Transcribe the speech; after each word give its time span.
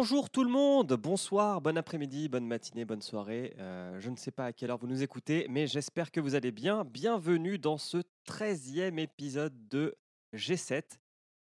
Bonjour 0.00 0.30
tout 0.30 0.44
le 0.44 0.50
monde, 0.50 0.92
bonsoir, 0.92 1.60
bon 1.60 1.76
après-midi, 1.76 2.28
bonne 2.28 2.46
matinée, 2.46 2.84
bonne 2.84 3.02
soirée. 3.02 3.56
Euh, 3.58 3.98
je 3.98 4.10
ne 4.10 4.14
sais 4.14 4.30
pas 4.30 4.44
à 4.44 4.52
quelle 4.52 4.70
heure 4.70 4.78
vous 4.78 4.86
nous 4.86 5.02
écoutez, 5.02 5.44
mais 5.50 5.66
j'espère 5.66 6.12
que 6.12 6.20
vous 6.20 6.36
allez 6.36 6.52
bien. 6.52 6.84
Bienvenue 6.84 7.58
dans 7.58 7.78
ce 7.78 7.98
13e 8.24 8.96
épisode 9.00 9.66
de 9.66 9.96
G7. 10.36 10.84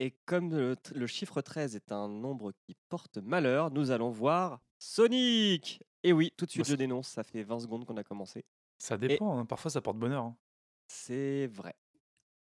Et 0.00 0.12
comme 0.24 0.54
le, 0.54 0.74
le 0.94 1.06
chiffre 1.06 1.42
13 1.42 1.76
est 1.76 1.92
un 1.92 2.08
nombre 2.08 2.52
qui 2.62 2.74
porte 2.88 3.18
malheur, 3.18 3.70
nous 3.70 3.90
allons 3.90 4.08
voir 4.08 4.62
Sonic 4.78 5.82
Et 6.02 6.14
oui, 6.14 6.32
tout 6.34 6.46
de 6.46 6.50
suite 6.50 6.64
Bah, 6.64 6.70
je 6.70 6.76
dénonce, 6.76 7.08
ça 7.08 7.24
fait 7.24 7.42
20 7.42 7.60
secondes 7.60 7.84
qu'on 7.84 7.98
a 7.98 8.04
commencé. 8.04 8.46
Ça 8.78 8.96
dépend, 8.96 9.38
hein, 9.38 9.44
parfois 9.44 9.70
ça 9.70 9.82
porte 9.82 9.98
bonheur. 9.98 10.24
hein. 10.24 10.36
C'est 10.88 11.46
vrai. 11.48 11.74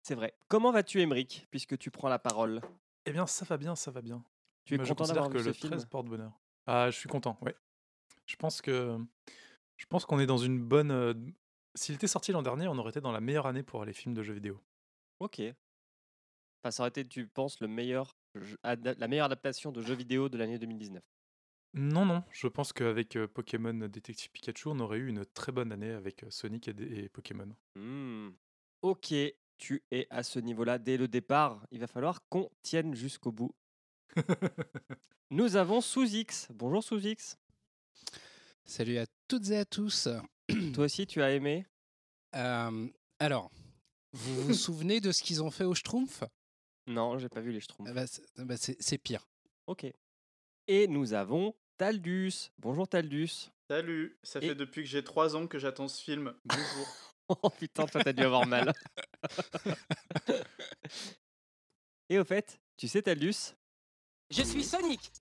C'est 0.04 0.14
vrai. 0.14 0.36
Comment 0.48 0.72
vas-tu, 0.72 1.02
Emeric, 1.02 1.48
puisque 1.50 1.76
tu 1.80 1.90
prends 1.90 2.10
la 2.10 2.20
parole? 2.20 2.62
Eh 3.08 3.12
bien, 3.12 3.26
ça 3.26 3.46
va 3.46 3.58
bien, 3.58 3.76
ça 3.76 3.90
va 3.90 4.04
bien. 4.04 4.24
Tu 4.66 4.76
es 4.76 4.78
content 4.78 5.06
d'avoir 5.06 5.30
que 5.30 5.38
vu 5.38 5.44
ce 5.44 5.48
le 5.50 5.54
film? 5.54 5.72
13 5.72 5.86
porte 5.86 6.08
bonheur. 6.08 6.32
Ah, 6.66 6.90
je 6.90 6.98
suis 6.98 7.10
content, 7.10 7.38
ouais. 7.42 7.56
Je 8.26 8.36
pense 8.38 8.62
que 8.62 8.98
je 9.78 9.86
pense 9.88 10.06
qu'on 10.06 10.20
est 10.20 10.26
dans 10.26 10.38
une 10.38 10.62
bonne. 10.64 10.92
euh, 10.92 11.14
S'il 11.76 11.96
était 11.96 12.08
sorti 12.08 12.32
l'an 12.32 12.42
dernier, 12.44 12.68
on 12.68 12.78
aurait 12.78 12.92
été 12.92 13.02
dans 13.02 13.12
la 13.12 13.20
meilleure 13.22 13.48
année 13.48 13.64
pour 13.64 13.84
les 13.84 13.94
films 13.94 14.14
de 14.16 14.24
jeux 14.24 14.34
vidéo. 14.34 14.62
Ok. 15.20 15.42
Enfin, 15.42 16.72
ça 16.72 16.84
aurait 16.84 16.90
été, 16.90 17.06
tu 17.06 17.28
penses, 17.28 17.60
le 17.60 17.68
meilleur, 17.68 18.16
la 18.64 19.08
meilleure 19.08 19.26
adaptation 19.26 19.72
de 19.74 19.82
jeux 19.82 19.96
vidéo 19.96 20.30
de 20.30 20.38
l'année 20.38 20.58
2019. 20.60 21.04
Non, 21.76 22.06
non, 22.06 22.24
je 22.32 22.48
pense 22.48 22.72
qu'avec 22.72 23.16
euh, 23.16 23.28
Pokémon 23.28 23.74
Détective 23.74 24.30
Pikachu, 24.32 24.68
on 24.70 24.80
aurait 24.80 25.00
eu 25.00 25.08
une 25.08 25.26
très 25.26 25.52
bonne 25.52 25.72
année 25.72 25.92
avec 25.92 26.24
euh, 26.24 26.30
Sonic 26.30 26.68
et, 26.68 26.76
et 27.06 27.10
Pokémon. 27.10 27.50
Hmm. 27.76 28.30
Ok, 28.84 29.14
tu 29.58 29.84
es 29.92 30.06
à 30.12 30.22
ce 30.24 30.38
niveau-là 30.40 30.78
dès 30.78 30.98
le 30.98 31.08
départ. 31.08 31.66
Il 31.72 31.80
va 31.80 31.88
falloir 31.88 32.22
qu'on 32.30 32.50
tienne 32.62 32.94
jusqu'au 32.94 33.32
bout. 33.32 33.56
Nous 35.30 35.56
avons 35.56 35.82
Sous-X. 35.82 36.48
Bonjour 36.54 36.84
Sous-X. 36.84 37.38
Salut 38.66 38.98
à 38.98 39.06
toutes 39.28 39.50
et 39.50 39.58
à 39.58 39.66
tous. 39.66 40.08
Toi 40.74 40.86
aussi, 40.86 41.08
tu 41.08 41.22
as 41.22 41.32
aimé? 41.32 41.66
Euh, 42.36 42.88
alors, 43.20 43.52
vous 44.14 44.44
vous 44.44 44.54
souvenez 44.54 45.02
de 45.02 45.12
ce 45.12 45.24
qu'ils 45.24 45.44
ont 45.44 45.52
fait 45.52 45.64
au 45.64 45.74
Schtroumpf? 45.76 46.24
Non, 46.88 47.18
j'ai 47.18 47.30
pas 47.30 47.42
vu 47.42 47.52
les 47.52 47.60
Schtroumpfs. 47.62 47.90
Ah 47.90 47.94
bah, 47.94 48.08
c'est- 48.08 48.26
ah 48.38 48.46
bah, 48.46 48.58
C'est 48.58 48.82
c'est 48.82 48.98
pire. 48.98 49.28
Ok. 49.68 49.86
Et 50.68 50.88
nous 50.88 51.14
avons 51.14 51.56
Taldus. 51.78 52.52
Bonjour 52.60 52.88
Taldus. 52.88 53.50
Salut, 53.70 54.18
ça 54.24 54.40
Et- 54.40 54.50
fait 54.50 54.56
depuis 54.56 54.84
que 54.84 54.90
j'ai 54.90 55.04
3 55.04 55.36
ans 55.36 55.48
que 55.48 55.58
j'attends 55.60 55.88
ce 55.88 56.02
film. 56.02 56.34
Bonjour. 56.46 56.88
Oh 57.42 57.50
putain, 57.50 57.86
toi 57.86 58.04
t'as 58.04 58.12
dû 58.12 58.22
avoir 58.22 58.46
mal. 58.46 58.74
Et 62.10 62.20
au 62.20 62.26
fait, 62.26 62.60
tu 62.76 62.90
sais 62.90 63.02
Taldus 63.02 63.56
Je 64.36 64.44
suis 64.44 64.64
Sonic 64.64 65.12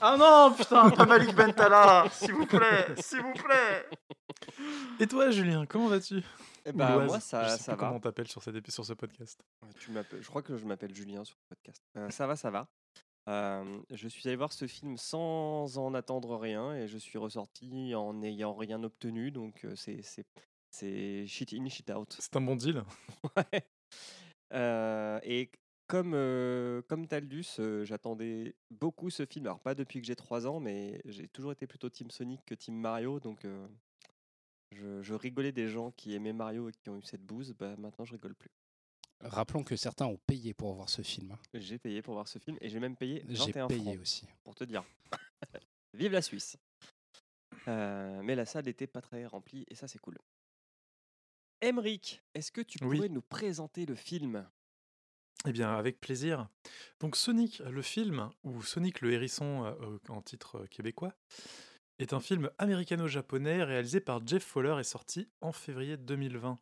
ah 0.00 0.16
non, 0.16 0.54
putain, 0.56 0.90
pas 0.90 1.04
Malik 1.04 1.34
Bentala, 1.34 2.08
s'il 2.12 2.32
vous 2.32 2.46
plaît, 2.46 2.86
s'il 2.98 3.20
vous 3.20 3.32
plaît. 3.32 3.84
Et 5.00 5.06
toi, 5.06 5.30
Julien, 5.30 5.66
comment 5.66 5.88
vas-tu? 5.88 6.22
Eh 6.64 6.72
bah, 6.72 6.92
Loise, 6.94 7.06
moi 7.08 7.18
je 7.18 7.22
ça, 7.22 7.48
sais 7.48 7.64
ça 7.64 7.72
plus 7.72 7.80
va. 7.80 7.86
comment 7.86 7.96
on 7.96 8.00
t'appelle 8.00 8.28
sur, 8.28 8.42
cette 8.42 8.70
sur 8.70 8.86
ce 8.86 8.92
podcast. 8.92 9.40
Tu 9.80 9.90
je 10.20 10.28
crois 10.28 10.42
que 10.42 10.56
je 10.56 10.64
m'appelle 10.64 10.94
Julien 10.94 11.24
sur 11.24 11.36
le 11.36 11.56
podcast. 11.56 11.82
Euh, 11.96 12.10
ça 12.10 12.26
va, 12.26 12.36
ça 12.36 12.50
va. 12.50 12.68
Euh, 13.28 13.80
je 13.90 14.08
suis 14.08 14.26
allé 14.28 14.36
voir 14.36 14.52
ce 14.52 14.66
film 14.66 14.96
sans 14.96 15.78
en 15.78 15.94
attendre 15.94 16.36
rien 16.36 16.74
et 16.74 16.88
je 16.88 16.98
suis 16.98 17.18
ressorti 17.18 17.94
en 17.94 18.14
n'ayant 18.14 18.54
rien 18.54 18.82
obtenu. 18.82 19.30
Donc 19.32 19.64
euh, 19.64 19.74
c'est 19.76 20.02
c'est 20.02 20.24
c'est 20.70 21.26
shit 21.26 21.52
in 21.52 21.68
shit 21.68 21.90
out. 21.90 22.16
C'est 22.18 22.36
un 22.36 22.40
bon 22.40 22.56
deal. 22.56 22.82
Ouais. 23.36 23.66
Euh, 24.54 25.18
et 25.22 25.50
comme 25.92 26.14
euh, 26.14 26.80
comme 26.88 27.06
Taldus, 27.06 27.44
euh, 27.58 27.84
j'attendais 27.84 28.54
beaucoup 28.70 29.10
ce 29.10 29.26
film. 29.26 29.44
Alors 29.44 29.60
pas 29.60 29.74
depuis 29.74 30.00
que 30.00 30.06
j'ai 30.06 30.16
3 30.16 30.46
ans, 30.46 30.58
mais 30.58 31.02
j'ai 31.04 31.28
toujours 31.28 31.52
été 31.52 31.66
plutôt 31.66 31.90
Team 31.90 32.10
Sonic 32.10 32.40
que 32.46 32.54
Team 32.54 32.74
Mario. 32.80 33.20
Donc 33.20 33.44
euh, 33.44 33.68
je, 34.70 35.02
je 35.02 35.12
rigolais 35.12 35.52
des 35.52 35.68
gens 35.68 35.90
qui 35.90 36.14
aimaient 36.14 36.32
Mario 36.32 36.70
et 36.70 36.72
qui 36.72 36.88
ont 36.88 36.96
eu 36.96 37.02
cette 37.02 37.20
bouse. 37.22 37.52
Bah, 37.58 37.76
maintenant 37.76 38.06
je 38.06 38.12
rigole 38.12 38.34
plus. 38.34 38.50
Rappelons 39.20 39.62
que 39.64 39.76
certains 39.76 40.06
ont 40.06 40.16
payé 40.26 40.54
pour 40.54 40.72
voir 40.72 40.88
ce 40.88 41.02
film. 41.02 41.32
hein. 41.32 41.38
J'ai 41.52 41.78
payé 41.78 42.00
pour 42.00 42.14
voir 42.14 42.26
ce 42.26 42.38
film 42.38 42.56
et 42.62 42.70
j'ai 42.70 42.80
même 42.80 42.96
payé 42.96 43.22
J'ai 43.28 43.52
21 43.52 43.66
payé 43.68 43.82
francs 43.82 44.00
aussi. 44.00 44.26
pour 44.44 44.54
te 44.54 44.64
dire. 44.64 44.84
Vive 45.94 46.12
la 46.12 46.22
Suisse. 46.22 46.56
Euh, 47.68 48.22
mais 48.24 48.34
la 48.34 48.46
salle 48.46 48.64
n'était 48.64 48.86
pas 48.86 49.02
très 49.02 49.26
remplie 49.26 49.66
et 49.68 49.74
ça 49.74 49.86
c'est 49.88 49.98
cool. 49.98 50.16
Emric, 51.60 52.22
est-ce 52.34 52.50
que 52.50 52.62
tu 52.62 52.78
Oui. 52.82 52.96
pourrais 52.96 53.08
nous 53.10 53.20
présenter 53.22 53.84
le 53.84 53.94
film? 53.94 54.48
Eh 55.46 55.52
bien, 55.52 55.72
avec 55.74 56.00
plaisir. 56.00 56.48
Donc, 57.00 57.16
Sonic, 57.16 57.58
le 57.68 57.82
film, 57.82 58.30
ou 58.44 58.62
Sonic 58.62 59.00
le 59.00 59.12
hérisson 59.12 59.64
euh, 59.64 59.72
euh, 59.82 59.98
en 60.08 60.22
titre 60.22 60.60
euh, 60.62 60.66
québécois, 60.66 61.14
est 61.98 62.12
un 62.12 62.20
film 62.20 62.50
américano-japonais 62.58 63.64
réalisé 63.64 64.00
par 64.00 64.24
Jeff 64.26 64.44
Fowler 64.44 64.76
et 64.78 64.84
sorti 64.84 65.28
en 65.40 65.52
février 65.52 65.96
2020. 65.96 66.58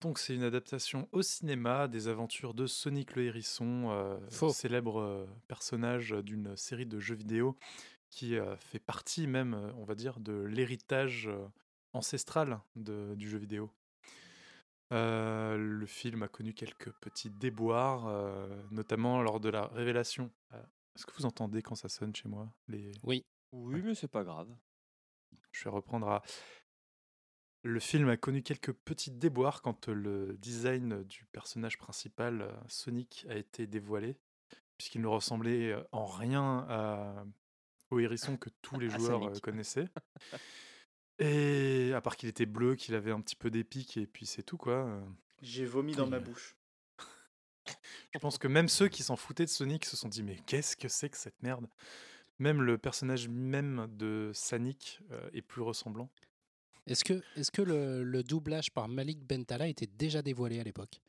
Donc, 0.00 0.18
c'est 0.18 0.34
une 0.34 0.42
adaptation 0.42 1.08
au 1.12 1.22
cinéma 1.22 1.86
des 1.86 2.08
aventures 2.08 2.54
de 2.54 2.66
Sonic 2.66 3.14
le 3.14 3.22
hérisson, 3.24 3.90
euh, 3.90 4.18
célèbre 4.50 4.98
euh, 5.00 5.26
personnage 5.46 6.10
d'une 6.10 6.56
série 6.56 6.86
de 6.86 6.98
jeux 6.98 7.14
vidéo 7.14 7.56
qui 8.10 8.36
fait 8.58 8.78
partie 8.78 9.26
même, 9.26 9.72
on 9.78 9.84
va 9.84 9.94
dire, 9.94 10.20
de 10.20 10.34
l'héritage 10.42 11.30
ancestral 11.94 12.60
de- 12.76 13.14
du 13.16 13.26
jeu 13.30 13.38
vidéo. 13.38 13.70
Euh, 14.92 15.56
le 15.56 15.86
film 15.86 16.22
a 16.22 16.28
connu 16.28 16.52
quelques 16.54 16.92
petits 16.92 17.30
déboires, 17.30 18.06
euh, 18.06 18.62
notamment 18.70 19.22
lors 19.22 19.40
de 19.40 19.48
la 19.48 19.66
révélation. 19.68 20.30
Euh, 20.52 20.62
Est-ce 20.94 21.06
que 21.06 21.12
vous 21.16 21.24
entendez 21.26 21.62
quand 21.62 21.74
ça 21.74 21.88
sonne 21.88 22.14
chez 22.14 22.28
moi 22.28 22.52
les... 22.68 22.92
Oui, 23.52 23.82
mais 23.82 23.94
c'est 23.94 24.08
pas 24.08 24.22
grave. 24.24 24.54
Je 25.52 25.64
vais 25.64 25.70
reprendre 25.70 26.08
à... 26.08 26.22
Le 27.64 27.78
film 27.80 28.08
a 28.08 28.16
connu 28.16 28.42
quelques 28.42 28.72
petits 28.72 29.10
déboires 29.12 29.62
quand 29.62 29.88
le 29.88 30.36
design 30.38 31.04
du 31.04 31.24
personnage 31.26 31.78
principal, 31.78 32.52
Sonic, 32.68 33.24
a 33.30 33.36
été 33.36 33.66
dévoilé, 33.68 34.16
puisqu'il 34.76 35.00
ne 35.00 35.06
ressemblait 35.06 35.76
en 35.92 36.04
rien 36.06 36.66
à- 36.68 37.24
au 37.90 38.00
hérisson 38.00 38.36
que 38.36 38.50
tous 38.62 38.78
les 38.80 38.88
À 38.94 38.98
joueurs 38.98 39.22
Sonic. 39.22 39.40
connaissaient. 39.42 39.88
Et 41.24 41.92
à 41.94 42.00
part 42.00 42.16
qu'il 42.16 42.28
était 42.28 42.46
bleu, 42.46 42.74
qu'il 42.74 42.94
avait 42.94 43.12
un 43.12 43.20
petit 43.20 43.36
peu 43.36 43.50
des 43.50 43.64
pics, 43.64 43.96
et 43.96 44.06
puis 44.06 44.26
c'est 44.26 44.42
tout 44.42 44.56
quoi. 44.56 44.86
euh. 44.86 45.00
J'ai 45.40 45.64
vomi 45.64 45.94
dans 45.94 46.06
ma 46.06 46.18
Oui. 46.18 46.24
bouche. 46.24 46.56
Je 48.14 48.18
pense 48.18 48.38
que 48.38 48.48
même 48.48 48.68
ceux 48.68 48.88
qui 48.88 49.02
s'en 49.02 49.16
foutaient 49.16 49.44
de 49.44 49.50
Sonic 49.50 49.84
se 49.84 49.96
sont 49.96 50.08
dit 50.08 50.22
mais 50.22 50.36
qu'est-ce 50.46 50.76
que 50.76 50.88
c'est 50.88 51.08
que 51.10 51.16
cette 51.16 51.40
merde? 51.42 51.68
Même 52.38 52.62
le 52.62 52.76
personnage 52.76 53.28
même 53.28 53.86
de 53.90 54.32
Sonic 54.34 55.00
euh, 55.12 55.30
est 55.32 55.42
plus 55.42 55.62
ressemblant. 55.62 56.10
Est-ce 56.88 57.04
que, 57.04 57.22
est 57.36 57.48
que 57.52 57.62
le, 57.62 58.02
le 58.02 58.22
doublage 58.24 58.72
par 58.72 58.88
Malik 58.88 59.20
Bentala 59.24 59.68
était 59.68 59.86
déjà 59.86 60.22
dévoilé 60.22 60.58
à 60.58 60.64
l'époque? 60.64 61.00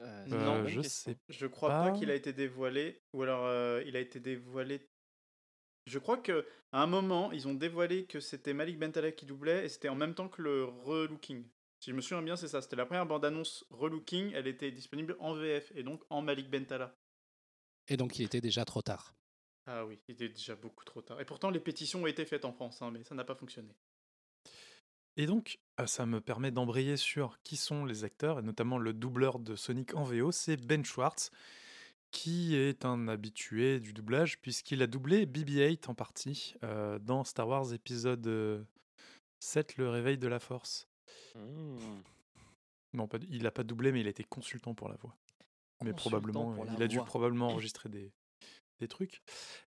Euh, 0.00 0.26
Euh, 0.32 0.44
non, 0.44 0.66
je 0.66 0.80
question. 0.80 1.12
sais. 1.12 1.18
Je 1.28 1.46
crois 1.46 1.70
pas, 1.70 1.90
Pas. 1.90 1.98
qu'il 1.98 2.10
a 2.10 2.14
été 2.14 2.32
dévoilé, 2.32 3.02
ou 3.12 3.22
alors 3.22 3.44
euh, 3.46 3.82
il 3.86 3.96
a 3.96 4.00
été 4.00 4.20
dévoilé. 4.20 4.88
Je 5.88 5.98
crois 5.98 6.18
que 6.18 6.46
à 6.72 6.82
un 6.82 6.86
moment, 6.86 7.32
ils 7.32 7.48
ont 7.48 7.54
dévoilé 7.54 8.04
que 8.04 8.20
c'était 8.20 8.52
Malik 8.52 8.78
Bentala 8.78 9.10
qui 9.12 9.24
doublait 9.24 9.64
et 9.64 9.68
c'était 9.68 9.88
en 9.88 9.94
même 9.94 10.14
temps 10.14 10.28
que 10.28 10.42
le 10.42 10.64
relooking. 10.64 11.44
Si 11.80 11.90
je 11.90 11.96
me 11.96 12.00
souviens 12.00 12.22
bien, 12.22 12.36
c'est 12.36 12.48
ça. 12.48 12.60
C'était 12.60 12.76
la 12.76 12.84
première 12.84 13.06
bande-annonce 13.06 13.64
relooking. 13.70 14.32
Elle 14.34 14.46
était 14.46 14.70
disponible 14.70 15.16
en 15.20 15.34
VF 15.34 15.72
et 15.74 15.82
donc 15.82 16.02
en 16.10 16.20
Malik 16.20 16.50
Bentala. 16.50 16.94
Et 17.88 17.96
donc 17.96 18.18
il 18.18 18.26
était 18.26 18.40
déjà 18.40 18.64
trop 18.64 18.82
tard. 18.82 19.14
Ah 19.66 19.84
oui, 19.86 19.98
il 20.08 20.12
était 20.12 20.28
déjà 20.28 20.56
beaucoup 20.56 20.84
trop 20.84 21.02
tard. 21.02 21.20
Et 21.20 21.24
pourtant, 21.24 21.50
les 21.50 21.60
pétitions 21.60 22.02
ont 22.02 22.06
été 22.06 22.24
faites 22.24 22.44
en 22.44 22.52
France, 22.52 22.80
hein, 22.82 22.90
mais 22.90 23.04
ça 23.04 23.14
n'a 23.14 23.24
pas 23.24 23.34
fonctionné. 23.34 23.74
Et 25.16 25.26
donc, 25.26 25.58
euh, 25.80 25.86
ça 25.86 26.06
me 26.06 26.20
permet 26.20 26.50
d'embrayer 26.50 26.96
sur 26.96 27.38
qui 27.42 27.56
sont 27.56 27.84
les 27.84 28.04
acteurs, 28.04 28.38
et 28.38 28.42
notamment 28.42 28.78
le 28.78 28.92
doubleur 28.92 29.38
de 29.38 29.56
Sonic 29.56 29.94
en 29.94 30.04
VO, 30.04 30.32
c'est 30.32 30.56
Ben 30.56 30.84
Schwartz, 30.84 31.30
qui 32.10 32.54
est 32.56 32.84
un 32.84 33.08
habitué 33.08 33.80
du 33.80 33.92
doublage, 33.92 34.40
puisqu'il 34.40 34.82
a 34.82 34.86
doublé 34.86 35.26
BB-8 35.26 35.88
en 35.90 35.94
partie 35.94 36.54
euh, 36.62 36.98
dans 36.98 37.24
Star 37.24 37.46
Wars 37.48 37.72
épisode 37.72 38.26
euh, 38.26 38.62
7, 39.40 39.76
Le 39.76 39.88
Réveil 39.90 40.18
de 40.18 40.28
la 40.28 40.40
Force. 40.40 40.88
Mmh. 41.34 41.76
Non, 42.94 43.06
pas, 43.06 43.18
il 43.28 43.42
n'a 43.42 43.50
pas 43.50 43.64
doublé, 43.64 43.92
mais 43.92 44.00
il 44.00 44.06
a 44.06 44.10
été 44.10 44.24
consultant 44.24 44.74
pour 44.74 44.88
la 44.88 44.96
voix. 44.96 45.16
Mais 45.84 45.92
Consultant 45.92 45.96
probablement, 46.10 46.62
euh, 46.62 46.66
il 46.76 46.82
a 46.82 46.88
dû 46.88 46.98
probablement 46.98 47.48
enregistrer 47.52 47.88
des, 47.88 48.10
des 48.80 48.88
trucs. 48.88 49.22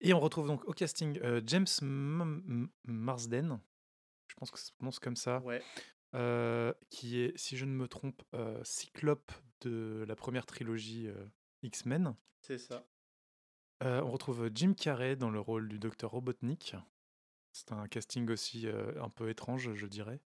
Et 0.02 0.14
on 0.14 0.20
retrouve 0.20 0.48
donc 0.48 0.66
au 0.66 0.74
casting 0.74 1.20
euh, 1.24 1.42
James 1.46 1.68
M- 1.82 2.68
Marsden, 2.86 3.60
je 4.28 4.36
pense 4.36 4.50
que 4.52 4.58
ça 4.60 4.66
se 4.66 4.72
prononce 4.74 5.00
comme 5.00 5.16
ça, 5.16 5.40
Ouais. 5.42 5.62
euh, 6.16 6.74
qui 6.90 7.20
est, 7.20 7.38
si 7.38 7.56
je 7.56 7.66
ne 7.66 7.72
me 7.72 7.88
trompe, 7.88 8.22
euh, 8.34 8.60
Cyclope 8.64 9.32
de 9.62 10.04
la 10.08 10.16
première 10.16 10.46
trilogie 10.48 11.08
euh, 11.08 11.26
X-Men. 11.64 12.16
C'est 12.42 12.58
ça. 12.60 12.86
Euh, 13.84 14.02
on 14.04 14.12
retrouve 14.12 14.50
Jim 14.54 14.74
Carrey 14.74 15.16
dans 15.16 15.30
le 15.32 15.40
rôle 15.40 15.68
du 15.68 15.80
docteur 15.80 16.12
Robotnik. 16.12 16.76
C'est 17.52 17.72
un 17.72 17.88
casting 17.88 18.30
aussi 18.30 18.68
euh, 18.68 19.02
un 19.02 19.10
peu 19.10 19.30
étrange, 19.30 19.74
je 19.74 19.86
dirais. 19.88 20.22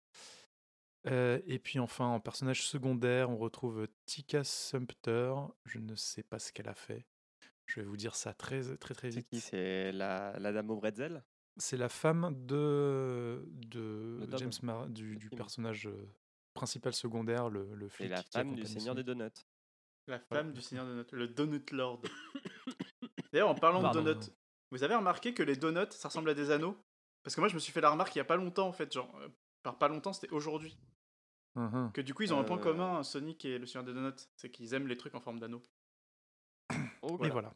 Euh, 1.08 1.40
et 1.46 1.60
puis 1.60 1.80
enfin, 1.80 2.08
en 2.08 2.20
personnage 2.20 2.66
secondaire, 2.66 3.30
on 3.30 3.38
retrouve 3.38 3.88
Tika 4.06 4.44
Sumpter. 4.44 5.34
Je 5.66 5.80
ne 5.80 5.96
sais 5.96 6.24
pas 6.24 6.40
ce 6.40 6.52
qu'elle 6.54 6.70
a 6.70 6.74
fait. 6.76 7.06
Je 7.66 7.80
vais 7.82 7.86
vous 7.86 7.98
dire 7.98 8.16
ça 8.16 8.34
très 8.34 8.62
très 8.78 8.94
très 8.94 9.12
C'est 9.12 9.18
vite. 9.20 9.30
qui 9.30 9.40
C'est 9.40 9.92
la, 9.92 10.38
la 10.40 10.52
dame 10.52 10.70
au 10.70 10.76
bretzel? 10.78 11.24
C'est 11.58 11.78
la 11.78 11.90
femme 11.90 12.34
de, 12.46 13.46
de 13.48 14.28
James 14.38 14.52
Mar 14.64 14.88
du, 14.88 15.16
du 15.18 15.30
personnage 15.30 15.88
euh, 15.88 16.10
principal 16.54 16.94
secondaire, 16.94 17.50
le, 17.50 17.74
le 17.76 17.86
Et 17.86 17.90
flic. 17.90 18.10
la 18.10 18.24
qui 18.24 18.32
femme 18.32 18.56
du 18.56 18.66
Seigneur 18.66 18.96
des. 18.96 19.04
Donuts. 19.04 19.30
La 20.08 20.20
femme 20.20 20.52
du 20.54 20.62
Seigneur 20.62 20.86
Donut, 20.86 21.12
le 21.12 21.28
Donut 21.28 21.72
Lord. 21.72 22.02
D'ailleurs, 23.32 23.50
en 23.50 23.56
parlant 23.56 23.82
Pardon. 23.82 24.02
de 24.04 24.14
donuts, 24.14 24.28
vous 24.72 24.84
avez 24.84 24.96
remarqué 24.96 25.34
que 25.34 25.44
les 25.44 25.56
donuts, 25.56 25.92
ça 25.92 26.10
ressemble 26.10 26.30
à 26.30 26.34
des 26.34 26.52
anneaux? 26.52 26.78
Parce 27.24 27.36
que 27.36 27.42
moi, 27.42 27.48
je 27.48 27.56
me 27.56 27.60
suis 27.60 27.72
fait 27.72 27.82
la 27.82 27.90
remarque 27.90 28.14
il 28.16 28.18
y 28.18 28.22
a 28.22 28.26
pas 28.26 28.36
longtemps, 28.36 28.68
en 28.68 28.74
fait. 28.74 28.92
Genre, 28.94 29.14
euh, 29.22 29.30
par 29.64 29.78
pas 29.78 29.88
longtemps, 29.88 30.12
c'était 30.14 30.32
aujourd'hui. 30.34 30.78
Mhm. 31.56 31.92
Que 31.94 32.02
du 32.02 32.14
coup, 32.14 32.24
ils 32.24 32.34
ont 32.34 32.40
un 32.40 32.44
point 32.44 32.58
Euh. 32.58 32.62
commun, 32.64 33.04
Sonic 33.04 33.46
et 33.46 33.58
le 33.58 33.66
Seigneur 33.66 33.86
des 33.86 33.94
Donuts. 33.94 34.28
C'est 34.36 34.50
qu'ils 34.52 34.74
aiment 34.74 34.88
les 34.88 34.98
trucs 34.98 35.16
en 35.16 35.22
forme 35.22 35.40
d'anneaux. 35.40 35.64
Ok. 37.02 37.26
Et 37.26 37.30
voilà. 37.30 37.54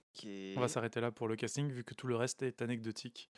On 0.57 0.59
va 0.61 0.67
s'arrêter 0.67 0.99
là 0.99 1.11
pour 1.11 1.27
le 1.27 1.35
casting, 1.37 1.69
vu 1.71 1.83
que 1.83 1.93
tout 1.93 2.07
le 2.07 2.15
reste 2.15 2.43
est 2.43 2.61
anecdotique. 2.61 3.29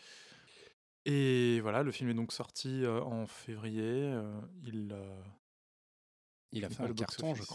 Et 1.05 1.59
voilà, 1.61 1.83
le 1.83 1.91
film 1.91 2.09
est 2.09 2.13
donc 2.15 2.31
sorti 2.33 2.83
euh, 2.83 3.01
en 3.01 3.25
février. 3.27 3.81
euh, 4.11 4.39
il, 4.63 4.91
euh, 4.91 5.21
Il 6.51 6.65
a 6.65 6.69
fait 6.69 6.75
pas 6.77 6.83
un 6.83 6.87
le 6.87 6.93
carton, 6.95 7.33
je 7.35 7.41
box-office. 7.41 7.47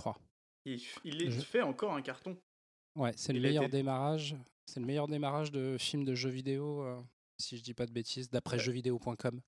Il, 0.67 0.81
il 1.05 1.23
est- 1.23 1.31
Je- 1.31 1.39
il 1.39 1.45
fait 1.45 1.63
encore 1.63 1.93
un 1.95 2.03
carton. 2.03 2.37
Ouais, 2.97 3.13
c'est 3.17 3.33
le 3.33 3.41
meilleur 3.41 3.65
été- 3.65 3.73
démarrage. 3.79 4.37
C'est 4.67 4.81
le 4.81 4.87
meilleur 4.87 5.09
démarrage 5.09 5.51
de 5.53 5.77
film 5.79 6.05
de 6.05 6.15
jeux 6.15 6.31
vidéo, 6.31 6.83
euh, 6.83 7.01
si 7.39 7.57
je 7.59 7.63
dis 7.63 7.75
pas 7.75 7.87
de 7.87 7.93
bêtises, 7.93 8.31
d'après 8.31 8.57
Ouais. 8.57 8.63
jeuxvideo.com. 8.63 9.41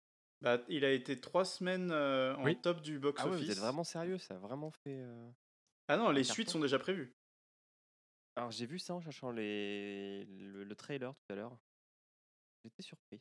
Bah, 0.43 0.59
il 0.69 0.85
a 0.85 0.93
été 0.93 1.19
trois 1.19 1.45
semaines 1.47 1.91
euh, 1.91 2.35
en 2.37 2.45
Oui. 2.45 2.61
top 2.61 2.83
du 2.83 2.93
Ah 2.93 2.95
ouais, 2.97 3.01
box-office. 3.01 3.45
vous 3.47 3.51
êtes 3.51 3.59
vraiment 3.59 3.85
sérieux 3.85 4.19
Ça 4.19 4.35
a 4.35 4.39
vraiment 4.39 4.71
fait. 4.71 5.01
euh, 5.01 5.31
Ah 5.89 5.97
non, 5.97 6.11
les 6.11 6.25
suites 6.25 6.51
sont 6.51 6.61
déjà 6.61 6.79
prévues. 6.79 7.15
Alors 8.37 8.51
j'ai 8.51 8.67
vu 8.67 8.79
ça 8.79 8.95
en 8.95 9.01
cherchant 9.01 9.31
les... 9.31 10.25
le, 10.27 10.65
le 10.65 10.75
trailer 10.75 11.15
tout 11.15 11.33
à 11.33 11.37
l'heure. 11.37 11.57
J'étais 12.65 12.83
surpris. 12.83 13.21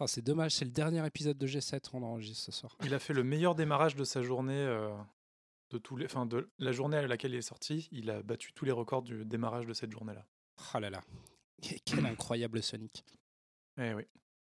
Ah, 0.00 0.06
c'est 0.06 0.22
dommage, 0.22 0.52
c'est 0.52 0.64
le 0.64 0.70
dernier 0.70 1.06
épisode 1.06 1.36
de 1.36 1.46
G7 1.46 1.90
qu'on 1.90 2.02
enregistre 2.02 2.42
ce 2.46 2.52
soir. 2.52 2.74
il 2.84 2.94
a 2.94 2.98
fait 2.98 3.12
le 3.12 3.22
meilleur 3.22 3.54
démarrage 3.54 3.94
de 3.94 4.04
sa 4.04 4.22
journée, 4.22 4.54
euh, 4.54 4.96
de, 5.74 5.78
tous 5.78 5.96
les, 5.96 6.06
enfin, 6.06 6.24
de 6.26 6.48
la 6.58 6.72
journée 6.72 6.96
à 6.96 7.06
laquelle 7.06 7.32
il 7.32 7.38
est 7.38 7.42
sorti. 7.42 7.88
Il 7.92 8.08
a 8.10 8.22
battu 8.22 8.52
tous 8.52 8.64
les 8.64 8.70
records 8.72 9.02
du 9.02 9.24
démarrage 9.24 9.66
de 9.66 9.74
cette 9.74 9.90
journée-là. 9.90 10.24
Ah 10.72 10.80
là 10.80 10.88
là. 10.90 11.02
Quel 11.84 12.06
incroyable 12.06 12.62
Sonic. 12.62 13.04
Eh 13.78 13.92
oui, 13.94 14.04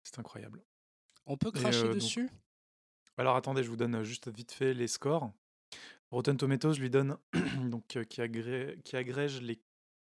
c'est 0.04 0.18
incroyable. 0.20 0.64
On 1.26 1.38
peut 1.38 1.52
cracher 1.52 1.80
euh, 1.80 1.84
donc- 1.88 1.96
dessus? 1.96 2.30
Alors 3.18 3.36
attendez, 3.36 3.64
je 3.64 3.70
vous 3.70 3.76
donne 3.76 4.02
juste 4.04 4.30
vite 4.30 4.52
fait 4.54 4.74
les 4.74 4.88
scores. 4.88 5.32
Rotten 6.12 6.38
Tomatoes 6.38 6.74
lui 6.80 6.90
donne, 6.90 7.18
donc, 7.70 7.98
euh, 7.98 8.04
qui, 8.06 8.22
agré- 8.22 8.82
qui 8.84 8.96
agrège 8.96 9.42
les, 9.42 9.60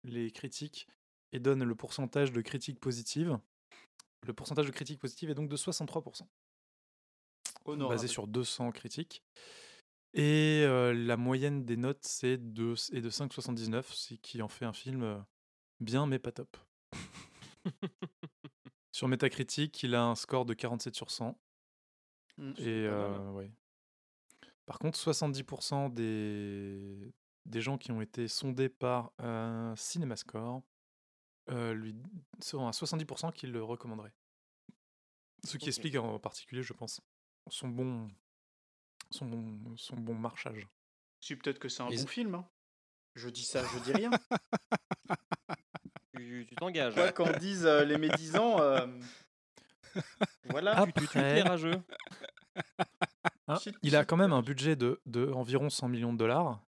les 0.03 0.31
critiques 0.31 0.87
et 1.31 1.39
donne 1.39 1.63
le 1.63 1.75
pourcentage 1.75 2.31
de 2.31 2.41
critiques 2.41 2.79
positives. 2.79 3.37
Le 4.25 4.33
pourcentage 4.33 4.65
de 4.65 4.71
critiques 4.71 4.99
positives 4.99 5.29
est 5.29 5.35
donc 5.35 5.49
de 5.49 5.57
63%, 5.57 6.23
Honorable. 7.65 7.95
basé 7.95 8.07
sur 8.07 8.25
200 8.27 8.71
critiques. 8.71 9.21
Et 10.13 10.63
euh, 10.65 10.93
la 10.93 11.17
moyenne 11.17 11.65
des 11.65 11.77
notes 11.77 12.03
c'est 12.03 12.37
de, 12.37 12.73
est 12.95 13.01
de 13.01 13.09
5,79, 13.09 13.85
ce 13.89 14.13
qui 14.15 14.41
en 14.41 14.47
fait 14.47 14.65
un 14.65 14.73
film 14.73 15.25
bien 15.79 16.05
mais 16.05 16.19
pas 16.19 16.31
top. 16.31 16.55
sur 18.91 19.07
Metacritic, 19.07 19.81
il 19.83 19.95
a 19.95 20.03
un 20.03 20.15
score 20.15 20.45
de 20.45 20.53
47 20.53 20.95
sur 20.95 21.09
100. 21.09 21.37
Mm, 22.37 22.53
c'est 22.55 22.63
Et 22.63 22.87
euh, 22.87 23.31
ouais. 23.31 23.51
Par 24.65 24.79
contre, 24.79 24.97
70% 24.97 25.93
des, 25.93 27.13
des 27.45 27.61
gens 27.61 27.77
qui 27.77 27.91
ont 27.91 28.01
été 28.01 28.27
sondés 28.27 28.69
par 28.69 29.11
un 29.19 29.73
CinemaScore 29.75 30.61
euh, 31.49 31.73
lui 31.73 31.93
seront 32.39 32.67
à 32.67 32.71
70% 32.71 33.33
qu'ils 33.33 33.51
le 33.51 33.63
recommanderaient. 33.63 34.13
Ce 35.43 35.57
qui 35.57 35.67
explique 35.67 35.95
en 35.95 36.19
particulier, 36.19 36.63
je 36.63 36.71
pense, 36.71 37.01
son 37.49 37.67
bon, 37.67 38.09
son 39.13 39.25
bon, 39.25 39.77
son 39.77 39.95
bon 39.95 40.15
marchage. 40.15 40.67
Si, 41.19 41.35
peut-être 41.35 41.59
que 41.59 41.69
c'est 41.69 41.83
un 41.83 41.89
Et 41.89 41.97
bon 41.97 42.07
film. 42.07 42.35
hein. 42.35 42.45
Je 43.15 43.29
dis 43.29 43.43
ça, 43.43 43.63
je 43.65 43.79
dis 43.79 43.93
rien. 43.93 44.11
Tu 46.15 46.55
t'engages. 46.57 46.93
Quoi 46.93 47.11
qu'en 47.11 47.31
disent 47.37 47.65
euh, 47.65 47.83
les 47.85 47.97
médisants. 47.97 48.59
euh, 48.61 48.85
Voilà. 50.45 50.73
Ah, 50.77 50.85
Tu, 50.85 50.93
tu, 50.93 50.99
tu 51.07 51.17
Après- 51.17 51.39
es 51.39 51.41
rageux. 51.43 51.81
Hein, 53.49 53.57
il 53.81 53.97
a 53.97 54.05
quand 54.05 54.15
même 54.15 54.31
un 54.31 54.39
shit. 54.39 54.45
budget 54.47 54.75
de, 54.77 55.01
de 55.05 55.29
environ 55.33 55.69
100 55.69 55.89
millions 55.89 56.13
de 56.13 56.17
dollars 56.17 56.63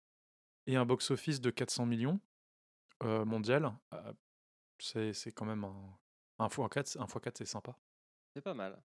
et 0.67 0.77
un 0.77 0.85
box-office 0.85 1.41
de 1.41 1.49
400 1.49 1.85
millions 1.85 2.21
euh, 3.03 3.25
mondial. 3.25 3.73
Euh, 3.93 4.13
c'est 4.79 5.11
c'est 5.13 5.33
quand 5.33 5.43
même 5.45 5.65
un, 5.65 5.99
un 6.39 6.47
x4, 6.47 6.97
un 6.97 7.05
x4 7.05 7.31
c'est 7.39 7.45
sympa. 7.45 7.75
C'est 8.33 8.41
pas 8.41 8.53
mal. 8.53 8.81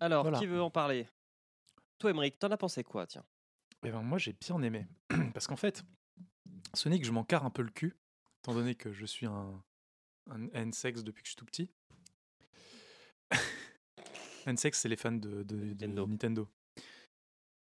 Alors, 0.00 0.22
Voilà. 0.24 0.38
qui 0.38 0.46
veut 0.46 0.60
en 0.60 0.70
parler? 0.70 1.08
Toi, 1.98 2.10
Emmerich, 2.10 2.38
t'en 2.38 2.50
as 2.50 2.56
pensé 2.56 2.84
quoi, 2.84 3.06
tiens? 3.06 3.24
Eh 3.84 3.90
ben, 3.90 4.02
moi, 4.02 4.18
j'ai 4.18 4.32
bien 4.34 4.60
aimé. 4.62 4.86
Parce 5.34 5.46
qu'en 5.46 5.56
fait, 5.56 5.82
Sonic, 6.74 7.04
je 7.04 7.12
m'en 7.12 7.24
carre 7.24 7.44
un 7.44 7.50
peu 7.50 7.62
le 7.62 7.70
cul, 7.70 7.96
étant 8.40 8.54
donné 8.54 8.74
que 8.74 8.92
je 8.92 9.06
suis 9.06 9.26
un, 9.26 9.62
un 10.30 10.48
N-sex 10.52 11.02
depuis 11.04 11.22
que 11.22 11.26
je 11.28 11.32
suis 11.32 11.36
tout 11.36 11.46
petit. 11.46 11.70
N-sex, 14.46 14.78
c'est 14.78 14.88
les 14.88 14.96
fans 14.96 15.12
de, 15.12 15.42
de- 15.42 15.72
de 15.74 15.86
Nintendo. 15.86 16.06
Nintendo. 16.06 16.48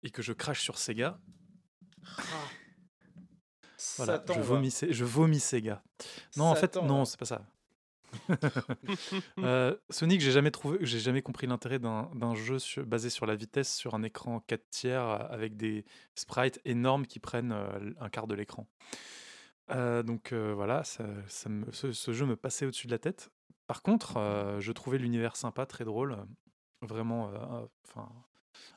Et 0.03 0.11
que 0.11 0.23
je 0.23 0.33
crache 0.33 0.63
sur 0.63 0.79
Sega. 0.79 1.21
Ah. 2.07 2.23
Voilà, 3.97 4.15
Satan, 4.19 4.35
je, 4.35 4.41
vomis, 4.41 4.71
Se- 4.71 4.93
je 4.93 5.05
vomis 5.05 5.41
Sega. 5.41 5.83
Non, 6.37 6.45
en 6.47 6.55
fait, 6.55 6.77
non, 6.77 7.05
c'est 7.05 7.19
pas 7.19 7.25
ça. 7.27 7.47
Euh, 9.39 9.77
Sonic, 9.91 10.21
j'ai 10.21 10.31
jamais 10.31 10.51
trouvé, 10.51 10.79
j'ai 10.83 10.99
jamais 10.99 11.23
compris 11.23 11.47
l'intérêt 11.47 11.79
d'un 11.79 12.35
jeu 12.35 12.59
basé 12.85 13.11
sur 13.11 13.27
la 13.27 13.35
vitesse 13.35 13.75
sur 13.75 13.95
un 13.95 14.03
écran 14.03 14.41
4 14.47 14.63
tiers 14.71 15.03
euh, 15.03 15.19
avec 15.31 15.57
des 15.57 15.85
sprites 16.15 16.61
énormes 16.65 17.07
qui 17.07 17.19
prennent 17.19 17.53
euh, 17.53 17.93
un 17.99 18.09
quart 18.09 18.27
de 18.27 18.35
l'écran. 18.35 18.69
Donc 19.69 20.35
voilà, 20.35 20.85
ce, 20.85 22.13
jeu 22.13 22.27
me 22.27 22.37
passait 22.37 22.67
au-dessus 22.67 22.87
de 22.87 22.93
la 22.93 22.99
tête. 22.99 23.31
Par 23.67 23.83
contre, 23.83 24.59
je 24.59 24.73
trouvais 24.73 24.99
l'univers 24.99 25.35
sympa, 25.35 25.65
très 25.65 25.85
drôle, 25.85 26.19
vraiment, 26.83 27.33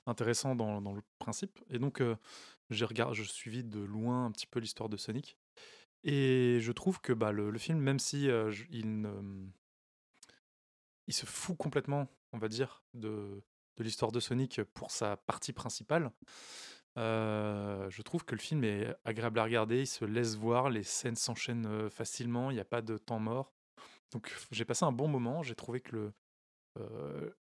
intéressant 0.05 0.55
dans, 0.55 0.93
le 0.93 1.01
principe. 1.19 1.59
Et 1.69 1.79
donc, 1.79 2.01
j'ai 2.69 2.85
je 3.11 3.23
suivis 3.23 3.65
de 3.65 3.81
loin 3.81 4.25
un 4.25 4.31
petit 4.31 4.47
peu 4.47 4.61
l'histoire 4.61 4.87
de 4.87 4.95
Sonic. 4.95 5.37
Et 6.05 6.59
je 6.61 6.71
trouve 6.71 7.01
que 7.01 7.11
bah, 7.13 7.31
le, 7.31 7.57
film, 7.57 7.79
même 7.79 7.99
si 7.99 8.29
il, 8.69 9.01
ne- 9.01 9.49
il 11.07 11.13
se 11.13 11.25
fout 11.25 11.57
complètement, 11.57 12.07
on 12.31 12.37
va 12.37 12.47
dire, 12.47 12.83
de, 12.93 13.43
de 13.77 13.83
l'histoire 13.83 14.11
de 14.11 14.19
Sonic 14.19 14.61
pour 14.75 14.91
sa 14.91 15.17
partie 15.17 15.51
principale, 15.51 16.11
je 16.95 18.01
trouve 18.03 18.23
que 18.23 18.35
le 18.35 18.39
film 18.39 18.63
est 18.63 18.95
agréable 19.03 19.39
à 19.39 19.43
regarder, 19.43 19.81
il 19.81 19.87
se 19.87 20.05
laisse 20.05 20.35
voir, 20.35 20.69
les 20.69 20.83
scènes 20.83 21.15
s'enchaînent 21.15 21.89
facilement, 21.89 22.51
il 22.51 22.53
n'y 22.53 22.59
a 22.61 22.65
pas 22.65 22.83
de 22.83 22.97
temps 22.97 23.19
mort. 23.19 23.51
Donc 24.11 24.31
j'ai 24.51 24.63
passé 24.63 24.85
un 24.85 24.91
bon 24.91 25.07
moment, 25.07 25.41
j'ai 25.41 25.55
trouvé 25.55 25.81
que 25.81 25.95
le, 25.95 26.13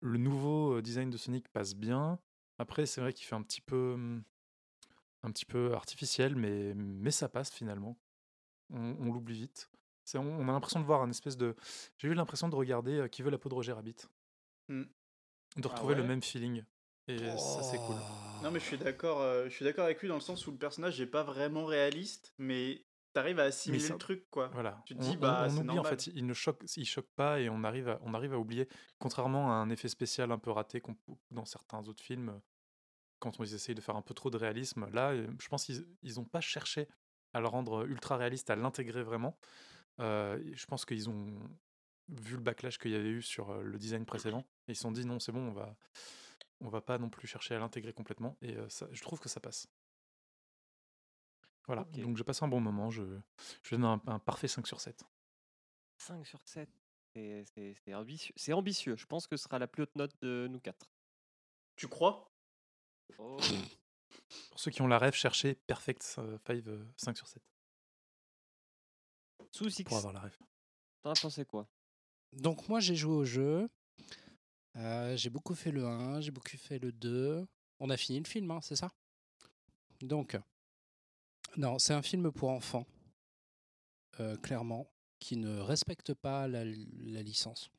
le 0.01 0.19
nouveau 0.19 0.81
design 0.83 1.11
de 1.11 1.17
Sonic 1.17 1.49
passe 1.49 1.75
bien. 1.77 2.19
Après, 2.59 2.87
c'est 2.87 3.01
vrai 3.01 3.13
qu'il 3.13 3.25
fait 3.25 3.37
un 3.37 3.43
petit 3.43 3.61
peu, 3.61 3.93
hum, 3.95 4.25
un 5.23 5.31
petit 5.31 5.45
peu 5.45 5.75
artificiel, 5.75 6.35
mais, 6.35 6.75
mais 6.75 7.13
ça 7.13 7.29
passe 7.29 7.51
finalement. 7.53 7.97
On, 8.71 8.97
on 9.01 9.13
l'oublie 9.13 9.35
vite. 9.35 9.71
C'est- 10.05 10.19
On, 10.19 10.23
on 10.41 10.49
a 10.49 10.53
l'impression 10.53 10.81
de 10.81 10.85
voir 10.85 11.03
un 11.03 11.11
espèce 11.11 11.37
de. 11.37 11.55
J'ai 11.99 12.09
eu 12.09 12.15
l'impression 12.15 12.49
de 12.49 12.55
regarder 12.57 12.99
euh, 12.99 13.09
Qui 13.09 13.23
veut 13.23 13.31
la 13.31 13.39
peau 13.39 13.49
de 13.49 13.55
Roger 13.55 13.73
Rabbit. 13.73 13.97
Hmm. 14.69 14.83
De 15.57 15.63
Ah 15.65 15.69
retrouver 15.69 15.95
le 15.95 16.05
même 16.05 16.23
feeling. 16.23 16.63
Et 17.11 17.19
ça, 17.39 17.63
c'est 17.63 17.79
cool. 17.79 17.97
Oh. 17.99 18.43
Non 18.43 18.51
mais 18.51 18.61
je 18.61 18.65
suis 18.67 18.77
d'accord, 18.77 19.21
euh, 19.23 19.45
je 19.49 19.55
suis 19.55 19.65
d'accord 19.65 19.87
avec 19.87 20.01
lui 20.03 20.09
dans 20.09 20.15
le 20.15 20.21
sens 20.21 20.47
où 20.47 20.51
le 20.51 20.59
personnage 20.59 21.01
n'est 21.01 21.07
pas 21.07 21.23
vraiment 21.23 21.65
réaliste, 21.65 22.35
mais 22.37 22.85
t'arrives 23.15 23.41
à 23.41 23.45
assimiler 23.45 23.83
ça- 23.83 23.95
le 23.95 23.99
truc 23.99 24.29
quoi. 24.31 24.49
Voilà. 24.49 24.83
Tu 24.85 24.95
te 24.95 25.01
dis, 25.01 25.13
on, 25.17 25.21
bah, 25.21 25.47
on 25.51 25.57
oublie 25.57 25.79
en 25.79 25.85
fait, 25.85 26.09
il 26.09 26.27
ne 26.27 26.35
choque, 26.35 26.61
il 26.77 26.85
choque 26.85 27.09
pas 27.17 27.41
et 27.41 27.49
on 27.49 27.65
arrive 27.65 27.89
à, 27.89 27.99
on 28.03 28.13
arrive 28.13 28.35
à 28.35 28.39
oublier. 28.39 28.69
Contrairement 28.99 29.51
à 29.51 29.55
un 29.55 29.71
effet 29.71 29.89
spécial 29.89 30.31
un 30.33 30.39
peu 30.39 30.51
raté 30.51 30.83
qu'on- 30.83 30.99
dans 31.31 31.47
certains 31.47 31.89
autres 31.89 32.03
films, 32.03 32.39
quand 33.21 33.41
on 33.41 33.45
ils 33.45 33.55
essayent 33.55 33.75
de 33.75 33.81
faire 33.81 33.97
un 33.97 34.03
peu 34.03 34.13
trop 34.13 34.29
de 34.29 34.37
réalisme, 34.37 34.87
là, 34.93 35.13
euh, 35.13 35.27
je 35.41 35.49
pense 35.49 35.65
qu'ils 35.65 35.87
ils 36.03 36.21
ont 36.21 36.27
pas 36.27 36.43
cherché 36.43 36.89
à 37.39 37.41
le 37.41 37.49
rendre 37.49 37.87
ultra 37.87 38.17
réaliste, 38.17 38.51
à 38.51 38.57
l'intégrer 38.57 39.03
vraiment. 39.03 39.39
Euh, 40.01 40.43
je 40.55 40.67
pense 40.67 40.85
qu'ils 40.85 41.09
ont 41.09 41.39
vu 42.09 42.37
le 42.37 42.43
backlash 42.43 42.79
qu'il 42.79 42.91
y 42.91 42.95
avait 42.97 43.09
eu 43.09 43.23
sur 43.23 43.55
le 43.55 43.79
design 43.79 44.05
précédent 44.05 44.45
et 44.67 44.73
ils 44.73 44.77
se 44.77 44.83
sont 44.83 44.93
dit 44.93 45.05
non, 45.07 45.19
c'est 45.21 45.33
bon, 45.33 45.49
on 45.49 45.53
va, 45.53 45.77
on 46.61 46.69
va 46.69 46.81
pas 46.81 46.99
non 46.99 47.11
plus 47.11 47.27
chercher 47.27 47.55
à 47.55 47.59
l'intégrer 47.59 47.93
complètement 47.93 48.37
et 48.43 48.57
euh, 48.57 48.69
ça, 48.69 48.87
je 48.91 49.03
trouve 49.03 49.21
que 49.21 49.29
ça 49.29 49.41
passe. 49.41 49.67
Voilà, 51.67 51.85
donc 51.85 52.17
j'ai 52.17 52.25
passé 52.25 52.45
un 52.45 52.49
bon 52.49 52.61
moment, 52.61 52.91
je, 52.91 53.03
je 53.63 53.75
donne 53.75 53.85
un, 53.85 54.01
un 54.07 54.19
parfait 54.19 54.49
5 54.49 54.67
sur 54.67 54.81
7. 54.81 55.05
5 55.99 56.27
sur 56.27 56.41
7. 56.45 56.69
C'est- 57.15 57.45
C'est 57.45 57.75
c'est 57.85 57.95
ambitieux. 57.95 58.35
C'est 58.37 58.53
ambitieux. 58.53 58.97
Je 58.97 59.07
pense 59.07 59.27
que 59.27 59.37
ce 59.37 59.45
sera 59.45 59.59
la 59.59 59.67
plus 59.67 59.83
haute 59.83 59.97
note 59.97 60.15
de 60.23 60.47
nous 60.51 60.61
quatre. 60.61 60.91
Tu 61.77 61.89
crois? 61.89 62.31
Oh. 63.19 63.39
Pour 64.51 64.61
ceux 64.61 64.71
qui 64.71 64.83
ont 64.83 64.87
la 64.87 64.99
rêve, 64.99 65.15
cherchez 65.15 65.55
Perfect 65.55 66.03
5, 66.03 66.41
5 66.97 67.17
sur 67.17 67.27
7. 67.27 67.43
Sous 69.51 69.71
Six, 69.71 69.85
pour 69.85 69.97
avoir 69.97 70.13
la 70.13 70.21
ref. 70.21 70.39
t'en 71.03 71.11
as 71.11 71.21
pensé 71.21 71.45
quoi? 71.45 71.67
Donc 72.33 72.69
moi 72.69 72.81
j'ai 72.81 72.95
joué 72.95 73.15
au 73.15 73.25
jeu. 73.25 73.69
Euh, 74.77 75.17
j'ai 75.17 75.31
beaucoup 75.31 75.55
fait 75.55 75.73
le 75.73 75.87
1, 75.87 76.21
j'ai 76.21 76.31
beaucoup 76.31 76.57
fait 76.57 76.79
le 76.79 76.93
2. 76.93 77.47
On 77.81 77.91
a 77.91 77.97
fini 77.97 78.19
le 78.21 78.27
film, 78.27 78.51
hein, 78.51 78.61
c'est 78.63 78.77
ça? 78.77 78.91
Donc, 80.01 80.39
non, 81.57 81.79
c'est 81.79 81.95
un 81.95 82.03
film 82.03 82.31
pour 82.31 82.51
enfants, 82.51 82.87
euh, 84.21 84.37
clairement, 84.37 84.89
qui 85.19 85.37
ne 85.37 85.59
respecte 85.59 86.15
pas 86.15 86.47
la, 86.47 86.65
la 86.65 87.23
licence. 87.23 87.71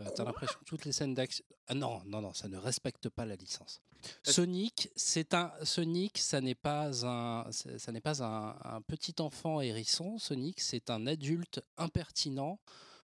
Euh, 0.00 0.10
T'as 0.16 0.24
l'impression 0.24 0.58
que 0.58 0.64
toutes 0.64 0.84
les 0.84 0.92
scènes 0.92 1.14
d'action. 1.14 1.44
Ah 1.68 1.74
non, 1.74 2.02
non, 2.06 2.20
non, 2.20 2.32
ça 2.32 2.48
ne 2.48 2.56
respecte 2.56 3.08
pas 3.08 3.24
la 3.24 3.36
licence. 3.36 3.80
Sonic, 4.22 4.90
c'est 4.96 5.32
un 5.34 5.52
Sonic, 5.62 6.18
ça 6.18 6.40
n'est 6.40 6.54
pas 6.56 7.06
un, 7.06 7.50
ça 7.52 7.92
n'est 7.92 8.00
pas 8.00 8.22
un, 8.22 8.56
un 8.64 8.82
petit 8.82 9.14
enfant 9.20 9.60
hérisson. 9.60 10.18
Sonic, 10.18 10.60
c'est 10.60 10.90
un 10.90 11.06
adulte 11.06 11.60
impertinent, 11.78 12.58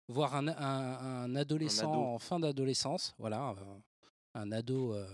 voire 0.08 0.36
un, 0.36 0.48
un- 0.48 0.54
un 1.26 1.36
adolescent 1.36 1.92
ado. 1.92 2.02
en 2.02 2.20
fin 2.20 2.40
d'adolescence. 2.40 3.14
Voilà, 3.18 3.56
un 4.34 4.52
ado 4.52 4.94
euh, 4.96 5.08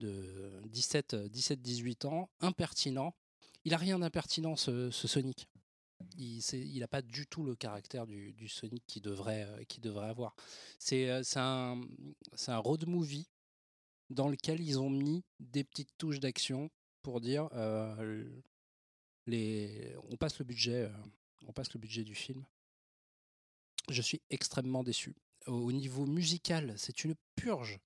de 0.00 0.62
17, 0.66 1.14
17, 1.16 1.60
18 1.60 2.04
ans, 2.06 2.30
impertinent. 2.40 3.12
Il 3.64 3.74
a 3.74 3.76
rien 3.76 3.98
d'impertinent 3.98 4.56
ce, 4.56 4.90
ce 4.90 5.08
Sonic. 5.08 5.48
Il 6.16 6.78
n'a 6.80 6.88
pas 6.88 7.02
du 7.02 7.26
tout 7.26 7.44
le 7.44 7.54
caractère 7.54 8.06
du, 8.06 8.32
du 8.32 8.48
Sonic 8.48 8.84
qu'il 8.86 9.02
devrait, 9.02 9.44
euh, 9.44 9.64
devrait 9.80 10.08
avoir. 10.08 10.34
C'est 10.78 11.08
euh, 11.10 11.22
c'est 11.22 11.38
un, 11.38 12.58
road 12.58 12.86
movie 12.86 13.28
dans 14.10 14.28
lequel 14.28 14.60
ils 14.60 14.78
ont 14.80 14.90
mis 14.90 15.24
des 15.38 15.64
petites 15.64 15.96
touches 15.98 16.20
d'action 16.20 16.70
pour 17.02 17.20
dire 17.20 17.48
euh, 17.52 18.24
les, 19.26 19.94
on 20.10 20.16
passe 20.16 20.38
le 20.38 20.44
budget, 20.44 20.90
on 21.46 21.52
passe 21.52 21.72
le 21.74 21.80
budget 21.80 22.04
du 22.04 22.14
film. 22.14 22.44
Je 23.88 24.02
suis 24.02 24.20
extrêmement 24.30 24.82
déçu. 24.82 25.16
Au, 25.46 25.52
au 25.52 25.72
niveau 25.72 26.06
musical, 26.06 26.74
c'est 26.76 27.04
une 27.04 27.14
purge 27.36 27.78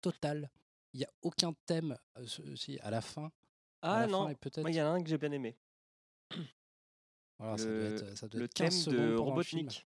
totale. 0.00 0.50
Il 0.92 0.98
n'y 0.98 1.04
a 1.04 1.12
aucun 1.22 1.52
thème 1.66 1.96
si, 2.56 2.78
à 2.80 2.90
la 2.90 3.00
fin. 3.00 3.30
à 3.82 3.94
Ah 3.94 4.00
la 4.00 4.06
non, 4.06 4.34
il 4.68 4.74
y 4.74 4.82
en 4.82 4.86
a 4.86 4.90
un 4.90 5.02
que 5.02 5.08
j'ai 5.08 5.18
bien 5.18 5.32
aimé. 5.32 5.56
Voilà, 7.40 7.56
ça 7.58 7.64
doit 7.64 7.72
le- 7.74 7.94
être, 7.96 8.18
ça 8.18 8.28
doit 8.28 8.38
Le 8.38 8.44
être 8.44 8.54
15 8.54 8.84
thème 8.84 8.94
de. 8.94 9.14
Robotnik, 9.16 9.86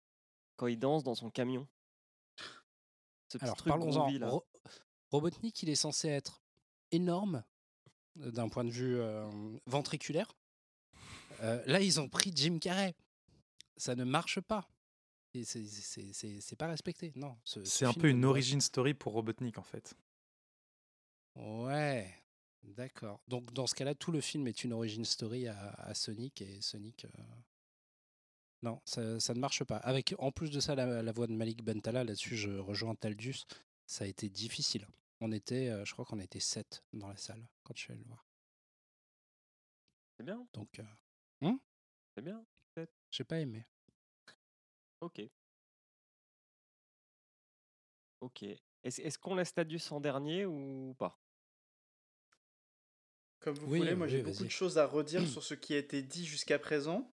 quand 0.55 0.67
il 0.67 0.77
danse 0.79 1.03
dans 1.03 1.15
son 1.15 1.29
camion. 1.29 1.67
Ce 3.27 3.37
petit 3.37 3.43
Alors 3.43 3.57
truc 3.57 3.69
parlons-en. 3.69 4.01
groovy, 4.05 4.19
là. 4.19 4.29
Ro- 4.29 4.45
Robotnik, 5.11 5.61
il 5.63 5.69
est 5.69 5.75
censé 5.75 6.07
être 6.09 6.41
énorme 6.91 7.43
euh, 8.21 8.31
d'un 8.31 8.49
point 8.49 8.63
de 8.63 8.69
vue 8.71 8.97
euh, 8.99 9.29
ventriculaire. 9.65 10.31
Euh, 11.41 11.61
là, 11.65 11.79
ils 11.81 11.99
ont 11.99 12.07
pris 12.09 12.31
Jim 12.35 12.59
Carrey. 12.59 12.95
Ça 13.77 13.95
ne 13.95 14.03
marche 14.03 14.39
pas. 14.41 14.69
C'est- 15.43 16.55
pas 16.57 16.67
respecté. 16.67 17.13
Non. 17.15 17.37
ce- 17.43 17.63
ce 17.63 17.69
C'est 17.77 17.85
un 17.85 17.93
peu 17.93 18.09
une 18.09 18.25
origin 18.25 18.59
story 18.61 18.93
pour 18.93 19.13
Robotnik 19.13 19.57
en 19.57 19.63
fait. 19.63 19.95
Ouais. 21.35 22.13
D'accord. 22.63 23.21
Donc 23.27 23.51
dans 23.53 23.67
ce 23.67 23.75
cas-là, 23.75 23.95
tout 23.95 24.11
le 24.11 24.21
film 24.21 24.47
est 24.47 24.63
une 24.63 24.73
origin 24.73 25.03
story 25.05 25.47
à, 25.47 25.69
à 25.71 25.93
Sonic 25.93 26.41
et 26.41 26.61
Sonic. 26.61 27.05
euh, 27.05 27.09
Non, 28.61 28.81
ça, 28.85 29.19
ça 29.19 29.33
ne 29.33 29.39
marche 29.39 29.63
pas. 29.63 29.77
Avec 29.77 30.13
en 30.19 30.31
plus 30.31 30.51
de 30.51 30.59
ça 30.59 30.75
la, 30.75 31.01
la 31.01 31.11
voix 31.11 31.27
de 31.27 31.33
Malik 31.33 31.63
Bentala, 31.63 32.03
là-dessus 32.03 32.35
je 32.37 32.51
rejoins 32.51 32.95
Taldius. 32.95 33.45
Ça 33.85 34.03
a 34.03 34.07
été 34.07 34.29
difficile. 34.29 34.87
On 35.21 35.31
était, 35.31 35.69
euh, 35.69 35.83
je 35.85 35.93
crois 35.93 36.05
qu'on 36.05 36.19
était 36.19 36.39
7 36.39 36.83
dans 36.93 37.07
la 37.07 37.17
salle 37.17 37.47
quand 37.63 37.75
je 37.75 37.81
suis 37.83 37.91
allé 37.91 38.01
le 38.01 38.07
voir. 38.07 38.25
C'est 40.17 40.23
bien, 40.25 40.45
Donc 40.53 40.79
euh, 40.79 41.51
c'est 42.15 42.21
bien. 42.21 42.45
j'ai 43.09 43.23
pas 43.23 43.39
aimé. 43.39 43.65
Ok. 45.01 45.21
Ok. 48.21 48.43
Est-ce 48.83 49.01
est-ce 49.01 49.17
qu'on 49.17 49.35
laisse 49.35 49.53
Tadius 49.53 49.91
en 49.91 50.01
dernier 50.01 50.45
ou 50.45 50.93
pas? 50.97 51.17
Comme 53.39 53.55
vous 53.55 53.71
Oui, 53.71 53.79
voulez, 53.79 53.95
moi 53.95 54.07
oui, 54.07 54.11
j'ai 54.11 54.21
beaucoup 54.21 54.43
de 54.43 54.49
choses 54.49 54.77
à 54.77 54.85
redire 54.85 55.21
sur 55.27 55.43
ce 55.43 55.53
qui 55.53 55.73
a 55.73 55.77
été 55.77 56.01
dit 56.01 56.25
jusqu'à 56.25 56.59
présent. 56.59 57.11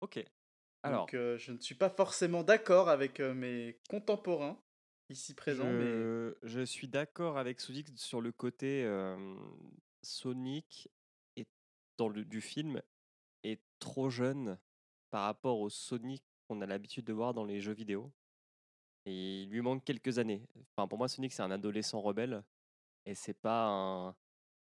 Ok. 0.00 0.24
Alors, 0.82 1.02
Donc 1.02 1.14
euh, 1.14 1.36
je 1.38 1.52
ne 1.52 1.58
suis 1.58 1.74
pas 1.74 1.90
forcément 1.90 2.42
d'accord 2.42 2.88
avec 2.88 3.20
euh, 3.20 3.34
mes 3.34 3.78
contemporains 3.88 4.58
ici 5.10 5.34
présents, 5.34 5.70
mais 5.70 6.32
je, 6.42 6.64
suis 6.64 6.88
d'accord 6.88 7.36
avec 7.36 7.60
Soudix 7.60 7.92
sur 7.96 8.20
le 8.20 8.32
côté 8.32 8.84
euh, 8.84 9.36
Sonic 10.02 10.88
est, 11.36 11.48
dans 11.98 12.08
le, 12.08 12.24
du 12.24 12.40
film 12.40 12.80
est 13.42 13.60
trop 13.80 14.08
jeune 14.08 14.56
par 15.10 15.24
rapport 15.24 15.58
au 15.60 15.68
Sonic 15.68 16.22
qu'on 16.48 16.60
a 16.60 16.66
l'habitude 16.66 17.04
de 17.04 17.12
voir 17.12 17.34
dans 17.34 17.44
les 17.44 17.60
jeux 17.60 17.72
vidéo. 17.72 18.10
Et 19.06 19.42
il 19.42 19.50
lui 19.50 19.60
manque 19.60 19.84
quelques 19.84 20.18
années. 20.18 20.42
Enfin, 20.76 20.86
pour 20.86 20.98
moi, 20.98 21.08
Sonic, 21.08 21.32
c'est 21.32 21.42
un 21.42 21.50
adolescent 21.50 22.00
rebelle. 22.00 22.42
Et 23.06 23.14
c'est 23.14 23.34
pas 23.34 23.66
un, 23.66 24.14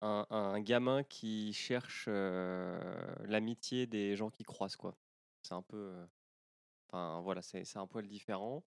un, 0.02 0.60
gamin 0.62 1.04
qui 1.04 1.54
cherche 1.54 2.08
l'amitié 2.08 3.88
des 3.88 4.16
gens 4.16 4.30
qui 4.30 4.44
croisent, 4.44 4.76
quoi. 4.76 4.96
C'est 5.44 5.54
un 5.54 5.62
peu. 5.62 5.94
Enfin, 6.88 7.22
voilà, 7.22 7.42
c'est 7.42 7.78
un 7.78 7.88
poil 7.88 8.08
différent. 8.08 8.64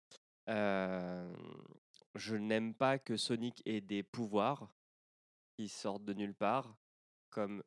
Je 0.47 2.37
n'aime 2.37 2.75
pas 2.75 2.99
que 2.99 3.17
Sonic 3.17 3.63
ait 3.67 3.81
des 3.81 4.03
pouvoirs 4.03 4.73
qui 5.57 5.69
sortent 5.69 6.05
de 6.05 6.13
nulle 6.13 6.35
part, 6.35 6.77
comme 7.31 7.63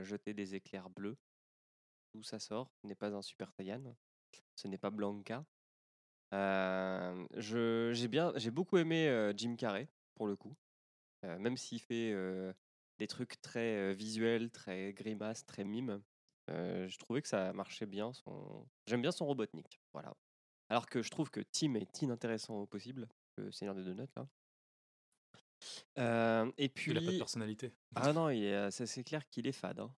jeter 0.00 0.34
des 0.34 0.54
éclairs 0.54 0.90
bleus. 0.90 1.16
D'où 2.14 2.22
ça 2.22 2.38
sort 2.38 2.70
Ce 2.80 2.86
n'est 2.86 2.94
pas 2.94 3.12
un 3.12 3.22
Super 3.22 3.52
Saiyan. 3.52 3.82
Ce 4.54 4.68
n'est 4.68 4.78
pas 4.78 4.90
Blanca. 4.90 5.44
Euh, 6.32 7.26
j'ai 7.38 8.50
beaucoup 8.50 8.78
aimé 8.78 9.32
Jim 9.36 9.56
Carrey 9.56 9.88
pour 10.14 10.26
le 10.26 10.36
coup, 10.36 10.56
même 11.22 11.56
s'il 11.56 11.80
fait 11.80 12.12
des 12.98 13.06
trucs 13.06 13.40
très 13.40 13.92
visuels, 13.94 14.50
très 14.50 14.92
grimaces, 14.92 15.44
très 15.46 15.64
mimes. 15.64 16.02
euh, 16.50 16.88
je 16.88 16.98
trouvais 16.98 17.22
que 17.22 17.28
ça 17.28 17.52
marchait 17.52 17.86
bien. 17.86 18.12
Son... 18.12 18.66
J'aime 18.86 19.02
bien 19.02 19.12
son 19.12 19.26
Robotnik, 19.26 19.80
voilà. 19.92 20.14
Alors 20.68 20.86
que 20.86 21.02
je 21.02 21.10
trouve 21.10 21.30
que 21.30 21.40
Tim 21.40 21.74
est 21.74 22.02
inintéressant 22.02 22.56
au 22.60 22.66
possible, 22.66 23.08
le 23.36 23.50
Seigneur 23.52 23.74
des 23.74 23.84
Donuts 23.84 24.06
là. 24.16 24.26
Euh, 25.98 26.50
et 26.58 26.68
puis, 26.68 26.90
Il 26.90 26.98
a 26.98 27.00
pas 27.00 27.12
de 27.12 27.18
personnalité. 27.18 27.72
ah 27.94 28.12
non, 28.12 28.28
c'est 28.70 29.04
clair 29.04 29.26
qu'il 29.28 29.46
est 29.46 29.52
fade. 29.52 29.80
hein. 29.80 29.94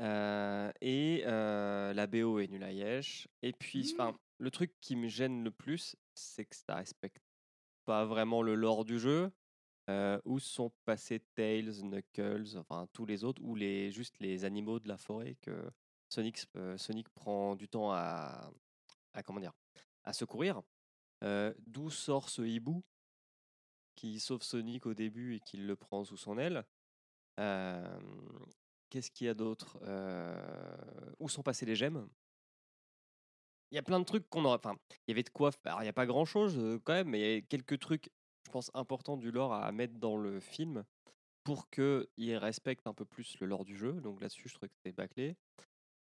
Euh, 0.00 0.72
et 0.80 1.22
la 1.24 2.06
BO 2.06 2.38
est 2.40 2.48
nulle 2.48 2.62
à 2.64 2.72
Yesh. 2.72 3.28
Et 3.42 3.52
puis, 3.52 3.90
enfin, 3.94 4.16
le 4.38 4.50
truc 4.50 4.72
qui 4.80 4.96
me 4.96 5.08
gêne 5.08 5.42
le 5.44 5.50
plus, 5.50 5.96
c'est 6.14 6.44
que 6.44 6.56
ça 6.56 6.76
respecte 6.76 7.22
pas 7.84 8.04
vraiment 8.04 8.42
le 8.42 8.54
lore 8.54 8.84
du 8.84 8.98
jeu. 8.98 9.30
Où 10.24 10.38
sont 10.38 10.70
passés 10.84 11.20
Tails, 11.34 11.82
Knuckles, 11.82 12.56
enfin 12.56 12.88
tous 12.92 13.06
les 13.06 13.24
autres, 13.24 13.42
ou 13.42 13.54
les, 13.54 13.90
juste 13.90 14.18
les 14.20 14.44
animaux 14.44 14.80
de 14.80 14.88
la 14.88 14.96
forêt 14.96 15.36
que 15.40 15.70
Sonic, 16.08 16.46
Sonic 16.76 17.08
prend 17.10 17.54
du 17.56 17.68
temps 17.68 17.92
à, 17.92 18.50
comment 19.24 19.40
dire, 19.40 19.52
à 20.04 20.12
secourir? 20.12 20.62
D'où 21.66 21.90
sort 21.90 22.28
ce 22.28 22.42
hibou 22.42 22.82
qui 23.94 24.20
sauve 24.20 24.42
Sonic 24.42 24.86
au 24.86 24.94
début 24.94 25.36
et 25.36 25.40
qui 25.40 25.56
le 25.56 25.76
prend 25.76 26.04
sous 26.04 26.16
son 26.16 26.38
aile? 26.38 26.64
Qu'est-ce 28.90 29.10
qu'il 29.10 29.26
y 29.26 29.30
a 29.30 29.34
d'autre? 29.34 29.78
Où 31.18 31.28
sont 31.28 31.42
passées 31.42 31.66
les 31.66 31.76
gemmes? 31.76 32.08
Il 33.70 33.76
y 33.76 33.78
a 33.78 33.82
plein 33.82 33.98
de 33.98 34.04
trucs 34.04 34.28
qu'on 34.28 34.44
aurait. 34.44 34.58
Enfin, 34.58 34.76
il 34.90 35.10
y 35.10 35.12
avait 35.12 35.24
de 35.24 35.30
quoi. 35.30 35.50
Alors, 35.64 35.80
Il 35.80 35.84
n'y 35.84 35.88
a 35.88 35.92
pas 35.92 36.06
grand-chose 36.06 36.56
euh, 36.56 36.78
quand 36.84 36.92
même, 36.92 37.08
mais 37.08 37.18
il 37.18 37.34
y 37.34 37.38
a 37.38 37.40
quelques 37.40 37.80
trucs, 37.80 38.08
pense, 38.54 38.70
importants 38.74 39.16
du 39.16 39.32
lore 39.32 39.52
à 39.52 39.72
mettre 39.72 39.94
dans 39.94 40.16
le 40.16 40.38
film 40.38 40.84
pour 41.42 41.68
qu'il 41.70 42.36
respecte 42.36 42.86
un 42.86 42.94
peu 42.94 43.04
plus 43.04 43.36
le 43.40 43.48
lore 43.48 43.64
du 43.64 43.76
jeu. 43.76 43.94
Donc 43.94 44.20
là-dessus, 44.20 44.48
je 44.48 44.54
trouvais 44.54 44.68
que 44.68 44.76
c'était 44.76 44.92
bâclé. 44.92 45.36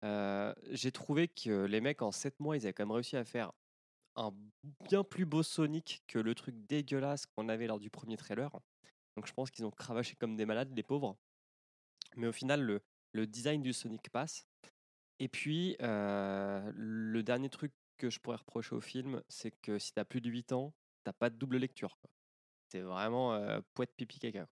Euh, 0.05 0.53
J'ai 0.71 0.93
trouvé 0.93 1.29
que 1.29 1.65
les 1.65 1.81
mecs, 1.81 2.03
en 2.03 2.13
7 2.13 2.39
mois, 2.41 2.59
ils 2.59 2.65
avaient 2.65 2.75
quand 2.75 2.85
même 2.85 2.93
réussi 2.93 3.17
à 3.17 3.25
faire 3.25 3.53
un 4.17 4.35
bien 4.87 5.03
plus 5.03 5.25
beau 5.25 5.43
Sonic 5.43 6.03
que 6.07 6.19
le 6.19 6.35
truc 6.35 6.55
dégueulasse 6.67 7.25
qu'on 7.25 7.49
avait 7.49 7.67
lors 7.67 7.81
du 7.81 7.89
premier 7.89 8.19
trailer. 8.19 8.51
Donc 9.17 9.27
je 9.27 9.33
pense 9.33 9.51
qu'ils 9.51 9.65
ont 9.65 9.71
cravaché 9.71 10.15
comme 10.17 10.37
des 10.37 10.45
malades, 10.45 10.77
les 10.77 10.83
pauvres. 10.83 11.17
Mais 12.17 12.27
au 12.27 12.33
final, 12.33 12.61
le, 13.15 13.27
design 13.27 13.63
du 13.63 13.73
Sonic 13.73 14.11
passe. 14.11 14.47
Et 15.19 15.29
puis, 15.29 15.77
euh, 15.81 16.71
le 16.75 17.23
dernier 17.23 17.49
truc 17.49 17.73
que 17.97 18.11
je 18.11 18.21
pourrais 18.21 18.37
reprocher 18.37 18.75
au 18.75 18.81
film, 18.83 19.23
c'est 19.31 19.53
que 19.63 19.79
si 19.79 19.95
t'as 19.95 20.05
plus 20.05 20.21
de 20.21 20.29
8 20.29 20.53
ans, 20.53 20.75
t'as 21.05 21.15
pas 21.15 21.31
de 21.31 21.37
double 21.37 21.57
lecture. 21.57 21.97
C'est 22.73 22.81
vraiment 22.81 23.35
euh, 23.35 23.61
poète 23.75 23.95
pipi 23.95 24.19
caca. 24.19 24.47
quoi. 24.47 24.49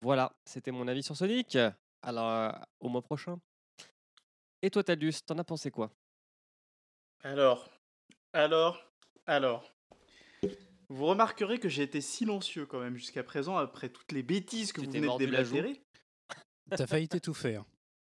Voilà, 0.00 0.32
c'était 0.44 0.72
mon 0.72 0.88
avis 0.88 1.04
sur 1.04 1.16
Sonic. 1.16 1.56
Alors, 2.02 2.28
euh, 2.30 2.50
au 2.80 2.88
mois 2.88 3.00
prochain. 3.00 3.38
Et 4.60 4.70
toi, 4.70 4.82
Tadus, 4.82 5.12
t'en 5.24 5.38
as 5.38 5.44
pensé 5.44 5.70
quoi? 5.70 5.92
Alors, 7.22 7.70
alors, 8.32 8.84
alors. 9.26 9.72
Vous 10.88 11.06
remarquerez 11.06 11.60
que 11.60 11.68
j'ai 11.68 11.84
été 11.84 12.00
silencieux 12.00 12.66
quand 12.66 12.80
même 12.80 12.96
jusqu'à 12.96 13.22
présent 13.22 13.56
après 13.56 13.88
toutes 13.88 14.10
les 14.10 14.24
bêtises 14.24 14.72
que 14.72 14.80
Tu 14.80 14.86
vous 14.88 14.92
venez 14.92 15.06
de 15.06 15.16
déblatérer. 15.16 15.80
T'as 16.70 16.88
failli 16.88 17.06
t'étouffer. 17.08 17.54
hein. 17.54 17.66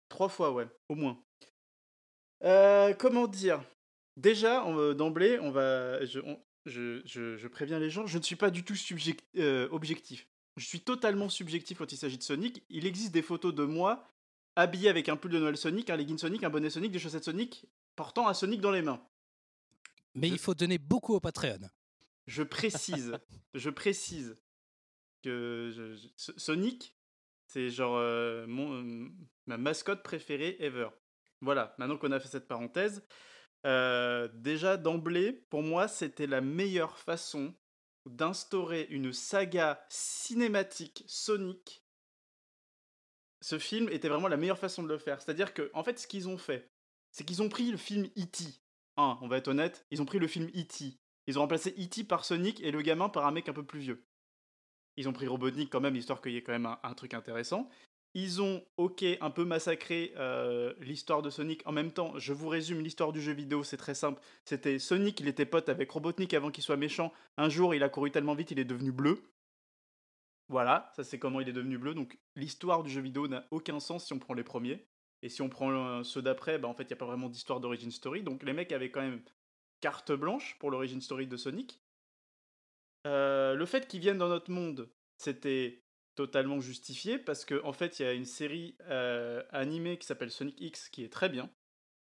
Trois 0.09 0.29
fois, 0.29 0.51
ouais, 0.53 0.67
au 0.89 0.95
moins. 0.95 1.23
Euh, 2.43 2.95
comment 2.95 3.27
dire? 3.27 3.63
Déjà, 4.17 4.65
on- 4.65 4.75
euh, 4.79 4.93
d'emblée, 4.95 5.37
on 5.39 5.51
va. 5.51 6.03
Je, 6.03 6.19
on- 6.21 6.41
je, 6.65 7.01
je- 7.05 7.37
je 7.37 7.47
préviens 7.47 7.79
les 7.79 7.89
gens, 7.89 8.05
je 8.07 8.17
ne 8.17 8.23
suis 8.23 8.35
pas 8.35 8.49
du 8.49 8.63
tout 8.63 8.75
subject- 8.75 9.23
euh, 9.37 9.67
objectif. 9.71 10.27
Je 10.57 10.65
suis 10.65 10.79
totalement 10.81 11.29
subjectif 11.29 11.77
quand 11.77 11.91
il 11.91 11.97
s'agit 11.97 12.17
de 12.17 12.23
Sonic. 12.23 12.63
Il 12.69 12.85
existe 12.85 13.11
des 13.11 13.21
photos 13.21 13.53
de 13.53 13.63
moi 13.65 14.07
habillé 14.55 14.87
avec 14.89 15.09
un 15.09 15.17
pull 15.17 15.31
de 15.31 15.39
Noël 15.39 15.57
Sonic, 15.57 15.89
un 15.89 15.97
legging 15.97 16.17
Sonic, 16.17 16.43
un 16.43 16.49
bonnet 16.49 16.69
Sonic, 16.69 16.91
des 16.91 16.99
chaussettes 16.99 17.25
Sonic, 17.25 17.65
portant 17.95 18.27
un 18.29 18.33
Sonic 18.33 18.61
dans 18.61 18.71
les 18.71 18.81
mains. 18.81 19.01
Mais 20.13 20.29
il 20.29 20.37
faut 20.39 20.53
donner 20.55 20.77
beaucoup 20.77 21.13
au 21.13 21.19
Patreon. 21.19 21.59
Je 22.27 22.41
précise, 22.41 23.11
je 23.53 23.69
précise 23.69 24.37
que 25.23 25.95
Sonic, 26.15 26.95
c'est 27.47 27.69
genre 27.69 27.97
euh, 27.97 28.45
mon, 28.47 28.81
euh, 28.81 29.09
ma 29.47 29.57
mascotte 29.57 30.03
préférée 30.03 30.55
ever. 30.59 30.87
Voilà, 31.41 31.75
maintenant 31.77 31.97
qu'on 31.97 32.11
a 32.11 32.19
fait 32.19 32.29
cette 32.29 32.47
parenthèse, 32.47 33.03
euh, 33.65 34.27
déjà 34.33 34.77
d'emblée, 34.77 35.33
pour 35.33 35.63
moi, 35.63 35.87
c'était 35.87 36.27
la 36.27 36.41
meilleure 36.41 36.97
façon 36.97 37.53
d'instaurer 38.05 38.87
une 38.91 39.11
saga 39.11 39.83
cinématique 39.89 41.03
Sonic. 41.07 41.83
Ce 43.41 43.57
film 43.57 43.89
était 43.89 44.09
vraiment 44.09 44.27
la 44.27 44.37
meilleure 44.37 44.59
façon 44.59 44.83
de 44.83 44.87
le 44.87 44.97
faire. 44.97 45.21
C'est-à-dire 45.21 45.53
que, 45.53 45.71
en 45.73 45.83
fait, 45.83 45.99
ce 45.99 46.07
qu'ils 46.07 46.29
ont 46.29 46.37
fait, 46.37 46.71
c'est 47.11 47.23
qu'ils 47.23 47.41
ont 47.41 47.49
pris 47.49 47.71
le 47.71 47.77
film 47.77 48.05
E.T. 48.17 48.45
On 48.97 49.27
va 49.27 49.37
être 49.37 49.49
honnête, 49.49 49.85
ils 49.91 50.01
ont 50.01 50.05
pris 50.05 50.19
le 50.19 50.27
film 50.27 50.47
E.T. 50.55 50.97
Ils 51.27 51.37
ont 51.37 51.41
remplacé 51.41 51.71
E.T. 51.71 52.03
par 52.03 52.23
Sonic 52.23 52.61
et 52.61 52.71
le 52.71 52.81
gamin 52.81 53.09
par 53.09 53.25
un 53.25 53.31
mec 53.31 53.49
un 53.49 53.53
peu 53.53 53.65
plus 53.65 53.79
vieux. 53.79 54.05
Ils 54.95 55.09
ont 55.09 55.13
pris 55.13 55.27
Robotnik 55.27 55.69
quand 55.69 55.81
même, 55.81 55.95
histoire 55.95 56.21
qu'il 56.21 56.33
y 56.33 56.37
ait 56.37 56.43
quand 56.43 56.53
même 56.53 56.77
un 56.81 56.93
truc 56.93 57.13
intéressant. 57.13 57.67
Ils 58.17 58.41
ont, 58.41 58.63
ok, 58.77 59.03
un 59.19 59.29
peu 59.29 59.43
massacré 59.43 60.13
euh, 60.15 60.73
l'histoire 60.79 61.21
de 61.21 61.29
Sonic. 61.29 61.61
En 61.67 61.73
même 61.73 61.91
temps, 61.91 62.17
je 62.17 62.31
vous 62.31 62.47
résume 62.47 62.79
l'histoire 62.79 63.11
du 63.11 63.21
jeu 63.21 63.33
vidéo, 63.33 63.63
c'est 63.65 63.75
très 63.75 63.93
simple. 63.93 64.21
C'était 64.45 64.79
Sonic, 64.79 65.19
il 65.19 65.27
était 65.27 65.45
pote 65.45 65.67
avec 65.67 65.91
Robotnik 65.91 66.33
avant 66.33 66.49
qu'il 66.49 66.63
soit 66.63 66.77
méchant. 66.77 67.11
Un 67.35 67.49
jour, 67.49 67.75
il 67.75 67.83
a 67.83 67.89
couru 67.89 68.11
tellement 68.11 68.33
vite, 68.33 68.51
il 68.51 68.59
est 68.59 68.65
devenu 68.65 68.93
bleu. 68.93 69.21
Voilà, 70.47 70.91
ça 70.95 71.03
c'est 71.03 71.19
comment 71.19 71.41
il 71.41 71.49
est 71.49 71.53
devenu 71.53 71.77
bleu. 71.77 71.93
Donc 71.93 72.17
l'histoire 72.37 72.83
du 72.83 72.89
jeu 72.89 73.01
vidéo 73.01 73.27
n'a 73.27 73.45
aucun 73.51 73.81
sens 73.81 74.05
si 74.05 74.13
on 74.13 74.19
prend 74.19 74.33
les 74.33 74.43
premiers. 74.43 74.87
Et 75.21 75.27
si 75.27 75.41
on 75.41 75.49
prend 75.49 75.71
euh, 75.71 76.03
ceux 76.03 76.21
d'après, 76.21 76.57
bah, 76.57 76.69
en 76.69 76.73
fait, 76.73 76.83
il 76.83 76.87
n'y 76.87 76.93
a 76.93 76.97
pas 76.97 77.05
vraiment 77.05 77.29
d'histoire 77.29 77.59
d'origin 77.59 77.91
story. 77.91 78.23
Donc 78.23 78.43
les 78.43 78.53
mecs 78.53 78.71
avaient 78.71 78.91
quand 78.91 79.01
même 79.01 79.21
carte 79.81 80.13
blanche 80.13 80.55
pour 80.59 80.71
l'origin 80.71 81.01
story 81.01 81.27
de 81.27 81.35
Sonic. 81.35 81.81
Euh, 83.07 83.55
le 83.55 83.65
fait 83.65 83.87
qu'ils 83.87 83.99
viennent 83.99 84.17
dans 84.17 84.29
notre 84.29 84.51
monde, 84.51 84.89
c'était 85.17 85.84
totalement 86.15 86.59
justifié 86.59 87.17
parce 87.17 87.45
qu'en 87.45 87.63
en 87.67 87.73
fait, 87.73 87.99
il 87.99 88.03
y 88.03 88.05
a 88.05 88.13
une 88.13 88.25
série 88.25 88.75
euh, 88.89 89.43
animée 89.51 89.97
qui 89.97 90.07
s'appelle 90.07 90.31
Sonic 90.31 90.59
X 90.59 90.89
qui 90.89 91.03
est 91.03 91.11
très 91.11 91.29
bien. 91.29 91.49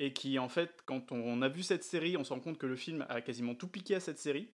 Et 0.00 0.12
qui, 0.12 0.40
en 0.40 0.48
fait, 0.48 0.82
quand 0.86 1.12
on 1.12 1.40
a 1.40 1.48
vu 1.48 1.62
cette 1.62 1.84
série, 1.84 2.16
on 2.16 2.24
se 2.24 2.32
rend 2.32 2.40
compte 2.40 2.58
que 2.58 2.66
le 2.66 2.74
film 2.74 3.06
a 3.08 3.20
quasiment 3.20 3.54
tout 3.54 3.68
piqué 3.68 3.94
à 3.94 4.00
cette 4.00 4.18
série. 4.18 4.52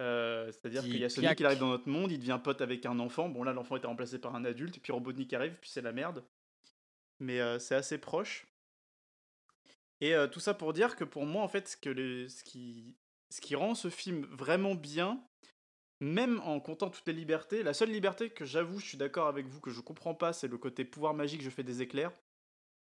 Euh, 0.00 0.50
C'est-à-dire 0.50 0.82
Qui 0.82 0.90
qu'il 0.92 0.98
y 1.00 1.04
a 1.04 1.10
Sonic 1.10 1.36
qui 1.36 1.44
arrive 1.44 1.58
dans 1.58 1.68
notre 1.68 1.88
monde, 1.90 2.10
il 2.10 2.18
devient 2.18 2.40
pote 2.42 2.62
avec 2.62 2.86
un 2.86 2.98
enfant. 3.00 3.28
Bon, 3.28 3.42
là, 3.42 3.52
l'enfant 3.52 3.76
était 3.76 3.86
remplacé 3.86 4.18
par 4.18 4.34
un 4.34 4.44
adulte, 4.46 4.78
et 4.78 4.80
puis 4.80 4.92
Robotnik 4.92 5.32
arrive, 5.34 5.56
puis 5.60 5.68
c'est 5.68 5.82
la 5.82 5.92
merde. 5.92 6.24
Mais 7.20 7.38
euh, 7.40 7.58
c'est 7.58 7.74
assez 7.74 7.98
proche. 7.98 8.46
Et 10.00 10.14
tout 10.32 10.40
ça 10.40 10.54
pour 10.54 10.72
dire 10.72 10.96
que 10.96 11.04
pour 11.04 11.24
moi, 11.24 11.42
en 11.42 11.48
fait, 11.48 11.68
ce, 11.68 11.76
que 11.76 11.88
les- 11.90 12.28
ce, 12.28 12.42
qui, 12.44 12.96
ce 13.30 13.40
qui 13.40 13.54
rend 13.54 13.74
ce 13.74 13.88
film 13.90 14.24
vraiment 14.30 14.74
bien, 14.74 15.22
même 16.04 16.40
en 16.40 16.60
comptant 16.60 16.90
toutes 16.90 17.06
les 17.06 17.12
libertés, 17.12 17.62
la 17.62 17.74
seule 17.74 17.90
liberté 17.90 18.30
que 18.30 18.44
j'avoue, 18.44 18.78
je 18.78 18.86
suis 18.86 18.98
d'accord 18.98 19.26
avec 19.26 19.46
vous, 19.46 19.60
que 19.60 19.70
je 19.70 19.80
comprends 19.80 20.14
pas, 20.14 20.32
c'est 20.32 20.48
le 20.48 20.58
côté 20.58 20.84
pouvoir 20.84 21.14
magique, 21.14 21.42
je 21.42 21.50
fais 21.50 21.62
des 21.62 21.82
éclairs. 21.82 22.12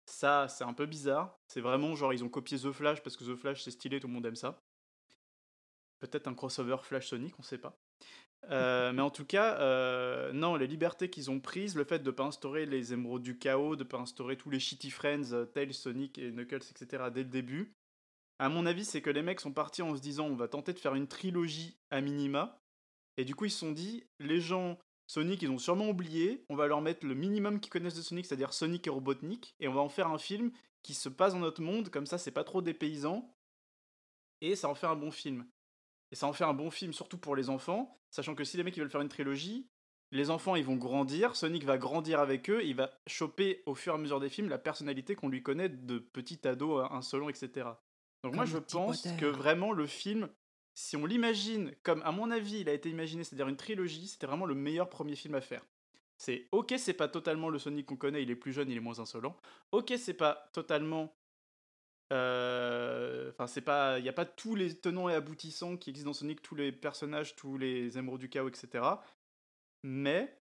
Ça, 0.05 0.47
c'est 0.49 0.63
un 0.63 0.73
peu 0.73 0.85
bizarre. 0.85 1.37
C'est 1.47 1.61
vraiment 1.61 1.95
genre, 1.95 2.13
ils 2.13 2.23
ont 2.23 2.29
copié 2.29 2.57
The 2.57 2.71
Flash 2.71 3.01
parce 3.01 3.15
que 3.15 3.23
The 3.23 3.35
Flash 3.35 3.63
c'est 3.63 3.71
stylé, 3.71 3.99
tout 3.99 4.07
le 4.07 4.13
monde 4.13 4.25
aime 4.25 4.35
ça. 4.35 4.59
Peut-être 5.99 6.27
un 6.27 6.33
crossover 6.33 6.77
Flash 6.81 7.07
Sonic, 7.07 7.33
on 7.39 7.43
sait 7.43 7.57
pas. 7.57 7.77
Euh, 8.49 8.91
mais 8.93 9.01
en 9.01 9.09
tout 9.09 9.25
cas, 9.25 9.59
euh, 9.59 10.33
non, 10.33 10.55
les 10.55 10.67
libertés 10.67 11.09
qu'ils 11.09 11.31
ont 11.31 11.39
prises, 11.39 11.75
le 11.75 11.85
fait 11.85 11.99
de 11.99 12.07
ne 12.07 12.11
pas 12.11 12.23
instaurer 12.23 12.65
les 12.65 12.91
émeraudes 12.91 13.23
du 13.23 13.37
chaos, 13.37 13.75
de 13.75 13.83
ne 13.83 13.87
pas 13.87 13.99
instaurer 13.99 14.35
tous 14.35 14.49
les 14.49 14.59
shitty 14.59 14.89
friends, 14.89 15.31
euh, 15.31 15.45
Tails, 15.45 15.73
Sonic 15.73 16.17
et 16.17 16.31
Knuckles, 16.31 16.65
etc. 16.71 17.05
dès 17.13 17.23
le 17.23 17.29
début, 17.29 17.73
à 18.39 18.49
mon 18.49 18.65
avis, 18.65 18.83
c'est 18.83 19.01
que 19.01 19.09
les 19.09 19.21
mecs 19.21 19.39
sont 19.39 19.53
partis 19.53 19.81
en 19.81 19.95
se 19.95 20.01
disant 20.01 20.25
on 20.25 20.35
va 20.35 20.47
tenter 20.49 20.73
de 20.73 20.79
faire 20.79 20.95
une 20.95 21.07
trilogie 21.07 21.77
à 21.91 22.01
minima. 22.01 22.62
Et 23.17 23.25
du 23.25 23.35
coup, 23.35 23.45
ils 23.45 23.51
se 23.51 23.59
sont 23.59 23.71
dit, 23.71 24.03
les 24.19 24.41
gens, 24.41 24.77
Sonic, 25.07 25.41
ils 25.41 25.51
ont 25.51 25.57
sûrement 25.57 25.89
oublié, 25.89 26.45
on 26.49 26.55
va 26.55 26.67
leur 26.67 26.81
mettre 26.81 27.05
le 27.05 27.13
minimum 27.13 27.59
qu'ils 27.59 27.71
connaissent 27.71 27.95
de 27.95 28.01
Sonic, 28.01 28.25
c'est-à-dire 28.25 28.53
Sonic 28.53 28.87
et 28.87 28.89
Robotnik, 28.89 29.55
et 29.59 29.67
on 29.67 29.73
va 29.73 29.81
en 29.81 29.89
faire 29.89 30.07
un 30.07 30.17
film 30.17 30.51
qui 30.81 30.93
se 30.93 31.09
passe 31.09 31.33
dans 31.33 31.39
notre 31.39 31.61
monde, 31.61 31.89
comme 31.89 32.05
ça, 32.05 32.17
c'est 32.17 32.31
pas 32.31 32.43
trop 32.43 32.61
dépaysant, 32.61 33.33
et 34.41 34.55
ça 34.55 34.67
en 34.67 34.75
fait 34.75 34.87
un 34.87 34.95
bon 34.95 35.11
film. 35.11 35.45
Et 36.11 36.15
ça 36.15 36.27
en 36.27 36.33
fait 36.33 36.43
un 36.43 36.53
bon 36.53 36.69
film, 36.69 36.93
surtout 36.93 37.17
pour 37.17 37.35
les 37.35 37.49
enfants, 37.49 37.97
sachant 38.11 38.35
que 38.35 38.43
si 38.43 38.57
les 38.57 38.63
mecs 38.63 38.75
ils 38.75 38.81
veulent 38.81 38.89
faire 38.89 39.01
une 39.01 39.09
trilogie, 39.09 39.67
les 40.11 40.29
enfants 40.29 40.55
ils 40.55 40.65
vont 40.65 40.75
grandir, 40.75 41.35
Sonic 41.35 41.63
va 41.63 41.77
grandir 41.77 42.19
avec 42.19 42.49
eux, 42.49 42.63
il 42.63 42.75
va 42.75 42.91
choper 43.07 43.63
au 43.65 43.73
fur 43.73 43.93
et 43.93 43.95
à 43.95 43.99
mesure 43.99 44.19
des 44.19 44.29
films 44.29 44.49
la 44.49 44.59
personnalité 44.59 45.15
qu'on 45.15 45.29
lui 45.29 45.41
connaît 45.41 45.69
de 45.69 45.97
petit 45.97 46.47
ado 46.47 46.77
insolent, 46.77 47.29
etc. 47.29 47.69
Donc 48.23 48.35
moi 48.35 48.45
je 48.45 48.57
pense 48.57 49.07
que 49.17 49.25
vraiment 49.25 49.71
le 49.71 49.87
film, 49.87 50.29
si 50.73 50.97
on 50.97 51.05
l'imagine 51.05 51.73
comme 51.83 52.01
à 52.03 52.11
mon 52.11 52.31
avis 52.31 52.59
il 52.59 52.69
a 52.69 52.73
été 52.73 52.89
imaginé, 52.89 53.23
c'est-à-dire 53.23 53.47
une 53.47 53.57
trilogie, 53.57 54.07
c'était 54.07 54.27
vraiment 54.27 54.45
le 54.45 54.55
meilleur 54.55 54.89
premier 54.89 55.15
film 55.15 55.35
à 55.35 55.41
faire. 55.41 55.65
C'est 56.17 56.47
ok, 56.51 56.73
c'est 56.77 56.93
pas 56.93 57.07
totalement 57.07 57.49
le 57.49 57.59
Sonic 57.59 57.85
qu'on 57.85 57.97
connaît, 57.97 58.23
il 58.23 58.31
est 58.31 58.35
plus 58.35 58.53
jeune, 58.53 58.69
il 58.69 58.77
est 58.77 58.81
moins 58.81 58.99
insolent. 58.99 59.35
Ok, 59.71 59.93
c'est 59.97 60.13
pas 60.13 60.49
totalement 60.53 61.13
euh, 62.13 63.31
Enfin, 63.31 63.47
c'est 63.47 63.61
pas, 63.61 63.99
il 63.99 64.05
y 64.05 64.09
a 64.09 64.13
pas 64.13 64.25
tous 64.25 64.55
les 64.55 64.75
tenants 64.75 65.09
et 65.09 65.15
aboutissants 65.15 65.77
qui 65.77 65.89
existent 65.89 66.11
dans 66.11 66.13
Sonic, 66.13 66.41
tous 66.41 66.55
les 66.55 66.71
personnages, 66.71 67.35
tous 67.35 67.57
les 67.57 67.97
émeraudes 67.97 68.21
du 68.21 68.29
chaos, 68.29 68.47
etc. 68.47 68.83
Mais 69.83 70.39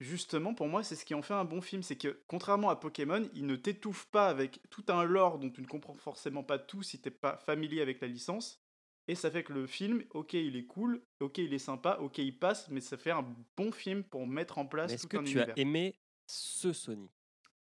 justement, 0.00 0.54
pour 0.54 0.68
moi, 0.68 0.82
c'est 0.84 0.94
ce 0.96 1.04
qui 1.04 1.14
en 1.14 1.22
fait 1.22 1.34
un 1.34 1.44
bon 1.44 1.60
film, 1.60 1.82
c'est 1.82 1.96
que 1.96 2.22
contrairement 2.28 2.70
à 2.70 2.76
Pokémon, 2.76 3.28
il 3.34 3.46
ne 3.46 3.56
t'étouffe 3.56 4.06
pas 4.06 4.28
avec 4.28 4.60
tout 4.70 4.84
un 4.88 5.04
lore 5.04 5.38
dont 5.38 5.50
tu 5.50 5.60
ne 5.60 5.66
comprends 5.66 5.94
forcément 5.94 6.44
pas 6.44 6.58
tout 6.58 6.82
si 6.82 7.00
t'es 7.00 7.10
pas 7.10 7.36
familier 7.38 7.82
avec 7.82 8.00
la 8.00 8.08
licence. 8.08 8.62
Et 9.08 9.14
ça 9.14 9.30
fait 9.30 9.42
que 9.42 9.54
le 9.54 9.66
film, 9.66 10.04
ok, 10.10 10.34
il 10.34 10.54
est 10.56 10.66
cool, 10.66 11.02
ok, 11.20 11.38
il 11.38 11.54
est 11.54 11.58
sympa, 11.58 11.96
ok, 12.00 12.18
il 12.18 12.38
passe, 12.38 12.68
mais 12.68 12.80
ça 12.82 12.98
fait 12.98 13.10
un 13.10 13.26
bon 13.56 13.72
film 13.72 14.04
pour 14.04 14.26
mettre 14.26 14.58
en 14.58 14.66
place 14.66 14.92
Est-ce 14.92 15.02
tout 15.04 15.08
que 15.08 15.16
un 15.16 15.24
tu 15.24 15.38
univers. 15.38 15.54
as 15.54 15.58
aimé 15.58 15.98
ce 16.26 16.72
Sonic? 16.74 17.10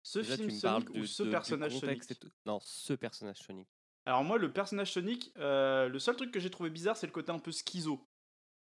Ce 0.04 0.20
Déjà, 0.20 0.36
film 0.36 0.50
Sonic 0.50 0.90
de- 0.92 1.00
ou 1.00 1.04
ce 1.04 1.24
de- 1.24 1.30
personnage 1.30 1.78
Sonic? 1.78 2.02
Non, 2.46 2.60
ce 2.60 2.92
personnage 2.92 3.38
Sonic. 3.38 3.68
Alors 4.06 4.22
moi, 4.24 4.38
le 4.38 4.52
personnage 4.52 4.92
Sonic, 4.92 5.32
euh, 5.36 5.88
le 5.88 5.98
seul 5.98 6.16
truc 6.16 6.30
que 6.30 6.40
j'ai 6.40 6.50
trouvé 6.50 6.70
bizarre, 6.70 6.96
c'est 6.96 7.06
le 7.06 7.12
côté 7.12 7.32
un 7.32 7.38
peu 7.38 7.50
schizo. 7.52 8.06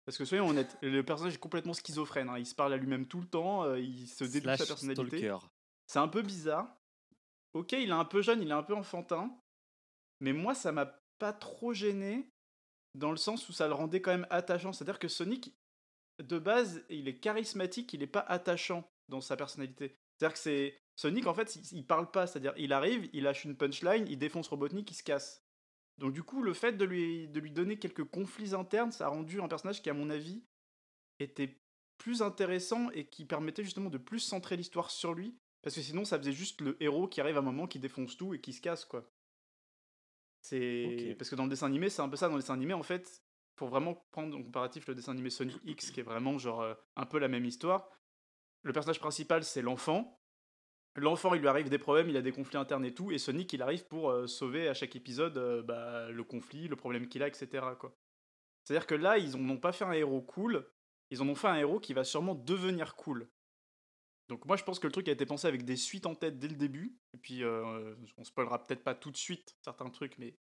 Parce 0.07 0.19
que 0.19 0.25
soyons 0.27 0.49
honnêtes, 0.49 0.77
le 0.83 1.03
personnage 1.03 1.35
est 1.35 1.39
complètement 1.39 1.73
schizophrène. 1.73 2.29
hein. 2.29 2.39
Il 2.39 2.47
se 2.47 2.55
parle 2.55 2.73
à 2.75 2.77
lui-même 2.77 3.07
tout 3.07 3.21
le 3.21 3.27
temps, 3.27 3.65
euh, 3.65 3.79
il 3.81 4.07
se 4.07 4.27
Slash 4.27 4.59
sa 4.61 4.67
personnalité. 4.67 5.33
C'est 5.87 5.99
un 5.99 6.09
peu 6.09 6.23
bizarre. 6.23 6.75
Ok, 7.55 7.73
il 7.73 7.89
est 7.89 7.93
un 7.93 8.05
peu 8.05 8.21
jeune, 8.23 8.43
il 8.43 8.49
est 8.49 8.53
un 8.53 8.63
peu 8.63 8.75
enfantin. 8.75 9.35
Mais 10.21 10.33
moi, 10.33 10.55
ça 10.55 10.73
m'a 10.73 10.87
pas 11.19 11.33
trop 11.33 11.73
gêné, 11.73 12.31
dans 12.95 13.11
le 13.11 13.17
sens 13.17 13.49
où 13.49 13.53
ça 13.53 13.67
le 13.67 13.75
rendait 13.75 14.01
quand 14.01 14.13
même 14.13 14.27
attachant. 14.31 14.73
C'est-à-dire 14.73 14.99
que 14.99 15.09
Sonic, 15.09 15.55
de 16.23 16.39
base, 16.39 16.85
il 16.89 17.09
est 17.09 17.19
charismatique, 17.19 17.93
il 17.93 18.03
est 18.03 18.09
pas 18.09 18.21
attachant 18.21 18.89
dans 19.09 19.21
sa 19.21 19.37
personnalité. 19.37 19.97
C'est-à-dire 20.17 20.35
que 20.35 20.39
c'est. 20.39 20.81
Sonic, 20.97 21.27
en 21.27 21.35
fait, 21.35 21.57
il 21.73 21.85
parle 21.87 22.11
pas. 22.11 22.27
C'est-à-dire, 22.27 22.55
il 22.57 22.73
arrive, 22.73 23.11
il 23.13 23.25
lâche 23.25 23.45
une 23.45 23.57
punchline, 23.57 24.07
il 24.09 24.19
défonce 24.19 24.49
Robotnik, 24.49 24.91
il 24.91 24.95
se 24.95 25.03
casse. 25.03 25.45
Donc, 25.99 26.13
du 26.13 26.23
coup, 26.23 26.43
le 26.43 26.55
fait 26.55 26.73
de 26.73 26.85
lui, 26.85 27.29
de 27.29 27.41
lui 27.41 27.51
donner 27.51 27.79
quelques 27.79 28.05
conflits 28.05 28.55
internes, 28.55 28.93
ça 28.93 29.07
a 29.07 29.09
rendu 29.09 29.41
un 29.41 29.49
personnage 29.49 29.83
qui, 29.83 29.91
à 29.91 29.95
mon 29.95 30.11
avis, 30.11 30.45
était 31.19 31.61
plus 31.99 32.23
intéressant 32.23 32.91
et 32.91 33.07
qui 33.07 33.25
permettait 33.25 33.65
justement 33.65 33.91
de 33.91 33.99
plus 33.99 34.21
centrer 34.21 34.57
l'histoire 34.57 34.91
sur 34.91 35.15
lui. 35.15 35.37
Parce 35.63 35.77
que 35.77 35.83
sinon, 35.83 36.05
ça 36.05 36.19
faisait 36.19 36.33
juste 36.33 36.61
le 36.61 36.77
héros 36.83 37.09
qui 37.09 37.21
arrive 37.21 37.37
à 37.37 37.41
un 37.41 37.43
moment, 37.43 37.67
qui 37.67 37.79
défonce 37.79 38.17
tout 38.17 38.35
et 38.35 38.41
qui 38.41 38.53
se 38.53 38.61
casse, 38.61 38.85
quoi. 38.85 39.09
C'est. 40.45 41.17
Parce 41.19 41.31
que 41.31 41.37
dans 41.37 41.45
le 41.45 41.49
dessin 41.49 41.67
animé, 41.67 41.89
c'est 41.89 42.03
un 42.03 42.09
peu 42.09 42.17
ça. 42.17 42.29
Dans 42.29 42.35
le 42.35 42.43
dessin 42.43 42.53
animé, 42.53 42.75
en 42.75 42.83
fait, 42.83 43.23
pour 43.57 43.69
vraiment 43.69 44.07
prendre 44.11 44.37
en 44.37 44.43
comparatif 44.43 44.87
le 44.87 44.95
dessin 44.95 45.13
animé 45.13 45.31
Sonic 45.31 45.57
X, 45.65 45.91
qui 45.91 46.01
est 46.01 46.03
vraiment 46.03 46.37
genre 46.37 46.61
euh, 46.61 46.75
un 46.97 47.07
peu 47.07 47.19
la 47.19 47.29
même 47.29 47.47
histoire, 47.47 47.89
le 48.63 48.75
personnage 48.75 49.01
principal, 49.01 49.43
c'est 49.43 49.63
l'enfant. 49.63 50.21
L'enfant, 50.97 51.33
il 51.33 51.41
lui 51.41 51.49
arrive 51.49 51.71
des 51.71 51.79
problèmes, 51.79 52.11
il 52.11 52.17
a 52.19 52.21
des 52.21 52.31
conflits 52.31 52.59
internes 52.59 52.85
et 52.85 52.93
tout, 52.93 53.11
et 53.11 53.17
Sonic, 53.17 53.55
il 53.55 53.63
arrive 53.63 53.87
pour 53.87 54.11
euh, 54.11 54.27
sauver 54.27 54.69
à 54.69 54.75
chaque 54.75 54.95
épisode 54.95 55.39
euh, 55.39 55.63
bah, 55.63 56.11
le 56.11 56.25
conflit, 56.25 56.69
le 56.69 56.77
problème 56.77 57.09
qu'il 57.09 57.23
a, 57.23 57.27
etc. 57.27 57.49
quoi. 57.81 57.97
C'est-à-dire 58.63 58.87
que 58.87 58.95
là, 58.95 59.17
ils 59.17 59.39
n'ont 59.39 59.59
pas 59.59 59.73
fait 59.73 59.87
un 59.87 59.93
héros 59.93 60.21
cool, 60.21 60.69
ils 61.11 61.23
en 61.23 61.29
ont 61.29 61.35
fait 61.35 61.49
un 61.49 61.57
héros 61.57 61.81
qui 61.81 61.95
va 61.95 62.05
sûrement 62.05 62.35
devenir 62.35 62.97
cool. 62.97 63.31
Donc 64.29 64.47
moi, 64.47 64.57
je 64.57 64.65
pense 64.65 64.79
que 64.79 64.87
le 64.87 64.93
truc 64.93 65.09
a 65.09 65.13
été 65.13 65.27
pensé 65.27 65.47
avec 65.47 65.65
des 65.65 65.77
suites 65.77 66.07
en 66.07 66.15
tête 66.15 66.39
dès 66.39 66.49
le 66.49 66.57
début, 66.57 66.99
et 67.13 67.19
puis 67.19 67.43
euh, 67.43 67.95
on 68.17 68.25
spoilera 68.25 68.63
peut-être 68.63 68.83
pas 68.83 68.95
tout 68.95 69.11
de 69.11 69.17
suite 69.17 69.57
certains 69.61 69.91
trucs, 69.91 70.17
mais 70.19 70.37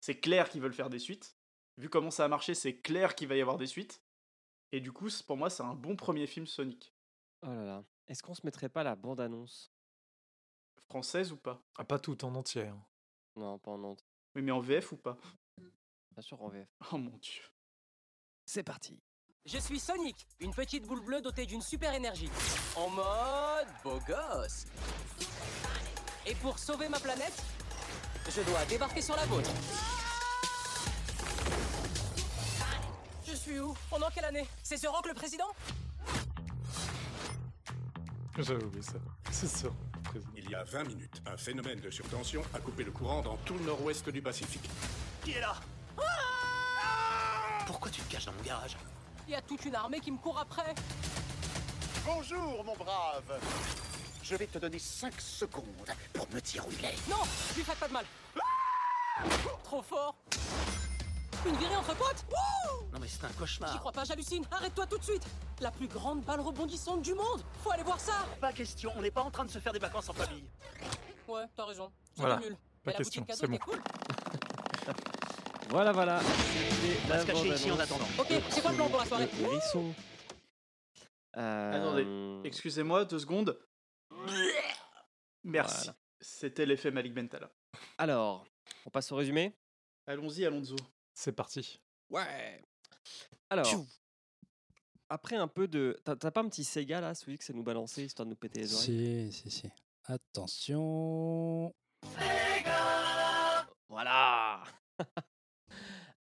c'est 0.00 0.20
clair 0.20 0.48
qu'ils 0.48 0.60
veulent 0.60 0.72
faire 0.74 0.90
des 0.90 0.98
suites. 1.00 1.36
Vu 1.76 1.88
comment 1.88 2.12
ça 2.12 2.24
a 2.24 2.28
marché, 2.28 2.54
c'est 2.54 2.80
clair 2.80 3.16
qu'il 3.16 3.26
va 3.26 3.34
y 3.36 3.40
avoir 3.40 3.58
des 3.58 3.66
suites. 3.66 4.02
Et 4.70 4.80
du 4.80 4.92
coup, 4.92 5.08
pour 5.26 5.36
moi, 5.36 5.50
c'est 5.50 5.62
un 5.64 5.74
bon 5.74 5.96
premier 5.96 6.26
film 6.26 6.46
Sonic. 6.46 6.94
Oh 7.42 7.46
là 7.48 7.64
là. 7.64 7.84
Est-ce 8.06 8.22
qu'on 8.22 8.34
se 8.34 8.44
mettrait 8.44 8.68
pas 8.68 8.84
la 8.84 8.94
bande-annonce? 8.94 9.72
Française 10.88 11.32
ou 11.32 11.36
pas? 11.36 11.60
Ah, 11.76 11.84
pas 11.84 11.98
tout 11.98 12.24
en 12.24 12.34
entier. 12.34 12.66
hein. 12.68 12.84
Non, 13.36 13.58
pas 13.58 13.72
en 13.72 13.78
Nantes. 13.78 14.04
Oui, 14.36 14.42
mais 14.42 14.52
en 14.52 14.60
VF 14.60 14.92
ou 14.92 14.96
pas? 14.96 15.16
Bien 16.12 16.22
sûr 16.22 16.40
en 16.40 16.48
VF. 16.48 16.68
Oh 16.92 16.98
mon 16.98 17.16
dieu. 17.18 17.42
C'est 18.46 18.62
parti. 18.62 19.00
Je 19.46 19.58
suis 19.58 19.78
Sonic, 19.78 20.26
une 20.40 20.54
petite 20.54 20.86
boule 20.86 21.04
bleue 21.04 21.20
dotée 21.20 21.44
d'une 21.44 21.60
super 21.60 21.92
énergie. 21.92 22.30
En 22.76 22.88
mode 22.88 23.66
beau 23.84 24.00
gosse. 24.08 24.64
Et 26.24 26.34
pour 26.36 26.58
sauver 26.58 26.88
ma 26.88 26.98
planète, 26.98 27.42
je 28.34 28.40
dois 28.40 28.64
débarquer 28.64 29.02
sur 29.02 29.14
la 29.14 29.26
vôtre. 29.26 29.50
Je 33.26 33.34
suis 33.34 33.60
où? 33.60 33.76
Pendant 33.90 34.08
quelle 34.08 34.24
année? 34.24 34.48
C'est 34.62 34.78
ce 34.78 34.86
Rock 34.86 35.06
le 35.08 35.14
président? 35.14 35.48
J'avais 38.38 38.64
oublié 38.64 38.82
ça. 38.82 38.94
C'est 39.30 39.46
ça. 39.46 39.68
président. 40.04 40.30
Il 40.38 40.48
y 40.48 40.54
a 40.54 40.64
20 40.64 40.84
minutes, 40.84 41.22
un 41.26 41.36
phénomène 41.36 41.80
de 41.80 41.90
surtension 41.90 42.42
a 42.54 42.60
coupé 42.60 42.82
le 42.82 42.92
courant 42.92 43.20
dans 43.20 43.36
tout 43.44 43.58
le 43.58 43.64
nord-ouest 43.66 44.08
du 44.08 44.22
Pacifique. 44.22 44.70
Qui 45.22 45.32
est 45.32 45.40
là? 45.40 45.54
Pourquoi 47.66 47.90
tu 47.90 48.00
te 48.00 48.10
caches 48.10 48.24
dans 48.24 48.32
mon 48.32 48.42
garage? 48.42 48.76
Il 49.26 49.32
y 49.32 49.34
a 49.34 49.40
toute 49.42 49.64
une 49.64 49.74
armée 49.74 50.00
qui 50.00 50.10
me 50.10 50.18
court 50.18 50.38
après. 50.38 50.74
Bonjour, 52.04 52.62
mon 52.64 52.74
brave 52.76 53.40
Je 54.22 54.36
vais 54.36 54.46
te 54.46 54.58
donner 54.58 54.78
5 54.78 55.18
secondes 55.20 55.64
pour 56.12 56.28
me 56.32 56.40
dire 56.40 56.66
où 56.66 56.70
il 56.78 56.84
est. 56.84 57.08
Non, 57.08 57.16
lui 57.56 57.62
faites 57.62 57.78
pas 57.78 57.88
de 57.88 57.92
mal. 57.94 58.04
Trop 59.62 59.82
fort. 59.82 60.14
Une 61.46 61.56
virée 61.56 61.76
entre 61.76 61.94
potes 61.96 62.24
Wouh 62.30 62.86
Non 62.92 62.98
mais 63.00 63.06
c'est 63.08 63.22
un 63.24 63.28
J'y 63.28 63.34
cauchemar. 63.34 63.78
crois 63.80 63.92
pas, 63.92 64.04
j'hallucine. 64.04 64.44
Arrête-toi 64.50 64.86
tout 64.86 64.98
de 64.98 65.04
suite. 65.04 65.22
La 65.60 65.70
plus 65.70 65.88
grande 65.88 66.22
balle 66.22 66.40
rebondissante 66.40 67.02
du 67.02 67.14
monde. 67.14 67.42
Faut 67.62 67.70
aller 67.70 67.82
voir 67.82 68.00
ça. 68.00 68.26
Pas 68.40 68.52
question, 68.52 68.92
on 68.96 69.02
n'est 69.02 69.10
pas 69.10 69.22
en 69.22 69.30
train 69.30 69.44
de 69.44 69.50
se 69.50 69.58
faire 69.58 69.72
des 69.72 69.78
vacances 69.78 70.08
en 70.08 70.14
famille. 70.14 70.44
Ouais, 71.28 71.44
t'as 71.56 71.64
raison. 71.66 71.90
C'est 72.14 72.20
Voilà, 72.20 72.36
nul. 72.38 72.52
pas 72.52 72.58
Mais 72.86 72.92
la 72.92 72.98
question, 72.98 73.22
boutique 73.22 73.36
c'est 73.36 73.46
cadeau 73.46 73.58
bon. 73.58 73.72
cool. 73.72 73.82
Voilà, 75.70 75.92
voilà. 75.92 76.20
On 76.20 77.08
va 77.08 77.16
la 77.16 77.22
se 77.22 77.26
cacher 77.26 77.48
ici 77.48 77.70
en 77.70 77.78
attendant. 77.78 78.06
Ok, 78.18 78.28
c'est 78.50 78.60
quoi 78.60 78.70
le 78.70 78.76
plan 78.76 78.88
pour 78.88 78.98
la 78.98 79.06
soirée. 79.06 79.28
Euh, 81.36 82.42
Excusez-moi, 82.44 83.04
deux 83.04 83.18
secondes. 83.18 83.58
Merci. 85.42 85.84
Voilà. 85.86 85.98
C'était 86.20 86.64
l'effet 86.66 86.90
Malik 86.90 87.12
Bentala. 87.14 87.50
Alors, 87.98 88.46
on 88.86 88.90
passe 88.90 89.10
au 89.12 89.16
résumé 89.16 89.56
Allons-y, 90.06 90.44
Alonso. 90.44 90.76
C'est 91.12 91.32
parti. 91.32 91.80
Ouais. 92.10 92.62
Alors, 93.50 93.66
Tchou. 93.66 93.86
après 95.08 95.36
un 95.36 95.48
peu 95.48 95.66
de. 95.66 96.00
T'as 96.04 96.30
pas 96.30 96.40
un 96.40 96.48
petit 96.48 96.64
Sega 96.64 97.00
là, 97.00 97.14
celui 97.14 97.38
que 97.38 97.44
ça 97.44 97.52
nous 97.52 97.62
balançait 97.62 98.04
histoire 98.04 98.26
de 98.26 98.30
nous 98.30 98.36
péter 98.36 98.60
les 98.60 98.74
oreilles 98.74 99.32
Si, 99.32 99.50
si, 99.50 99.50
si. 99.50 99.70
Attention. 100.04 101.74
Voilà 103.88 104.62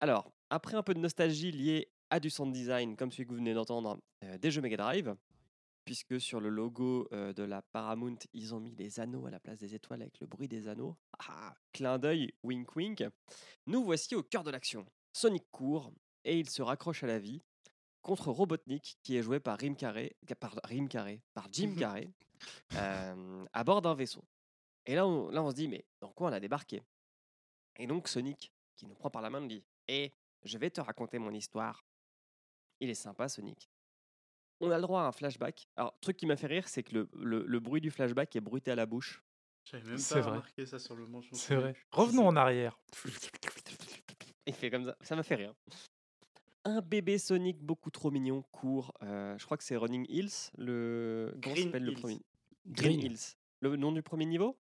Alors, 0.03 0.33
après 0.51 0.77
un 0.77 0.83
peu 0.83 0.95
de 0.95 0.99
nostalgie 0.99 1.53
liée 1.53 1.89
à 2.11 2.19
du 2.19 2.29
sound 2.29 2.53
design, 2.53 2.97
comme 2.97 3.13
celui 3.13 3.25
que 3.25 3.31
vous 3.31 3.37
venez 3.37 3.55
d'entendre, 3.55 4.01
euh, 4.25 4.37
des 4.37 4.51
jeux 4.51 4.61
Mega 4.61 4.77
Drive, 4.77 5.15
puisque 5.85 6.21
sur 6.21 6.41
le 6.41 6.49
logo 6.49 7.07
euh, 7.13 7.33
de 7.33 7.45
la 7.45 7.63
Paramount, 7.63 8.19
ils 8.33 8.53
ont 8.53 8.59
mis 8.59 8.75
les 8.75 8.99
anneaux 8.99 9.27
à 9.27 9.31
la 9.31 9.39
place 9.39 9.61
des 9.61 9.77
étoiles 9.77 10.03
avec 10.03 10.19
le 10.19 10.27
bruit 10.27 10.49
des 10.49 10.67
anneaux. 10.67 10.97
Ah, 11.29 11.55
clin 11.73 12.01
d'œil, 12.01 12.35
wink 12.43 12.75
wink. 12.75 13.05
Nous 13.67 13.85
voici 13.85 14.17
au 14.17 14.25
cœur 14.25 14.43
de 14.43 14.51
l'action. 14.51 14.85
Sonic 15.13 15.45
court 15.53 15.93
et 16.25 16.37
il 16.37 16.51
se 16.51 16.63
raccroche 16.63 17.05
à 17.05 17.07
la 17.07 17.21
vie 17.21 17.41
contre 18.01 18.33
Robotnik, 18.33 18.99
qui 19.05 19.17
est 19.17 19.23
joué 19.23 19.39
par 19.39 19.57
Rim 19.57 19.77
Carré, 19.77 20.17
par 20.41 20.59
Rim 20.65 20.89
Carré, 20.89 21.23
par 21.33 21.47
Jim 21.53 21.77
Carrey, 21.79 22.11
euh, 22.75 23.45
à 23.53 23.63
bord 23.63 23.83
d'un 23.83 23.95
vaisseau. 23.95 24.25
Et 24.85 24.97
là 24.97 25.07
on, 25.07 25.29
là, 25.29 25.45
on 25.45 25.51
se 25.51 25.55
dit, 25.55 25.69
mais 25.69 25.85
dans 26.01 26.11
quoi 26.11 26.31
on 26.31 26.33
a 26.33 26.41
débarqué? 26.41 26.83
Et 27.77 27.87
donc 27.87 28.09
Sonic, 28.09 28.53
qui 28.75 28.87
nous 28.87 28.97
prend 28.97 29.09
par 29.09 29.23
la 29.23 29.31
main, 29.31 29.41
nous 29.41 29.47
dit, 29.47 29.63
je 30.45 30.59
vais 30.59 30.71
te 30.71 30.81
raconter 30.81 31.19
mon 31.19 31.33
histoire. 31.33 31.85
Il 32.81 32.91
est 32.91 32.95
sympa, 32.95 33.29
Sonic. 33.29 33.71
On 34.61 34.71
a 34.71 34.77
le 34.77 34.83
droit 34.83 35.03
à 35.03 35.05
un 35.07 35.13
flashback. 35.13 35.67
Alors, 35.77 35.99
truc 36.01 36.17
qui 36.17 36.27
m'a 36.27 36.37
fait 36.37 36.47
rire, 36.47 36.69
c'est 36.69 36.83
que 36.83 36.95
le, 36.95 37.09
le- 37.15 37.45
le 37.47 37.61
bruit 37.61 37.81
du 37.81 37.91
flashback 37.91 38.35
est 38.37 38.41
bruité 38.41 38.71
à 38.71 38.77
la 38.77 38.87
bouche. 38.87 39.23
J'avais 39.65 39.89
même 39.91 39.99
C'est 39.99 40.15
pas 40.17 40.21
vrai. 40.21 40.31
remarqué 40.31 40.67
ça 40.67 40.79
sur 40.79 40.97
le 40.97 41.07
manche. 41.07 41.29
C'est 41.33 41.55
vrai. 41.57 41.75
Revenons 41.93 42.27
en 42.27 42.37
arrière. 42.37 42.79
Il 44.47 44.55
fait 44.55 44.71
comme 44.71 44.85
ça. 44.85 44.97
Ça 45.03 45.15
m'a 45.17 45.23
fait 45.23 45.37
rire. 45.37 45.55
Un 46.65 46.81
bébé 46.81 47.19
Sonic 47.19 47.61
beaucoup 47.61 47.91
trop 47.91 48.11
mignon 48.11 48.43
court. 48.53 48.93
euh, 49.03 49.37
je 49.39 49.45
crois 49.45 49.57
que 49.57 49.65
c'est 49.65 49.77
Running 49.77 50.07
Hills. 50.09 50.51
Le... 50.59 51.31
Comment 51.43 51.55
Green 51.55 51.65
s'appelle 51.67 51.85
le 51.85 51.93
Hills. 51.93 52.01
premier? 52.01 52.21
Green 52.67 53.01
Hills. 53.01 53.37
Le 53.61 53.77
nom 53.77 53.93
du 53.93 54.03
premier 54.03 54.27
niveau? 54.27 54.57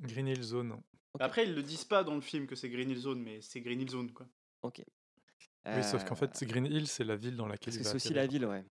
Green 0.00 0.28
Hill 0.28 0.42
Zone. 0.42 0.80
Après, 1.18 1.44
ils 1.44 1.54
le 1.54 1.62
disent 1.62 1.84
pas 1.84 2.04
dans 2.04 2.14
le 2.14 2.20
film 2.20 2.46
que 2.46 2.54
c'est 2.54 2.68
Green 2.68 2.88
Hill 2.90 2.98
Zone, 2.98 3.20
mais 3.20 3.40
c'est 3.40 3.60
Green 3.60 3.80
Hill 3.80 3.90
Zone, 3.90 4.12
quoi. 4.12 4.28
Oui, 4.62 5.82
sauf 5.82 6.04
qu'en 6.04 6.14
Euh, 6.14 6.16
fait, 6.16 6.36
c'est 6.36 6.46
Green 6.46 6.66
Hill, 6.66 6.86
c'est 6.86 7.04
la 7.04 7.16
ville 7.16 7.36
dans 7.36 7.46
laquelle 7.46 7.74
il 7.74 7.82
va 7.82 7.90
c'est 7.90 7.96
aussi 7.96 8.14
la 8.14 8.26
ville, 8.26 8.46
ouais. 8.46 8.64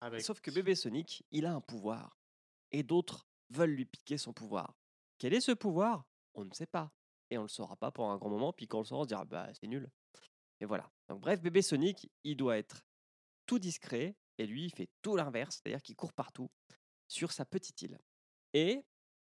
Avec... 0.00 0.20
Sauf 0.20 0.40
que 0.40 0.50
bébé 0.50 0.74
Sonic, 0.74 1.24
il 1.30 1.46
a 1.46 1.54
un 1.54 1.60
pouvoir. 1.60 2.18
Et 2.70 2.82
d'autres 2.82 3.26
veulent 3.50 3.70
lui 3.70 3.86
piquer 3.86 4.18
son 4.18 4.32
pouvoir. 4.32 4.76
Quel 5.18 5.32
est 5.34 5.40
ce 5.40 5.52
pouvoir? 5.52 6.04
On 6.34 6.44
ne 6.44 6.52
sait 6.52 6.66
pas. 6.66 6.92
Et 7.30 7.38
on 7.38 7.42
le 7.42 7.48
saura 7.48 7.76
pas 7.76 7.90
pendant 7.90 8.12
un 8.12 8.18
grand 8.18 8.30
moment. 8.30 8.52
Puis 8.52 8.68
quand 8.68 8.78
on 8.78 8.80
le 8.82 8.86
saura, 8.86 9.00
on 9.00 9.04
se 9.04 9.08
dira, 9.08 9.24
bah 9.24 9.48
c'est 9.54 9.66
nul. 9.66 9.90
Et 10.60 10.66
voilà. 10.66 10.90
Donc 11.08 11.20
bref, 11.20 11.40
bébé 11.40 11.62
Sonic, 11.62 12.10
il 12.24 12.36
doit 12.36 12.58
être 12.58 12.82
tout 13.46 13.58
discret. 13.58 14.16
Et 14.38 14.46
lui, 14.46 14.66
il 14.66 14.70
fait 14.70 14.88
tout 15.02 15.16
l'inverse. 15.16 15.56
C'est-à-dire 15.56 15.82
qu'il 15.82 15.96
court 15.96 16.12
partout 16.12 16.50
sur 17.08 17.32
sa 17.32 17.44
petite 17.44 17.82
île. 17.82 17.98
Et 18.52 18.84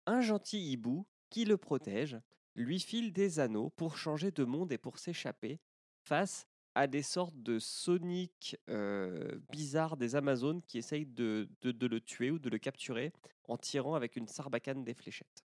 un 0.06 0.20
gentil 0.20 0.72
hibou 0.72 1.06
qui 1.30 1.44
le 1.44 1.56
protège 1.56 2.18
lui 2.60 2.80
file 2.80 3.12
des 3.12 3.40
anneaux 3.40 3.70
pour 3.70 3.96
changer 3.96 4.30
de 4.30 4.44
monde 4.44 4.72
et 4.72 4.78
pour 4.78 4.98
s'échapper 4.98 5.60
face 6.04 6.46
à 6.74 6.86
des 6.86 7.02
sortes 7.02 7.36
de 7.42 7.58
Sonic 7.58 8.56
euh, 8.68 9.38
bizarres 9.50 9.96
des 9.96 10.14
Amazones 10.16 10.62
qui 10.62 10.78
essayent 10.78 11.06
de, 11.06 11.48
de- 11.62 11.72
de 11.72 11.86
le 11.86 12.00
tuer 12.00 12.30
ou 12.30 12.38
de 12.38 12.48
le 12.48 12.58
capturer 12.58 13.12
en 13.48 13.56
tirant 13.56 13.94
avec 13.94 14.14
une 14.16 14.28
sarbacane 14.28 14.84
des 14.84 14.94
fléchettes. 14.94 15.44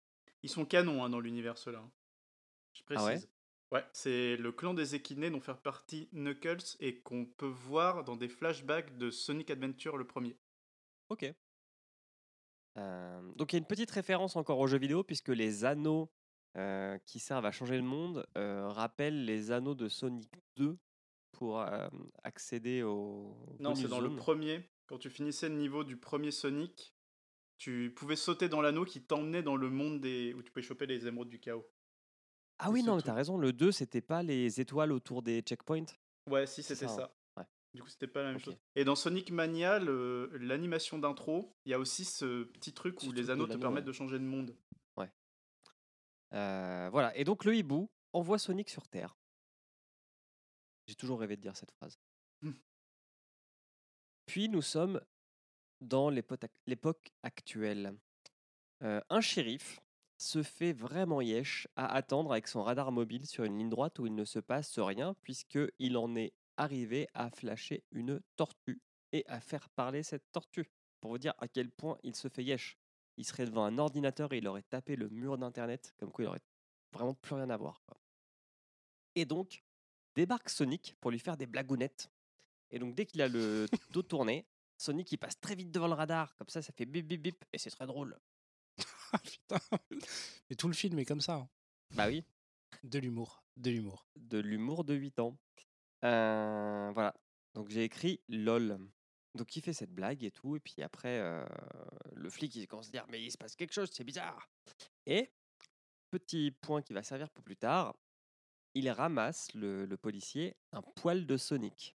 Ils 0.43 0.49
sont 0.49 0.65
canons 0.65 1.03
hein, 1.03 1.09
dans 1.09 1.19
l'univers, 1.19 1.57
ceux-là. 1.57 1.79
hein. 1.79 1.91
Je 2.73 2.83
Ah 2.93 3.03
ouais? 3.03 3.11
précise. 3.11 3.29
ouais, 3.73 3.83
c'est 3.91 4.37
le 4.37 4.51
clan 4.53 4.73
des 4.73 4.95
équidnés 4.95 5.29
dont 5.29 5.41
faire 5.41 5.61
partie 5.61 6.07
Knuckles 6.13 6.77
et 6.79 7.01
qu'on 7.01 7.25
peut 7.25 7.45
voir 7.47 8.05
dans 8.05 8.15
des 8.15 8.29
flashbacks 8.29 8.97
de 8.97 9.11
Sonic 9.11 9.51
Adventure 9.51 9.97
le 9.97 10.07
premier. 10.07 10.37
Ok. 11.09 11.33
Euh, 12.77 13.21
donc 13.35 13.51
il 13.51 13.55
y 13.55 13.57
a 13.57 13.59
une 13.59 13.65
petite 13.65 13.91
référence 13.91 14.35
encore 14.35 14.59
aux 14.59 14.67
jeux 14.67 14.77
vidéo 14.77 15.03
puisque 15.03 15.29
les 15.29 15.65
anneaux 15.65 16.09
euh, 16.57 16.97
qui 17.05 17.19
servent 17.19 17.45
à 17.45 17.51
changer 17.51 17.77
le 17.77 17.83
monde 17.83 18.25
euh, 18.35 18.67
rappellent 18.69 19.23
les 19.23 19.51
anneaux 19.51 19.75
de 19.75 19.87
Sonic 19.87 20.29
2 20.55 20.79
pour 21.31 21.59
euh, 21.59 21.87
accéder 22.23 22.81
au 22.81 23.37
Non, 23.59 23.75
c'est 23.75 23.87
dans 23.87 23.99
le 23.99 24.15
premier. 24.15 24.67
Quand 24.87 24.97
tu 24.97 25.11
finissais 25.11 25.47
le 25.47 25.55
niveau 25.55 25.83
du 25.83 25.95
premier 25.95 26.31
Sonic, 26.31 26.95
tu 27.59 27.93
pouvais 27.95 28.15
sauter 28.15 28.49
dans 28.49 28.61
l'anneau 28.61 28.83
qui 28.83 29.03
t'emmenait 29.03 29.43
dans 29.43 29.55
le 29.55 29.69
monde 29.69 30.01
des... 30.01 30.33
où 30.33 30.41
tu 30.41 30.51
pouvais 30.51 30.65
choper 30.65 30.87
les 30.87 31.05
émeraudes 31.05 31.29
du 31.29 31.39
chaos. 31.39 31.69
Ah 32.57 32.71
oui, 32.71 32.81
non, 32.81 32.95
mais 32.95 33.03
t'as 33.03 33.13
raison, 33.13 33.37
le 33.37 33.53
2 33.53 33.71
c'était 33.71 34.01
pas 34.01 34.23
les 34.23 34.59
étoiles 34.59 34.91
autour 34.91 35.21
des 35.21 35.41
checkpoints. 35.41 35.85
Ouais, 36.27 36.47
si, 36.47 36.63
c'était 36.63 36.87
ça, 36.87 36.95
ça. 36.95 37.15
ouais. 37.37 37.43
Du 37.75 37.83
coup, 37.83 37.89
c'était 37.89 38.07
pas 38.07 38.23
la 38.23 38.31
même 38.31 38.39
chose. 38.39 38.57
Et 38.75 38.83
dans 38.83 38.95
Sonic 38.95 39.29
Mania, 39.29 39.77
l'animation 39.77 40.97
d'intro, 40.97 41.55
il 41.65 41.71
y 41.71 41.73
a 41.75 41.79
aussi 41.79 42.05
ce 42.05 42.45
petit 42.45 42.73
truc 42.73 42.95
Petit 42.95 43.09
où 43.09 43.11
les 43.11 43.29
anneaux 43.29 43.45
te 43.45 43.55
permettent 43.55 43.83
ouais. 43.83 43.87
de 43.87 43.93
changer 43.93 44.17
de 44.17 44.23
monde. 44.23 44.55
Euh, 46.33 46.89
voilà, 46.91 47.15
et 47.15 47.23
donc 47.23 47.45
le 47.45 47.55
hibou 47.55 47.89
envoie 48.13 48.39
Sonic 48.39 48.69
sur 48.69 48.87
Terre. 48.87 49.17
J'ai 50.87 50.95
toujours 50.95 51.19
rêvé 51.19 51.35
de 51.35 51.41
dire 51.41 51.55
cette 51.55 51.71
phrase. 51.71 51.99
Hmm. 52.41 52.53
Puis 54.25 54.49
nous 54.49 54.61
sommes 54.61 55.01
dans 55.81 56.09
l'époque 56.09 57.11
actuelle. 57.23 57.95
Euh, 58.83 59.01
un 59.09 59.21
shérif 59.21 59.81
se 60.17 60.43
fait 60.43 60.73
vraiment 60.73 61.21
yesh 61.21 61.67
à 61.75 61.87
attendre 61.93 62.31
avec 62.31 62.47
son 62.47 62.63
radar 62.63 62.91
mobile 62.91 63.25
sur 63.25 63.43
une 63.43 63.57
ligne 63.57 63.69
droite 63.69 63.99
où 63.99 64.05
il 64.05 64.15
ne 64.15 64.25
se 64.25 64.39
passe 64.39 64.79
rien 64.79 65.13
puisqu'il 65.21 65.97
en 65.97 66.15
est 66.15 66.33
arrivé 66.57 67.07
à 67.13 67.29
flasher 67.29 67.83
une 67.91 68.19
tortue 68.35 68.81
et 69.11 69.25
à 69.27 69.39
faire 69.39 69.69
parler 69.69 70.03
cette 70.03 70.29
tortue. 70.31 70.69
Pour 70.99 71.11
vous 71.11 71.17
dire 71.17 71.33
à 71.37 71.47
quel 71.47 71.71
point 71.71 71.97
il 72.03 72.15
se 72.15 72.27
fait 72.27 72.43
yesh 72.43 72.77
il 73.19 73.25
serait 73.25 73.45
devant 73.45 73.65
un 73.65 73.77
ordinateur 73.77 74.33
et 74.33 74.37
il 74.39 74.47
aurait 74.47 74.63
tapé 74.63 74.95
le 74.95 75.09
mur 75.09 75.37
d'internet, 75.37 75.93
comme 75.99 76.11
quoi 76.11 76.23
il 76.23 76.27
aurait 76.29 76.41
vraiment 76.91 77.13
plus 77.13 77.35
rien 77.35 77.49
à 77.51 77.57
voir. 77.57 77.83
quoi. 77.85 77.95
Et 79.15 79.25
donc, 79.25 79.63
débarque 80.15 80.49
Sonic 80.49 80.95
pour 81.01 81.11
lui 81.11 81.19
faire 81.19 81.37
des 81.37 81.45
blagounettes. 81.45 82.09
Et 82.71 82.79
donc, 82.79 82.95
dès 82.95 83.05
qu'il 83.05 83.21
a 83.21 83.27
le 83.27 83.67
dos 83.91 84.01
tourné, 84.03 84.47
Sonic 84.77 85.11
il 85.11 85.17
passe 85.17 85.39
très 85.39 85.53
vite 85.55 85.69
devant 85.69 85.87
le 85.87 85.93
radar, 85.93 86.35
comme 86.37 86.47
ça, 86.49 86.61
ça 86.61 86.71
fait 86.71 86.85
bip 86.85 87.05
bip 87.05 87.21
bip, 87.21 87.45
et 87.53 87.57
c'est 87.57 87.69
très 87.69 87.85
drôle. 87.85 88.17
Putain. 89.23 89.59
Mais 90.49 90.55
tout 90.55 90.67
le 90.67 90.73
film 90.73 90.97
est 90.99 91.05
comme 91.05 91.21
ça. 91.21 91.35
hein. 91.35 91.49
Bah 91.95 92.07
oui, 92.07 92.23
De 92.83 92.99
l'humour. 92.99 93.43
De 93.57 93.71
l'humour. 93.71 94.07
de 94.15 94.39
l'humour 94.39 94.83
de 94.85 94.93
8 94.93 95.19
ans. 95.19 95.37
Euh, 96.05 96.91
voilà, 96.93 97.13
donc 97.55 97.67
j'ai 97.69 97.83
écrit 97.83 98.21
LOL. 98.29 98.79
Donc 99.35 99.55
il 99.55 99.61
fait 99.61 99.73
cette 99.73 99.91
blague 99.93 100.23
et 100.23 100.31
tout, 100.31 100.55
et 100.55 100.59
puis 100.59 100.81
après, 100.81 101.19
euh, 101.19 101.45
le 102.13 102.29
flic 102.29 102.55
il 102.55 102.67
commence 102.67 102.87
à 102.87 102.91
dire 102.91 103.05
Mais 103.09 103.21
il 103.21 103.31
se 103.31 103.37
passe 103.37 103.55
quelque 103.55 103.73
chose, 103.73 103.89
c'est 103.93 104.03
bizarre. 104.03 104.49
Et 105.05 105.29
petit 106.11 106.51
point 106.51 106.81
qui 106.81 106.93
va 106.93 107.03
servir 107.03 107.29
pour 107.29 107.43
plus 107.43 107.57
tard, 107.57 107.95
il 108.73 108.89
ramasse, 108.89 109.53
le, 109.53 109.85
le 109.85 109.97
policier, 109.97 110.55
un 110.71 110.81
poil 110.81 111.25
de 111.25 111.37
Sonic 111.37 111.95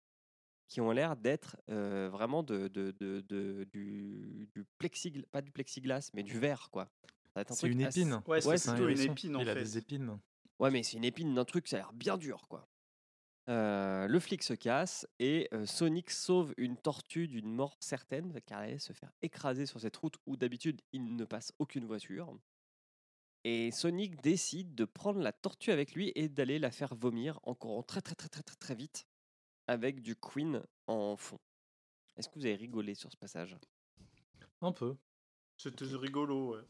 qui 0.68 0.82
ont 0.82 0.92
l'air 0.92 1.16
d'être 1.16 1.58
euh, 1.70 2.10
vraiment 2.12 2.44
de, 2.44 2.68
de, 2.68 2.92
de- 3.00 3.22
de- 3.22 3.64
du, 3.72 4.48
du 4.54 4.64
plexiglas, 4.78 5.26
pas 5.32 5.42
du 5.42 5.52
plexiglas, 5.52 6.12
mais 6.14 6.22
du 6.22 6.38
verre, 6.40 6.70
quoi. 6.72 6.88
Un 7.36 7.44
C'est 7.50 7.68
une 7.68 7.84
assez- 7.84 8.02
épine. 8.02 8.22
Ouais, 8.28 8.40
c'est 8.42 8.70
un 8.70 8.88
une 8.88 9.00
épine 9.00 9.36
en 9.36 9.40
Il 9.40 9.50
a 9.50 9.56
fait. 9.56 9.62
des 9.64 9.78
épines. 9.80 10.20
Ouais, 10.60 10.70
mais 10.70 10.84
c'est 10.84 10.98
une 10.98 11.06
épine 11.06 11.34
d'un 11.34 11.46
truc, 11.46 11.68
ça 11.68 11.78
a 11.78 11.80
l'air 11.80 11.94
bien 11.94 12.18
dur, 12.18 12.48
quoi. 12.48 12.69
Euh, 13.50 14.08
le 14.08 14.20
flic 14.20 14.44
se 14.44 14.54
casse 14.54 15.08
et 15.18 15.50
euh, 15.54 15.66
Sonic 15.66 16.12
sauve 16.12 16.54
une 16.58 16.78
tortue 16.78 17.28
d'une 17.28 17.52
mort 17.52 17.76
certaine, 17.80 18.40
car 18.46 18.62
elle 18.62 18.70
allait 18.70 18.80
se 18.80 18.94
faire 18.94 19.12
écraser 19.24 19.66
sur 19.66 19.80
cette 19.80 19.98
route 19.98 20.18
où 20.28 20.38
d'habitude 20.38 20.82
il 20.94 21.16
ne 21.16 21.26
passe 21.26 21.52
aucune 21.58 21.86
voiture. 21.86 22.38
Et 23.44 23.72
Sonic 23.72 24.22
décide 24.22 24.76
de 24.76 24.86
prendre 24.86 25.20
la 25.20 25.32
tortue 25.32 25.72
avec 25.72 25.96
lui 25.96 26.12
et 26.14 26.30
d'aller 26.30 26.60
la 26.60 26.70
faire 26.70 26.94
vomir 26.94 27.40
en 27.44 27.56
courant 27.56 27.82
très 27.82 28.02
très 28.02 28.14
très 28.14 28.30
très 28.30 28.44
très 28.44 28.58
très 28.58 28.76
vite 28.76 29.08
avec 29.68 30.02
du 30.02 30.16
Queen 30.16 30.62
en 30.86 31.16
fond. 31.16 31.40
Est-ce 32.18 32.30
que 32.30 32.36
vous 32.36 32.46
avez 32.46 32.56
rigolé 32.56 32.94
sur 32.94 33.12
ce 33.12 33.18
passage? 33.18 33.56
Un 34.62 34.74
peu. 34.74 34.96
C'était 35.58 35.86
rigolo, 35.86 36.56
ouais. 36.56 36.62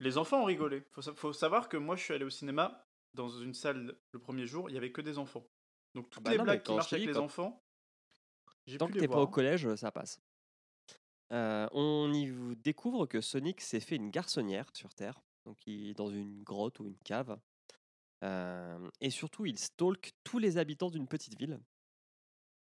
Les 0.00 0.16
enfants 0.16 0.40
ont 0.42 0.44
rigolé. 0.44 0.84
Faut, 0.92 1.02
sa- 1.02 1.14
faut 1.14 1.32
savoir 1.32 1.68
que 1.68 1.76
moi, 1.76 1.96
je 1.96 2.04
suis 2.04 2.14
allé 2.14 2.24
au 2.24 2.30
cinéma 2.30 2.86
dans 3.12 3.28
une 3.28 3.54
salle 3.54 3.96
le 4.12 4.18
premier 4.18 4.46
jour, 4.46 4.70
il 4.70 4.74
y 4.74 4.76
avait 4.78 4.92
que 4.92 5.00
des 5.00 5.18
enfants. 5.18 5.46
Donc 5.94 6.10
toutes 6.10 6.22
bah 6.24 6.30
les 6.32 6.38
non, 6.38 6.44
blagues 6.44 6.62
qui 6.62 6.74
marchent 6.74 6.92
avec 6.92 7.06
les 7.06 7.18
enfants, 7.18 7.62
Tant 8.78 8.88
que 8.90 8.96
t'es 8.98 9.08
pas 9.08 9.20
au 9.20 9.26
voir. 9.26 9.30
collège, 9.30 9.74
ça 9.76 9.90
passe. 9.92 10.20
Euh, 11.32 11.68
on 11.72 12.12
y 12.12 12.56
découvre 12.56 13.06
que 13.06 13.20
Sonic 13.20 13.60
s'est 13.60 13.80
fait 13.80 13.96
une 13.96 14.10
garçonnière 14.10 14.70
sur 14.74 14.94
Terre, 14.94 15.22
donc 15.44 15.66
il 15.66 15.90
est 15.90 15.94
dans 15.94 16.10
une 16.10 16.42
grotte 16.42 16.80
ou 16.80 16.86
une 16.86 16.98
cave. 16.98 17.38
Euh, 18.24 18.90
et 19.00 19.10
surtout, 19.10 19.46
il 19.46 19.58
stalk 19.58 20.12
tous 20.24 20.38
les 20.38 20.58
habitants 20.58 20.90
d'une 20.90 21.08
petite 21.08 21.38
ville. 21.38 21.60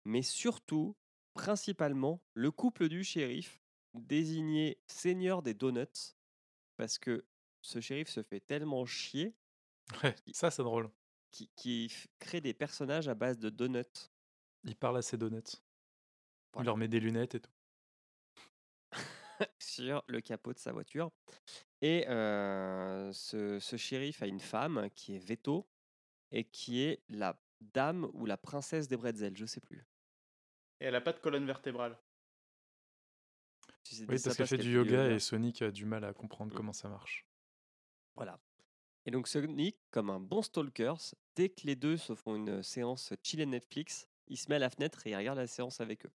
Mais 0.04 0.22
surtout, 0.22 0.96
principalement, 1.34 2.22
le 2.34 2.50
couple 2.50 2.88
du 2.88 3.04
shérif, 3.04 3.60
désigné 3.94 4.80
Seigneur 4.86 5.42
des 5.42 5.54
Donuts, 5.54 6.14
parce 6.76 6.98
que 6.98 7.26
ce 7.62 7.80
shérif 7.80 8.08
se 8.08 8.22
fait 8.22 8.40
tellement 8.40 8.86
chier 8.86 9.36
Ouais, 10.02 10.14
ça 10.32 10.50
c'est 10.50 10.62
drôle. 10.62 10.90
F- 11.32 12.06
crée 12.18 12.40
des 12.40 12.54
personnages 12.54 13.08
à 13.08 13.14
base 13.14 13.38
de 13.38 13.50
donuts. 13.50 14.10
Il 14.64 14.76
parle 14.76 14.98
à 14.98 15.02
ses 15.02 15.16
donuts. 15.16 15.38
Il 15.52 15.60
Voilà. 16.54 16.66
leur 16.66 16.76
met 16.76 16.88
des 16.88 17.00
lunettes 17.00 17.34
et 17.36 17.40
tout. 17.40 17.50
sur 19.58 20.02
le 20.08 20.20
capot 20.20 20.52
de 20.52 20.58
sa 20.58 20.72
voiture. 20.72 21.10
Et 21.82 22.08
euh, 22.08 23.12
ce, 23.12 23.58
ce 23.58 23.76
shérif 23.76 24.22
a 24.22 24.26
une 24.26 24.40
femme 24.40 24.88
qui 24.94 25.14
est 25.14 25.18
Veto 25.18 25.68
et 26.30 26.44
qui 26.44 26.80
est 26.82 27.02
la 27.08 27.38
dame 27.60 28.08
ou 28.14 28.26
la 28.26 28.36
princesse 28.36 28.88
des 28.88 28.96
bretzels, 28.96 29.36
je 29.36 29.46
sais 29.46 29.60
plus. 29.60 29.86
Et 30.80 30.86
elle 30.86 30.94
a 30.94 31.00
pas 31.00 31.12
de 31.12 31.18
colonne 31.18 31.46
vertébrale. 31.46 31.98
Si 33.84 34.00
Oui, 34.08 34.16
parce 34.22 34.36
qu'elle 34.36 34.46
fait 34.46 34.58
du 34.58 34.72
yoga 34.74 35.10
et 35.10 35.18
Sonic 35.20 35.62
a 35.62 35.70
du 35.70 35.84
mal 35.84 36.04
à 36.04 36.12
comprendre 36.12 36.52
Mm. 36.52 36.56
comment 36.56 36.72
ça 36.72 36.88
marche. 36.88 37.24
Voilà. 38.16 38.40
Et 39.06 39.12
donc 39.12 39.28
Sonic, 39.28 39.76
comme 39.92 40.10
un 40.10 40.18
bon 40.18 40.42
stalker, 40.42 40.94
dès 41.36 41.48
que 41.48 41.64
les 41.64 41.76
deux 41.76 41.96
se 41.96 42.14
font 42.16 42.34
une 42.34 42.62
séance 42.62 43.14
chill 43.22 43.40
et 43.40 43.46
Netflix, 43.46 44.08
il 44.26 44.36
se 44.36 44.48
met 44.48 44.56
à 44.56 44.58
la 44.58 44.68
fenêtre 44.68 45.06
et 45.06 45.10
il 45.10 45.16
regarde 45.16 45.38
la 45.38 45.46
séance 45.46 45.80
avec 45.80 46.04
eux. 46.04 46.10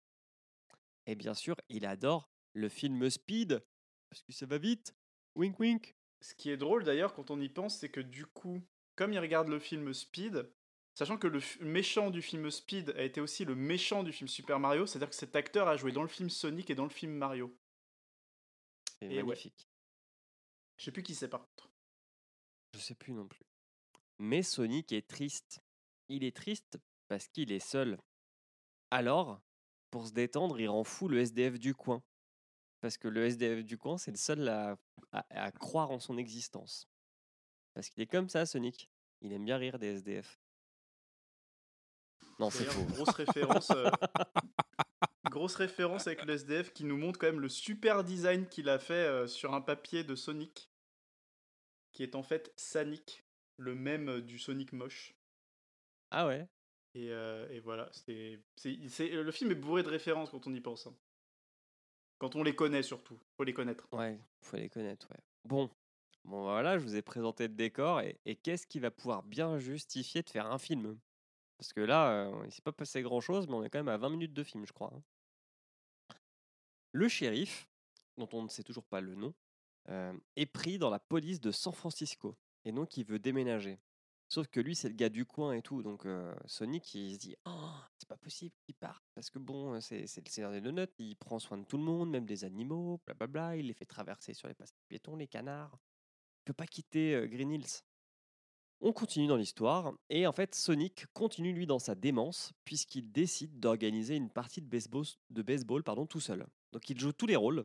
Et 1.07 1.17
bien 1.17 1.35
sûr, 1.35 1.57
il 1.69 1.85
adore 1.85 2.31
le 2.53 2.69
film 2.69 3.11
Speed, 3.11 3.61
parce 4.09 4.23
que 4.23 4.33
ça 4.33 4.47
va 4.47 4.59
vite. 4.59 4.95
Wink 5.35 5.59
wink. 5.59 5.97
Ce 6.21 6.35
qui 6.35 6.49
est 6.49 6.57
drôle 6.57 6.85
d'ailleurs 6.85 7.13
quand 7.13 7.31
on 7.33 7.41
y 7.41 7.49
pense, 7.49 7.77
c'est 7.77 7.91
que 7.91 8.01
du 8.01 8.25
coup, 8.25 8.63
comme 8.95 9.13
il 9.13 9.19
regarde 9.19 9.49
le 9.49 9.59
film 9.59 9.93
Speed, 9.93 10.49
sachant 10.95 11.19
que 11.19 11.27
le 11.27 11.41
méchant 11.61 12.11
du 12.11 12.23
film 12.23 12.49
Speed 12.51 12.91
a 12.91 13.03
été 13.03 13.21
aussi 13.21 13.45
le 13.45 13.57
méchant 13.57 14.05
du 14.05 14.13
film 14.13 14.29
Super 14.29 14.61
Mario, 14.61 14.87
c'est-à-dire 14.87 15.11
que 15.11 15.17
cet 15.17 15.35
acteur 15.35 15.67
a 15.67 15.77
joué 15.77 15.91
dans 15.91 16.03
le 16.03 16.09
film 16.09 16.31
Sonic 16.31 16.71
et 16.71 16.77
dans 16.77 16.85
le 16.85 16.91
film 16.91 17.13
Mario. 17.13 17.53
C'est 19.01 19.07
Et 19.07 19.17
ouais. 19.17 19.23
magnifique. 19.25 19.69
Je 20.77 20.85
sais 20.85 20.93
plus 20.93 21.03
qui 21.03 21.17
c'est 21.17 21.29
par 21.29 21.41
contre. 21.41 21.69
Je 22.77 22.81
sais 22.83 22.95
plus 22.95 23.13
non 23.15 23.27
plus. 23.27 23.45
Mais 24.19 24.43
Sonic 24.43 24.93
est 24.93 25.07
triste. 25.09 25.61
Il 26.09 26.25
est 26.25 26.37
triste 26.37 26.79
parce 27.09 27.27
qu'il 27.29 27.51
est 27.53 27.59
seul. 27.61 27.99
Alors, 28.91 29.41
pour 29.91 30.07
se 30.07 30.13
détendre, 30.13 30.61
il 30.61 30.69
rend 30.69 30.85
fou 30.85 31.09
le 31.09 31.19
SDF 31.21 31.59
du 31.59 31.75
coin. 31.75 32.03
Parce 32.81 32.99
que 32.99 33.09
le 33.09 33.25
SDF 33.25 33.65
du 33.65 33.79
coin, 33.79 33.97
c'est 33.99 34.11
le 34.11 34.17
seul 34.19 34.47
à, 34.49 34.77
à- 35.13 35.25
à 35.47 35.53
croire 35.53 35.91
en 35.91 35.99
son 35.99 36.19
existence. 36.19 36.87
Parce 37.75 37.89
qu'il 37.89 38.03
est 38.03 38.07
comme 38.07 38.29
ça, 38.29 38.45
Sonic. 38.47 38.91
Il 39.23 39.33
aime 39.33 39.45
bien 39.45 39.57
rire 39.57 39.79
des 39.79 39.87
SDF. 39.97 40.39
Non, 42.39 42.51
c'est 42.51 42.65
faux. 42.67 42.85
grosse 42.85 43.15
référence, 43.15 43.71
euh, 43.71 43.91
grosse 45.31 45.55
référence 45.55 46.07
avec 46.07 46.23
le 46.25 46.35
SDF 46.35 46.73
qui 46.75 46.85
nous 46.85 46.99
montre 46.99 47.19
quand 47.19 47.27
même 47.29 47.41
le 47.41 47.49
super 47.49 48.05
design 48.05 48.47
qu'il 48.47 48.69
a 48.69 48.79
fait 48.79 48.93
euh, 48.95 49.27
sur 49.27 49.55
un 49.55 49.63
papier 49.63 50.05
de 50.05 50.15
Sonic, 50.15 50.71
qui 51.97 52.03
est 52.03 52.15
en 52.15 52.23
fait 52.23 52.53
Sanic, 52.57 53.25
le 53.57 53.75
même 53.75 54.11
euh, 54.11 54.21
du 54.21 54.39
Sonic 54.39 54.75
moche. 54.75 55.15
Ah 56.11 56.27
ouais 56.27 56.47
Et, 56.95 57.11
euh, 57.11 57.49
et 57.51 57.59
voilà, 57.61 57.89
c'est, 57.93 58.39
le 58.67 59.31
film 59.31 59.51
est 59.51 59.55
bourré 59.55 59.83
de 59.83 59.89
références 59.89 60.29
quand 60.29 60.47
on 60.47 60.53
y 60.53 60.61
pense. 60.61 60.87
hein. 60.87 60.95
Quand 62.19 62.37
on 62.37 62.43
les 62.43 62.55
connaît 62.55 62.83
surtout, 62.83 63.19
faut 63.39 63.45
les 63.45 63.55
connaître. 63.55 63.89
Ouais, 63.93 64.19
faut 64.43 64.59
les 64.59 64.69
connaître, 64.69 65.09
ouais. 65.11 65.21
Bon, 65.47 65.71
bon 66.27 66.43
voilà, 66.43 66.79
je 66.79 66.83
vous 66.85 66.97
ai 66.97 67.03
présenté 67.03 67.49
le 67.49 67.55
décor 67.55 68.03
et, 68.03 68.19
et 68.27 68.37
qu'est-ce 68.37 68.67
qui 68.67 68.79
va 68.79 68.91
pouvoir 68.91 69.23
bien 69.23 69.59
justifier 69.59 70.23
de 70.23 70.29
faire 70.29 70.47
un 70.53 70.59
film? 70.59 70.99
Parce 71.57 71.73
que 71.73 71.81
là, 71.81 72.27
euh, 72.27 72.43
il 72.45 72.53
s'est 72.53 72.61
pas 72.61 72.73
passé 72.73 73.01
grand-chose, 73.01 73.49
mais 73.49 73.55
on 73.55 73.65
est 73.65 73.71
quand 73.71 73.79
même 73.79 73.89
à 73.89 73.97
20 73.97 74.11
minutes 74.11 74.35
de 74.35 74.45
film, 74.45 74.67
je 74.67 74.73
crois. 74.75 74.93
hein. 74.95 75.03
Le 76.93 77.09
shérif, 77.09 77.69
dont 78.19 78.29
on 78.33 78.43
ne 78.43 78.49
sait 78.49 78.63
toujours 78.63 78.85
pas 78.85 79.01
le 79.01 79.15
nom, 79.15 79.35
est 79.89 80.47
pris 80.47 80.79
dans 80.79 80.91
la 80.91 80.99
police 80.99 81.41
de 81.41 81.51
San 81.51 81.73
Francisco 81.73 82.37
et 82.67 82.73
donc 82.73 82.97
il 82.97 83.05
veut 83.05 83.19
déménager. 83.19 83.79
Sauf 84.29 84.49
que 84.49 84.59
lui, 84.59 84.75
c'est 84.75 84.89
le 84.89 84.95
gars 84.95 85.09
du 85.09 85.25
coin 85.25 85.53
et 85.53 85.63
tout, 85.63 85.85
donc 85.85 86.05
euh, 86.05 86.35
Sonic, 86.47 86.95
il 86.95 87.15
se 87.15 87.19
dit 87.19 87.37
Oh, 87.45 87.71
c'est 87.97 88.09
pas 88.09 88.17
possible 88.17 88.55
qu'il 88.65 88.75
parte, 88.75 89.05
parce 89.15 89.31
que 89.31 89.39
bon, 89.39 89.75
euh, 89.75 89.81
c'est 89.81 90.09
c'est 90.09 90.27
le 90.27 90.31
Seigneur 90.31 90.51
des 90.51 90.61
Donuts, 90.61 90.89
il 90.99 91.15
prend 91.17 91.39
soin 91.39 91.59
de 91.59 91.65
tout 91.65 91.77
le 91.77 91.85
monde, 91.85 92.11
même 92.11 92.27
des 92.27 92.45
animaux, 92.45 93.01
blablabla, 93.07 93.57
il 93.57 93.69
les 93.69 93.73
fait 93.73 93.85
traverser 93.85 94.35
sur 94.35 94.49
les 94.49 94.55
passages 94.55 94.83
piétons, 94.89 95.15
les 95.15 95.29
canards. 95.29 95.79
Il 96.41 96.45
peut 96.47 96.55
pas 96.55 96.67
quitter 96.67 97.15
euh, 97.15 97.29
Green 97.29 97.53
Hills. 97.53 97.83
On 98.81 98.93
continue 98.93 99.29
dans 99.29 99.37
l'histoire, 99.37 99.95
et 100.11 100.27
en 100.27 100.33
fait, 100.33 100.57
Sonic 100.57 101.07
continue 101.13 101.53
lui 101.53 101.67
dans 101.69 101.79
sa 101.79 101.95
démence, 101.95 102.53
puisqu'il 102.65 103.13
décide 103.13 103.61
d'organiser 103.61 104.17
une 104.17 104.29
partie 104.31 104.61
de 104.61 104.67
baseball, 104.67 105.05
de 105.31 105.43
baseball 105.43 105.85
pardon, 105.85 106.05
tout 106.05 106.21
seul. 106.21 106.45
Donc 106.73 106.91
il 106.91 106.99
joue 106.99 107.13
tous 107.13 107.27
les 107.27 107.37
rôles. 107.37 107.65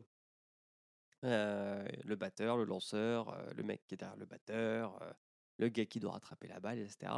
Euh, 1.24 1.86
le 2.04 2.16
batteur, 2.16 2.56
le 2.56 2.64
lanceur, 2.64 3.28
euh, 3.28 3.52
le 3.54 3.62
mec 3.62 3.82
qui 3.86 3.94
est 3.94 3.96
derrière 3.96 4.16
le 4.16 4.26
batteur, 4.26 5.00
euh, 5.02 5.12
le 5.58 5.68
gars 5.68 5.86
qui 5.86 6.00
doit 6.00 6.12
rattraper 6.12 6.48
la 6.48 6.58
balle, 6.58 6.78
etc. 6.78 7.12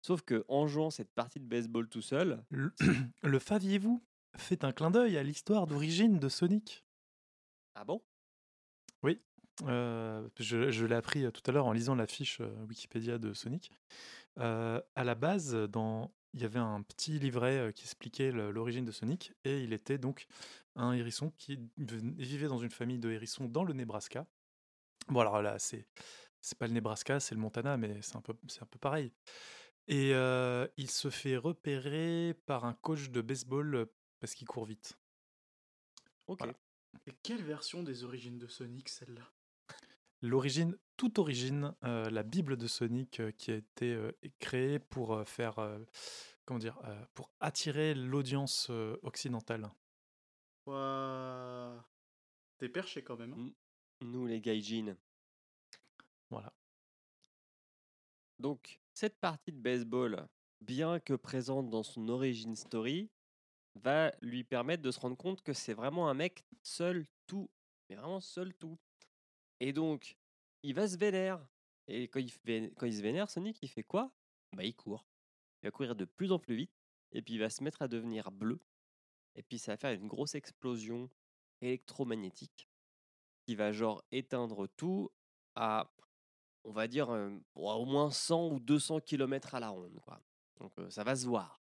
Sauf 0.00 0.22
que 0.22 0.44
en 0.48 0.68
jouant 0.68 0.90
cette 0.90 1.12
partie 1.12 1.40
de 1.40 1.44
baseball 1.44 1.88
tout 1.88 2.02
seul, 2.02 2.44
Le, 2.50 2.72
le 3.22 3.38
saviez-vous 3.40 4.04
fait 4.36 4.62
un 4.62 4.72
clin 4.72 4.92
d'œil 4.92 5.16
à 5.16 5.24
l'histoire 5.24 5.66
d'origine 5.66 6.18
de 6.18 6.28
Sonic? 6.28 6.84
ah 7.74 7.84
bon? 7.84 8.00
Euh, 9.66 10.28
je 10.38 10.70
je 10.70 10.86
l'ai 10.86 10.94
appris 10.94 11.32
tout 11.32 11.42
à 11.46 11.50
l'heure 11.50 11.66
en 11.66 11.72
lisant 11.72 11.96
la 11.96 12.06
fiche 12.06 12.40
Wikipédia 12.68 13.18
de 13.18 13.34
Sonic. 13.34 13.72
À 14.36 14.84
la 14.94 15.14
base, 15.16 15.52
dans, 15.52 16.12
il 16.34 16.40
y 16.40 16.44
avait 16.44 16.58
un 16.58 16.82
petit 16.82 17.18
livret 17.18 17.72
qui 17.74 17.84
expliquait 17.84 18.30
l'origine 18.30 18.84
de 18.84 18.92
Sonic, 18.92 19.32
et 19.44 19.62
il 19.62 19.72
était 19.72 19.98
donc 19.98 20.26
un 20.76 20.92
hérisson 20.92 21.30
qui 21.38 21.58
vivait 21.76 22.48
dans 22.48 22.58
une 22.58 22.70
famille 22.70 22.98
de 22.98 23.10
hérissons 23.10 23.46
dans 23.46 23.64
le 23.64 23.72
Nebraska. 23.72 24.26
Bon, 25.08 25.20
alors 25.20 25.40
là, 25.42 25.58
c'est 25.58 25.86
c'est 26.40 26.58
pas 26.58 26.66
le 26.66 26.72
Nebraska, 26.72 27.20
c'est 27.20 27.34
le 27.34 27.40
Montana, 27.40 27.76
mais 27.76 28.00
c'est 28.02 28.16
un 28.16 28.20
peu, 28.20 28.34
c'est 28.46 28.62
un 28.62 28.66
peu 28.66 28.78
pareil. 28.78 29.12
Et 29.88 30.14
euh, 30.14 30.68
il 30.76 30.90
se 30.90 31.10
fait 31.10 31.36
repérer 31.36 32.34
par 32.46 32.64
un 32.64 32.74
coach 32.74 33.10
de 33.10 33.22
baseball 33.22 33.86
parce 34.20 34.34
qu'il 34.34 34.46
court 34.46 34.66
vite. 34.66 34.98
Ok. 36.26 36.40
Voilà. 36.40 36.54
Et 37.06 37.12
quelle 37.22 37.42
version 37.42 37.82
des 37.82 38.04
origines 38.04 38.38
de 38.38 38.46
Sonic 38.46 38.88
celle-là? 38.88 39.32
L'origine, 40.20 40.76
toute 40.96 41.18
origine, 41.18 41.74
euh, 41.84 42.10
la 42.10 42.22
Bible 42.22 42.56
de 42.56 42.66
Sonic 42.66 43.20
euh, 43.20 43.30
qui 43.30 43.52
a 43.52 43.56
été 43.56 43.94
euh, 43.94 44.12
créée 44.40 44.78
pour 44.80 45.14
euh, 45.14 45.24
faire, 45.24 45.58
euh, 45.60 45.78
comment 46.44 46.58
dire, 46.58 46.78
euh, 46.84 47.04
pour 47.14 47.30
attirer 47.40 47.94
l'audience 47.94 48.66
euh, 48.70 48.96
occidentale. 49.02 49.70
Ouah. 50.66 51.84
T'es 52.58 52.68
perché 52.68 53.02
quand 53.04 53.16
même. 53.16 53.32
hein. 53.32 53.50
Nous 54.00 54.26
les 54.26 54.40
gaijin. 54.40 54.96
Voilà. 56.30 56.52
Donc, 58.38 58.80
cette 58.94 59.18
partie 59.18 59.52
de 59.52 59.60
baseball, 59.60 60.28
bien 60.60 60.98
que 61.00 61.14
présente 61.14 61.70
dans 61.70 61.82
son 61.84 62.08
origin 62.08 62.54
story, 62.56 63.08
va 63.76 64.12
lui 64.20 64.42
permettre 64.42 64.82
de 64.82 64.90
se 64.90 64.98
rendre 64.98 65.16
compte 65.16 65.42
que 65.42 65.52
c'est 65.52 65.74
vraiment 65.74 66.08
un 66.08 66.14
mec 66.14 66.44
seul 66.62 67.06
tout. 67.26 67.48
Mais 67.88 67.96
vraiment 67.96 68.20
seul 68.20 68.52
tout. 68.54 68.78
Et 69.60 69.72
donc, 69.72 70.16
il 70.62 70.74
va 70.74 70.88
se 70.88 70.96
vénère 70.96 71.44
Et 71.86 72.08
quand 72.08 72.20
il, 72.20 72.32
il 72.46 72.96
se 72.96 73.02
vénère, 73.02 73.30
Sonic, 73.30 73.58
il 73.62 73.68
fait 73.68 73.82
quoi? 73.82 74.12
Bah, 74.56 74.64
il 74.64 74.74
court. 74.74 75.06
Il 75.62 75.66
va 75.66 75.70
courir 75.70 75.96
de 75.96 76.04
plus 76.04 76.32
en 76.32 76.38
plus 76.38 76.56
vite, 76.56 76.72
et 77.12 77.22
puis 77.22 77.34
il 77.34 77.40
va 77.40 77.50
se 77.50 77.62
mettre 77.62 77.82
à 77.82 77.88
devenir 77.88 78.30
bleu. 78.30 78.60
Et 79.34 79.42
puis 79.42 79.58
ça 79.58 79.72
va 79.72 79.76
faire 79.76 79.92
une 79.92 80.08
grosse 80.08 80.34
explosion 80.34 81.10
électromagnétique 81.60 82.68
qui 83.46 83.54
va 83.54 83.72
genre 83.72 84.02
éteindre 84.10 84.66
tout 84.76 85.10
à, 85.54 85.90
on 86.64 86.72
va 86.72 86.86
dire, 86.86 87.10
euh, 87.10 87.30
au 87.54 87.84
moins 87.84 88.10
100 88.10 88.48
ou 88.50 88.60
200 88.60 89.00
km 89.00 89.54
à 89.54 89.60
la 89.60 89.70
ronde. 89.70 90.00
Donc 90.58 90.72
euh, 90.78 90.90
ça 90.90 91.04
va 91.04 91.16
se 91.16 91.26
voir. 91.26 91.60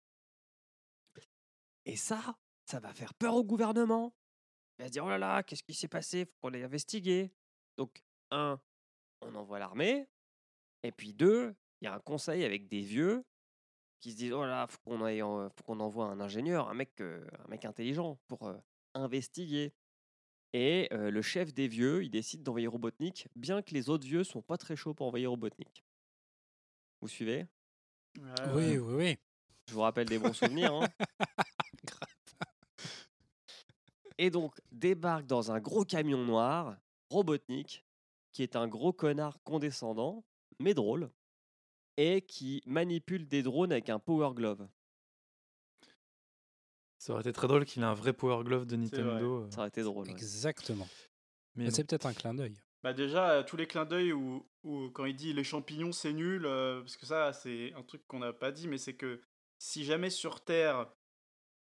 Et 1.85 1.95
ça, 1.95 2.37
ça 2.65 2.79
va 2.79 2.93
faire 2.93 3.13
peur 3.13 3.35
au 3.35 3.43
gouvernement. 3.43 4.13
Il 4.77 4.83
va 4.83 4.87
se 4.87 4.91
dire, 4.91 5.05
oh 5.05 5.09
là 5.09 5.17
là, 5.17 5.43
qu'est-ce 5.43 5.63
qui 5.63 5.73
s'est 5.73 5.87
passé? 5.87 6.25
Faut 6.25 6.37
qu'on 6.41 6.53
investiguer. 6.53 7.33
Donc, 7.81 8.03
un, 8.29 8.59
on 9.21 9.33
envoie 9.33 9.57
l'armée. 9.57 10.07
Et 10.83 10.91
puis 10.91 11.13
deux, 11.13 11.55
il 11.81 11.85
y 11.85 11.87
a 11.87 11.95
un 11.95 11.99
conseil 11.99 12.43
avec 12.43 12.67
des 12.67 12.81
vieux 12.81 13.25
qui 13.99 14.11
se 14.11 14.17
disent, 14.17 14.33
oh 14.33 14.43
là 14.43 14.49
là, 14.49 14.67
faut 14.67 14.77
qu'on 14.85 15.03
aille 15.03 15.23
en- 15.23 15.49
faut 15.49 15.63
qu'on 15.63 15.79
envoie 15.79 16.05
un 16.05 16.19
ingénieur, 16.19 16.69
un 16.69 16.75
mec, 16.75 16.91
euh, 17.01 17.25
un 17.43 17.47
mec 17.47 17.65
intelligent 17.65 18.19
pour 18.27 18.47
euh, 18.47 18.55
investiguer. 18.93 19.73
Et 20.53 20.89
euh, 20.93 21.09
le 21.09 21.21
chef 21.23 21.55
des 21.55 21.67
vieux, 21.67 22.03
il 22.03 22.11
décide 22.11 22.43
d'envoyer 22.43 22.67
Robotnik, 22.67 23.27
bien 23.35 23.63
que 23.63 23.73
les 23.73 23.89
autres 23.89 24.05
vieux 24.05 24.23
sont 24.23 24.43
pas 24.43 24.57
très 24.57 24.75
chauds 24.75 24.93
pour 24.93 25.07
envoyer 25.07 25.25
Robotnik. 25.25 25.83
Vous 27.01 27.07
suivez? 27.07 27.47
Oui, 28.53 28.77
oui, 28.77 28.93
oui. 28.95 29.17
Je 29.67 29.73
vous 29.73 29.81
rappelle 29.81 30.07
des 30.07 30.19
bons 30.19 30.33
souvenirs. 30.33 30.71
hein. 30.73 30.87
Et 34.19 34.29
donc, 34.29 34.53
débarque 34.71 35.25
dans 35.25 35.51
un 35.51 35.59
gros 35.59 35.83
camion 35.83 36.23
noir, 36.23 36.77
Robotnik, 37.11 37.85
qui 38.31 38.41
est 38.43 38.55
un 38.55 38.67
gros 38.69 38.93
connard 38.93 39.41
condescendant, 39.43 40.23
mais 40.59 40.73
drôle, 40.73 41.11
et 41.97 42.21
qui 42.21 42.63
manipule 42.65 43.27
des 43.27 43.43
drones 43.43 43.73
avec 43.73 43.89
un 43.89 43.99
Power 43.99 44.33
Glove. 44.33 44.65
Ça 46.97 47.13
aurait 47.13 47.21
été 47.21 47.33
très 47.33 47.47
drôle 47.47 47.65
qu'il 47.65 47.81
ait 47.81 47.85
un 47.85 47.93
vrai 47.93 48.13
Power 48.13 48.43
Glove 48.43 48.65
de. 48.65 48.75
Nintendo. 48.75 49.43
euh, 49.43 49.49
Ça 49.51 49.59
aurait 49.59 49.67
été 49.69 49.81
drôle. 49.83 50.05
ouais. 50.05 50.11
Exactement. 50.11 50.87
Mais 51.55 51.69
c'est 51.71 51.83
peut-être 51.83 52.05
un 52.05 52.13
clin 52.13 52.33
d'œil. 52.33 52.55
Bah 52.83 52.93
déjà, 52.93 53.31
euh, 53.31 53.43
tous 53.43 53.57
les 53.57 53.67
clins 53.67 53.85
d'œil 53.85 54.13
où, 54.13 54.47
où 54.63 54.89
quand 54.91 55.05
il 55.05 55.15
dit 55.15 55.33
les 55.33 55.43
champignons 55.43 55.91
c'est 55.91 56.13
nul, 56.13 56.45
euh, 56.45 56.79
parce 56.81 56.95
que 56.97 57.05
ça 57.05 57.33
c'est 57.33 57.73
un 57.73 57.83
truc 57.83 58.07
qu'on 58.07 58.19
n'a 58.19 58.33
pas 58.33 58.51
dit, 58.51 58.67
mais 58.67 58.77
c'est 58.77 58.95
que 58.95 59.21
si 59.57 59.83
jamais 59.83 60.09
sur 60.09 60.41
Terre 60.43 60.87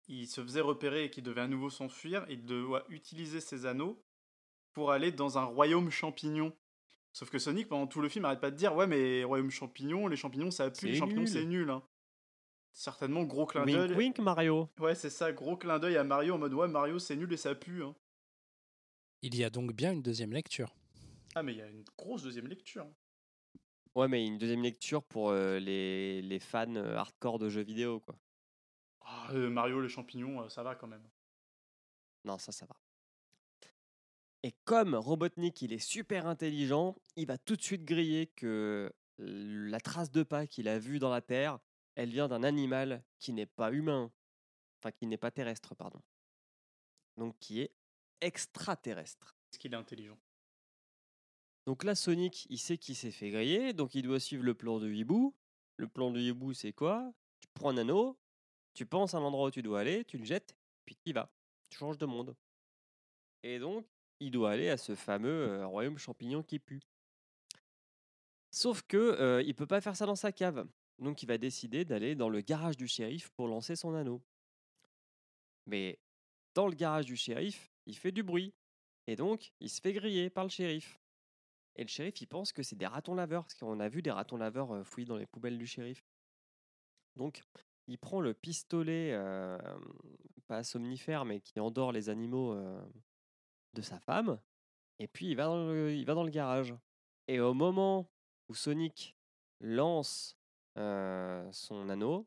il 0.09 0.27
se 0.29 0.41
faisait 0.43 0.61
repérer 0.63 1.05
et 1.05 1.11
qu'il 1.11 1.23
devait 1.25 1.43
à 1.43 1.49
nouveau 1.49 1.69
s'enfuir, 1.71 2.25
il 2.31 2.45
doit 2.45 2.85
utiliser 2.89 3.41
ses 3.41 3.67
anneaux 3.67 4.03
pour 4.73 4.91
aller 4.91 5.13
dans 5.13 5.39
un 5.39 5.45
royaume 5.45 5.91
champignon. 5.91 6.53
Sauf 7.13 7.29
que 7.31 7.39
Sonic 7.39 7.69
pendant 7.69 7.87
tout 7.87 8.01
le 8.01 8.09
film 8.09 8.25
arrête 8.25 8.41
pas 8.41 8.51
de 8.51 8.57
dire 8.57 8.75
ouais 8.75 8.87
mais 8.87 9.23
royaume 9.25 9.51
champignon, 9.51 10.07
les 10.09 10.17
champignons 10.17 10.51
ça 10.51 10.71
pue, 10.71 10.87
les 10.87 10.93
C'est 10.93 10.99
champignons 10.99 11.21
nul. 11.23 11.29
c'est 11.29 11.45
nul. 11.45 11.71
hein. 11.71 11.83
Certainement 12.73 13.25
gros 13.25 13.45
clin 13.45 13.65
Wink 13.67 13.77
d'œil. 13.77 13.97
wink 13.97 14.19
Mario. 14.19 14.71
Ouais 14.79 14.95
c'est 14.95 15.11
ça, 15.11 15.31
gros 15.33 15.57
clin 15.59 15.79
d'œil 15.79 15.99
à 15.99 16.05
Mario 16.05 16.35
en 16.35 16.39
mode 16.39 16.55
ouais 16.55 16.69
Mario 16.69 16.99
c'est 16.99 17.17
nul 17.17 17.31
et 17.33 17.37
ça 17.37 17.55
pue. 17.55 17.83
hein. 17.85 17.95
Il 19.21 19.37
y 19.37 19.45
a 19.45 19.51
donc 19.51 19.73
bien 19.73 19.93
une 19.93 20.03
deuxième 20.03 20.33
lecture. 20.33 20.75
Ah 21.35 21.43
mais 21.43 21.53
il 21.53 21.59
y 21.59 21.63
a 21.63 21.69
une 21.69 21.85
grosse 21.99 22.23
deuxième 22.23 22.47
lecture. 22.47 22.87
Ouais, 23.95 24.09
mais 24.09 24.27
une 24.27 24.39
deuxième 24.39 24.63
lecture 24.63 25.03
pour 25.05 25.29
euh, 25.31 25.59
les, 25.59 26.23
les 26.23 26.39
fans 26.41 26.77
euh, 26.77 26.97
hardcore 26.97 27.39
de 27.39 27.51
jeux 27.51 27.61
vidéo, 27.63 28.01
quoi. 28.01 28.17
Ah, 29.03 29.29
euh, 29.33 29.51
Mario 29.51 29.83
les 29.83 29.89
champignons 29.91 30.41
euh, 30.43 30.49
ça 30.49 30.63
va 30.63 30.75
quand 30.75 30.87
même. 30.87 31.07
Non, 32.25 32.39
ça, 32.39 32.53
ça 32.53 32.65
va. 32.65 32.75
Et 34.43 34.53
comme 34.65 34.95
Robotnik, 34.95 35.63
il 35.63 35.73
est 35.73 35.79
super 35.79 36.27
intelligent, 36.27 36.97
il 37.17 37.27
va 37.27 37.39
tout 37.39 37.57
de 37.57 37.63
suite 37.63 37.85
griller 37.85 38.27
que 38.27 38.93
la 39.19 39.81
trace 39.81 40.11
de 40.11 40.23
pas 40.23 40.47
qu'il 40.47 40.69
a 40.69 40.79
vue 40.79 40.99
dans 40.99 41.11
la 41.11 41.21
Terre, 41.21 41.61
elle 41.95 42.11
vient 42.11 42.29
d'un 42.29 42.43
animal 42.43 43.05
qui 43.19 43.33
n'est 43.33 43.47
pas 43.47 43.73
humain. 43.73 44.11
Enfin, 44.81 44.91
qui 44.91 45.07
n'est 45.07 45.17
pas 45.17 45.31
terrestre, 45.31 45.77
pardon. 45.77 46.03
Donc, 47.17 47.39
qui 47.39 47.61
est 47.61 47.73
extraterrestre. 48.21 49.37
Est-ce 49.53 49.61
qu'il 49.61 49.73
est 49.75 49.77
intelligent? 49.77 50.19
Donc 51.67 51.85
là, 51.85 51.95
Sonic, 51.95 52.47
il 52.51 52.59
sait 52.59 52.79
qu'il 52.79 52.97
s'est 52.97 53.13
fait 53.13 53.31
griller, 53.31 53.73
donc 53.73 53.95
il 53.95 54.03
doit 54.03 54.19
suivre 54.19 54.43
le 54.43 54.55
plan 54.55 54.81
de 54.81 54.91
hibou. 54.91 55.37
Le 55.77 55.87
plan 55.87 56.11
de 56.11 56.19
hibou, 56.19 56.53
c'est 56.53 56.73
quoi? 56.73 57.13
Tu 57.39 57.49
prends 57.55 57.71
un 57.71 57.77
anneau, 57.77 58.19
tu 58.75 58.87
penses 58.87 59.15
à 59.15 59.21
l'endroit 59.21 59.49
où 59.49 59.51
tu 59.51 59.63
dois 59.63 59.81
aller, 59.81 60.05
tu 60.05 60.19
le 60.19 60.25
jettes, 60.25 60.57
puis 60.85 60.97
tu 60.97 61.11
y 61.11 61.13
vas. 61.13 61.33
Tu 61.71 61.79
changes 61.79 61.99
de 61.99 62.07
monde. 62.07 62.35
Et 63.45 63.59
donc, 63.61 63.87
il 64.23 64.31
doit 64.31 64.53
aller 64.53 64.69
à 64.69 64.77
ce 64.77 64.95
fameux 64.95 65.49
euh, 65.49 65.67
royaume 65.67 65.99
champignon 65.99 66.43
qui 66.43 66.59
pue. 66.59 66.81
Sauf 68.51 68.83
que 68.83 68.97
euh, 68.97 69.43
il 69.43 69.55
peut 69.55 69.67
pas 69.67 69.81
faire 69.81 69.97
ça 69.97 70.07
dans 70.07 70.15
sa 70.15 70.31
cave. 70.31 70.67
Donc 70.99 71.23
il 71.23 71.27
va 71.27 71.39
décider 71.39 71.85
d'aller 71.85 72.15
dans 72.15 72.29
le 72.29 72.41
garage 72.41 72.77
du 72.77 72.87
shérif 72.87 73.31
pour 73.31 73.49
lancer 73.49 73.77
son 73.77 73.95
anneau. 73.95 74.23
Mais 75.67 75.99
dans 76.55 76.69
le 76.69 76.75
garage 76.75 77.07
du 77.07 77.17
shérif, 77.17 77.73
il 77.87 77.97
fait 77.97 78.13
du 78.13 78.23
bruit. 78.23 78.55
Et 79.07 79.17
donc, 79.17 79.53
il 79.61 79.69
se 79.69 79.81
fait 79.81 79.93
griller 79.93 80.31
par 80.31 80.45
le 80.45 80.51
shérif. 80.51 81.01
Et 81.77 81.83
le 81.83 81.89
shérif, 81.89 82.21
il 82.21 82.27
pense 82.27 82.53
que 82.53 82.63
c'est 82.63 82.77
des 82.77 82.87
ratons 82.87 83.15
laveurs, 83.15 83.45
parce 83.45 83.55
qu'on 83.55 83.81
a 83.81 83.89
vu 83.89 84.03
des 84.03 84.11
ratons 84.11 84.37
laveurs 84.37 84.73
euh, 84.73 84.85
fouiller 84.85 85.07
dans 85.07 85.17
les 85.17 85.27
poubelles 85.27 85.59
du 85.59 85.67
shérif. 85.67 86.05
Donc, 87.17 87.43
il 87.89 87.99
prend 87.99 88.21
le 88.21 88.35
pistolet, 88.35 89.13
euh, 89.13 89.59
pas 90.47 90.63
somnifère, 90.63 91.25
mais 91.25 91.41
qui 91.41 91.59
endort 91.59 91.91
les 91.91 92.09
animaux 92.11 92.57
de 93.75 93.83
sa 93.83 93.99
femme, 93.99 94.39
et 94.99 95.09
puis 95.09 95.29
il 95.31 95.37
va, 95.37 95.45
dans 95.47 95.67
le, 95.67 95.95
il 95.95 96.05
va 96.05 96.15
dans 96.15 96.25
le 96.25 96.31
garage. 96.31 96.75
Et 97.29 97.41
au 97.41 97.55
moment 97.55 98.11
où 98.49 98.55
Sonic 98.55 99.17
lance 99.61 100.37
euh, 100.79 101.51
son 101.53 101.89
anneau, 101.89 102.27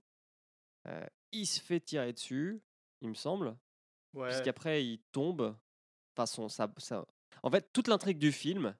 euh, 0.87 1.05
il 1.31 1.45
se 1.45 1.59
fait 1.59 1.79
tirer 1.79 2.13
dessus, 2.13 2.61
il 3.01 3.09
me 3.09 3.13
semble, 3.15 3.57
Ouais. 4.13 4.29
puisqu'après 4.29 4.85
il 4.85 4.99
tombe. 5.11 5.55
Enfin, 6.15 6.25
son- 6.25 6.47
ça, 6.49 6.71
ça- 6.77 7.05
En 7.43 7.51
fait, 7.51 7.71
toute 7.73 7.87
l'intrigue 7.87 8.17
du 8.17 8.31
film, 8.31 8.75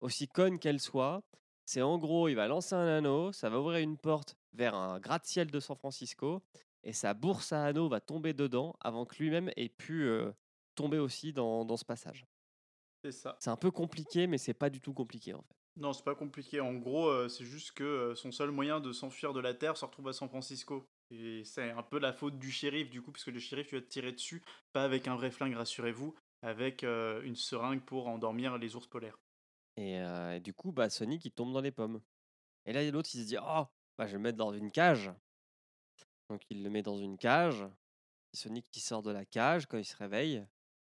aussi 0.00 0.26
conne 0.26 0.58
qu'elle 0.58 0.80
soit, 0.80 1.22
c'est 1.64 1.82
en 1.82 1.98
gros, 1.98 2.28
il 2.28 2.34
va 2.34 2.48
lancer 2.48 2.74
un 2.74 2.86
anneau, 2.98 3.30
ça 3.32 3.48
va 3.48 3.60
ouvrir 3.60 3.78
une 3.78 3.96
porte 3.98 4.36
vers 4.52 4.74
un 4.74 4.98
gratte-ciel 4.98 5.50
de 5.50 5.60
San 5.60 5.76
Francisco, 5.76 6.42
et 6.82 6.92
sa 6.92 7.14
bourse 7.14 7.52
à 7.52 7.64
anneaux 7.64 7.88
va 7.88 8.00
tomber 8.00 8.32
dedans 8.32 8.74
avant 8.80 9.04
que 9.06 9.16
lui-même 9.22 9.50
ait 9.56 9.68
pu 9.68 10.02
euh, 10.08 10.32
tomber 10.74 10.98
aussi 10.98 11.32
dans, 11.32 11.64
dans 11.64 11.76
ce 11.76 11.84
passage. 11.84 12.26
C'est 13.04 13.12
ça. 13.12 13.36
C'est 13.40 13.50
un 13.50 13.56
peu 13.56 13.70
compliqué, 13.70 14.26
mais 14.26 14.38
c'est 14.38 14.54
pas 14.54 14.70
du 14.70 14.80
tout 14.80 14.92
compliqué 14.92 15.34
en 15.34 15.42
fait. 15.42 15.56
Non, 15.76 15.92
c'est 15.92 16.04
pas 16.04 16.14
compliqué. 16.14 16.60
En 16.60 16.74
gros, 16.74 17.08
euh, 17.08 17.28
c'est 17.28 17.44
juste 17.44 17.72
que 17.72 17.84
euh, 17.84 18.14
son 18.14 18.32
seul 18.32 18.50
moyen 18.50 18.80
de 18.80 18.92
s'enfuir 18.92 19.32
de 19.32 19.40
la 19.40 19.54
Terre 19.54 19.76
se 19.76 19.84
retrouve 19.84 20.08
à 20.08 20.12
San 20.12 20.28
Francisco. 20.28 20.84
Et 21.10 21.42
c'est 21.44 21.70
un 21.70 21.82
peu 21.82 21.98
la 21.98 22.12
faute 22.12 22.38
du 22.38 22.50
shérif, 22.50 22.90
du 22.90 23.02
coup, 23.02 23.12
puisque 23.12 23.28
le 23.28 23.38
shérif, 23.38 23.72
vas 23.72 23.80
te 23.80 23.86
tirer 23.86 24.12
dessus, 24.12 24.44
pas 24.72 24.84
avec 24.84 25.08
un 25.08 25.16
vrai 25.16 25.30
flingue, 25.30 25.54
rassurez-vous, 25.54 26.14
avec 26.42 26.84
euh, 26.84 27.22
une 27.22 27.36
seringue 27.36 27.82
pour 27.82 28.08
endormir 28.08 28.58
les 28.58 28.76
ours 28.76 28.86
polaires. 28.86 29.18
Et, 29.76 29.94
et 29.94 30.40
du 30.40 30.52
coup, 30.52 30.72
bah, 30.72 30.90
Sonic 30.90 31.24
il 31.24 31.32
tombe 31.32 31.52
dans 31.52 31.60
les 31.60 31.70
pommes. 31.70 32.02
Et 32.66 32.72
là, 32.72 32.82
il 32.82 32.86
y 32.86 32.88
a 32.88 32.92
l'autre, 32.92 33.08
il 33.14 33.22
se 33.22 33.26
dit 33.26 33.38
Oh, 33.40 33.64
bah, 33.96 34.06
je 34.06 34.12
vais 34.12 34.18
le 34.18 34.22
mettre 34.22 34.36
dans 34.36 34.52
une 34.52 34.70
cage. 34.70 35.10
Donc 36.28 36.42
il 36.50 36.62
le 36.62 36.70
met 36.70 36.82
dans 36.82 36.98
une 36.98 37.16
cage. 37.16 37.64
Sonic 38.32 38.66
qui 38.70 38.80
sort 38.80 39.02
de 39.02 39.10
la 39.10 39.24
cage 39.24 39.66
quand 39.66 39.78
il 39.78 39.84
se 39.84 39.96
réveille, 39.96 40.44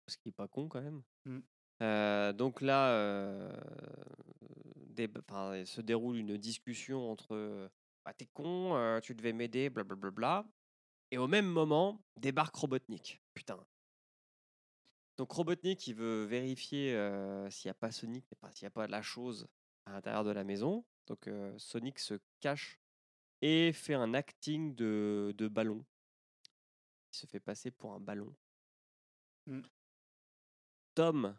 parce 0.06 0.18
qu'il 0.18 0.30
est 0.30 0.36
pas 0.36 0.48
con 0.48 0.68
quand 0.68 0.82
même. 0.82 1.02
Mm. 1.26 1.40
Euh, 1.82 2.34
donc 2.34 2.62
là, 2.62 2.92
euh, 2.92 3.52
des- 4.76 5.10
enfin, 5.30 5.56
il 5.58 5.68
se 5.68 5.82
déroule 5.82 6.18
une 6.18 6.38
discussion 6.38 7.12
entre 7.12 7.70
bah, 8.06 8.14
T'es 8.14 8.28
con, 8.28 8.76
euh, 8.76 9.00
tu 9.00 9.16
devais 9.16 9.34
m'aider, 9.34 9.70
blablabla. 9.70 10.46
Et 11.12 11.18
au 11.18 11.28
même 11.28 11.48
moment, 11.48 12.04
débarque 12.18 12.56
Robotnik. 12.56 13.22
Putain. 13.34 13.64
Donc 15.18 15.32
Robotnik, 15.32 15.86
il 15.88 15.96
veut 15.96 16.26
vérifier 16.26 16.90
s'il 17.52 17.68
n'y 17.68 17.72
a 17.72 17.76
pas 17.76 17.92
Sonic, 17.92 18.26
s'il 18.52 18.66
n'y 18.66 18.68
a 18.68 18.72
pas 18.72 18.88
de 18.88 18.92
la 18.92 19.04
chose 19.04 19.48
à 19.86 19.92
l'intérieur 19.92 20.24
de 20.24 20.32
la 20.32 20.44
maison. 20.44 20.84
Donc 21.06 21.30
Sonic 21.58 22.00
se 22.00 22.16
cache 22.40 22.80
et 23.42 23.74
fait 23.74 23.94
un 23.94 24.16
acting 24.16 24.74
de, 24.74 25.36
de 25.38 25.48
ballon. 25.48 25.86
Il 27.12 27.18
se 27.18 27.28
fait 27.28 27.40
passer 27.40 27.70
pour 27.70 27.94
un 27.94 28.00
ballon. 28.00 28.34
Mm. 29.46 29.62
Tom 30.96 31.38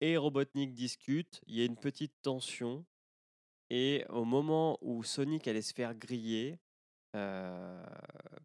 et 0.00 0.16
Robotnik 0.16 0.74
discutent, 0.74 1.40
il 1.46 1.56
y 1.56 1.62
a 1.62 1.64
une 1.64 1.76
petite 1.76 2.14
tension. 2.22 2.84
Et 3.70 4.04
au 4.10 4.24
moment 4.24 4.76
où 4.82 5.02
Sonic 5.02 5.46
allait 5.48 5.62
se 5.62 5.72
faire 5.72 5.94
griller, 5.94 6.58
euh, 7.16 7.82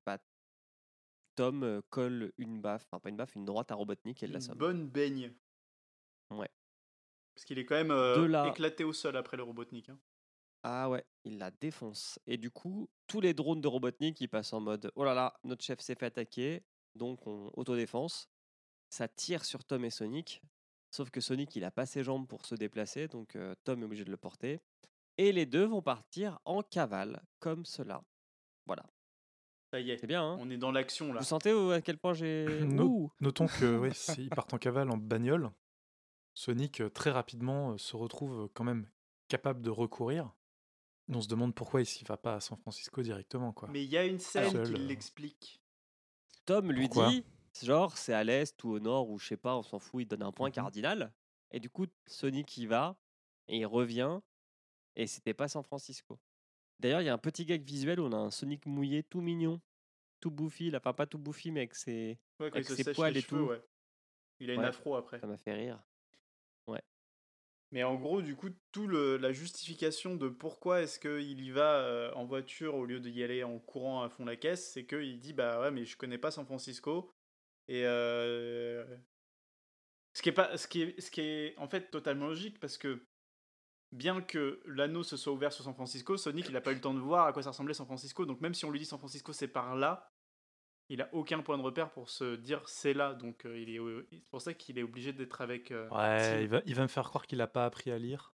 bah, 0.05 0.19
Tom 1.35 1.63
euh, 1.63 1.81
colle 1.89 2.31
une 2.37 2.61
baffe, 2.61 2.85
enfin 2.85 2.99
pas 2.99 3.09
une 3.09 3.17
baffe, 3.17 3.35
une 3.35 3.45
droite 3.45 3.71
à 3.71 3.75
Robotnik 3.75 4.23
et 4.23 4.27
Une 4.27 4.33
l'assomme. 4.33 4.57
bonne 4.57 4.87
baigne. 4.87 5.33
Ouais. 6.31 6.49
Parce 7.35 7.45
qu'il 7.45 7.59
est 7.59 7.65
quand 7.65 7.75
même 7.75 7.91
euh, 7.91 8.45
éclaté 8.49 8.83
au 8.83 8.93
sol 8.93 9.17
après 9.17 9.37
le 9.37 9.43
Robotnik. 9.43 9.89
hein. 9.89 9.99
Ah 10.63 10.89
ouais, 10.89 11.05
il 11.23 11.37
la 11.37 11.51
défonce. 11.51 12.19
Et 12.25 12.37
du 12.37 12.49
coup, 12.51 12.89
tous 13.07 13.21
les 13.21 13.33
drones 13.33 13.61
de 13.61 13.67
Robotnik, 13.67 14.19
ils 14.21 14.27
passent 14.27 14.53
en 14.53 14.59
mode 14.59 14.91
Oh 14.95 15.03
là 15.03 15.13
là, 15.13 15.39
notre 15.43 15.63
chef 15.63 15.79
s'est 15.79 15.95
fait 15.95 16.07
attaquer, 16.07 16.63
donc 16.95 17.25
on 17.27 17.51
autodéfense. 17.55 18.29
Ça 18.89 19.07
tire 19.07 19.43
sur 19.45 19.63
Tom 19.63 19.83
et 19.85 19.89
Sonic. 19.89 20.41
Sauf 20.91 21.09
que 21.11 21.19
Sonic, 21.21 21.55
il 21.55 21.63
a 21.65 21.71
pas 21.71 21.85
ses 21.85 22.03
jambes 22.03 22.27
pour 22.27 22.45
se 22.45 22.55
déplacer, 22.55 23.07
donc 23.07 23.35
euh, 23.35 23.53
Tom 23.63 23.81
est 23.81 23.85
obligé 23.85 24.05
de 24.05 24.11
le 24.11 24.17
porter. 24.17 24.59
Et 25.17 25.31
les 25.31 25.45
deux 25.45 25.65
vont 25.65 25.81
partir 25.81 26.39
en 26.45 26.61
cavale, 26.61 27.21
comme 27.39 27.65
cela. 27.65 28.03
Voilà. 28.65 28.85
Ça 29.71 29.79
y 29.81 29.91
est, 29.91 29.97
C'est 29.97 30.07
bien, 30.07 30.23
hein? 30.23 30.37
on 30.39 30.49
est 30.49 30.57
dans 30.57 30.71
l'action 30.71 31.11
là. 31.11 31.19
Vous 31.19 31.25
sentez 31.25 31.53
où- 31.53 31.71
à 31.71 31.81
quel 31.81 31.97
point 31.97 32.13
j'ai... 32.13 32.45
No- 32.65 33.11
Notons 33.19 33.47
que 33.47 33.77
oui, 33.77 33.89
s'ils 33.93 34.29
partent 34.29 34.53
en 34.53 34.57
cavale 34.57 34.89
en 34.89 34.97
bagnole, 34.97 35.51
Sonic 36.33 36.81
très 36.93 37.11
rapidement 37.11 37.77
se 37.77 37.95
retrouve 37.97 38.49
quand 38.53 38.63
même 38.63 38.89
capable 39.27 39.61
de 39.61 39.69
recourir. 39.69 40.31
On 41.09 41.21
se 41.21 41.27
demande 41.27 41.53
pourquoi 41.55 41.81
il 41.81 41.85
ne 42.03 42.07
va 42.07 42.17
pas 42.17 42.35
à 42.35 42.39
San 42.39 42.57
Francisco 42.57 43.01
directement. 43.01 43.51
Quoi. 43.51 43.69
Mais 43.71 43.83
il 43.83 43.89
y 43.89 43.97
a 43.97 44.05
une 44.05 44.19
scène 44.19 44.51
Seul, 44.51 44.73
qui 44.73 44.79
l'explique. 44.81 45.61
Tom 46.45 46.71
lui 46.71 46.87
Pourquoi? 46.87 47.09
dit, 47.09 47.25
genre, 47.65 47.97
c'est 47.97 48.13
à 48.13 48.23
l'est 48.23 48.63
ou 48.63 48.69
au 48.71 48.79
nord, 48.79 49.09
ou 49.09 49.19
je 49.19 49.27
sais 49.27 49.37
pas, 49.37 49.55
on 49.57 49.63
s'en 49.63 49.79
fout, 49.79 50.03
il 50.03 50.07
donne 50.07 50.23
un 50.23 50.31
point 50.31 50.49
Mhm. 50.49 50.53
cardinal. 50.53 51.13
Et 51.51 51.59
du 51.59 51.69
coup, 51.69 51.87
Sonic 52.07 52.57
y 52.57 52.65
va, 52.65 52.97
et 53.47 53.57
il 53.59 53.65
revient, 53.65 54.19
et 54.95 55.07
c'était 55.07 55.33
pas 55.33 55.47
San 55.47 55.63
Francisco. 55.63 56.19
D'ailleurs, 56.79 57.01
il 57.01 57.05
y 57.05 57.09
a 57.09 57.13
un 57.13 57.17
petit 57.19 57.45
gag 57.45 57.63
visuel 57.63 57.99
où 57.99 58.05
on 58.05 58.11
a 58.13 58.17
un 58.17 58.31
Sonic 58.31 58.65
mouillé 58.65 59.03
tout 59.03 59.21
mignon, 59.21 59.61
tout 60.21 60.31
bouffi, 60.31 60.71
là, 60.71 60.79
enfin 60.79 60.93
pas 60.93 61.07
tout 61.07 61.19
bouffi, 61.19 61.51
mais 61.51 61.61
avec 61.61 61.75
ses... 61.75 62.19
Ouais, 62.39 62.47
avec 62.47 62.67
ses 62.67 62.83
poils 62.83 63.17
et 63.17 63.21
cheveux, 63.21 63.43
tout. 63.43 63.49
ouais. 63.49 63.61
Il 64.39 64.51
a 64.51 64.55
une 64.55 64.61
Ouais. 64.61 64.67
afro 64.67 64.95
après. 64.95 65.19
Ça 65.19 65.27
m'a 65.27 65.37
fait 65.37 65.53
rire. 65.53 65.83
Mais 67.71 67.83
en 67.83 67.95
gros, 67.95 68.21
du 68.21 68.35
coup, 68.35 68.49
tout 68.71 68.87
le, 68.87 69.17
la 69.17 69.33
justification 69.33 70.15
de 70.15 70.29
pourquoi 70.29 70.81
est-ce 70.81 70.99
qu'il 70.99 71.41
y 71.41 71.51
va 71.51 71.81
euh, 71.81 72.13
en 72.13 72.25
voiture 72.25 72.75
au 72.75 72.85
lieu 72.85 72.99
d'y 73.01 73.23
aller 73.23 73.43
en 73.43 73.59
courant 73.59 74.03
à 74.03 74.09
fond 74.09 74.23
la 74.25 74.37
caisse, 74.37 74.71
c'est 74.71 74.85
qu'il 74.85 75.19
dit 75.19 75.33
bah 75.33 75.59
ouais 75.59 75.71
mais 75.71 75.83
je 75.85 75.97
connais 75.97 76.17
pas 76.17 76.31
San 76.31 76.45
Francisco 76.45 77.16
et 77.67 77.83
euh, 77.85 78.85
ce 80.13 80.21
qui 80.21 80.29
est 80.29 80.33
pas 80.33 80.57
ce 80.57 80.67
qui 80.67 80.81
est 80.81 81.01
ce 81.01 81.11
qui 81.11 81.21
est 81.21 81.57
en 81.57 81.67
fait 81.67 81.91
totalement 81.91 82.27
logique 82.27 82.59
parce 82.59 82.77
que 82.77 83.05
bien 83.91 84.21
que 84.21 84.61
l'anneau 84.65 85.03
se 85.03 85.17
soit 85.17 85.33
ouvert 85.33 85.51
sur 85.51 85.63
San 85.63 85.73
Francisco, 85.73 86.17
Sonic 86.17 86.47
il 86.49 86.55
a 86.55 86.61
pas 86.61 86.71
eu 86.71 86.75
le 86.75 86.81
temps 86.81 86.93
de 86.93 86.99
voir 86.99 87.27
à 87.27 87.33
quoi 87.33 87.43
ça 87.43 87.49
ressemblait 87.49 87.73
San 87.73 87.85
Francisco 87.85 88.25
donc 88.25 88.41
même 88.41 88.53
si 88.53 88.65
on 88.65 88.71
lui 88.71 88.79
dit 88.79 88.85
San 88.85 88.99
Francisco 88.99 89.33
c'est 89.33 89.47
par 89.47 89.75
là, 89.75 90.11
il 90.89 91.01
a 91.01 91.09
aucun 91.13 91.41
point 91.41 91.57
de 91.57 91.63
repère 91.63 91.91
pour 91.91 92.09
se 92.09 92.35
dire 92.35 92.67
c'est 92.67 92.93
là 92.93 93.13
donc 93.13 93.45
euh, 93.45 93.59
il 93.59 93.69
est 93.69 93.79
c'est 94.11 94.29
pour 94.29 94.41
ça 94.41 94.53
qu'il 94.53 94.79
est 94.79 94.83
obligé 94.83 95.13
d'être 95.13 95.41
avec 95.41 95.71
euh, 95.71 95.89
Ouais, 95.89 96.43
il 96.43 96.49
va, 96.49 96.61
il 96.65 96.75
va 96.75 96.83
me 96.83 96.87
faire 96.87 97.07
croire 97.07 97.27
qu'il 97.27 97.37
n'a 97.39 97.47
pas 97.47 97.65
appris 97.65 97.91
à 97.91 97.99
lire. 97.99 98.33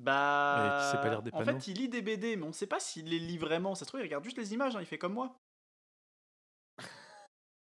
Bah. 0.00 0.64
Et 0.64 0.82
qui 0.82 0.90
sait 0.90 1.02
pas 1.02 1.10
lire 1.10 1.22
des 1.22 1.30
En 1.34 1.44
fait, 1.44 1.66
il 1.66 1.76
lit 1.76 1.88
des 1.90 2.00
BD, 2.00 2.36
mais 2.36 2.44
on 2.44 2.52
sait 2.52 2.66
pas 2.66 2.80
s'il 2.80 3.10
les 3.10 3.18
lit 3.18 3.36
vraiment. 3.36 3.74
Ça 3.74 3.84
se 3.84 3.90
trouve, 3.90 4.00
il 4.00 4.04
regarde 4.04 4.24
juste 4.24 4.38
les 4.38 4.54
images, 4.54 4.74
hein, 4.74 4.80
il 4.80 4.86
fait 4.86 4.98
comme 4.98 5.12
moi. 5.12 5.38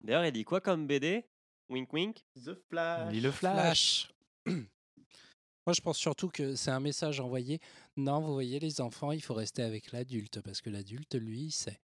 D'ailleurs, 0.00 0.24
il 0.24 0.32
dit 0.32 0.44
quoi 0.44 0.60
comme 0.60 0.86
BD 0.86 1.24
Wink 1.68 1.92
wink 1.92 2.24
The 2.36 2.54
Flash. 2.68 3.12
Lis 3.12 3.20
le 3.20 3.30
flash. 3.30 4.10
Moi, 4.46 5.74
je 5.74 5.80
pense 5.82 5.98
surtout 5.98 6.28
que 6.30 6.54
c'est 6.54 6.70
un 6.70 6.80
message 6.80 7.20
envoyé. 7.20 7.60
Non, 7.96 8.20
vous 8.20 8.32
voyez, 8.32 8.58
les 8.58 8.80
enfants, 8.80 9.12
il 9.12 9.22
faut 9.22 9.34
rester 9.34 9.62
avec 9.62 9.92
l'adulte 9.92 10.40
parce 10.40 10.62
que 10.62 10.70
l'adulte, 10.70 11.14
lui, 11.16 11.42
il 11.46 11.50
sait. 11.52 11.78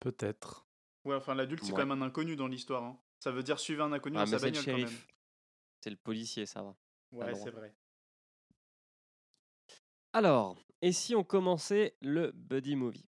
Peut-être. 0.00 0.66
Ouais, 1.04 1.14
enfin, 1.16 1.34
l'adulte, 1.34 1.62
c'est 1.64 1.70
Ouais. 1.72 1.76
quand 1.80 1.86
même 1.86 2.02
un 2.02 2.06
inconnu 2.06 2.36
dans 2.36 2.46
l'histoire. 2.48 2.82
hein. 2.84 2.98
Ça 3.20 3.30
veut 3.30 3.42
dire 3.42 3.58
suivre 3.58 3.84
un 3.84 3.92
inconnu 3.92 4.16
Ah, 4.18 4.24
dans 4.24 4.30
mais 4.32 4.38
sa 4.38 4.40
c'est 4.40 4.46
le 4.46 4.52
bagnole 4.52 4.64
quand 4.66 4.78
même. 4.78 4.88
shérif. 4.88 5.08
C'est 5.80 5.90
le 5.90 5.96
policier, 5.96 6.44
ça 6.46 6.62
va. 6.62 6.76
Ouais, 7.12 7.28
le 7.30 7.34
c'est 7.36 7.50
vrai. 7.50 7.74
Alors, 10.12 10.56
et 10.82 10.92
si 10.92 11.14
on 11.14 11.24
commençait 11.24 11.96
le 12.00 12.32
buddy 12.32 12.76
movie? 12.76 13.06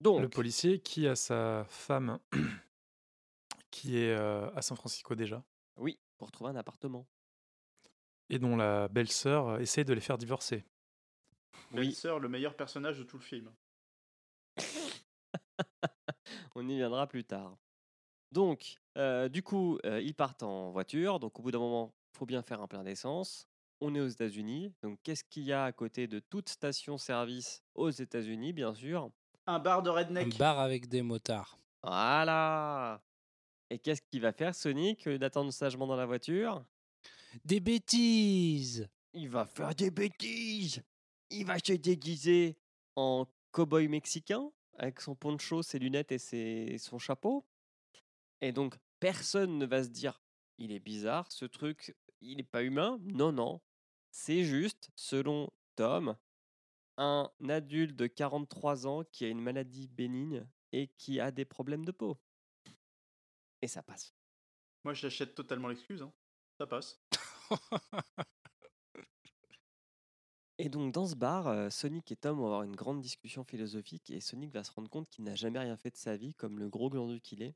Donc, 0.00 0.20
Le 0.20 0.28
policier 0.28 0.78
qui 0.80 1.06
a 1.08 1.16
sa 1.16 1.64
femme 1.68 2.18
qui 3.70 3.96
est 3.98 4.12
euh, 4.14 4.50
à 4.54 4.62
San 4.62 4.76
Francisco 4.76 5.14
déjà 5.14 5.42
oui, 5.78 5.98
pour 6.18 6.30
trouver 6.30 6.50
un 6.50 6.56
appartement. 6.56 7.06
et 8.30 8.38
dont 8.38 8.56
la 8.56 8.88
belle-sœur 8.88 9.48
euh, 9.48 9.58
essaie 9.58 9.84
de 9.84 9.92
les 9.92 10.00
faire 10.00 10.18
divorcer. 10.18 10.64
Oui. 11.72 11.86
Belle-sœur, 11.88 12.18
le 12.20 12.28
meilleur 12.28 12.54
personnage 12.54 12.98
de 12.98 13.04
tout 13.04 13.18
le 13.18 13.22
film. 13.22 13.50
On 16.54 16.66
y 16.68 16.76
viendra 16.76 17.06
plus 17.06 17.24
tard. 17.24 17.56
Donc, 18.32 18.76
euh, 18.96 19.28
du 19.28 19.42
coup, 19.42 19.78
euh, 19.84 20.00
ils 20.00 20.14
partent 20.14 20.42
en 20.42 20.70
voiture. 20.70 21.20
Donc, 21.20 21.38
au 21.38 21.42
bout 21.42 21.50
d'un 21.50 21.58
moment, 21.58 21.94
il 22.14 22.18
faut 22.18 22.26
bien 22.26 22.42
faire 22.42 22.60
un 22.60 22.66
plein 22.66 22.82
d'essence. 22.82 23.46
On 23.80 23.94
est 23.94 24.00
aux 24.00 24.08
États-Unis. 24.08 24.72
Donc, 24.82 24.98
qu'est-ce 25.02 25.24
qu'il 25.24 25.44
y 25.44 25.52
a 25.52 25.64
à 25.64 25.72
côté 25.72 26.06
de 26.06 26.18
toute 26.18 26.48
station-service 26.48 27.62
aux 27.74 27.90
États-Unis, 27.90 28.52
bien 28.52 28.74
sûr? 28.74 29.10
Un 29.46 29.58
bar 29.58 29.82
de 29.82 29.90
Un 29.90 29.94
redneck. 29.94 30.36
bar 30.38 30.58
avec 30.58 30.88
des 30.88 31.02
motards. 31.02 31.58
Voilà 31.82 33.02
Et 33.70 33.78
qu'est-ce 33.78 34.02
qu'il 34.02 34.20
va 34.20 34.32
faire, 34.32 34.54
Sonic, 34.54 35.04
lieu 35.04 35.18
d'attendre 35.18 35.52
sagement 35.52 35.86
dans 35.86 35.96
la 35.96 36.06
voiture? 36.06 36.64
Des 37.44 37.60
bêtises 37.60 38.88
Il 39.12 39.28
va 39.28 39.46
faire 39.46 39.74
des 39.74 39.90
bêtises 39.90 40.82
Il 41.30 41.46
va 41.46 41.58
se 41.58 41.72
déguiser 41.74 42.56
en 42.96 43.26
cow-boy 43.52 43.88
mexicain 43.88 44.50
avec 44.78 45.00
son 45.00 45.14
poncho, 45.14 45.62
ses 45.62 45.78
lunettes 45.78 46.12
et 46.12 46.18
ses- 46.18 46.76
son 46.78 46.98
chapeau. 46.98 47.46
Et 48.40 48.52
donc, 48.52 48.76
personne 49.00 49.58
ne 49.58 49.64
va 49.66 49.82
se 49.82 49.88
dire 49.88 50.20
il 50.58 50.72
est 50.72 50.80
bizarre, 50.80 51.30
ce 51.32 51.44
truc, 51.44 51.94
il 52.20 52.36
n'est 52.38 52.42
pas 52.42 52.62
humain. 52.62 52.98
Non, 53.02 53.30
non. 53.32 53.60
C'est 54.10 54.44
juste, 54.44 54.90
selon 54.96 55.50
Tom, 55.76 56.16
un 56.98 57.30
adulte 57.48 57.94
de 57.96 58.06
43 58.06 58.86
ans 58.86 59.04
qui 59.12 59.24
a 59.24 59.28
une 59.28 59.40
maladie 59.40 59.88
bénigne 59.88 60.46
et 60.72 60.88
qui 60.98 61.20
a 61.20 61.30
des 61.30 61.44
problèmes 61.44 61.84
de 61.84 61.92
peau. 61.92 62.18
Et 63.62 63.68
ça 63.68 63.82
passe. 63.82 64.14
Moi, 64.84 64.94
j'achète 64.94 65.34
totalement 65.34 65.68
l'excuse. 65.68 66.02
hein. 66.02 66.12
Ça 66.58 66.66
passe. 66.66 67.00
Et 70.58 70.70
donc 70.70 70.92
dans 70.92 71.06
ce 71.06 71.14
bar, 71.14 71.48
euh, 71.48 71.68
Sonic 71.68 72.10
et 72.12 72.16
Tom 72.16 72.38
vont 72.38 72.46
avoir 72.46 72.62
une 72.62 72.74
grande 72.74 73.02
discussion 73.02 73.44
philosophique 73.44 74.08
et 74.10 74.20
Sonic 74.22 74.52
va 74.52 74.64
se 74.64 74.70
rendre 74.72 74.88
compte 74.88 75.08
qu'il 75.10 75.22
n'a 75.24 75.34
jamais 75.34 75.58
rien 75.58 75.76
fait 75.76 75.90
de 75.90 75.96
sa 75.98 76.16
vie 76.16 76.34
comme 76.34 76.58
le 76.58 76.70
gros 76.70 76.88
glandu 76.88 77.20
qu'il 77.20 77.42
est. 77.42 77.54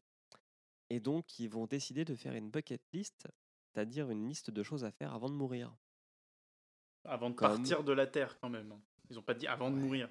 Et 0.90 1.00
donc 1.00 1.38
ils 1.38 1.48
vont 1.48 1.66
décider 1.66 2.04
de 2.04 2.14
faire 2.14 2.34
une 2.34 2.50
bucket 2.50 2.82
list, 2.92 3.26
c'est-à-dire 3.72 4.10
une 4.10 4.28
liste 4.28 4.50
de 4.50 4.62
choses 4.62 4.84
à 4.84 4.90
faire 4.90 5.14
avant 5.14 5.30
de 5.30 5.34
mourir. 5.34 5.74
Avant 7.04 7.30
de 7.30 7.34
Comme- 7.36 7.56
partir 7.56 7.84
de 7.84 7.92
la 7.92 8.06
Terre, 8.06 8.38
quand 8.38 8.50
même. 8.50 8.78
Ils 9.10 9.18
ont 9.18 9.22
pas 9.22 9.34
dit 9.34 9.46
avant 9.46 9.70
de 9.70 9.76
mourir. 9.76 10.08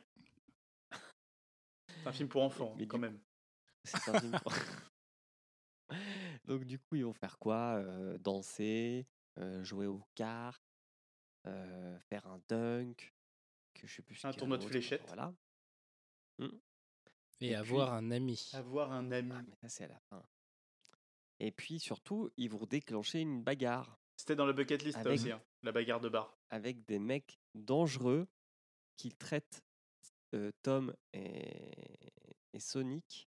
C'est 0.92 2.08
un 2.08 2.12
film 2.14 2.30
pour 2.30 2.44
enfants, 2.44 2.76
Mais 2.78 2.88
quand 2.88 2.98
du 2.98 3.02
même. 3.04 3.20
C'est 3.84 4.10
un 4.10 4.20
film 4.20 4.40
pour- 4.42 4.54
donc 6.46 6.64
du 6.66 6.80
coup 6.80 6.96
ils 6.96 7.06
vont 7.06 7.14
faire 7.14 7.38
quoi 7.40 7.78
Euh, 7.78 8.18
Danser, 8.20 9.08
euh, 9.40 9.64
jouer 9.64 9.88
aux 9.88 10.04
cartes, 10.16 10.62
euh, 11.48 11.98
faire 12.10 12.26
un 12.28 12.42
dunk, 12.48 13.14
que 13.74 13.88
je 13.88 13.96
sais 13.96 14.02
plus 14.02 14.24
Un 14.26 14.32
tournoi 14.34 14.58
de 14.58 14.66
fléchettes. 14.66 15.04
Voilà. 15.08 15.34
Et, 17.42 17.48
Et 17.48 17.56
avoir 17.56 17.94
un 17.94 18.12
ami. 18.12 18.50
Avoir 18.54 18.92
un 18.92 19.12
ami. 19.12 19.32
Ah, 19.34 19.42
mais 19.48 19.56
ça 19.62 19.70
c'est 19.70 19.84
à 19.86 19.88
la 19.88 20.00
fin. 20.10 20.24
Et 21.40 21.52
puis 21.52 21.80
surtout, 21.80 22.30
ils 22.38 22.50
vont 22.50 22.66
déclencher 22.66 23.20
une 23.22 23.44
bagarre. 23.44 23.98
C'était 24.18 24.36
dans 24.36 24.46
la 24.46 24.52
bucket 24.54 24.84
list, 24.84 24.98
Avec- 24.98 25.20
aussi, 25.20 25.32
hein, 25.32 25.42
la 25.64 25.72
bagarre 25.72 26.02
de 26.02 26.10
bar. 26.10 26.38
avec 26.50 26.86
des 26.86 27.00
mecs 27.00 27.40
dangereux 27.56 28.28
qui 29.00 29.14
traitent 29.14 29.64
euh, 30.36 30.52
Tom 30.62 30.94
et, 31.14 32.12
et 32.54 32.60
Sonic 32.60 33.30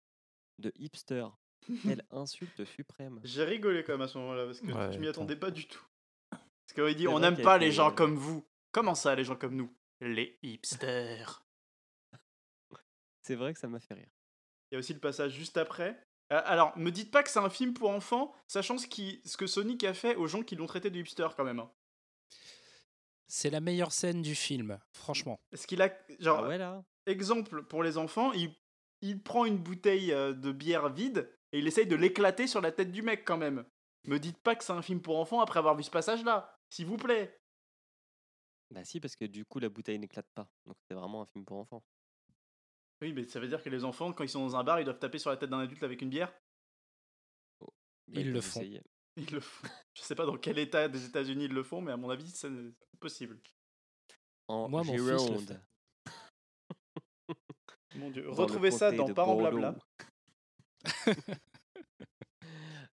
de 0.59 0.73
hipster. 0.75 1.27
Quelle 1.85 2.05
insulte 2.11 2.65
suprême. 2.65 3.21
J'ai 3.23 3.45
rigolé 3.45 3.85
quand 3.85 3.93
même 3.93 4.03
à 4.03 4.09
ce 4.09 4.19
moment-là, 4.19 4.47
parce 4.47 4.61
que 4.61 4.67
Ouais, 4.67 4.93
je 4.93 4.99
m'y 4.99 5.07
attendais 5.07 5.37
pas 5.37 5.53
du 5.53 5.69
tout. 5.69 5.87
Parce 6.31 6.73
qu'il 6.75 6.97
dit 6.97 7.07
on 7.07 7.21
n'aime 7.21 7.37
qu'il 7.37 7.45
pas 7.45 7.59
les 7.59 7.71
gens 7.71 7.93
euh, 7.93 7.95
comme 7.95 8.17
vous. 8.17 8.45
Comment 8.73 8.97
ça, 8.97 9.15
les 9.15 9.23
gens 9.23 9.37
comme 9.37 9.55
nous? 9.55 9.73
Les 10.01 10.37
hipsters. 10.43 11.45
C'est 13.23 13.37
vrai 13.37 13.55
que 13.55 13.61
ça 13.61 13.69
m'a 13.69 13.79
fait 13.79 13.95
rire. 13.95 14.11
Il 14.71 14.75
y 14.75 14.77
a 14.77 14.79
aussi 14.81 14.95
le 14.95 14.99
passage 15.01 15.33
juste 15.33 15.57
après. 15.57 16.03
Euh, 16.33 16.43
alors, 16.45 16.77
me 16.77 16.91
dites 16.91 17.13
pas 17.13 17.23
que 17.23 17.31
c'est 17.31 17.39
un 17.39 17.51
film 17.51 17.75
pour 17.75 17.91
enfants, 17.91 18.35
sachant 18.49 18.79
ce, 18.79 18.87
qui, 18.89 19.21
ce 19.25 19.37
que 19.37 19.47
Sonic 19.47 19.85
a 19.85 19.95
fait 19.95 20.17
aux 20.17 20.27
gens 20.27 20.43
qui 20.43 20.57
l'ont 20.57 20.67
traité 20.67 20.91
de 20.91 20.99
hipster 20.99 21.29
quand 21.37 21.45
même. 21.45 21.61
hein. 21.61 21.71
C'est 23.35 23.49
la 23.49 23.61
meilleure 23.61 23.93
scène 23.93 24.21
du 24.21 24.35
film, 24.35 24.79
franchement. 24.93 25.41
Est-ce 25.53 25.67
qu'il 25.67 25.81
a. 25.81 25.91
Genre, 26.19 26.45
Ah 26.45 26.49
ouais 26.49 26.59
là 26.59 26.85
exemple 27.07 27.63
pour 27.63 27.83
les 27.83 27.97
enfants, 27.97 28.31
il, 28.35 28.55
il 29.01 29.23
prend 29.23 29.47
une 29.47 29.57
bouteille 29.57 30.13
euh, 30.13 30.35
de 30.35 30.53
bière 30.53 30.91
vide 30.91 31.35
et 31.51 31.59
il 31.61 31.67
essaye 31.67 31.87
de 31.87 31.97
l'éclater 31.97 32.47
sur 32.47 32.61
la 32.61 32.73
tête 32.73 32.93
du 32.93 33.01
mec 33.01 33.25
quand 33.25 33.39
même. 33.39 33.65
Me 34.05 34.19
dites 34.19 34.37
pas 34.43 34.55
que 34.55 34.63
c'est 34.63 34.75
un 34.75 34.83
film 34.83 35.01
pour 35.01 35.19
enfants 35.19 35.41
après 35.41 35.61
avoir 35.61 35.75
vu 35.75 35.83
ce 35.83 35.91
passage-là, 35.91 36.55
s'il 36.69 36.85
vous 36.85 36.99
plaît. 36.99 37.41
Bah 38.71 38.85
si, 38.85 39.01
parce 39.01 39.17
que 39.17 39.25
du 39.25 39.47
coup 39.47 39.61
la 39.61 39.71
bouteille 39.71 39.99
n'éclate 39.99 40.29
pas. 40.35 40.47
Donc 40.67 40.77
c'est 40.87 40.95
vraiment 40.95 41.23
un 41.23 41.27
film 41.27 41.47
pour 41.47 41.57
enfants. 41.57 41.83
Oui, 43.01 43.15
mais 43.15 43.25
ça 43.25 43.41
veut 43.41 43.49
dire 43.49 43.63
que 43.63 43.71
les 43.71 43.83
enfants, 43.83 44.13
quand 44.13 44.25
ils 44.25 44.29
sont 44.29 44.45
dans 44.45 44.57
un 44.57 44.63
bar, 44.63 44.79
ils 44.79 44.85
doivent 44.85 44.99
taper 44.99 45.19
sur 45.19 45.31
la 45.31 45.39
tête 45.39 45.49
d'un 45.49 45.61
adulte 45.61 45.83
avec 45.83 46.03
une 46.03 46.11
bière? 46.11 46.35
Bah, 47.63 47.69
Ils 48.09 48.31
le 48.31 48.43
font. 48.43 48.61
essayer. 48.61 48.83
Ils 49.17 49.31
le 49.31 49.41
font. 49.41 49.69
Je 49.95 50.03
sais 50.03 50.15
pas 50.15 50.25
dans 50.25 50.37
quel 50.37 50.59
état 50.59 50.89
des 50.89 51.05
États-Unis 51.05 51.45
ils 51.45 51.53
le 51.53 51.63
font, 51.63 51.81
mais 51.81 51.93
à 51.93 51.97
mon 51.97 52.11
avis, 52.11 52.29
c'est 52.31 52.51
possible. 52.99 53.39
En 54.49 54.69
Moi, 54.69 54.83
mon 54.85 54.93
fils 54.93 55.03
le 55.03 55.19
Gironde, 55.19 55.49
fait. 55.49 55.61
Mon 57.99 58.11
dieu. 58.11 58.23
dans 58.25 58.33
Retrouvez 58.35 58.71
ça 58.71 58.91
dans 58.91 59.13
Parents. 59.13 59.37
Blabla. 59.37 59.77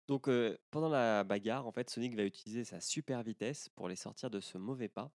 Donc 0.09 0.28
euh, 0.28 0.57
pendant 0.72 0.89
la 0.89 1.24
bagarre, 1.24 1.67
en 1.67 1.72
fait, 1.72 1.89
Sonic 1.89 2.15
va 2.15 2.24
utiliser 2.24 2.65
sa 2.65 2.82
super 2.82 3.24
vitesse 3.24 3.70
pour 3.76 3.88
les 3.88 3.95
sortir 3.95 4.30
de 4.30 4.39
ce 4.39 4.57
mauvais 4.57 4.89
pas. 4.89 5.11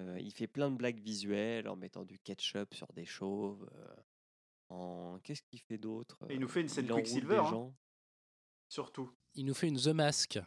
Euh, 0.00 0.18
il 0.20 0.32
fait 0.32 0.46
plein 0.46 0.70
de 0.70 0.76
blagues 0.76 1.00
visuelles 1.00 1.68
en 1.68 1.76
mettant 1.76 2.04
du 2.04 2.18
ketchup 2.18 2.74
sur 2.74 2.92
des 2.92 3.04
chauves. 3.04 3.68
euh, 3.74 3.94
en 4.70 5.18
qu'est-ce 5.22 5.42
qu'il 5.42 5.60
fait 5.60 5.78
d'autre? 5.78 6.18
Il 6.28 6.40
nous 6.40 6.48
fait 6.48 6.60
une 6.60 6.68
scène 6.68 6.88
Quicksilver, 6.88 7.42
hein. 7.44 7.72
Surtout. 8.68 9.10
Il 9.34 9.46
nous 9.46 9.54
fait 9.54 9.68
une 9.68 9.78
The 9.80 9.88
Mask. 9.88 10.38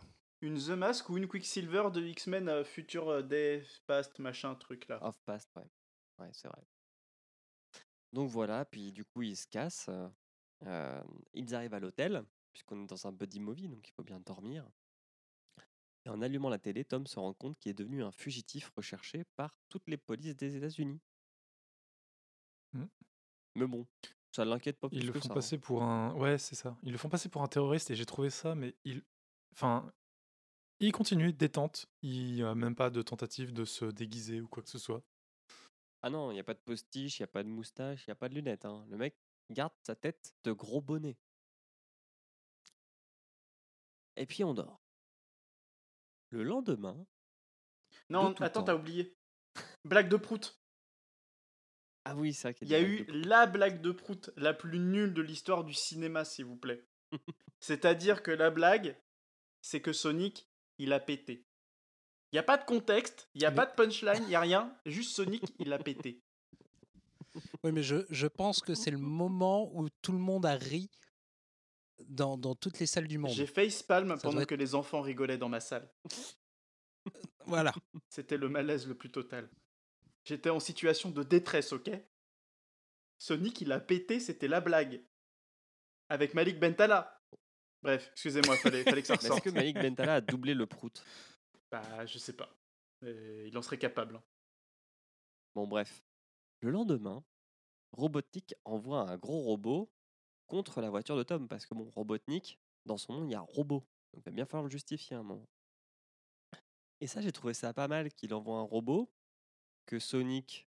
Une 0.41 0.57
The 0.57 0.69
Mask 0.69 1.09
ou 1.09 1.17
une 1.17 1.27
Quicksilver 1.27 1.89
de 1.93 2.01
X-Men 2.01 2.49
euh, 2.49 2.63
Future 2.63 3.09
euh, 3.09 3.21
Day, 3.21 3.63
Past, 3.85 4.19
machin, 4.19 4.55
truc 4.55 4.87
là. 4.87 5.03
Off 5.03 5.19
past, 5.25 5.49
ouais. 5.55 5.69
Ouais, 6.19 6.29
c'est 6.33 6.47
vrai. 6.47 6.63
Donc 8.11 8.29
voilà, 8.29 8.65
puis 8.65 8.91
du 8.91 9.05
coup, 9.05 9.21
ils 9.21 9.37
se 9.37 9.47
cassent. 9.47 9.89
euh, 9.89 10.09
euh, 10.65 11.03
ils 11.33 11.55
arrivent 11.55 11.73
à 11.73 11.79
l'hôtel, 11.79 12.23
puisqu'on 12.53 12.83
est 12.83 12.87
dans 12.87 13.07
un 13.07 13.11
buddy 13.11 13.39
movie, 13.39 13.67
donc 13.67 13.87
il 13.87 13.91
faut 13.93 14.03
bien 14.03 14.19
dormir. 14.19 14.69
Et 16.05 16.09
en 16.09 16.21
allumant 16.21 16.49
la 16.49 16.59
télé, 16.59 16.83
Tom 16.83 17.05
se 17.05 17.19
rend 17.19 17.33
compte 17.33 17.57
qu'il 17.59 17.69
est 17.69 17.75
devenu 17.75 18.03
un 18.03 18.11
fugitif 18.11 18.71
recherché 18.75 19.23
par 19.35 19.55
toutes 19.69 19.87
les 19.87 19.97
polices 19.97 20.35
des 20.35 20.55
États-Unis. 20.55 20.99
Hmm. 22.73 22.87
Mais 23.55 23.67
bon, 23.67 23.85
ça 24.31 24.45
l'inquiète 24.45 24.79
pas 24.79 24.89
plus 24.89 24.97
Ils 24.97 25.07
le 25.07 25.13
que 25.13 25.19
font 25.19 25.27
ça. 25.27 25.31
hein. 25.31 25.35
passer 25.35 25.57
pour 25.57 25.83
un. 25.83 26.13
Ouais, 26.15 26.37
c'est 26.37 26.55
ça. 26.55 26.77
Ils 26.83 26.91
le 26.91 26.97
font 26.97 27.09
passer 27.09 27.29
pour 27.29 27.41
un 27.43 27.47
terroriste 27.47 27.91
et 27.91 27.95
j'ai 27.95 28.05
trouvé 28.05 28.29
ça, 28.29 28.55
mais 28.55 28.75
il. 28.85 29.03
Enfin. 29.53 29.91
Il 30.83 30.91
continue, 30.91 31.31
détente. 31.31 31.85
Il 32.01 32.33
n'y 32.33 32.41
a 32.43 32.55
même 32.55 32.75
pas 32.75 32.89
de 32.89 33.03
tentative 33.03 33.53
de 33.53 33.65
se 33.65 33.85
déguiser 33.85 34.41
ou 34.41 34.47
quoi 34.47 34.63
que 34.63 34.69
ce 34.69 34.79
soit. 34.79 35.03
Ah 36.01 36.09
non, 36.09 36.31
il 36.31 36.33
n'y 36.33 36.39
a 36.39 36.43
pas 36.43 36.55
de 36.55 36.59
postiche, 36.59 37.19
il 37.19 37.21
n'y 37.21 37.25
a 37.25 37.27
pas 37.27 37.43
de 37.43 37.49
moustache, 37.49 38.03
il 38.07 38.09
n'y 38.09 38.13
a 38.13 38.15
pas 38.15 38.29
de 38.29 38.33
lunettes. 38.33 38.65
hein. 38.65 38.83
Le 38.89 38.97
mec 38.97 39.15
garde 39.51 39.73
sa 39.83 39.95
tête 39.95 40.33
de 40.43 40.51
gros 40.51 40.81
bonnet. 40.81 41.17
Et 44.15 44.25
puis 44.25 44.43
on 44.43 44.53
dort. 44.53 44.81
Le 46.29 46.43
lendemain, 46.43 47.05
Non, 48.09 48.33
attends, 48.39 48.63
t'as 48.63 48.75
oublié. 48.75 49.15
Blague 49.85 50.09
de 50.09 50.17
prout. 50.17 50.60
Ah 52.05 52.15
oui, 52.15 52.33
qu'il 52.33 52.55
Il 52.67 52.69
y 52.69 52.75
a 52.75 52.81
eu 52.81 53.05
la 53.11 53.45
blague 53.45 53.81
de 53.81 53.91
prout 53.91 54.31
la 54.35 54.53
plus 54.53 54.79
nulle 54.79 55.13
de 55.13 55.21
l'histoire 55.21 55.63
du 55.63 55.73
cinéma, 55.73 56.25
s'il 56.25 56.45
vous 56.45 56.55
plaît. 56.57 56.83
C'est-à-dire 57.59 58.23
que 58.23 58.31
la 58.31 58.49
blague, 58.49 58.97
c'est 59.61 59.81
que 59.81 59.93
Sonic, 59.93 60.47
il 60.79 60.93
a 60.93 60.99
pété. 60.99 61.45
Il 62.31 62.35
n'y 62.35 62.39
a 62.39 62.43
pas 62.43 62.57
de 62.57 62.63
contexte, 62.65 63.29
il 63.35 63.39
n'y 63.39 63.45
a 63.45 63.49
Mais- 63.51 63.55
pas 63.57 63.65
de 63.65 63.75
punchline, 63.75 64.23
il 64.23 64.27
n'y 64.29 64.35
a 64.35 64.39
rien. 64.39 64.75
Juste 64.85 65.15
Sonic, 65.15 65.43
il 65.59 65.71
a 65.73 65.77
pété. 65.77 66.21
Oui, 67.63 67.71
mais 67.71 67.83
je, 67.83 67.97
je 68.09 68.27
pense 68.27 68.61
que 68.61 68.73
c'est 68.73 68.91
le 68.91 68.97
moment 68.97 69.69
où 69.75 69.87
tout 70.01 70.11
le 70.11 70.17
monde 70.17 70.45
a 70.45 70.55
ri 70.55 70.89
dans, 72.07 72.37
dans 72.37 72.55
toutes 72.55 72.79
les 72.79 72.87
salles 72.87 73.07
du 73.07 73.17
monde. 73.19 73.31
J'ai 73.31 73.45
facepalm 73.45 74.09
Ça 74.09 74.17
pendant 74.17 74.41
être- 74.41 74.49
que 74.49 74.55
les 74.55 74.73
enfants 74.75 75.01
rigolaient 75.01 75.37
dans 75.37 75.49
ma 75.49 75.59
salle. 75.59 75.87
Voilà. 77.45 77.73
C'était 78.09 78.37
le 78.37 78.49
malaise 78.49 78.87
le 78.87 78.95
plus 78.95 79.11
total. 79.11 79.49
J'étais 80.23 80.49
en 80.49 80.59
situation 80.59 81.09
de 81.09 81.23
détresse, 81.23 81.73
ok? 81.73 81.89
Sonic, 83.17 83.61
il 83.61 83.71
a 83.71 83.79
pété, 83.79 84.19
c'était 84.19 84.47
la 84.47 84.61
blague. 84.61 85.03
Avec 86.09 86.33
Malik 86.33 86.59
Bentala. 86.59 87.21
Bref, 87.81 88.09
excusez-moi, 88.13 88.57
fallait, 88.57 88.83
fallait 88.83 89.01
que 89.01 89.07
ça 89.07 89.15
Est-ce 89.15 89.41
que 89.41 89.49
Malik 89.49 89.77
Bentala 89.77 90.15
a 90.15 90.21
doublé 90.21 90.53
le 90.53 90.67
prout? 90.67 91.03
Bah, 91.71 92.05
je 92.05 92.17
sais 92.17 92.33
pas. 92.33 92.55
Euh, 93.03 93.45
il 93.47 93.57
en 93.57 93.61
serait 93.61 93.79
capable. 93.79 94.15
hein. 94.15 94.23
Bon, 95.55 95.67
bref. 95.67 96.03
Le 96.61 96.69
lendemain, 96.69 97.23
Robotnik 97.93 98.53
envoie 98.65 99.09
un 99.09 99.17
gros 99.17 99.41
robot 99.41 99.91
contre 100.47 100.81
la 100.81 100.89
voiture 100.89 101.17
de 101.17 101.23
Tom. 101.23 101.47
Parce 101.47 101.65
que, 101.65 101.73
bon, 101.73 101.89
Robotnik, 101.89 102.59
dans 102.85 102.97
son 102.97 103.13
nom, 103.13 103.25
il 103.25 103.31
y 103.31 103.35
a 103.35 103.39
robot. 103.41 103.87
Donc, 104.13 104.23
il 104.25 104.29
va 104.29 104.31
bien 104.31 104.45
falloir 104.45 104.65
le 104.65 104.69
justifier 104.71 105.15
à 105.15 105.19
un 105.19 105.23
moment. 105.23 105.47
Et 106.99 107.07
ça, 107.07 107.21
j'ai 107.21 107.31
trouvé 107.31 107.53
ça 107.53 107.73
pas 107.73 107.87
mal 107.87 108.11
qu'il 108.13 108.33
envoie 108.33 108.57
un 108.59 108.63
robot 108.63 109.11
que 109.85 109.99
Sonic 109.99 110.67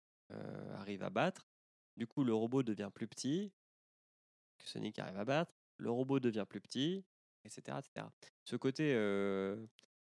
arrive 0.75 1.03
à 1.03 1.09
battre. 1.09 1.47
Du 1.97 2.07
coup, 2.07 2.23
le 2.23 2.33
robot 2.33 2.63
devient 2.63 2.89
plus 2.93 3.07
petit. 3.07 3.51
Que 4.57 4.67
Sonic 4.67 4.99
arrive 4.99 5.17
à 5.17 5.25
battre. 5.25 5.53
Le 5.77 5.91
robot 5.91 6.19
devient 6.19 6.45
plus 6.47 6.61
petit, 6.61 7.03
etc. 7.43 7.77
etc. 7.79 8.07
Ce 8.45 8.55
côté 8.55 8.95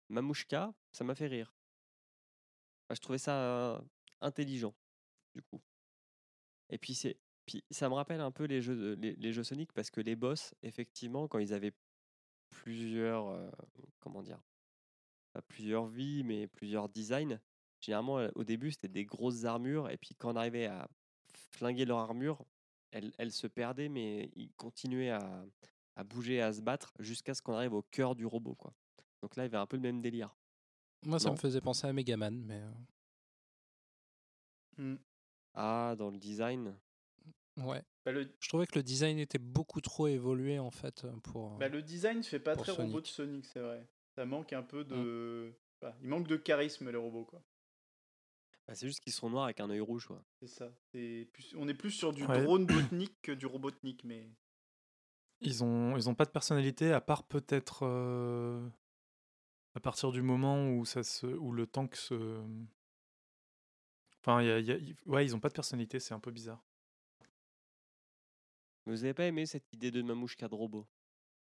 Mamouchka, 0.09 0.74
ça 0.91 1.03
m'a 1.03 1.16
fait 1.16 1.28
rire. 1.28 1.53
Je 2.89 2.99
trouvais 2.99 3.18
ça 3.18 3.82
intelligent, 4.20 4.76
du 5.34 5.41
coup. 5.41 5.62
Et 6.70 6.78
puis, 6.78 6.93
c'est, 6.93 7.18
puis 7.45 7.64
ça 7.72 7.89
me 7.89 7.93
rappelle 7.93 8.22
un 8.22 8.32
peu 8.32 8.43
les 8.45 8.62
jeux, 8.62 9.43
Sonic 9.43 9.72
parce 9.74 9.89
que 9.89 10.01
les 10.01 10.16
boss, 10.16 10.53
effectivement, 10.62 11.28
quand 11.28 11.39
ils 11.39 11.53
avaient 11.53 11.74
plusieurs, 12.49 13.51
comment 13.99 14.22
dire, 14.22 14.41
plusieurs 15.47 15.88
vies, 15.88 16.24
mais 16.24 16.47
plusieurs 16.47 16.89
designs, 16.89 17.39
généralement, 17.82 18.28
au 18.36 18.44
début, 18.44 18.72
c'était 18.72 18.88
des 18.88 19.06
grosses 19.06 19.44
armures. 19.46 19.90
Et 19.90 19.98
puis, 19.98 20.16
quand 20.16 20.32
on 20.32 20.36
arrivait 20.36 20.68
à 20.68 20.88
flinguer 21.54 21.86
leur 21.86 21.98
armure, 22.00 22.46
elles, 22.92 23.12
elles 23.18 23.32
se 23.32 23.48
perdaient, 23.48 23.90
mais 23.90 24.30
ils 24.36 24.52
continuaient 24.54 25.10
à, 25.12 25.46
à 25.96 26.04
bouger, 26.04 26.42
à 26.42 26.54
se 26.54 26.62
battre 26.62 26.94
jusqu'à 27.00 27.34
ce 27.34 27.42
qu'on 27.42 27.54
arrive 27.54 27.74
au 27.74 27.82
cœur 27.84 28.16
du 28.16 28.26
robot, 28.26 28.56
quoi. 28.56 28.74
Donc 29.22 29.36
là, 29.36 29.44
il 29.44 29.48
y 29.48 29.50
avait 29.50 29.58
un 29.62 29.66
peu 29.68 29.78
le 29.78 29.82
même 29.84 30.02
délire. 30.02 30.36
Moi, 31.06 31.20
ça 31.20 31.28
Non. 31.30 31.34
me 31.36 31.40
faisait 31.40 31.62
penser 31.62 31.88
à 31.88 31.94
Megaman, 31.94 32.44
mais 32.44 32.62
Hmm. 34.78 34.96
Ah, 35.54 35.96
dans 35.98 36.10
le 36.10 36.18
design. 36.18 36.76
ouais. 37.58 37.84
Bah, 38.06 38.12
le, 38.12 38.32
Je 38.40 38.48
trouvais 38.48 38.66
que 38.66 38.80
le 38.80 38.84
design 38.84 39.20
était 39.20 39.38
beaucoup 39.38 39.82
trop 39.82 40.08
évolué 40.08 40.58
en 40.60 40.72
fait 40.72 41.06
pour. 41.24 41.58
bah, 41.58 41.68
le 41.68 41.82
design 41.82 42.24
fait 42.24 42.40
pas 42.40 42.56
très 42.56 42.72
robot 42.72 43.02
de 43.02 43.08
Sonic. 43.08 43.46
C'est 43.46 43.60
vrai. 43.60 43.86
Ça 44.16 44.26
manque 44.26 44.54
un 44.54 44.64
peu 44.64 44.84
de. 44.84 45.54
Bah, 45.82 45.96
il 46.02 46.08
manque 46.08 46.28
de 46.28 46.38
charisme, 46.38 46.90
les 46.90 46.98
robots, 46.98 47.26
quoi. 47.26 47.42
Bah, 48.72 48.76
c'est 48.76 48.88
juste 48.88 49.01
qu'ils 49.01 49.11
sont 49.11 49.30
noirs 49.30 49.43
avec 49.43 49.59
un 49.59 49.69
œil 49.69 49.82
rouge, 49.82 50.07
quoi. 50.07 50.24
C'est 50.39 50.47
ça. 50.47 50.72
Plus- 50.93 51.53
On 51.57 51.67
est 51.67 51.74
plus 51.74 51.91
sur 51.91 52.13
du 52.13 52.24
Ouais. 52.26 52.41
drone 52.41 52.65
botnique 52.65 53.22
que 53.22 53.34
du 53.34 53.45
robotnik, 53.45 54.05
mais. 54.05 54.30
Ils 55.41 55.61
ont, 55.61 55.97
ils 55.97 56.07
ont 56.07 56.15
pas 56.15 56.24
de 56.24 56.30
personnalité, 56.30 56.93
à 56.93 57.01
part 57.01 57.26
peut-être 57.28 57.80
euh, 57.86 58.65
à 59.76 59.82
partir 59.82 60.13
du 60.13 60.22
moment 60.22 60.69
où, 60.69 60.86
ça 60.86 61.03
se, 61.03 61.26
où 61.28 61.51
le 61.51 61.67
tank 61.67 61.97
se. 61.97 62.41
Enfin, 64.22 64.41
il 64.41 64.47
y 64.47 64.51
a- 64.51 64.59
y 64.61 64.72
a- 64.72 64.78
ouais, 65.05 65.26
ils 65.26 65.36
ont 65.36 65.41
pas 65.41 65.49
de 65.49 65.53
personnalité, 65.53 65.99
c'est 65.99 66.13
un 66.13 66.22
peu 66.22 66.32
bizarre. 66.32 66.63
Vous 68.86 69.03
avez 69.03 69.13
pas 69.13 69.26
aimé 69.26 69.45
cette 69.45 69.74
idée 69.74 69.91
de 69.91 70.01
Mamouchka 70.01 70.47
de 70.47 70.55
robot? 70.55 70.88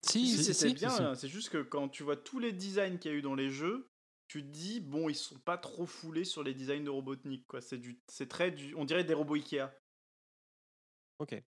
Si, 0.02 0.26
Si, 0.26 0.38
si, 0.38 0.54
c'était 0.56 0.70
si, 0.70 0.74
bien, 0.74 0.90
si. 0.90 1.04
hein. 1.04 1.14
c'est 1.14 1.28
juste 1.30 1.50
que 1.50 1.62
quand 1.62 1.90
tu 1.90 2.02
vois 2.02 2.18
tous 2.18 2.40
les 2.40 2.54
designs 2.54 2.98
qu'il 2.98 3.12
y 3.12 3.14
a 3.14 3.18
eu 3.18 3.22
dans 3.22 3.36
les 3.36 3.52
jeux, 3.52 3.89
tu 4.30 4.44
dis, 4.44 4.80
bon, 4.80 5.10
ils 5.10 5.16
sont 5.16 5.40
pas 5.40 5.58
trop 5.58 5.88
foulés 5.88 6.24
sur 6.24 6.44
les 6.44 6.54
designs 6.54 6.84
de 6.84 6.90
Robotnik, 6.92 7.48
quoi. 7.48 7.62
C'est 7.62 7.80
du, 7.80 8.00
c'est 8.08 8.30
très 8.30 8.56
on 8.76 8.86
dirait 8.86 9.04
des 9.04 9.16
robots 9.16 9.36
Ikea. 9.36 9.70
Ok. 11.18 11.44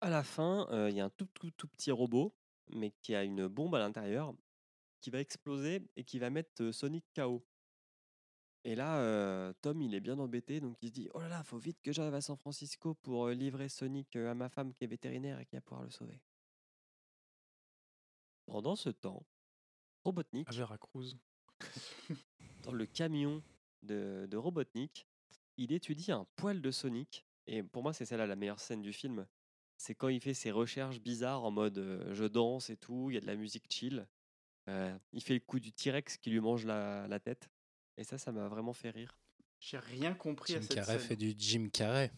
À 0.00 0.10
la 0.10 0.22
fin, 0.22 0.68
euh, 0.70 0.90
il 0.90 0.96
y 0.96 1.00
a 1.00 1.06
un 1.06 1.10
tout, 1.10 1.26
tout, 1.34 1.50
tout 1.50 1.66
petit 1.66 1.90
robot, 1.90 2.36
mais 2.68 2.92
qui 3.02 3.14
a 3.16 3.24
une 3.24 3.48
bombe 3.48 3.74
à 3.74 3.80
l'intérieur, 3.80 4.32
qui 5.00 5.10
va 5.10 5.18
exploser 5.20 5.82
et 5.96 6.04
qui 6.04 6.18
va 6.20 6.30
mettre 6.30 6.62
euh, 6.62 6.72
Sonic 6.72 7.04
KO. 7.16 7.44
Et 8.64 8.76
là, 8.76 8.98
euh, 9.00 9.52
Tom, 9.60 9.82
il 9.82 9.94
est 9.94 10.00
bien 10.00 10.18
embêté, 10.20 10.60
donc 10.60 10.76
il 10.82 10.88
se 10.88 10.92
dit 10.92 11.08
Oh 11.14 11.20
là 11.20 11.28
là, 11.28 11.42
faut 11.42 11.58
vite 11.58 11.82
que 11.82 11.92
j'arrive 11.92 12.14
à 12.14 12.20
San 12.20 12.36
Francisco 12.36 12.94
pour 12.94 13.28
livrer 13.30 13.68
Sonic 13.68 14.14
à 14.16 14.34
ma 14.34 14.48
femme 14.48 14.72
qui 14.72 14.84
est 14.84 14.88
vétérinaire 14.88 15.40
et 15.40 15.46
qui 15.46 15.56
va 15.56 15.62
pouvoir 15.62 15.82
le 15.82 15.90
sauver. 15.90 16.20
Pendant 18.46 18.76
ce 18.76 18.90
temps, 18.90 19.24
Robotnik, 20.04 20.48
À 20.48 20.52
Veracruz. 20.52 21.16
dans 22.62 22.72
le 22.72 22.86
camion 22.86 23.42
de, 23.82 24.26
de 24.30 24.36
Robotnik, 24.36 25.06
il 25.56 25.72
étudie 25.72 26.12
un 26.12 26.26
poil 26.36 26.60
de 26.60 26.70
Sonic. 26.70 27.24
Et 27.46 27.62
pour 27.62 27.82
moi, 27.82 27.92
c'est 27.92 28.04
celle-là 28.04 28.26
la 28.26 28.36
meilleure 28.36 28.60
scène 28.60 28.82
du 28.82 28.92
film. 28.92 29.26
C'est 29.76 29.94
quand 29.94 30.08
il 30.08 30.20
fait 30.20 30.34
ses 30.34 30.50
recherches 30.50 31.00
bizarres 31.00 31.44
en 31.44 31.50
mode 31.50 31.78
euh, 31.78 32.14
je 32.14 32.24
danse 32.24 32.70
et 32.70 32.76
tout, 32.76 33.10
il 33.10 33.14
y 33.14 33.16
a 33.16 33.20
de 33.20 33.26
la 33.26 33.34
musique 33.36 33.64
chill. 33.70 34.06
Euh, 34.68 34.96
il 35.12 35.22
fait 35.22 35.34
le 35.34 35.40
coup 35.40 35.60
du 35.60 35.72
T-Rex 35.72 36.16
qui 36.16 36.30
lui 36.30 36.40
mange 36.40 36.64
la, 36.64 37.06
la 37.08 37.20
tête. 37.20 37.50
Et 37.96 38.04
ça, 38.04 38.16
ça 38.18 38.32
m'a 38.32 38.48
vraiment 38.48 38.72
fait 38.72 38.90
rire. 38.90 39.18
J'ai 39.60 39.78
rien 39.78 40.14
compris 40.14 40.54
à 40.54 40.56
Jim 40.60 40.62
cette 40.62 40.74
Carrey 40.76 40.98
scène. 40.98 41.06
fait 41.08 41.16
du 41.16 41.34
Jim 41.36 41.68
Carrey. 41.72 42.10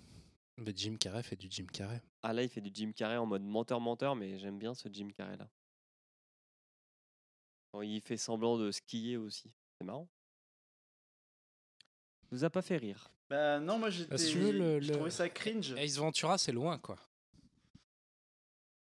Mais 0.59 0.73
Jim 0.75 0.97
Carrey 0.99 1.23
fait 1.23 1.37
du 1.37 1.49
Jim 1.51 1.67
Carrey. 1.73 2.01
Ah 2.23 2.33
là, 2.33 2.43
il 2.43 2.49
fait 2.49 2.61
du 2.61 2.71
Jim 2.73 2.93
Carrey 2.95 3.17
en 3.17 3.27
mode 3.27 3.43
menteur-menteur, 3.43 4.17
mais 4.17 4.39
j'aime 4.39 4.59
bien 4.59 4.75
ce 4.75 4.89
Jim 4.91 5.09
Carrey 5.15 5.37
là. 5.37 5.49
Quand 7.77 7.83
il 7.83 8.01
fait 8.01 8.17
semblant 8.17 8.57
de 8.57 8.71
skier 8.71 9.19
aussi. 9.19 9.53
C'est 9.79 9.85
marrant. 9.85 10.09
Vous 12.31 12.43
a 12.43 12.49
pas 12.49 12.63
fait 12.63 12.79
rire. 12.79 13.11
Bah 13.29 13.61
non, 13.61 13.79
moi 13.79 13.91
j'étais, 13.91 14.17
si 14.17 14.33
le- 14.35 14.81
j'ai 14.81 14.93
trouvé 14.95 15.11
ça 15.11 15.29
cringe. 15.29 15.73
Ace 15.77 15.99
Ventura, 15.99 16.39
c'est 16.39 16.53
loin 16.53 16.79
quoi. 16.79 16.97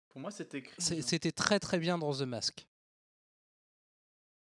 Pour 0.10 0.20
moi, 0.20 0.32
c'était 0.32 0.64
cringe. 0.64 1.00
C'était 1.04 1.32
très 1.32 1.60
très 1.60 1.78
bien 1.78 2.00
dans 2.00 2.12
The 2.12 2.22
Mask. 2.22 2.66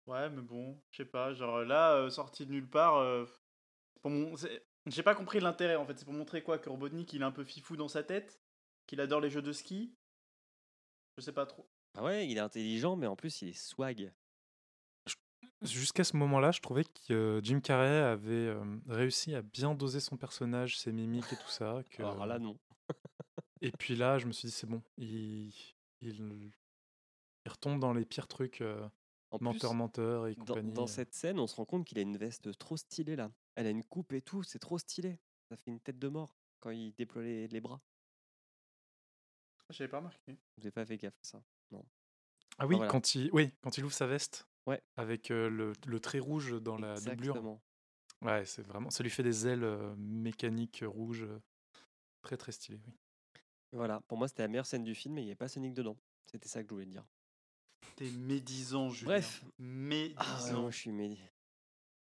Ouais, 0.07 0.27
mais 0.31 0.41
bon, 0.41 0.75
je 0.89 0.97
sais 0.97 1.05
pas. 1.05 1.35
Genre 1.35 1.59
là, 1.59 1.93
euh, 1.97 2.09
sorti 2.09 2.47
de 2.47 2.51
nulle 2.51 2.67
part. 2.67 2.95
euh, 2.97 3.27
pour 4.01 4.09
mon... 4.09 4.33
J'ai 4.87 5.03
pas 5.03 5.13
compris 5.13 5.39
l'intérêt 5.39 5.75
en 5.75 5.85
fait. 5.85 5.99
C'est 5.99 6.05
pour 6.05 6.15
montrer 6.15 6.41
quoi 6.41 6.57
Que 6.57 6.67
Robotnik 6.71 7.13
il 7.13 7.21
est 7.21 7.25
un 7.25 7.31
peu 7.31 7.43
fifou 7.43 7.77
dans 7.77 7.87
sa 7.87 8.01
tête 8.01 8.41
Qu'il 8.87 9.01
adore 9.01 9.21
les 9.21 9.29
jeux 9.29 9.43
de 9.43 9.51
ski? 9.53 9.93
Je 11.19 11.21
sais 11.21 11.31
pas 11.31 11.45
trop. 11.45 11.69
Ah 11.93 12.03
ouais, 12.03 12.27
il 12.27 12.37
est 12.37 12.41
intelligent, 12.41 12.95
mais 12.95 13.05
en 13.05 13.15
plus, 13.15 13.43
il 13.43 13.49
est 13.49 13.53
swag. 13.53 14.11
Jusqu'à 15.62 16.03
ce 16.03 16.18
moment-là, 16.18 16.51
je 16.51 16.59
trouvais 16.59 16.84
que 16.84 17.14
euh, 17.14 17.41
Jim 17.43 17.59
Carrey 17.59 17.99
avait 17.99 18.32
euh, 18.32 18.64
réussi 18.88 19.36
à 19.36 19.41
bien 19.43 19.76
doser 19.76 19.99
son 19.99 20.18
personnage, 20.18 20.80
ses 20.80 20.91
mimiques 20.91 21.32
et 21.32 21.36
tout 21.36 21.49
ça. 21.49 21.84
Que... 21.91 22.01
Alors 22.01 22.26
là, 22.26 22.39
non. 22.39 22.57
Et 23.62 23.72
puis 23.72 23.95
là, 23.95 24.18
je 24.18 24.26
me 24.26 24.32
suis 24.32 24.47
dit, 24.47 24.51
c'est 24.53 24.66
bon, 24.66 24.82
il, 24.97 25.53
il, 26.01 26.51
il 27.45 27.51
retombe 27.51 27.80
dans 27.80 27.93
les 27.93 28.05
pires 28.05 28.28
trucs, 28.28 28.62
euh, 28.62 28.88
En 29.30 29.38
plus, 29.38 29.45
menteur, 29.45 29.74
menteur 29.76 30.28
et 30.28 30.36
dans, 30.36 30.45
compagnie. 30.45 30.74
dans 30.74 30.88
cette 30.88 31.14
scène, 31.14 31.38
on 31.38 31.45
se 31.45 31.55
rend 31.55 31.66
compte 31.66 31.86
qu'il 31.86 31.99
a 31.99 32.01
une 32.01 32.18
veste 32.18 32.57
trop 32.57 32.76
stylée 32.76 33.16
là. 33.16 33.32
Elle 33.53 33.68
a 33.68 33.70
une 33.70 33.84
coupe 33.84 34.14
et 34.14 34.22
tout, 34.22 34.41
c'est 34.41 34.57
trop 34.57 34.80
stylé. 34.80 35.20
Ça 35.49 35.57
fait 35.57 35.70
une 35.70 35.80
tête 35.80 35.99
de 35.99 36.07
mort 36.07 36.36
quand 36.59 36.72
il 36.72 36.93
déploie 36.93 37.22
les, 37.22 37.47
les 37.47 37.62
bras. 37.62 37.82
J'avais 39.70 39.89
pas 39.89 39.97
remarqué. 39.97 40.34
Vous 40.34 40.64
n'avez 40.64 40.72
pas 40.72 40.86
fait 40.86 40.97
gaffe 40.97 41.20
à 41.20 41.24
ça. 41.24 41.43
Ah 42.57 42.68
oui, 42.68 42.76
voilà. 42.76 42.91
quand 42.91 43.16
il, 43.16 43.30
oui, 43.32 43.53
quand 43.62 43.78
il 43.78 43.86
ouvre 43.86 43.93
sa 43.93 44.07
veste, 44.07 44.47
Ouais. 44.68 44.82
avec 44.95 45.32
euh, 45.32 45.49
le, 45.49 45.74
le 45.88 45.99
trait 45.99 46.20
rouge 46.20 46.62
dans 46.62 46.78
la 46.78 46.95
doublure. 46.95 47.14
Exactement. 47.36 47.62
Ouais, 48.22 48.45
c'est 48.45 48.62
vraiment, 48.62 48.89
ça 48.91 49.03
lui 49.03 49.09
fait 49.09 49.24
des 49.24 49.47
ailes 49.47 49.64
euh, 49.64 49.95
mécaniques 49.97 50.84
rouges, 50.86 51.26
très 52.22 52.38
très 52.38 52.51
stylé. 52.51 52.80
Oui. 52.86 52.93
Voilà, 53.74 54.01
pour 54.01 54.18
moi, 54.18 54.28
c'était 54.28 54.43
la 54.43 54.47
meilleure 54.49 54.66
scène 54.66 54.84
du 54.84 54.93
film 54.93 55.18
et 55.18 55.22
il 55.22 55.26
n'y 55.26 55.30
avait 55.32 55.36
pas 55.36 55.47
Sonic 55.47 55.74
dedans. 55.74 55.97
C'était 56.26 56.49
ça 56.49 56.62
que 56.62 56.70
je 56.70 56.74
voulais 56.74 56.86
dire. 56.86 57.05
T'es 57.95 58.09
médisant, 58.12 58.89
Julien. 58.89 59.14
Bref. 59.14 59.43
Médisant. 59.57 60.16
Ah 60.20 60.43
ouais, 60.43 60.53
moi, 60.62 60.72
je 60.72 60.78
suis 60.78 60.91
médi. 60.91 61.20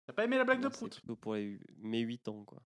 T'as 0.05 0.13
pas 0.13 0.25
aimé 0.25 0.37
la 0.37 0.43
blague 0.43 0.57
de 0.59 0.63
Moi, 0.63 0.71
prout? 0.71 0.91
plutôt 0.95 1.15
pour 1.15 1.35
les, 1.35 1.59
mes 1.77 1.99
8 2.01 2.27
ans, 2.27 2.43
quoi. 2.43 2.61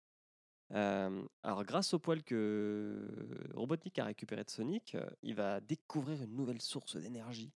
Euh, 0.73 1.23
alors, 1.43 1.65
grâce 1.65 1.93
au 1.93 1.99
poil 1.99 2.23
que 2.23 3.07
Robotnik 3.53 3.99
a 3.99 4.05
récupéré 4.07 4.45
de 4.45 4.51
Sonic, 4.51 4.95
euh, 4.95 5.07
il 5.23 5.35
va 5.35 5.61
découvrir 5.61 6.23
une 6.23 6.35
nouvelle 6.35 6.63
source 6.63 6.97
d'énergie 6.97 7.53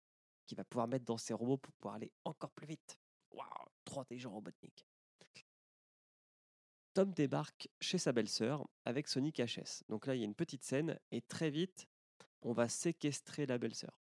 qu'il 0.47 0.57
va 0.57 0.65
pouvoir 0.65 0.89
mettre 0.89 1.05
dans 1.05 1.19
ses 1.19 1.35
robots 1.35 1.57
pour 1.57 1.73
pouvoir 1.75 1.97
aller 1.97 2.11
encore 2.25 2.51
plus 2.51 2.67
vite. 2.67 2.99
Waouh, 3.33 3.47
trop 3.85 4.01
intelligent 4.01 4.31
Robotnik. 4.31 4.87
Tom 6.95 7.13
débarque 7.13 7.69
chez 7.79 7.99
sa 7.99 8.13
belle-sœur 8.13 8.67
avec 8.87 9.07
Sonic 9.07 9.39
HS. 9.39 9.85
Donc 9.91 10.07
là, 10.07 10.15
il 10.15 10.21
y 10.21 10.23
a 10.23 10.25
une 10.25 10.35
petite 10.35 10.65
scène 10.65 10.99
et 11.11 11.21
très 11.21 11.51
vite, 11.51 11.87
on 12.41 12.53
va 12.53 12.69
séquestrer 12.69 13.45
la 13.45 13.59
belle-sœur. 13.59 14.01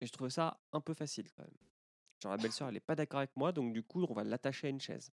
Et 0.00 0.06
je 0.06 0.12
trouve 0.12 0.30
ça 0.30 0.58
un 0.72 0.80
peu 0.80 0.94
facile 0.94 1.30
quand 1.32 1.42
même. 1.42 1.58
Genre 2.22 2.32
la 2.32 2.38
belle-sœur, 2.38 2.68
elle 2.68 2.76
est 2.76 2.80
pas 2.80 2.94
d'accord 2.94 3.18
avec 3.18 3.36
moi, 3.36 3.52
donc 3.52 3.74
du 3.74 3.82
coup, 3.82 4.02
on 4.08 4.14
va 4.14 4.24
l'attacher 4.24 4.68
à 4.68 4.70
une 4.70 4.80
chaise. 4.80 5.12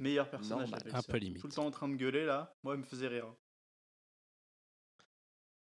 Meilleur 0.00 0.28
personnage. 0.28 0.70
Normal. 0.70 0.90
Un 0.92 1.02
peu 1.02 1.18
limite. 1.18 1.40
Tout 1.40 1.46
le 1.46 1.52
temps 1.52 1.66
en 1.66 1.70
train 1.70 1.88
de 1.88 1.94
gueuler 1.94 2.24
là. 2.24 2.56
Moi, 2.64 2.74
elle 2.74 2.80
me 2.80 2.84
faisait 2.84 3.08
rire. 3.08 3.32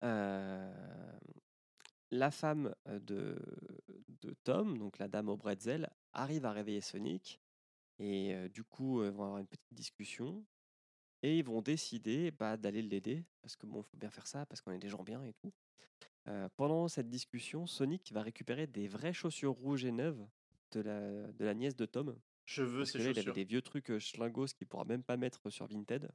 Euh, 0.02 1.18
la 2.10 2.30
femme 2.30 2.74
de, 2.86 3.36
de 4.22 4.34
Tom, 4.44 4.78
donc 4.78 4.98
la 4.98 5.08
dame 5.08 5.28
au 5.28 5.36
bretzel, 5.36 5.88
arrive 6.12 6.44
à 6.44 6.52
réveiller 6.52 6.80
Sonic. 6.80 7.40
Et 7.98 8.34
euh, 8.34 8.48
du 8.48 8.64
coup, 8.64 9.04
ils 9.04 9.10
vont 9.10 9.24
avoir 9.24 9.38
une 9.38 9.46
petite 9.46 9.72
discussion. 9.72 10.44
Et 11.22 11.38
ils 11.38 11.44
vont 11.44 11.60
décider 11.60 12.30
bah, 12.30 12.56
d'aller 12.56 12.82
l'aider. 12.82 13.24
Parce 13.42 13.56
que 13.56 13.66
bon, 13.66 13.82
faut 13.82 13.96
bien 13.98 14.10
faire 14.10 14.26
ça, 14.26 14.46
parce 14.46 14.60
qu'on 14.62 14.72
est 14.72 14.78
des 14.78 14.88
gens 14.88 15.02
bien 15.04 15.22
et 15.24 15.34
tout. 15.34 15.52
Euh, 16.28 16.48
pendant 16.56 16.88
cette 16.88 17.08
discussion, 17.10 17.66
Sonic 17.66 18.12
va 18.12 18.22
récupérer 18.22 18.66
des 18.66 18.88
vraies 18.88 19.12
chaussures 19.12 19.52
rouges 19.52 19.84
et 19.84 19.92
neuves 19.92 20.26
de 20.72 20.80
la, 20.80 21.32
de 21.32 21.44
la 21.44 21.54
nièce 21.54 21.76
de 21.76 21.86
Tom. 21.86 22.18
Je 22.46 22.62
veux 22.62 22.84
Parce 22.84 22.92
que 22.92 22.98
ces 22.98 22.98
là, 22.98 23.10
il 23.10 23.18
avait 23.18 23.30
chaussures. 23.30 23.34
des 23.34 23.44
vieux 23.44 23.62
trucs 23.62 23.98
schlingos 23.98 24.46
qu'il 24.56 24.66
pourra 24.66 24.84
même 24.84 25.02
pas 25.02 25.16
mettre 25.16 25.50
sur 25.50 25.66
Vinted. 25.66 26.10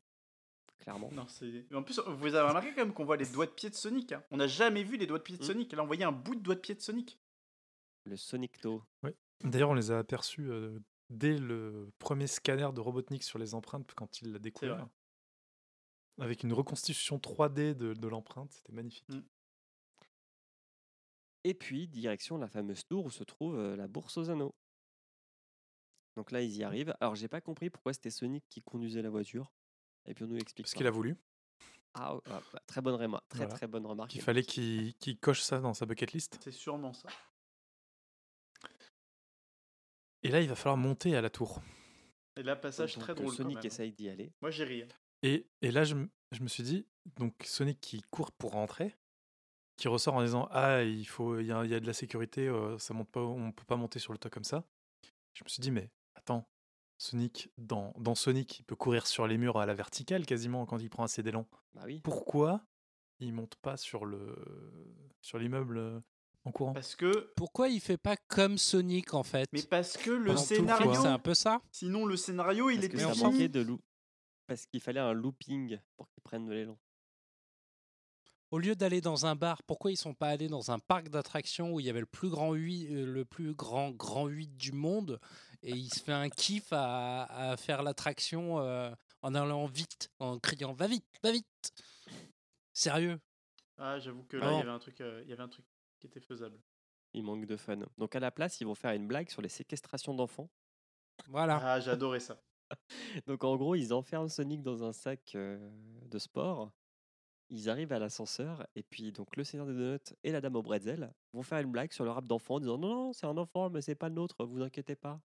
Clairement. 0.79 1.09
Non, 1.11 1.27
c'est. 1.27 1.65
En 1.73 1.81
plus, 1.83 1.99
vous 1.99 2.35
avez 2.35 2.47
remarqué 2.47 2.69
quand 2.75 2.81
même 2.85 2.93
qu'on 2.93 3.05
voit 3.05 3.17
les 3.17 3.25
doigts 3.25 3.45
de 3.47 3.51
pied 3.51 3.69
de 3.69 3.75
Sonic. 3.75 4.11
hein. 4.11 4.23
On 4.31 4.37
n'a 4.37 4.47
jamais 4.47 4.83
vu 4.83 4.97
les 4.97 5.07
doigts 5.07 5.17
de 5.17 5.23
pied 5.23 5.37
de 5.37 5.43
Mm. 5.43 5.47
Sonic. 5.47 5.71
Là, 5.73 5.83
on 5.83 5.87
voyait 5.87 6.03
un 6.03 6.11
bout 6.11 6.35
de 6.35 6.41
doigt 6.41 6.55
de 6.55 6.59
pied 6.59 6.75
de 6.75 6.81
Sonic. 6.81 7.19
Le 8.05 8.15
Sonic 8.17 8.59
Toe. 8.59 8.81
D'ailleurs, 9.43 9.69
on 9.71 9.73
les 9.73 9.89
a 9.91 9.97
aperçus 9.97 10.49
euh, 10.49 10.79
dès 11.09 11.37
le 11.37 11.91
premier 11.97 12.27
scanner 12.27 12.69
de 12.73 12.79
Robotnik 12.81 13.23
sur 13.23 13.39
les 13.39 13.55
empreintes 13.55 13.93
quand 13.95 14.21
il 14.21 14.31
l'a 14.33 14.39
découvert. 14.39 14.75
vrai. 14.77 14.85
Avec 16.19 16.43
une 16.43 16.53
reconstitution 16.53 17.17
3D 17.17 17.73
de, 17.73 17.93
de 17.93 18.07
l'empreinte, 18.07 18.51
c'était 18.53 18.71
magnifique. 18.73 19.09
Mm. 19.09 19.21
Et 21.45 21.53
puis, 21.53 21.87
direction 21.87 22.37
la 22.37 22.47
fameuse 22.47 22.85
tour 22.85 23.05
où 23.05 23.09
se 23.09 23.23
trouve 23.23 23.57
euh, 23.57 23.75
la 23.75 23.87
bourse 23.87 24.17
aux 24.17 24.29
anneaux. 24.29 24.55
Donc 26.15 26.31
là, 26.31 26.41
ils 26.41 26.55
y 26.55 26.63
arrivent. 26.63 26.95
Alors, 27.01 27.15
j'ai 27.15 27.27
pas 27.27 27.41
compris 27.41 27.69
pourquoi 27.69 27.93
c'était 27.93 28.09
Sonic 28.09 28.43
qui 28.49 28.61
conduisait 28.61 29.01
la 29.01 29.09
voiture. 29.09 29.51
Et 30.07 30.13
puis, 30.13 30.23
on 30.23 30.27
nous 30.27 30.37
explique. 30.37 30.65
Parce 30.65 30.73
pas. 30.73 30.77
qu'il 30.77 30.87
a 30.87 30.91
voulu, 30.91 31.15
Ah, 31.95 32.17
ah, 32.25 32.41
bah, 32.53 32.61
très 32.67 32.81
bonne 32.81 32.95
remarque. 32.95 33.27
Très, 33.29 33.39
Voilà. 33.39 33.55
très 33.55 33.67
bonne 33.67 33.85
remarque. 33.85 34.11
qu'il 34.11 34.21
fallait 34.21 34.43
qu'il 34.43 34.93
coche 35.21 35.41
ça 35.41 35.59
dans 35.59 35.73
sa 35.73 35.85
bucket 35.85 36.11
list. 36.11 36.37
C'est 36.41 36.51
sûrement 36.51 36.93
ça. 36.93 37.09
Et 40.23 40.29
là, 40.29 40.41
il 40.41 40.49
va 40.49 40.55
falloir 40.55 40.77
monter 40.77 41.15
à 41.15 41.21
la 41.21 41.29
tour. 41.29 41.61
Et 42.35 42.43
là, 42.43 42.55
passage 42.55 42.95
Donc, 42.95 43.03
très 43.03 43.11
euh, 43.13 43.15
drôle. 43.15 43.27
quand 43.29 43.35
Sonic 43.43 43.55
même. 43.57 43.65
essaye 43.65 43.91
d'y 43.93 44.09
aller. 44.09 44.31
Moi, 44.41 44.51
j'ai 44.51 44.63
ri. 44.63 44.81
hein. 44.83 44.87
Et, 45.23 45.47
et 45.61 45.71
là, 45.71 45.83
je, 45.83 45.95
me- 45.95 46.09
je 46.31 46.41
me 46.41 46.47
suis 46.47 46.63
dit, 46.63 46.85
donc 47.17 47.33
Sonic 47.45 47.79
qui 47.79 48.01
court 48.11 48.31
pour 48.31 48.51
rentrer, 48.51 48.95
qui 49.77 49.87
ressort 49.87 50.15
en 50.15 50.23
disant 50.23 50.47
Ah, 50.51 50.83
il, 50.83 51.05
faut, 51.05 51.39
il, 51.39 51.45
y 51.47 51.51
a, 51.51 51.63
il 51.63 51.71
y 51.71 51.75
a 51.75 51.79
de 51.79 51.85
la 51.87 51.93
sécurité, 51.93 52.47
euh, 52.47 52.77
ça 52.79 52.93
monte 52.93 53.09
pas, 53.09 53.21
on 53.21 53.51
peut 53.51 53.65
pas 53.65 53.75
monter 53.77 53.99
sur 53.99 54.13
le 54.13 54.19
toit 54.19 54.31
comme 54.31 54.43
ça. 54.43 54.63
Je 55.33 55.43
me 55.43 55.49
suis 55.49 55.61
dit, 55.61 55.71
mais 55.71 55.89
attends, 56.15 56.47
Sonic, 56.97 57.49
dans, 57.57 57.93
dans 57.97 58.15
Sonic, 58.15 58.59
il 58.59 58.63
peut 58.63 58.75
courir 58.75 59.05
sur 59.07 59.27
les 59.27 59.37
murs 59.37 59.57
à 59.59 59.65
la 59.65 59.73
verticale 59.73 60.25
quasiment 60.25 60.65
quand 60.65 60.77
il 60.79 60.89
prend 60.89 61.03
assez 61.03 61.23
d'élan. 61.23 61.45
Bah 61.73 61.83
oui. 61.85 61.99
Pourquoi 62.03 62.61
il 63.19 63.33
monte 63.33 63.55
pas 63.57 63.77
sur 63.77 64.05
le 64.05 64.35
sur 65.21 65.37
l'immeuble 65.39 65.77
euh, 65.77 65.99
en 66.45 66.51
courant? 66.51 66.73
Parce 66.73 66.95
que. 66.95 67.31
Pourquoi 67.35 67.67
il 67.69 67.81
fait 67.81 67.97
pas 67.97 68.15
comme 68.27 68.57
Sonic 68.57 69.13
en 69.13 69.23
fait? 69.23 69.49
Mais 69.51 69.63
parce 69.63 69.97
que 69.97 70.11
le 70.11 70.25
Pendant 70.27 70.37
scénario. 70.41 70.93
C'est 70.93 71.07
un 71.07 71.19
peu 71.19 71.33
ça? 71.33 71.61
Sinon, 71.71 72.05
le 72.05 72.15
scénario, 72.15 72.69
il 72.69 72.75
Parce 72.75 72.85
est 72.85 72.89
que 72.89 72.95
Mais 72.97 73.01
ça 73.03 73.07
on 73.07 73.11
défini. 73.11 73.23
s'en 73.25 73.31
manquait 73.33 73.49
de 73.49 73.59
lou- 73.61 73.81
Parce 74.47 74.65
qu'il 74.65 74.79
fallait 74.81 74.99
un 75.01 75.13
looping 75.13 75.77
pour 75.97 76.07
qu'ils 76.09 76.23
prennent 76.23 76.45
de 76.45 76.53
l'élan. 76.53 76.77
Au 78.51 78.59
lieu 78.59 78.75
d'aller 78.75 79.01
dans 79.01 79.25
un 79.25 79.35
bar, 79.35 79.63
pourquoi 79.63 79.91
ils 79.91 79.97
sont 79.97 80.13
pas 80.13 80.29
allés 80.29 80.47
dans 80.47 80.71
un 80.71 80.79
parc 80.79 81.09
d'attractions 81.09 81.73
où 81.73 81.79
il 81.81 81.87
y 81.87 81.89
avait 81.89 81.99
le 81.99 82.05
plus 82.05 82.29
grand 82.29 82.53
8, 82.53 82.87
euh, 82.93 83.05
le 83.05 83.25
plus 83.25 83.53
grand 83.53 83.91
grand 83.91 84.27
8 84.27 84.55
du 84.55 84.71
monde 84.71 85.19
et 85.65 85.71
il 85.71 85.91
se 85.91 86.01
fait 86.01 86.13
un 86.13 86.29
kiff 86.29 86.71
à, 86.71 87.23
à 87.23 87.57
faire 87.57 87.81
l'attraction 87.81 88.59
euh, 88.59 88.91
en 89.23 89.33
allant 89.33 89.65
vite, 89.65 90.11
en 90.19 90.37
criant 90.37 90.73
va 90.73 90.87
vite, 90.87 91.05
va 91.23 91.31
vite. 91.31 91.73
Sérieux? 92.71 93.19
Ah, 93.77 93.99
j'avoue 93.99 94.23
que 94.23 94.37
là, 94.37 94.51
il 94.51 94.57
y 94.59 94.61
avait 94.61 94.69
un 94.69 94.79
truc, 94.79 95.01
euh, 95.01 95.21
il 95.23 95.29
y 95.29 95.33
avait 95.33 95.41
un 95.41 95.49
truc 95.49 95.65
qui 95.99 96.05
était 96.05 96.19
faisable. 96.19 96.59
Il 97.13 97.23
manque 97.23 97.47
de 97.47 97.57
fun. 97.57 97.79
Donc, 97.97 98.15
à 98.15 98.19
la 98.19 98.29
place, 98.29 98.61
ils 98.61 98.65
vont 98.65 98.75
faire 98.75 98.91
une 98.91 99.07
blague 99.07 99.29
sur 99.29 99.41
les 99.41 99.49
séquestrations 99.49 100.13
d'enfants. 100.13 100.49
Voilà. 101.29 101.59
Ah, 101.63 101.79
j'adorais 101.79 102.19
ça. 102.19 102.39
Donc 103.25 103.43
en 103.43 103.55
gros, 103.55 103.75
ils 103.75 103.93
enferment 103.93 104.27
Sonic 104.27 104.61
dans 104.61 104.83
un 104.83 104.93
sac 104.93 105.33
euh, 105.35 105.57
de 106.05 106.19
sport. 106.19 106.71
Ils 107.49 107.69
arrivent 107.69 107.93
à 107.93 107.99
l'ascenseur 107.99 108.65
et 108.75 108.81
puis 108.81 109.11
donc 109.11 109.35
le 109.35 109.43
Seigneur 109.43 109.67
des 109.67 109.73
Donuts 109.73 110.15
et 110.23 110.31
la 110.31 110.41
Dame 110.41 110.55
au 110.55 110.63
bretzel 110.63 111.13
vont 111.31 111.43
faire 111.43 111.59
une 111.59 111.71
blague 111.71 111.91
sur 111.91 112.03
le 112.03 112.09
rap 112.09 112.25
d'enfant 112.25 112.55
en 112.55 112.59
disant 112.59 112.79
non 112.79 112.89
non 112.89 113.13
c'est 113.13 113.27
un 113.27 113.37
enfant 113.37 113.69
mais 113.69 113.81
c'est 113.81 113.93
pas 113.93 114.09
le 114.09 114.15
nôtre, 114.15 114.43
vous 114.45 114.63
inquiétez 114.63 114.95
pas. 114.95 115.21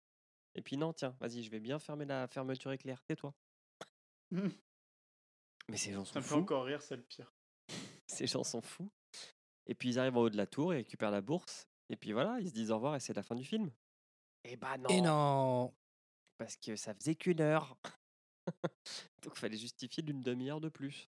Et 0.56 0.62
puis 0.62 0.76
non 0.76 0.92
tiens 0.92 1.14
vas-y 1.20 1.42
je 1.42 1.50
vais 1.50 1.60
bien 1.60 1.78
fermer 1.78 2.04
la 2.04 2.26
fermeture 2.26 2.72
éclair, 2.72 3.02
tais-toi. 3.04 3.32
Hmm. 4.30 4.48
Mais 5.68 5.76
ces 5.76 5.92
gens 5.92 6.04
Ça 6.04 6.14
sont 6.14 6.18
me 6.18 6.24
fait 6.24 6.28
fous, 6.30 6.40
encore 6.40 6.64
rire, 6.64 6.82
c'est 6.82 6.96
le 6.96 7.02
pire. 7.02 7.32
ces 8.06 8.26
gens 8.26 8.42
sont 8.42 8.62
fous. 8.62 8.90
Et 9.66 9.74
puis 9.74 9.90
ils 9.90 9.98
arrivent 9.98 10.16
en 10.16 10.22
haut 10.22 10.30
de 10.30 10.36
la 10.36 10.46
tour 10.46 10.72
et 10.72 10.78
récupèrent 10.78 11.10
la 11.10 11.20
bourse 11.20 11.68
et 11.88 11.96
puis 11.96 12.12
voilà 12.12 12.40
ils 12.40 12.48
se 12.48 12.54
disent 12.54 12.70
au 12.70 12.76
revoir 12.76 12.96
et 12.96 13.00
c'est 13.00 13.14
la 13.14 13.22
fin 13.22 13.34
du 13.34 13.44
film. 13.44 13.70
Et 14.44 14.56
bah 14.56 14.78
non. 14.78 14.88
Et 14.88 15.00
non. 15.00 15.74
parce 16.38 16.56
que 16.56 16.74
ça 16.74 16.94
faisait 16.94 17.14
qu'une 17.14 17.40
heure. 17.40 17.76
Donc 19.22 19.32
il 19.34 19.38
fallait 19.38 19.56
justifier 19.56 20.02
d'une 20.02 20.22
demi-heure 20.22 20.60
de 20.60 20.68
plus. 20.68 21.08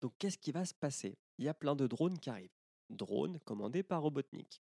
Donc 0.00 0.14
qu'est-ce 0.18 0.38
qui 0.38 0.50
va 0.52 0.64
se 0.64 0.74
passer? 0.74 1.16
Il 1.38 1.44
y 1.44 1.48
a 1.48 1.54
plein 1.54 1.76
de 1.76 1.86
drones 1.86 2.18
qui 2.18 2.30
arrivent. 2.30 2.56
Drones 2.90 3.38
commandés 3.40 3.82
par 3.82 4.02
Robotnik. 4.02 4.62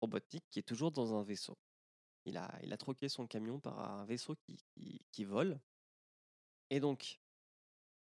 Robotnik 0.00 0.44
qui 0.50 0.58
est 0.58 0.62
toujours 0.62 0.92
dans 0.92 1.14
un 1.14 1.22
vaisseau. 1.22 1.56
Il 2.26 2.36
a, 2.36 2.52
il 2.62 2.72
a 2.72 2.76
troqué 2.76 3.08
son 3.08 3.26
camion 3.26 3.60
par 3.60 3.78
un 3.78 4.04
vaisseau 4.04 4.34
qui, 4.34 4.56
qui, 4.74 5.00
qui 5.12 5.24
vole. 5.24 5.60
Et 6.70 6.80
donc, 6.80 7.20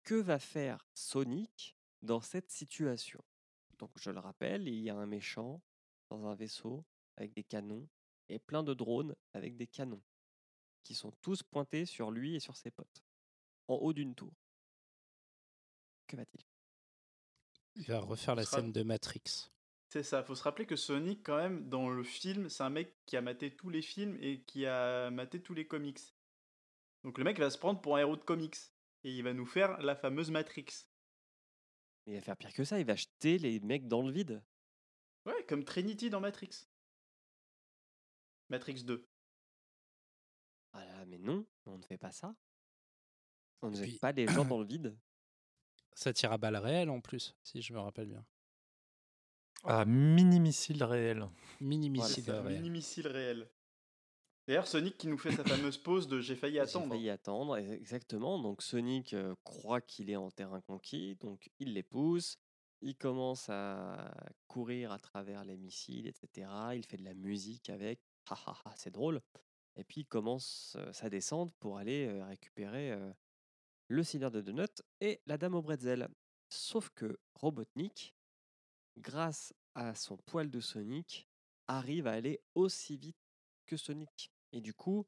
que 0.04 0.14
va 0.14 0.38
faire 0.38 0.88
Sonic 0.94 1.76
dans 2.02 2.20
cette 2.20 2.50
situation? 2.50 3.22
Donc 3.78 3.90
je 3.98 4.10
le 4.10 4.20
rappelle, 4.20 4.68
il 4.68 4.80
y 4.80 4.90
a 4.90 4.96
un 4.96 5.06
méchant 5.06 5.60
dans 6.08 6.24
un 6.26 6.36
vaisseau 6.36 6.84
avec 7.16 7.32
des 7.34 7.42
canons 7.42 7.88
et 8.28 8.38
plein 8.38 8.62
de 8.62 8.74
drones 8.74 9.14
avec 9.34 9.56
des 9.56 9.66
canons 9.66 10.02
qui 10.84 10.94
sont 10.94 11.10
tous 11.20 11.42
pointés 11.42 11.84
sur 11.84 12.10
lui 12.12 12.36
et 12.36 12.40
sur 12.40 12.56
ses 12.56 12.70
potes, 12.70 13.04
en 13.66 13.74
haut 13.74 13.92
d'une 13.92 14.14
tour. 14.14 14.32
Que 16.06 16.16
va-t-il? 16.16 16.44
Il 17.74 17.86
va 17.86 18.00
refaire 18.00 18.34
la 18.36 18.44
sera- 18.44 18.58
scène 18.58 18.72
de 18.72 18.82
Matrix. 18.82 19.50
C'est 19.92 20.02
ça, 20.02 20.22
faut 20.22 20.34
se 20.34 20.42
rappeler 20.42 20.64
que 20.64 20.74
Sonic, 20.74 21.22
quand 21.22 21.36
même, 21.36 21.68
dans 21.68 21.90
le 21.90 22.02
film, 22.02 22.48
c'est 22.48 22.62
un 22.62 22.70
mec 22.70 22.96
qui 23.04 23.14
a 23.14 23.20
maté 23.20 23.54
tous 23.54 23.68
les 23.68 23.82
films 23.82 24.16
et 24.22 24.40
qui 24.40 24.64
a 24.64 25.10
maté 25.10 25.42
tous 25.42 25.52
les 25.52 25.66
comics. 25.66 25.98
Donc 27.04 27.18
le 27.18 27.24
mec 27.24 27.38
va 27.38 27.50
se 27.50 27.58
prendre 27.58 27.78
pour 27.82 27.96
un 27.96 28.00
héros 28.00 28.16
de 28.16 28.22
comics. 28.24 28.56
Et 29.04 29.10
il 29.12 29.22
va 29.22 29.34
nous 29.34 29.44
faire 29.44 29.76
la 29.82 29.94
fameuse 29.94 30.30
Matrix. 30.30 30.86
Il 32.06 32.14
va 32.14 32.22
faire 32.22 32.38
pire 32.38 32.54
que 32.54 32.64
ça, 32.64 32.80
il 32.80 32.86
va 32.86 32.94
jeter 32.94 33.36
les 33.36 33.60
mecs 33.60 33.86
dans 33.86 34.00
le 34.00 34.10
vide. 34.10 34.42
Ouais, 35.26 35.44
comme 35.46 35.62
Trinity 35.62 36.08
dans 36.08 36.20
Matrix. 36.20 36.66
Matrix 38.48 38.84
2. 38.84 39.06
Ah 40.72 40.86
là, 40.86 41.04
mais 41.04 41.18
non, 41.18 41.44
on 41.66 41.76
ne 41.76 41.82
fait 41.82 41.98
pas 41.98 42.12
ça. 42.12 42.34
On 43.60 43.68
ne 43.68 43.74
Et 43.74 43.76
jette 43.80 43.88
puis- 43.90 43.98
pas 43.98 44.12
les 44.12 44.26
gens 44.26 44.46
dans 44.46 44.58
le 44.58 44.64
vide. 44.66 44.96
Ça 45.92 46.14
tire 46.14 46.32
à 46.32 46.38
balles 46.38 46.56
réelles 46.56 46.88
en 46.88 47.02
plus, 47.02 47.36
si 47.42 47.60
je 47.60 47.74
me 47.74 47.78
rappelle 47.78 48.08
bien. 48.08 48.24
Ah, 49.64 49.84
mini-missile 49.84 50.82
réel. 50.82 51.28
Mini 51.60 51.88
Voilà, 51.90 52.08
missile 52.08 52.24
C'est 52.24 52.30
un 52.30 52.42
réel. 52.42 52.56
mini-missile 52.62 53.06
réel. 53.08 53.48
D'ailleurs, 54.48 54.66
Sonic 54.66 54.98
qui 54.98 55.06
nous 55.06 55.18
fait 55.18 55.30
sa 55.32 55.44
fameuse 55.44 55.78
pause 55.78 56.08
de 56.08 56.20
j'ai 56.20 56.34
failli 56.34 56.54
J'ai 56.54 56.60
attendre. 56.60 56.88
failli 56.88 57.10
attendre, 57.10 57.56
ex- 57.58 57.70
exactement. 57.70 58.40
Donc 58.40 58.60
Sonic 58.62 59.14
euh, 59.14 59.34
croit 59.44 59.80
qu'il 59.80 60.10
est 60.10 60.16
en 60.16 60.30
terrain 60.30 60.60
conquis, 60.62 61.14
donc 61.16 61.48
il 61.60 61.74
les 61.74 61.84
pousse. 61.84 62.38
Il 62.80 62.96
commence 62.96 63.48
à 63.48 64.12
courir 64.48 64.90
à 64.90 64.98
travers 64.98 65.44
les 65.44 65.56
missiles, 65.56 66.08
etc. 66.08 66.50
Il 66.74 66.84
fait 66.84 66.96
de 66.96 67.04
la 67.04 67.14
musique 67.14 67.70
avec. 67.70 68.00
Ha, 68.30 68.36
ha, 68.46 68.56
ha, 68.64 68.72
c'est 68.76 68.90
drôle. 68.90 69.20
Et 69.76 69.84
puis 69.84 70.00
il 70.00 70.06
commence 70.06 70.76
euh, 70.80 70.92
sa 70.92 71.08
descente 71.08 71.54
pour 71.60 71.78
aller 71.78 72.08
euh, 72.08 72.24
récupérer 72.24 72.90
euh, 72.90 73.12
le 73.86 74.02
Seigneur 74.02 74.32
de 74.32 74.40
Donut 74.40 74.82
et 75.00 75.20
la 75.26 75.38
Dame 75.38 75.54
au 75.54 75.62
bretzel. 75.62 76.08
Sauf 76.50 76.90
que 76.90 77.20
Robotnik, 77.34 78.14
grâce 78.98 79.54
à 79.74 79.94
son 79.94 80.16
poil 80.16 80.50
de 80.50 80.60
Sonic, 80.60 81.28
arrive 81.68 82.06
à 82.06 82.12
aller 82.12 82.40
aussi 82.54 82.96
vite 82.96 83.16
que 83.66 83.76
Sonic. 83.76 84.30
Et 84.52 84.60
du 84.60 84.74
coup, 84.74 85.06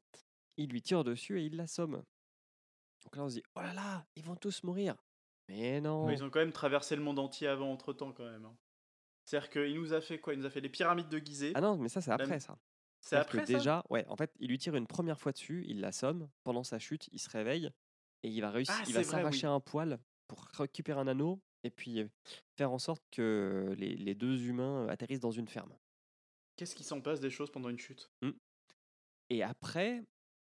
il 0.57 0.69
lui 0.69 0.81
tire 0.81 1.03
dessus 1.03 1.39
et 1.39 1.45
il 1.45 1.55
l'assomme. 1.55 2.03
Donc 3.03 3.15
là, 3.15 3.23
on 3.23 3.29
se 3.29 3.35
dit, 3.35 3.43
oh 3.55 3.61
là 3.61 3.73
là, 3.73 4.05
ils 4.15 4.23
vont 4.23 4.35
tous 4.35 4.63
mourir. 4.63 4.95
Mais 5.47 5.79
non. 5.79 6.07
Mais 6.07 6.13
ils 6.15 6.23
ont 6.23 6.29
quand 6.31 6.39
même 6.39 6.51
traversé 6.51 6.95
le 6.95 7.03
monde 7.03 7.19
entier 7.19 7.47
avant, 7.47 7.71
entre 7.71 7.93
temps, 7.93 8.11
quand 8.11 8.25
même. 8.25 8.45
hein. 8.45 8.57
C'est-à-dire 9.25 9.49
qu'il 9.49 9.75
nous 9.79 9.93
a 9.93 10.01
fait 10.01 10.19
quoi? 10.19 10.33
Il 10.33 10.39
nous 10.39 10.45
a 10.45 10.49
fait 10.49 10.61
les 10.61 10.69
pyramides 10.69 11.09
de 11.09 11.17
Gizeh. 11.19 11.51
Ah 11.55 11.61
non, 11.61 11.77
mais 11.77 11.89
ça, 11.89 12.01
c'est 12.01 12.11
après 12.11 12.39
ça. 12.39 12.57
c'est 13.01 13.15
que 13.17 13.21
après 13.21 13.39
ça? 13.39 13.45
déjà, 13.45 13.83
ouais, 13.89 14.05
en 14.07 14.15
fait, 14.15 14.31
il 14.39 14.49
lui 14.49 14.57
tire 14.57 14.75
une 14.75 14.87
première 14.87 15.19
fois 15.19 15.31
dessus, 15.31 15.63
il 15.67 15.81
l'assomme. 15.81 16.29
Pendant 16.43 16.63
sa 16.63 16.79
chute, 16.79 17.07
il 17.11 17.19
se 17.19 17.29
réveille 17.29 17.69
et 18.23 18.29
il 18.29 18.41
va 18.41 18.49
réussir, 18.51 18.75
Ah, 18.77 18.83
il 18.87 18.93
va 18.93 19.03
s'arracher 19.03 19.47
oui. 19.47 19.53
un 19.53 19.59
poil 19.59 19.99
pour 20.27 20.45
récupérer 20.53 20.99
un 20.99 21.07
anneau 21.07 21.41
et 21.65 21.71
puis 21.71 22.05
faire 22.55 22.71
en 22.71 22.79
sorte 22.79 23.03
que 23.11 23.73
les, 23.77 23.95
les 23.95 24.15
deux 24.15 24.47
humains 24.47 24.87
atterrissent 24.87 25.19
dans 25.19 25.31
une 25.31 25.47
ferme. 25.47 25.73
Qu'est-ce 26.55 26.75
qui 26.75 26.83
s'en 26.83 27.01
passe 27.01 27.19
des 27.19 27.29
choses 27.31 27.51
pendant 27.51 27.69
une 27.69 27.79
chute? 27.79 28.11
Et 29.29 29.41
après, 29.43 30.03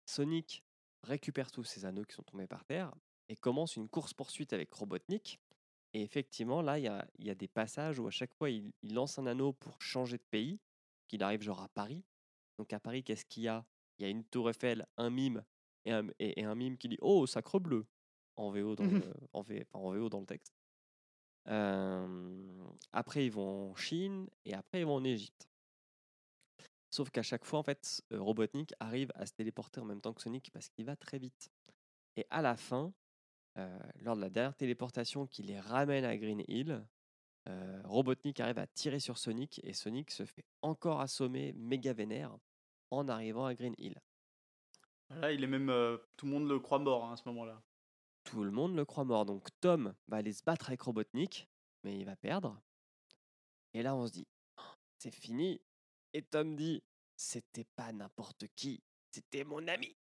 Sonic 0.05 0.63
récupère 1.03 1.51
tous 1.51 1.63
ces 1.63 1.85
anneaux 1.85 2.03
qui 2.03 2.15
sont 2.15 2.23
tombés 2.23 2.47
par 2.47 2.63
terre 2.65 2.93
et 3.29 3.35
commence 3.35 3.75
une 3.75 3.89
course-poursuite 3.89 4.53
avec 4.53 4.71
Robotnik. 4.73 5.39
Et 5.93 6.03
effectivement, 6.03 6.61
là, 6.61 6.77
il 6.77 6.83
y 6.83 6.87
a, 6.87 7.07
y 7.17 7.29
a 7.29 7.35
des 7.35 7.47
passages 7.47 7.97
où 7.99 8.07
à 8.07 8.11
chaque 8.11 8.33
fois, 8.33 8.49
il, 8.49 8.71
il 8.83 8.93
lance 8.93 9.17
un 9.17 9.25
anneau 9.25 9.53
pour 9.53 9.81
changer 9.81 10.17
de 10.17 10.23
pays, 10.29 10.59
qu'il 11.07 11.23
arrive 11.23 11.41
genre 11.41 11.61
à 11.61 11.69
Paris. 11.69 12.03
Donc 12.59 12.71
à 12.73 12.79
Paris, 12.79 13.03
qu'est-ce 13.03 13.25
qu'il 13.25 13.43
y 13.43 13.47
a? 13.47 13.65
Il 13.97 14.03
y 14.03 14.05
a 14.05 14.09
une 14.09 14.23
tour 14.23 14.49
Eiffel, 14.49 14.85
un 14.97 15.09
mime, 15.09 15.43
et 15.85 15.91
un, 15.91 16.07
et, 16.19 16.39
et 16.39 16.43
un 16.43 16.53
mime 16.53 16.77
qui 16.77 16.87
dit 16.89 16.97
«Oh, 17.01 17.25
sacre 17.25 17.59
bleu!» 17.59 17.87
en 18.35 18.51
VO 18.51 18.75
dans 18.75 18.83
le, 19.09 19.13
en 19.33 19.41
V- 19.41 19.65
enfin, 19.67 19.79
en 19.83 19.91
VO 19.91 20.09
dans 20.09 20.19
le 20.19 20.27
texte. 20.27 20.53
Après, 21.47 23.25
ils 23.25 23.31
vont 23.31 23.71
en 23.71 23.75
Chine, 23.75 24.27
et 24.45 24.53
après, 24.53 24.81
ils 24.81 24.85
vont 24.85 24.95
en 24.95 25.03
Égypte. 25.03 25.47
Sauf 26.89 27.09
qu'à 27.09 27.23
chaque 27.23 27.45
fois, 27.45 27.59
en 27.59 27.63
fait, 27.63 28.01
euh, 28.13 28.21
Robotnik 28.21 28.73
arrive 28.79 29.11
à 29.15 29.25
se 29.25 29.33
téléporter 29.33 29.79
en 29.79 29.85
même 29.85 30.01
temps 30.01 30.13
que 30.13 30.21
Sonic 30.21 30.49
parce 30.51 30.69
qu'il 30.69 30.85
va 30.85 30.95
très 30.95 31.19
vite. 31.19 31.51
Et 32.15 32.25
à 32.29 32.41
la 32.41 32.55
fin, 32.55 32.93
euh, 33.57 33.79
lors 34.01 34.15
de 34.15 34.21
la 34.21 34.29
dernière 34.29 34.55
téléportation 34.55 35.27
qui 35.27 35.43
les 35.43 35.59
ramène 35.59 36.05
à 36.05 36.17
Green 36.17 36.43
Hill, 36.47 36.85
euh, 37.49 37.81
Robotnik 37.83 38.39
arrive 38.39 38.59
à 38.59 38.67
tirer 38.67 38.99
sur 38.99 39.17
Sonic 39.17 39.59
et 39.63 39.73
Sonic 39.73 40.11
se 40.11 40.25
fait 40.25 40.45
encore 40.61 41.01
assommer 41.01 41.53
méga 41.53 41.93
vénère 41.93 42.35
en 42.89 43.07
arrivant 43.09 43.45
à 43.45 43.53
Green 43.53 43.75
Hill. 43.77 43.99
Là, 45.09 45.31
il 45.31 45.43
est 45.43 45.47
même. 45.47 45.67
tout 46.17 46.25
le 46.25 46.31
monde 46.31 46.49
le 46.49 46.59
croit 46.59 46.79
mort 46.79 47.05
hein, 47.05 47.13
à 47.13 47.15
ce 47.17 47.27
moment-là. 47.29 47.61
Tout 48.29 48.43
le 48.43 48.51
monde 48.51 48.75
le 48.75 48.85
croit 48.85 49.05
mort. 49.05 49.25
Donc 49.25 49.47
Tom 49.59 49.93
va 50.07 50.17
aller 50.17 50.33
se 50.33 50.43
battre 50.43 50.67
avec 50.69 50.81
Robotnik, 50.81 51.47
mais 51.83 51.97
il 51.97 52.05
va 52.05 52.15
perdre. 52.15 52.61
Et 53.73 53.83
là, 53.83 53.95
on 53.95 54.07
se 54.07 54.11
dit, 54.11 54.27
Oh, 54.57 54.75
c'est 54.97 55.11
fini. 55.11 55.61
Et 56.13 56.21
Tom 56.21 56.55
dit, 56.55 56.83
c'était 57.15 57.67
pas 57.75 57.91
n'importe 57.91 58.45
qui, 58.55 58.81
c'était 59.11 59.43
mon 59.43 59.67
ami. 59.67 59.95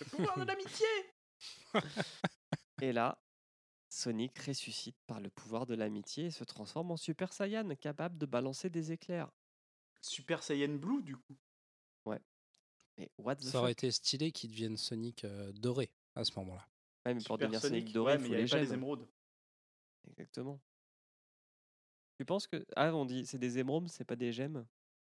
Le 0.00 0.04
pouvoir 0.06 0.38
de 0.38 0.44
l'amitié 0.44 0.86
Et 2.82 2.92
là, 2.92 3.18
Sonic 3.88 4.38
ressuscite 4.38 4.96
par 5.06 5.20
le 5.20 5.30
pouvoir 5.30 5.66
de 5.66 5.74
l'amitié 5.74 6.26
et 6.26 6.30
se 6.30 6.44
transforme 6.44 6.90
en 6.90 6.96
Super 6.96 7.32
Saiyan, 7.32 7.74
capable 7.76 8.18
de 8.18 8.26
balancer 8.26 8.68
des 8.70 8.92
éclairs. 8.92 9.30
Super 10.00 10.42
Saiyan 10.42 10.74
Blue, 10.74 11.02
du 11.02 11.16
coup. 11.16 11.36
Mais 12.98 13.10
what 13.18 13.36
the 13.36 13.44
Ça 13.44 13.60
aurait 13.60 13.72
été 13.72 13.90
stylé 13.90 14.32
qu'ils 14.32 14.50
deviennent 14.50 14.76
Sonic 14.76 15.24
euh, 15.24 15.52
doré 15.52 15.90
à 16.14 16.24
ce 16.24 16.32
moment-là. 16.38 16.66
Ouais, 17.06 17.14
mais 17.14 17.22
pour 17.24 17.38
devenir 17.38 17.60
Sonic, 17.60 17.92
doré, 17.92 18.12
ouais, 18.14 18.18
il 18.18 18.22
mais 18.22 18.28
faut 18.28 18.34
les 18.34 18.40
avait 18.40 18.50
pas 18.50 18.58
les 18.68 18.74
émeraudes. 18.74 19.06
Exactement. 20.10 20.60
Tu 22.18 22.24
penses 22.24 22.46
que... 22.46 22.64
Ah, 22.76 22.94
on 22.94 23.04
dit 23.04 23.26
c'est 23.26 23.38
des 23.38 23.58
émeraudes, 23.58 23.88
c'est 23.88 24.04
pas 24.04 24.16
des 24.16 24.32
gemmes? 24.32 24.66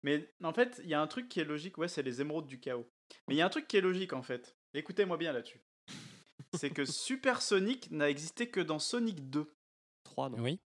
Mais 0.04 0.32
en 0.42 0.52
fait, 0.52 0.80
il 0.82 0.88
y 0.90 0.94
a 0.94 1.00
un 1.00 1.06
truc 1.06 1.28
qui 1.28 1.40
est 1.40 1.44
logique, 1.44 1.78
ouais, 1.78 1.88
c'est 1.88 2.02
les 2.02 2.20
émeraudes 2.20 2.46
du 2.46 2.58
chaos. 2.60 2.88
Mais 3.28 3.34
il 3.34 3.38
y 3.38 3.40
a 3.40 3.46
un 3.46 3.50
truc 3.50 3.68
qui 3.68 3.76
est 3.76 3.80
logique 3.80 4.12
en 4.12 4.22
fait. 4.22 4.56
Écoutez-moi 4.74 5.16
bien 5.16 5.32
là-dessus. 5.32 5.60
c'est 6.54 6.70
que 6.70 6.84
Super 6.84 7.40
Sonic 7.42 7.90
n'a 7.90 8.08
existé 8.10 8.48
que 8.50 8.60
dans 8.60 8.78
Sonic 8.78 9.30
2. 9.30 9.54
3, 10.04 10.30
non 10.30 10.38
Oui. 10.42 10.60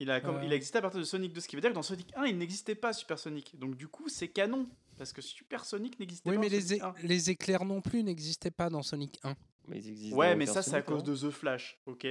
Il 0.00 0.10
a, 0.10 0.20
comme- 0.20 0.36
Euh. 0.36 0.44
il 0.44 0.52
a 0.52 0.56
existé 0.56 0.78
à 0.78 0.82
partir 0.82 0.98
de 1.00 1.04
Sonic 1.04 1.32
2, 1.32 1.40
ce 1.40 1.46
qui 1.48 1.54
veut 1.56 1.60
dire 1.62 1.70
que 1.70 1.74
dans 1.76 1.82
Sonic 1.82 2.12
1, 2.16 2.26
il 2.26 2.36
n'existait 2.38 2.74
pas 2.74 2.92
Super 2.92 3.18
Sonic. 3.18 3.56
Donc 3.58 3.76
du 3.76 3.88
coup, 3.88 4.08
c'est 4.08 4.28
canon. 4.28 4.68
Parce 4.98 5.12
que 5.12 5.22
Super 5.22 5.64
Sonic 5.64 5.98
n'existait 6.00 6.28
Oui, 6.28 6.36
pas 6.36 6.40
mais 6.42 6.48
dans 6.48 6.56
les, 6.56 6.60
Sonic 6.62 6.82
é- 6.82 6.84
1. 6.84 6.94
les 7.06 7.30
éclairs 7.30 7.64
non 7.64 7.80
plus 7.80 8.02
n'existaient 8.02 8.50
pas 8.50 8.68
dans 8.68 8.82
Sonic 8.82 9.18
1. 9.22 9.36
Mais 9.68 9.78
ils 9.78 9.88
existent 9.88 10.16
Ouais, 10.16 10.34
mais 10.34 10.46
ça, 10.46 10.62
c'est 10.62 10.76
à 10.76 10.82
Sonic, 10.82 10.86
cause 10.86 11.04
de 11.04 11.28
The 11.28 11.30
Flash, 11.30 11.80
ok 11.86 12.06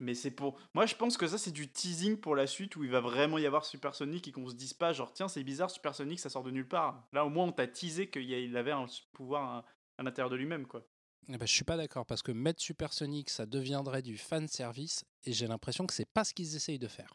Mais 0.00 0.14
c'est 0.14 0.30
pour. 0.30 0.58
Moi, 0.74 0.86
je 0.86 0.94
pense 0.94 1.16
que 1.16 1.26
ça, 1.26 1.38
c'est 1.38 1.52
du 1.52 1.70
teasing 1.70 2.16
pour 2.16 2.34
la 2.36 2.46
suite 2.46 2.76
où 2.76 2.84
il 2.84 2.90
va 2.90 3.00
vraiment 3.00 3.38
y 3.38 3.46
avoir 3.46 3.64
Super 3.64 3.94
Sonic 3.94 4.28
et 4.28 4.32
qu'on 4.32 4.48
se 4.48 4.54
dise 4.54 4.74
pas, 4.74 4.92
genre, 4.92 5.12
tiens, 5.12 5.28
c'est 5.28 5.44
bizarre, 5.44 5.70
Super 5.70 5.94
Sonic, 5.94 6.20
ça 6.20 6.30
sort 6.30 6.42
de 6.42 6.50
nulle 6.50 6.68
part. 6.68 7.08
Là, 7.12 7.24
au 7.24 7.30
moins, 7.30 7.46
on 7.46 7.52
t'a 7.52 7.66
teasé 7.66 8.10
qu'il 8.10 8.56
avait 8.56 8.72
un 8.72 8.86
pouvoir 9.12 9.42
à, 9.50 9.64
à 9.98 10.02
l'intérieur 10.02 10.30
de 10.30 10.36
lui-même, 10.36 10.66
quoi. 10.66 10.86
Eh 11.30 11.36
ben, 11.36 11.46
je 11.46 11.52
suis 11.52 11.64
pas 11.64 11.76
d'accord 11.76 12.06
parce 12.06 12.22
que 12.22 12.32
mettre 12.32 12.62
Super 12.62 12.92
Sonic, 12.92 13.28
ça 13.28 13.44
deviendrait 13.44 14.00
du 14.00 14.16
fan 14.16 14.48
service 14.48 15.04
et 15.24 15.32
j'ai 15.32 15.46
l'impression 15.46 15.86
que 15.86 15.92
c'est 15.92 16.10
pas 16.10 16.24
ce 16.24 16.32
qu'ils 16.32 16.56
essayent 16.56 16.78
de 16.78 16.88
faire. 16.88 17.12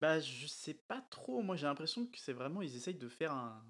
Bah, 0.00 0.20
je 0.20 0.46
sais 0.46 0.74
pas 0.74 1.00
trop. 1.10 1.42
Moi, 1.42 1.56
j'ai 1.56 1.66
l'impression 1.66 2.06
que 2.06 2.18
c'est 2.18 2.32
vraiment. 2.32 2.62
Ils 2.62 2.76
essayent 2.76 2.94
de 2.94 3.08
faire 3.08 3.32
un. 3.32 3.64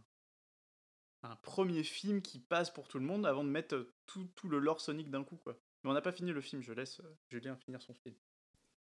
Un 1.25 1.37
premier 1.37 1.83
film 1.85 2.21
qui 2.21 2.39
passe 2.39 2.71
pour 2.71 2.87
tout 2.87 2.99
le 2.99 3.07
monde 3.07 3.25
avant 3.25 3.45
de 3.45 3.49
mettre 3.49 3.77
euh, 3.77 3.95
tout, 4.07 4.29
le 4.47 4.59
lore 4.59 4.83
Sonic 4.83 5.11
d'un 5.11 5.25
coup, 5.25 5.39
quoi. 5.39 5.59
Mais 5.83 5.91
on 5.91 5.95
n'a 5.95 6.03
pas 6.03 6.13
fini 6.13 6.33
le 6.33 6.43
film, 6.43 6.61
je 6.61 6.75
laisse 6.75 7.01
euh, 7.01 7.17
Julien 7.31 7.57
finir 7.57 7.81
son 7.81 7.95
film. 7.95 8.15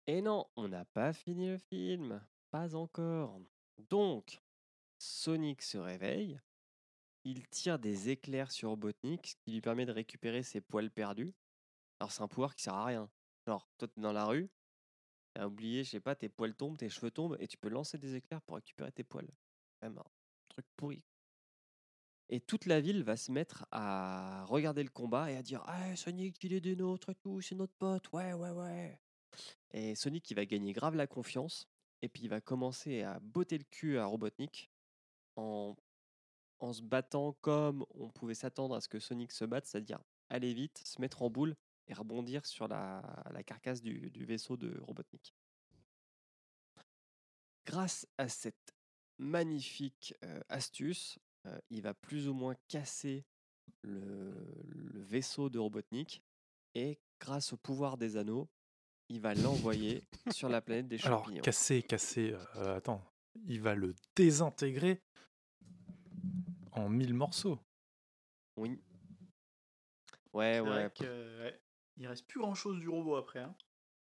Et 0.07 0.21
non, 0.21 0.45
on 0.57 0.67
n'a 0.67 0.83
pas 0.83 1.13
fini 1.13 1.47
le 1.47 1.57
film. 1.57 2.21
Pas 2.51 2.75
encore. 2.75 3.39
Donc, 3.89 4.41
Sonic 4.99 5.61
se 5.61 5.77
réveille. 5.77 6.37
Il 7.23 7.47
tire 7.47 7.79
des 7.79 8.09
éclairs 8.09 8.51
sur 8.51 8.71
Robotnik, 8.71 9.25
ce 9.25 9.35
qui 9.37 9.53
lui 9.53 9.61
permet 9.61 9.85
de 9.85 9.93
récupérer 9.93 10.43
ses 10.43 10.59
poils 10.59 10.91
perdus. 10.91 11.33
Alors, 12.01 12.11
c'est 12.11 12.23
un 12.23 12.27
pouvoir 12.27 12.55
qui 12.57 12.63
sert 12.63 12.73
à 12.73 12.83
rien. 12.83 13.09
Genre, 13.47 13.65
toi, 13.77 13.87
t'es 13.87 14.01
dans 14.01 14.11
la 14.11 14.25
rue, 14.25 14.49
t'as 15.33 15.47
oublié, 15.47 15.85
je 15.85 15.91
sais 15.91 16.01
pas, 16.01 16.13
tes 16.13 16.27
poils 16.27 16.55
tombent, 16.55 16.77
tes 16.77 16.89
cheveux 16.89 17.11
tombent, 17.11 17.37
et 17.39 17.47
tu 17.47 17.57
peux 17.57 17.69
lancer 17.69 17.97
des 17.97 18.15
éclairs 18.15 18.41
pour 18.41 18.57
récupérer 18.57 18.91
tes 18.91 19.05
poils. 19.05 19.31
Vraiment, 19.81 20.05
un 20.05 20.47
truc 20.49 20.65
pourri. 20.75 21.01
Et 22.29 22.39
toute 22.39 22.65
la 22.65 22.79
ville 22.79 23.03
va 23.03 23.17
se 23.17 23.31
mettre 23.31 23.65
à 23.71 24.45
regarder 24.45 24.83
le 24.83 24.89
combat 24.89 25.31
et 25.31 25.37
à 25.37 25.43
dire 25.43 25.61
Ah, 25.65 25.95
Sonic, 25.95 26.41
il 26.43 26.53
est 26.53 26.61
des 26.61 26.75
nôtres 26.75 27.09
et 27.09 27.15
tout, 27.15 27.41
c'est 27.41 27.55
notre 27.55 27.73
pote, 27.73 28.11
ouais, 28.13 28.33
ouais, 28.33 28.51
ouais. 28.51 28.99
Et 29.71 29.95
Sonic, 29.95 30.31
va 30.33 30.45
gagner 30.45 30.73
grave 30.73 30.95
la 30.95 31.07
confiance. 31.07 31.67
Et 32.01 32.09
puis, 32.09 32.23
il 32.23 32.29
va 32.29 32.41
commencer 32.41 33.01
à 33.01 33.19
botter 33.19 33.57
le 33.57 33.63
cul 33.63 33.97
à 33.97 34.05
Robotnik 34.05 34.69
en, 35.35 35.75
se 36.71 36.81
battant 36.81 37.33
comme 37.41 37.85
on 37.91 38.09
pouvait 38.09 38.35
s'attendre 38.35 38.75
à 38.75 38.81
ce 38.81 38.87
que 38.87 38.99
Sonic 38.99 39.31
se 39.31 39.45
batte, 39.45 39.65
c'est-à-dire 39.65 39.99
aller 40.29 40.53
vite, 40.53 40.77
se 40.85 41.01
mettre 41.01 41.21
en 41.21 41.29
boule 41.29 41.55
et 41.87 41.93
rebondir 41.93 42.45
sur 42.45 42.67
la, 42.67 43.03
carcasse 43.45 43.81
du, 43.81 44.09
vaisseau 44.25 44.55
de 44.55 44.79
Robotnik. 44.81 45.35
Grâce 47.65 48.07
à 48.17 48.29
cette 48.29 48.73
magnifique 49.17 50.15
astuce, 50.47 51.19
euh, 51.45 51.57
il 51.69 51.81
va 51.81 51.93
plus 51.93 52.27
ou 52.27 52.33
moins 52.33 52.55
casser 52.67 53.25
le, 53.81 54.33
le 54.65 55.01
vaisseau 55.01 55.49
de 55.49 55.59
Robotnik 55.59 56.23
et 56.75 56.99
grâce 57.19 57.53
au 57.53 57.57
pouvoir 57.57 57.97
des 57.97 58.17
anneaux, 58.17 58.49
il 59.09 59.19
va 59.21 59.33
l'envoyer 59.33 60.03
sur 60.31 60.49
la 60.49 60.61
planète 60.61 60.87
des 60.87 61.03
Alors, 61.05 61.23
champignons. 61.25 61.41
cassé, 61.41 61.83
cassé, 61.83 62.33
euh, 62.55 62.77
attends, 62.77 63.03
il 63.45 63.61
va 63.61 63.75
le 63.75 63.93
désintégrer 64.15 65.01
en 66.71 66.89
mille 66.89 67.13
morceaux. 67.13 67.59
Oui. 68.57 68.81
Ouais, 70.33 70.59
ouais. 70.59 70.69
vrai 70.69 70.91
que, 70.95 71.39
ouais, 71.43 71.61
Il 71.97 72.07
reste 72.07 72.25
plus 72.27 72.39
grand 72.39 72.55
chose 72.55 72.79
du 72.79 72.89
robot 72.89 73.15
après. 73.15 73.39
Hein. 73.39 73.55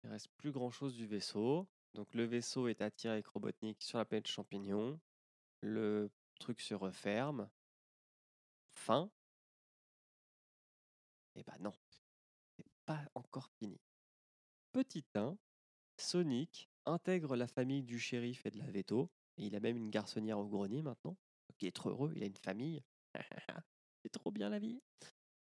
Il 0.03 0.09
reste 0.09 0.29
plus 0.37 0.51
grand 0.51 0.71
chose 0.71 0.95
du 0.95 1.05
vaisseau. 1.05 1.67
Donc 1.93 2.13
le 2.13 2.23
vaisseau 2.25 2.67
est 2.67 2.81
attiré 2.81 3.13
avec 3.13 3.27
Robotnik 3.27 3.81
sur 3.81 3.97
la 3.97 4.05
planète 4.05 4.27
champignon. 4.27 4.99
le 5.61 6.09
truc 6.37 6.61
se 6.61 6.73
referme. 6.73 7.49
Fin. 8.73 9.11
Et 11.35 11.43
bah 11.43 11.55
non, 11.59 11.73
c'est 12.55 12.65
pas 12.85 13.01
encore 13.15 13.49
fini. 13.59 13.79
Petit 14.71 15.05
1, 15.15 15.37
Sonic 15.97 16.69
intègre 16.85 17.35
la 17.35 17.47
famille 17.47 17.83
du 17.83 17.99
shérif 17.99 18.45
et 18.45 18.51
de 18.51 18.57
la 18.57 18.69
veto. 18.69 19.11
Et 19.37 19.45
il 19.45 19.55
a 19.55 19.59
même 19.59 19.77
une 19.77 19.89
garçonnière 19.89 20.39
au 20.39 20.47
grenier 20.47 20.81
maintenant. 20.81 21.17
Il 21.59 21.67
est 21.67 21.71
trop 21.71 21.89
heureux, 21.89 22.13
il 22.15 22.23
a 22.23 22.27
une 22.27 22.37
famille. 22.37 22.83
c'est 24.03 24.09
trop 24.11 24.31
bien 24.31 24.49
la 24.49 24.59
vie. 24.59 24.81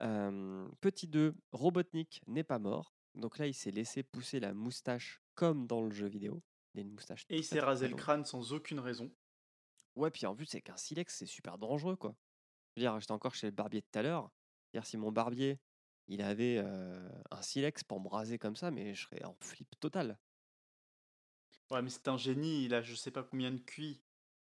Euh, 0.02 0.68
petit 0.80 1.06
2, 1.06 1.34
Robotnik 1.52 2.22
n'est 2.26 2.44
pas 2.44 2.58
mort. 2.58 2.94
Donc 3.14 3.38
là, 3.38 3.46
il 3.46 3.54
s'est 3.54 3.70
laissé 3.70 4.02
pousser 4.02 4.40
la 4.40 4.54
moustache 4.54 5.20
comme 5.34 5.66
dans 5.66 5.82
le 5.82 5.90
jeu 5.90 6.06
vidéo. 6.06 6.42
Il 6.74 6.80
a 6.80 6.82
une 6.82 6.92
moustache. 6.92 7.24
Et 7.28 7.38
il 7.38 7.44
s'est 7.44 7.60
rasé 7.60 7.88
le 7.88 7.96
crâne 7.96 8.24
sans 8.24 8.52
aucune 8.52 8.80
raison. 8.80 9.10
Ouais, 9.98 10.12
puis 10.12 10.26
en 10.26 10.36
plus, 10.36 10.46
c'est 10.46 10.62
qu'un 10.62 10.76
silex, 10.76 11.16
c'est 11.16 11.26
super 11.26 11.58
dangereux, 11.58 11.96
quoi. 11.96 12.14
Je 12.76 12.80
veux 12.80 12.84
dire, 12.84 13.00
j'étais 13.00 13.12
encore 13.12 13.34
chez 13.34 13.48
le 13.48 13.52
barbier 13.52 13.82
tout 13.82 13.98
à 13.98 14.02
l'heure. 14.02 14.30
C'est-à-dire, 14.70 14.86
si 14.86 14.96
mon 14.96 15.10
barbier, 15.10 15.58
il 16.06 16.22
avait 16.22 16.58
euh, 16.58 17.08
un 17.32 17.42
silex 17.42 17.82
pour 17.82 18.00
me 18.00 18.06
raser 18.08 18.38
comme 18.38 18.54
ça, 18.54 18.70
mais 18.70 18.94
je 18.94 19.02
serais 19.02 19.24
en 19.24 19.36
flip 19.40 19.68
total. 19.80 20.16
Ouais, 21.72 21.82
mais 21.82 21.90
c'est 21.90 22.06
un 22.06 22.16
génie, 22.16 22.64
il 22.64 22.74
a 22.74 22.80
je 22.80 22.94
sais 22.94 23.10
pas 23.10 23.24
combien 23.24 23.50
de 23.50 23.58
QI. 23.58 24.00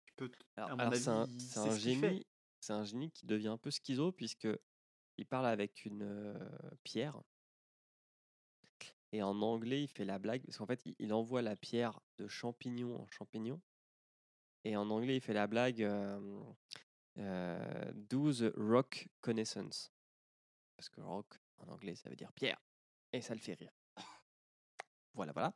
Tu 0.07 0.13
peux, 0.15 0.31
Alors, 0.57 0.71
à 0.71 0.73
mon 0.73 0.79
alors, 0.79 0.93
avis, 0.93 1.03
c'est 1.03 1.09
un, 1.09 1.27
c'est 1.37 1.71
ce 1.71 1.79
génie, 1.79 2.25
c'est 2.59 2.73
un 2.73 2.83
génie 2.83 3.11
qui 3.11 3.27
devient 3.27 3.49
un 3.49 3.57
peu 3.57 3.69
schizo 3.69 4.11
puisque 4.11 4.47
il 5.17 5.25
parle 5.27 5.45
avec 5.45 5.85
une 5.85 6.01
euh, 6.01 6.49
pierre. 6.83 7.21
Et 9.11 9.21
en 9.21 9.39
anglais, 9.43 9.83
il 9.83 9.87
fait 9.87 10.05
la 10.05 10.17
blague 10.17 10.43
parce 10.43 10.57
qu'en 10.57 10.65
fait, 10.65 10.81
il 10.97 11.13
envoie 11.13 11.43
la 11.43 11.55
pierre 11.55 12.01
de 12.17 12.27
champignon 12.27 12.99
en 12.99 13.07
champignon. 13.11 13.61
Et 14.65 14.75
en 14.77 14.89
anglais, 14.89 15.17
il 15.17 15.21
fait 15.21 15.33
la 15.33 15.47
blague 15.47 15.81
euh, 17.17 17.91
Do 17.95 18.31
the 18.33 18.53
rock 18.57 19.07
connaissance. 19.21 19.91
Parce 20.77 20.89
que 20.89 21.01
rock, 21.01 21.27
en 21.57 21.67
anglais, 21.69 21.95
ça 21.95 22.09
veut 22.09 22.15
dire 22.15 22.31
pierre. 22.33 22.61
Et 23.11 23.21
ça 23.21 23.33
le 23.33 23.39
fait 23.39 23.53
rire. 23.53 23.71
Voilà, 25.13 25.31
voilà. 25.33 25.53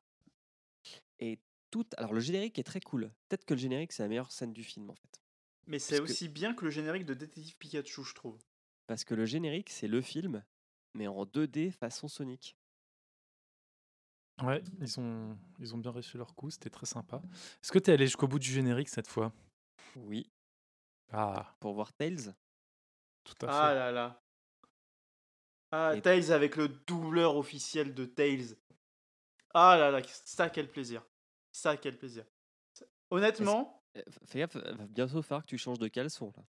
Et 1.20 1.40
tout. 1.72 1.86
Alors, 1.98 2.14
le 2.14 2.20
générique 2.20 2.60
est 2.60 2.64
très 2.64 2.80
cool. 2.82 3.12
Peut-être 3.28 3.46
que 3.46 3.54
le 3.56 3.60
générique, 3.60 3.92
c'est 3.92 4.04
la 4.04 4.10
meilleure 4.10 4.32
scène 4.32 4.54
du 4.54 4.64
film, 4.64 4.90
en 4.90 4.96
fait. 4.96 5.22
Mais 5.66 5.80
c'est 5.80 5.98
que- 5.98 6.04
aussi 6.04 6.30
bien 6.30 6.54
que 6.54 6.64
le 6.66 6.72
générique 6.72 7.06
de 7.06 7.14
Détective 7.14 7.58
Pikachu, 7.58 8.04
je 8.04 8.14
trouve. 8.14 8.40
Parce 8.86 9.04
que 9.04 9.16
le 9.16 9.26
générique, 9.26 9.70
c'est 9.70 9.88
le 9.88 10.02
film, 10.02 10.46
mais 10.94 11.08
en 11.08 11.26
2D 11.26 11.72
façon 11.72 12.08
Sonic. 12.08 12.56
Ouais, 14.44 14.64
ils 14.80 15.00
ont, 15.00 15.36
ils 15.60 15.74
ont 15.74 15.78
bien 15.80 15.92
réussi 15.92 16.16
leur 16.18 16.36
coup, 16.36 16.50
c'était 16.52 16.70
très 16.70 16.86
sympa. 16.86 17.22
Est-ce 17.64 17.72
que 17.72 17.80
tu 17.80 17.90
es 17.90 17.94
allé 17.96 18.06
jusqu'au 18.06 18.28
bout 18.28 18.38
du 18.40 18.50
générique 18.52 18.90
cette 18.90 19.08
fois? 19.08 19.32
Oui. 19.96 20.30
Ah, 21.12 21.56
Pour 21.60 21.74
voir 21.74 21.92
Tails? 21.94 22.34
tout 23.24 23.46
à 23.46 23.48
Ah 23.50 23.70
fait. 23.70 23.76
là 23.76 23.92
là. 23.92 24.22
Ah, 25.72 25.94
Et- 25.96 26.02
Tails 26.02 26.32
avec 26.32 26.56
le 26.56 26.68
doubleur 26.68 27.36
officiel 27.36 27.94
de 27.94 28.06
Tails. 28.06 28.56
Ah 29.54 29.76
là 29.78 29.90
là, 29.92 30.02
ça 30.26 30.50
quel 30.50 30.70
plaisir. 30.70 31.04
Ça 31.52 31.76
quel 31.78 31.98
plaisir. 31.98 32.24
Honnêtement, 33.10 33.84
f- 33.96 34.04
Fais 34.26 34.40
gaffe, 34.40 34.56
va 34.56 34.86
bientôt 34.88 35.22
falloir 35.24 35.42
que 35.44 35.48
tu 35.50 35.58
changes 35.58 35.80
de 35.80 35.88
caleçon 35.88 36.32
là. 36.38 36.44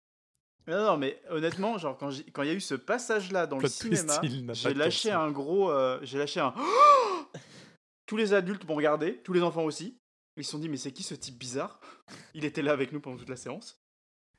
non, 0.67 0.85
non, 0.91 0.97
mais 0.97 1.19
honnêtement, 1.29 1.77
genre 1.79 1.97
quand 1.97 2.11
il 2.11 2.47
y 2.47 2.49
a 2.49 2.53
eu 2.53 2.61
ce 2.61 2.75
passage-là 2.75 3.47
dans 3.47 3.55
le 3.57 3.61
Plot 3.61 3.69
cinéma, 3.69 4.21
j'ai 4.53 4.73
lâché 4.75 5.09
caleçon. 5.09 5.25
un 5.25 5.31
gros, 5.31 5.71
euh, 5.71 5.99
j'ai 6.03 6.19
lâché 6.19 6.39
un. 6.39 6.53
Tous 8.09 8.17
les 8.17 8.33
adultes 8.33 8.65
m'ont 8.67 8.73
regardé, 8.73 9.21
tous 9.21 9.33
les 9.33 9.41
enfants 9.43 9.63
aussi. 9.63 9.99
Ils 10.35 10.43
se 10.43 10.49
sont 10.51 10.57
dit 10.59 10.67
mais 10.67 10.77
c'est 10.77 10.91
qui 10.91 11.03
ce 11.03 11.13
type 11.13 11.37
bizarre? 11.37 11.79
Il 12.33 12.43
était 12.43 12.63
là 12.63 12.71
avec 12.71 12.91
nous 12.91 12.99
pendant 12.99 13.17
toute 13.17 13.29
la 13.29 13.35
séance. 13.35 13.79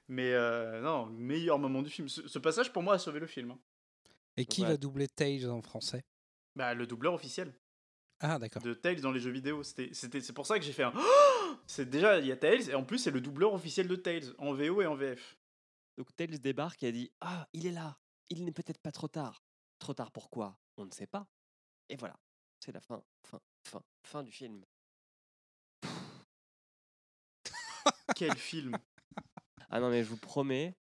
Mais 0.08 0.32
euh, 0.32 0.80
non, 0.80 1.06
le 1.06 1.12
meilleur 1.12 1.56
moment 1.60 1.80
du 1.82 1.88
film. 1.88 2.08
Ce, 2.08 2.26
ce 2.26 2.38
passage 2.40 2.72
pour 2.72 2.82
moi 2.82 2.94
a 2.94 2.98
sauvé 2.98 3.20
le 3.20 3.28
film. 3.28 3.52
hein. 3.52 3.60
Et 4.36 4.44
qui 4.44 4.62
Ouais. 4.62 4.68
va 4.70 4.76
doubler 4.76 5.06
Tails 5.06 5.46
en 5.46 5.62
français? 5.62 6.02
Bah 6.56 6.74
le 6.74 6.84
doubleur 6.86 7.14
officiel. 7.14 7.54
Ah, 8.18 8.40
d'accord. 8.40 8.60
de 8.62 8.74
Tails 8.74 9.00
dans 9.00 9.12
les 9.12 9.20
jeux 9.20 9.30
vidéo. 9.30 9.62
C'était, 9.62 9.94
c'était, 9.94 10.20
c'est 10.20 10.32
pour 10.32 10.46
ça 10.46 10.58
que 10.58 10.64
j'ai 10.64 10.72
fait 10.72 10.82
un. 10.82 10.92
c'est 11.68 11.88
déjà, 11.88 12.18
il 12.18 12.26
y 12.26 12.32
a 12.32 12.36
Tails, 12.36 12.70
et 12.70 12.74
en 12.74 12.82
plus, 12.84 12.98
c'est 12.98 13.12
le 13.12 13.20
doubleur 13.20 13.54
officiel 13.54 13.86
de 13.86 13.94
Tails, 13.96 14.32
en 14.38 14.52
VO 14.52 14.82
et 14.82 14.86
en 14.86 14.96
VF. 14.96 15.38
Donc 15.96 16.14
Tails 16.16 16.40
débarque 16.40 16.82
et 16.82 16.88
a 16.88 16.92
dit 16.92 17.12
Ah, 17.20 17.48
il 17.52 17.66
est 17.66 17.72
là 17.72 17.98
Il 18.30 18.44
n'est 18.44 18.52
peut-être 18.52 18.80
pas 18.82 18.90
trop 18.92 19.08
tard. 19.08 19.44
Trop 19.78 19.94
tard 19.94 20.10
pourquoi? 20.10 20.58
On 20.76 20.86
ne 20.86 20.90
sait 20.90 21.06
pas. 21.06 21.28
Et 21.88 21.96
voilà. 21.96 22.18
C'est 22.58 22.72
la 22.72 22.80
fin, 22.80 23.02
fin, 23.26 23.40
fin, 23.64 23.82
fin 24.02 24.22
du 24.22 24.32
film. 24.32 24.64
Quel 28.16 28.36
film? 28.36 28.76
Ah 29.70 29.80
non, 29.80 29.90
mais 29.90 30.02
je 30.02 30.08
vous 30.08 30.16
promets, 30.16 30.74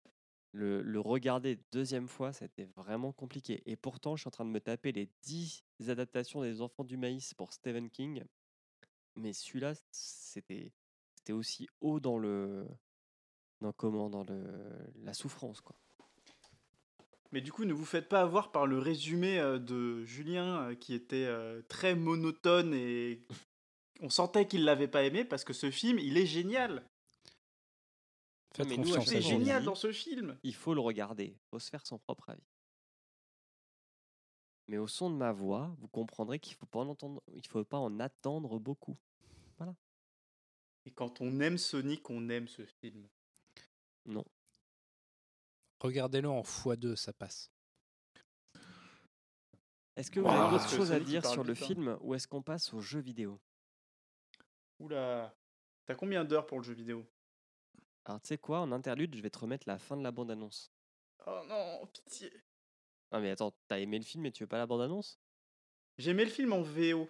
le, 0.51 0.81
le 0.81 0.99
regarder 0.99 1.59
deuxième 1.71 2.07
fois, 2.07 2.33
c'était 2.33 2.65
vraiment 2.75 3.11
compliqué. 3.11 3.61
Et 3.65 3.75
pourtant, 3.75 4.15
je 4.15 4.21
suis 4.21 4.27
en 4.27 4.31
train 4.31 4.45
de 4.45 4.49
me 4.49 4.59
taper 4.59 4.91
les 4.91 5.09
10 5.23 5.63
adaptations 5.87 6.41
des 6.41 6.61
Enfants 6.61 6.83
du 6.83 6.97
Maïs 6.97 7.33
pour 7.33 7.53
Stephen 7.53 7.89
King. 7.89 8.23
Mais 9.15 9.33
celui-là, 9.33 9.73
c'était 9.91 10.73
c'était 11.19 11.33
aussi 11.33 11.67
haut 11.81 11.99
dans 11.99 12.17
le. 12.17 12.65
Dans 13.61 13.73
comment 13.73 14.09
Dans 14.09 14.23
le, 14.23 14.91
la 15.03 15.13
souffrance, 15.13 15.61
quoi. 15.61 15.77
Mais 17.31 17.41
du 17.41 17.51
coup, 17.51 17.63
ne 17.65 17.73
vous 17.73 17.85
faites 17.85 18.09
pas 18.09 18.21
avoir 18.21 18.51
par 18.51 18.65
le 18.65 18.79
résumé 18.79 19.39
euh, 19.39 19.59
de 19.59 20.03
Julien, 20.05 20.69
euh, 20.69 20.75
qui 20.75 20.93
était 20.93 21.25
euh, 21.25 21.61
très 21.67 21.93
monotone 21.95 22.73
et 22.73 23.21
on 24.01 24.09
sentait 24.09 24.47
qu'il 24.47 24.63
l'avait 24.63 24.87
pas 24.87 25.03
aimé 25.03 25.23
parce 25.25 25.43
que 25.43 25.53
ce 25.53 25.69
film, 25.69 25.99
il 25.99 26.17
est 26.17 26.25
génial. 26.25 26.83
Faites 28.55 28.67
mais 28.67 28.77
nous, 28.77 28.99
C'est 29.01 29.21
génial 29.21 29.63
dans 29.63 29.75
ce 29.75 29.91
film. 29.91 30.37
Il 30.43 30.55
faut 30.55 30.73
le 30.73 30.81
regarder. 30.81 31.25
Il 31.25 31.47
faut 31.51 31.59
se 31.59 31.69
faire 31.69 31.85
son 31.85 31.99
propre 31.99 32.29
avis. 32.29 32.41
Mais 34.67 34.77
au 34.77 34.87
son 34.87 35.09
de 35.09 35.15
ma 35.15 35.31
voix, 35.31 35.75
vous 35.79 35.87
comprendrez 35.87 36.39
qu'il 36.39 36.53
ne 36.53 36.57
faut, 36.57 36.65
pas 36.65 36.79
en 36.79 36.89
entendre- 36.89 37.23
il 37.33 37.45
faut 37.47 37.63
pas 37.63 37.77
en 37.79 37.99
attendre 37.99 38.59
beaucoup. 38.59 38.97
Et 40.85 40.91
quand 40.91 41.21
on 41.21 41.39
aime 41.41 41.57
Sonic, 41.57 42.09
on 42.09 42.29
aime 42.29 42.47
ce 42.47 42.65
film. 42.65 43.07
Non. 44.05 44.25
Regardez-le 45.79 46.29
en 46.29 46.41
x2, 46.41 46.95
ça 46.95 47.13
passe. 47.13 47.51
Est-ce 49.95 50.11
que 50.11 50.19
vous 50.19 50.27
avez 50.27 50.49
d'autres 50.51 50.69
choses 50.69 50.91
à 50.91 50.99
dire 50.99 51.25
sur 51.25 51.43
le 51.43 51.53
film 51.53 51.97
ou 52.01 52.15
est-ce 52.15 52.27
qu'on 52.27 52.41
passe 52.41 52.73
aux 52.73 52.79
jeux 52.79 53.01
vidéo? 53.01 53.39
Oula. 54.79 55.35
T'as 55.85 55.95
combien 55.95 56.23
d'heures 56.23 56.45
pour 56.45 56.59
le 56.59 56.63
jeu 56.63 56.73
vidéo? 56.73 57.05
Alors, 58.05 58.21
tu 58.21 58.29
sais 58.29 58.37
quoi, 58.37 58.59
en 58.59 58.71
interlude, 58.71 59.15
je 59.15 59.21
vais 59.21 59.29
te 59.29 59.39
remettre 59.39 59.67
la 59.67 59.77
fin 59.77 59.97
de 59.97 60.03
la 60.03 60.11
bande-annonce. 60.11 60.71
Oh 61.27 61.41
non, 61.47 61.85
pitié. 61.87 62.31
Ah, 63.11 63.19
mais 63.19 63.31
attends, 63.31 63.53
t'as 63.67 63.79
aimé 63.79 63.97
le 63.97 64.05
film 64.05 64.25
et 64.25 64.31
tu 64.31 64.43
veux 64.43 64.47
pas 64.47 64.57
la 64.57 64.65
bande-annonce? 64.65 65.19
J'aimais 65.97 66.23
le 66.25 66.31
film 66.31 66.53
en 66.53 66.61
VO. 66.61 67.09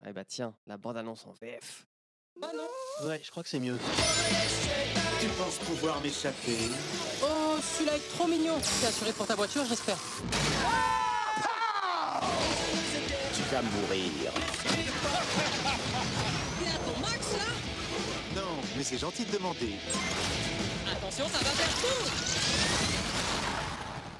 Ah, 0.00 0.12
bah 0.12 0.24
tiens, 0.24 0.56
la 0.66 0.78
bande-annonce 0.78 1.26
en 1.26 1.32
VF. 1.32 1.86
Ouais, 3.04 3.20
je 3.22 3.30
crois 3.30 3.42
que 3.42 3.48
c'est 3.48 3.60
mieux. 3.60 3.76
Tu 5.20 5.28
penses 5.38 5.58
pouvoir 5.58 6.00
m'échapper 6.00 6.56
celui-là 7.72 7.96
est 7.96 8.16
trop 8.16 8.26
mignon. 8.26 8.54
T'es 8.80 8.86
assuré 8.86 9.12
pour 9.12 9.26
ta 9.26 9.34
voiture, 9.34 9.64
j'espère. 9.68 9.96
Tu 13.34 13.42
vas 13.50 13.62
mourir. 13.62 14.32
T'es 16.58 16.68
à 16.68 16.78
ton 16.78 17.00
max 17.00 17.32
là 17.32 18.40
Non, 18.40 18.56
mais 18.76 18.84
c'est 18.84 18.98
gentil 18.98 19.24
de 19.24 19.32
demander. 19.32 19.74
Attention, 20.90 21.26
ça 21.28 21.38
va 21.38 21.44
faire 21.44 21.76
fou 21.78 22.10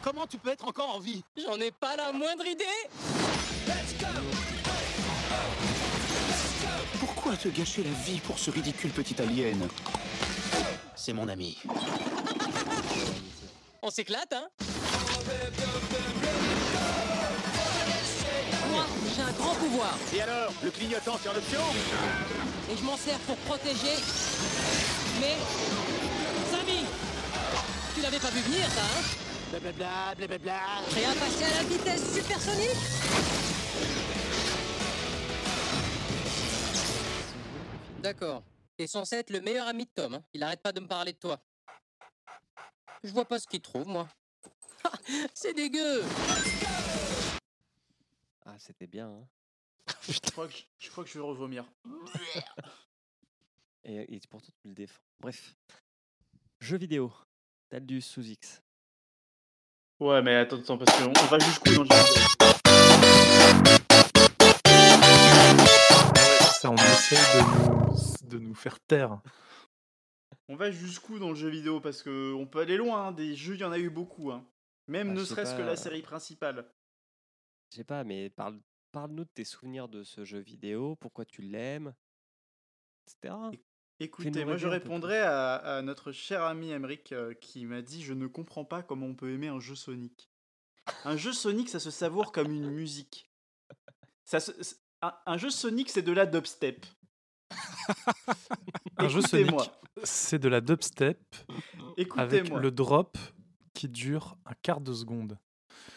Comment 0.03 0.27
tu 0.27 0.39
peux 0.39 0.51
être 0.51 0.67
encore 0.67 0.97
en 0.97 0.99
vie? 0.99 1.23
J'en 1.37 1.61
ai 1.61 1.71
pas 1.71 1.97
la 1.97 2.13
moindre 2.13 2.45
idée 2.47 2.65
Pourquoi 6.99 7.37
te 7.37 7.49
gâcher 7.49 7.85
la 7.85 7.91
vie 8.05 8.21
pour 8.21 8.39
ce 8.39 8.51
ridicule 8.51 8.91
petit 8.91 9.21
alien? 9.21 9.69
C'est 10.97 11.13
mon 11.13 11.29
ami. 11.29 11.59
On 13.85 13.91
s'éclate, 13.91 14.33
hein? 14.33 14.49
Moi, 18.70 18.87
j'ai 19.14 19.22
un 19.22 19.33
grand 19.33 19.55
pouvoir 19.57 19.99
Et 20.14 20.20
alors, 20.22 20.53
le 20.62 20.70
clignotant 20.70 21.18
sur 21.18 21.33
l'option? 21.33 21.61
Et 22.70 22.76
je 22.76 22.83
m'en 22.85 22.97
sers 22.97 23.18
pour 23.20 23.37
protéger 23.39 23.97
mes 25.20 25.37
amis. 26.61 26.87
Tu 27.95 28.01
l'avais 28.03 28.20
pas 28.20 28.30
vu 28.30 28.41
venir, 28.41 28.68
ça, 28.70 28.83
hein? 28.83 29.03
Blablabla, 29.51 30.14
blablabla. 30.16 30.61
Prêt 30.91 31.05
à 31.05 31.14
passer 31.14 31.45
à 31.45 31.62
la 31.62 31.68
vitesse 31.68 32.14
supersonique? 32.14 32.78
D'accord. 38.01 38.43
T'es 38.76 38.87
censé 38.87 39.16
être 39.16 39.30
le 39.30 39.41
meilleur 39.41 39.66
ami 39.66 39.85
de 39.85 39.91
Tom. 39.95 40.14
hein. 40.14 40.22
Il 40.33 40.43
arrête 40.43 40.62
pas 40.62 40.72
de 40.72 40.80
me 40.80 40.87
parler 40.87 41.12
de 41.12 41.18
toi. 41.18 41.39
Je 43.05 43.13
vois 43.13 43.25
pas 43.25 43.39
ce 43.39 43.47
qu'il 43.47 43.61
trouve, 43.61 43.87
moi. 43.89 44.09
Ah, 44.85 44.91
C'est 45.35 45.55
dégueu 45.55 46.03
Ah, 48.45 48.57
c'était 48.59 48.87
bien, 48.87 49.09
hein 49.09 49.27
Je 50.09 50.19
crois 50.31 50.47
que 50.47 50.53
je, 50.55 50.63
je 50.79 50.91
crois 50.91 51.05
que 51.05 51.11
je 51.11 51.19
vais 51.19 51.25
revomir. 51.25 51.65
et, 53.85 54.15
et 54.15 54.21
pourtant, 54.31 54.53
tu 54.63 54.69
le 54.69 54.75
défends. 54.75 55.01
Bref. 55.21 55.55
Jeux 56.61 56.79
vidéo. 56.79 57.13
Daldus 57.71 58.03
sous 58.03 58.25
X. 58.25 58.63
Ouais, 59.99 60.23
mais 60.23 60.37
attends, 60.37 60.59
attends, 60.59 60.79
parce 60.79 60.97
qu'on 60.97 61.13
va 61.27 61.39
jusqu'où 61.39 61.75
dans 61.75 61.83
le 61.83 61.89
jeu 61.89 61.97
vidéo? 61.97 62.23
Ça, 66.61 66.71
on 66.71 66.77
essaye 66.77 67.19
de 67.19 67.41
nous, 67.43 68.29
de 68.29 68.39
nous 68.39 68.55
faire 68.55 68.79
taire. 68.81 69.21
On 70.49 70.57
va 70.57 70.70
jusqu'où 70.70 71.18
dans 71.18 71.30
le 71.30 71.34
jeu 71.34 71.49
vidéo? 71.49 71.80
Parce 71.80 72.03
que 72.03 72.32
on 72.34 72.47
peut 72.47 72.61
aller 72.61 72.76
loin, 72.76 73.07
hein, 73.09 73.12
des 73.12 73.34
jeux, 73.34 73.55
il 73.55 73.61
y 73.61 73.64
en 73.64 73.72
a 73.72 73.78
eu 73.78 73.90
beaucoup. 73.90 74.30
Hein. 74.32 74.47
Même 74.88 75.09
Bah, 75.09 75.14
ne 75.20 75.24
serait-ce 75.24 75.55
que 75.57 75.62
la 75.62 75.76
série 75.76 76.03
principale. 76.03 76.70
Je 77.70 77.76
sais 77.76 77.84
pas, 77.84 78.05
mais 78.05 78.28
parle, 78.30 78.61
parle-nous 78.90 79.24
de 79.24 79.30
tes 79.32 79.45
souvenirs 79.45 79.88
de 79.88 80.03
ce 80.03 80.24
jeu 80.24 80.40
vidéo, 80.40 80.97
pourquoi 80.97 81.24
tu 81.24 81.40
l'aimes, 81.43 81.95
etc. 83.07 83.34
Écoutez, 84.01 84.45
moi 84.45 84.57
je 84.57 84.66
répondrais 84.66 85.20
à, 85.20 85.55
à 85.55 85.82
notre 85.82 86.11
cher 86.12 86.43
ami 86.43 86.72
Emric 86.72 87.12
euh, 87.12 87.34
qui 87.34 87.64
m'a 87.66 87.82
dit 87.82 88.03
Je 88.03 88.12
ne 88.14 88.26
comprends 88.26 88.64
pas 88.64 88.82
comment 88.82 89.07
on 89.07 89.14
peut 89.14 89.30
aimer 89.32 89.49
un 89.49 89.61
jeu 89.61 89.76
Sonic. 89.76 90.28
Un 91.05 91.16
jeu 91.16 91.32
Sonic, 91.32 91.68
ça 91.68 91.78
se 91.78 91.90
savoure 91.93 92.32
comme 92.32 92.51
une 92.53 92.68
musique. 92.70 93.30
Ça 94.24 94.40
se- 94.40 94.61
c'est- 94.62 94.76
un, 95.03 95.14
un 95.26 95.36
jeu 95.38 95.51
Sonic, 95.51 95.88
c'est 95.88 96.03
de 96.03 96.12
la 96.12 96.26
dubstep. 96.26 96.84
Un 98.97 99.09
jeu 99.09 99.20
Sonic, 99.22 99.55
c'est 100.05 100.39
de 100.39 100.49
la 100.49 100.61
dubstep 100.61 101.18
avec 102.16 102.49
le 102.51 102.70
drop 102.70 103.16
qui 103.74 103.89
dure 103.89 104.37
un 104.47 104.55
quart 104.62 104.80
de 104.80 104.93
seconde. 104.93 105.39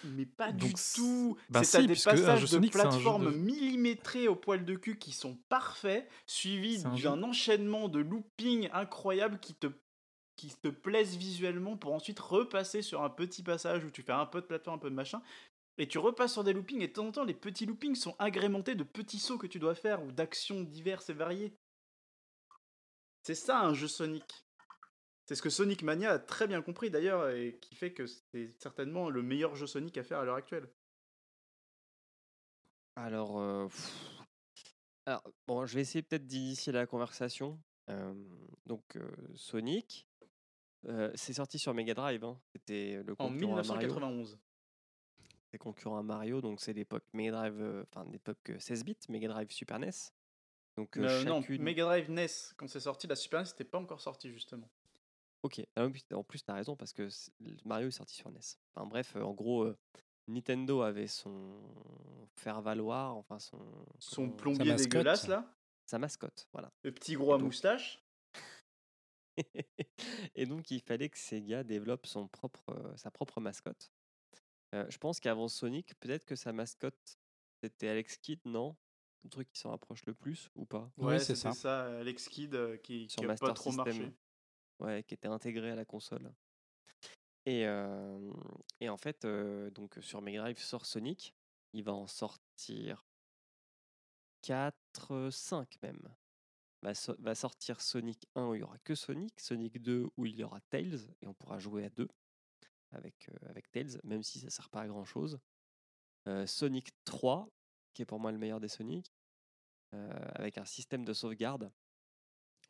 Mais 0.03 0.25
pas 0.25 0.51
Donc, 0.51 0.69
du 0.69 0.73
tout. 0.95 1.38
bah 1.49 1.63
c'est 1.63 1.77
à 1.77 1.81
si, 1.81 1.88
des 1.88 1.93
puisque 1.93 2.07
un 2.07 2.11
passages 2.11 2.49
de 2.51 2.59
plateformes 2.69 3.25
de- 3.31 3.38
millimétrés 3.38 4.27
au 4.27 4.36
poil 4.36 4.63
de 4.65 4.75
cul 4.75 4.97
qui 4.97 5.11
sont 5.11 5.38
parfaits, 5.49 6.09
suivis 6.25 6.83
d'un 6.83 7.21
enchaînement 7.23 7.88
de 7.89 7.99
looping 7.99 8.69
incroyable 8.73 9.39
qui 9.39 9.53
te 9.53 9.67
qui 10.38 10.53
te 10.61 10.67
plaisent 10.67 11.15
visuellement 11.15 11.77
pour 11.77 11.93
ensuite 11.93 12.19
repasser 12.19 12.81
sur 12.81 13.03
un 13.03 13.09
petit 13.09 13.41
passage 13.41 13.86
où 13.86 13.89
tu 13.89 14.01
fais 14.01 14.11
un 14.11 14.25
peu 14.25 14.41
de 14.41 14.45
plateforme, 14.45 14.75
un 14.75 14.79
peu 14.79 14.89
de 14.89 14.95
machin. 14.95 15.21
Et 15.77 15.88
tu 15.88 15.97
repasses 15.97 16.33
sur 16.33 16.43
des 16.43 16.51
loopings 16.51 16.81
et 16.81 16.88
de 16.88 16.93
temps 16.93 17.07
en 17.07 17.11
temps, 17.11 17.23
les 17.23 17.33
petits 17.33 17.65
loopings 17.65 17.95
sont 17.95 18.15
agrémentés 18.19 18.75
de 18.75 18.83
petits 18.83 19.19
sauts 19.19 19.38
que 19.38 19.47
tu 19.47 19.59
dois 19.59 19.75
faire 19.75 20.03
ou 20.03 20.11
d'actions 20.11 20.61
diverses 20.61 21.09
et 21.09 21.13
variées. 21.13 21.53
C'est 23.26 23.34
ça 23.34 23.61
un 23.61 23.73
jeu 23.73 23.88
Sonic. 23.88 24.45
C'est 25.26 25.34
ce 25.34 25.41
que 25.41 25.49
Sonic 25.49 25.82
Mania 25.82 26.11
a 26.11 26.19
très 26.19 26.45
bien 26.45 26.61
compris 26.61 26.91
d'ailleurs 26.91 27.28
et 27.30 27.57
qui 27.59 27.73
fait 27.73 27.91
que 27.91 28.05
c'est 28.05 28.51
certainement 28.59 29.09
le 29.09 29.23
meilleur 29.23 29.55
jeu 29.55 29.65
Sonic 29.65 29.97
à 29.97 30.03
faire 30.03 30.19
à 30.19 30.26
l'heure 30.26 30.36
actuelle. 30.36 30.69
Alors, 32.95 33.39
euh, 33.39 33.67
alors, 35.07 35.23
bon, 35.47 35.65
je 35.65 35.73
vais 35.73 35.82
essayer 35.82 36.03
peut-être 36.03 36.28
d'initier 36.28 36.71
la 36.71 36.86
conversation. 36.86 37.59
Euh, 37.89 38.13
donc, 38.67 38.95
euh, 38.95 39.09
Sonic, 39.34 40.07
euh, 40.88 41.11
c'est 41.15 41.34
sorti 41.34 41.57
sur 41.57 41.73
Mega 41.73 41.95
Drive. 41.95 42.23
hein. 42.23 42.39
C'était 42.53 43.01
le 43.03 43.13
En 43.13 43.30
concurrent 43.30 43.55
Mario. 43.55 43.88
1991. 43.88 44.38
C'est 45.49 45.57
concurrent 45.57 45.97
à 45.97 46.03
Mario, 46.03 46.41
donc 46.41 46.61
c'est 46.61 46.73
l'époque 46.73 47.05
Mega 47.13 47.32
Drive, 47.32 47.86
enfin 47.89 48.05
l'époque 48.11 48.51
euh, 48.51 48.59
16 48.59 48.84
bits, 48.84 48.97
Mega 49.09 49.30
Drive 49.30 49.49
Super 49.49 49.80
NES. 49.80 49.89
Donc, 50.78 50.97
euh, 50.97 51.07
Euh, 51.07 51.23
Non, 51.23 51.41
Mega 51.59 51.84
Drive 51.86 52.09
NES, 52.11 52.28
quand 52.57 52.67
c'est 52.67 52.80
sorti, 52.82 53.07
la 53.07 53.15
Super 53.15 53.41
NES 53.41 53.47
n'était 53.47 53.63
pas 53.63 53.80
encore 53.80 54.01
sortie 54.01 54.30
justement. 54.32 54.69
Ok, 55.43 55.61
ah 55.76 55.86
en 56.13 56.23
plus, 56.23 56.43
tu 56.43 56.51
as 56.51 56.55
raison, 56.55 56.76
parce 56.76 56.91
que 56.91 57.07
Mario 57.65 57.88
est 57.88 57.91
sorti 57.91 58.15
sur 58.15 58.30
NES. 58.32 58.39
Enfin 58.76 58.88
bref, 58.88 59.15
euh, 59.15 59.21
en 59.21 59.34
gros, 59.34 59.63
euh, 59.63 59.78
Nintendo 60.28 60.82
avait 60.82 61.07
son 61.07 61.61
faire-valoir, 62.36 63.15
enfin 63.15 63.39
son, 63.39 63.59
Son 63.99 64.23
comment- 64.26 64.36
plombier 64.36 64.71
mascotte. 64.71 64.91
dégueulasse 64.91 65.28
là, 65.28 65.53
sa 65.86 65.99
mascotte, 65.99 66.47
voilà. 66.51 66.71
le 66.84 66.91
petit 66.91 67.13
gros 67.15 67.34
à 67.34 67.38
donc- 67.38 67.45
moustache. 67.47 68.01
Et 70.36 70.45
donc, 70.45 70.71
il 70.71 70.82
fallait 70.82 71.09
que 71.09 71.17
Sega 71.17 71.63
développe 71.63 72.05
son 72.07 72.28
propre, 72.28 72.63
euh, 72.69 72.95
sa 72.97 73.11
propre 73.11 73.39
mascotte. 73.39 73.91
Euh, 74.73 74.86
je 74.89 74.97
pense 74.97 75.19
qu'avant 75.19 75.47
Sonic, 75.47 75.93
peut-être 75.99 76.26
que 76.26 76.36
sa 76.36 76.53
mascotte, 76.53 77.17
c'était 77.63 77.88
Alex 77.88 78.17
Kidd, 78.17 78.39
non? 78.45 78.76
Le 79.26 79.30
truc 79.32 79.51
qui 79.51 79.59
s'en 79.59 79.71
rapproche 79.71 80.05
le 80.05 80.13
plus, 80.13 80.51
ou 80.55 80.65
pas? 80.65 80.91
Ouais, 80.97 81.17
c'est 81.17 81.36
ça. 81.36 81.51
ça. 81.51 81.97
Alex 81.99 82.30
Kidd 82.30 82.53
euh, 82.53 82.78
qui, 82.78 83.09
Sur 83.09 83.21
qui 83.21 83.26
a 83.26 83.30
Master 83.30 83.47
pas 83.49 83.53
trop 83.55 83.71
System. 83.71 83.86
marché. 83.97 84.13
Ouais, 84.80 85.03
qui 85.03 85.15
était 85.15 85.28
intégré 85.28 85.71
à 85.71 85.76
la 85.76 85.84
console. 85.84 86.32
Et, 87.47 87.65
euh, 87.65 88.32
et 88.80 88.88
en 88.89 88.97
fait, 88.97 89.26
euh, 89.26 89.71
donc 89.71 89.97
sur 90.01 90.21
Mega 90.21 90.41
Drive 90.41 90.59
sort 90.59 90.86
Sonic. 90.86 91.34
Il 91.73 91.84
va 91.84 91.93
en 91.93 92.05
sortir 92.07 93.03
4, 94.43 95.30
5 95.32 95.82
même. 95.82 96.07
Va, 96.84 96.93
so- 96.93 97.15
va 97.17 97.34
sortir 97.34 97.82
Sonic 97.82 98.28
1 98.36 98.45
où 98.47 98.53
il 98.55 98.59
y 98.59 98.63
aura 98.63 98.78
que 98.80 98.93
Sonic, 98.93 99.39
Sonic 99.39 99.82
2 99.82 100.07
où 100.17 100.26
il 100.28 100.36
y 100.36 100.43
aura 100.43 100.61
Tails 100.69 101.09
et 101.21 101.28
on 101.28 101.34
pourra 101.34 101.57
jouer 101.57 101.84
à 101.86 101.89
deux 101.89 102.07
avec, 102.91 103.28
euh, 103.30 103.49
avec 103.49 103.71
Tails, 103.71 103.99
même 104.03 104.21
si 104.23 104.39
ça 104.39 104.49
sert 104.51 104.69
pas 104.69 104.82
à 104.82 104.88
grand 104.88 105.03
chose. 105.05 105.39
Sonic 106.47 106.89
3, 107.05 107.47
qui 107.93 108.01
est 108.01 108.05
pour 108.05 108.19
moi 108.19 108.32
le 108.32 108.38
meilleur 108.39 108.59
des 108.59 108.67
Sonic, 108.67 109.11
euh, 109.11 109.14
avec 110.35 110.57
un 110.57 110.65
système 110.65 111.05
de 111.05 111.13
sauvegarde. 111.13 111.71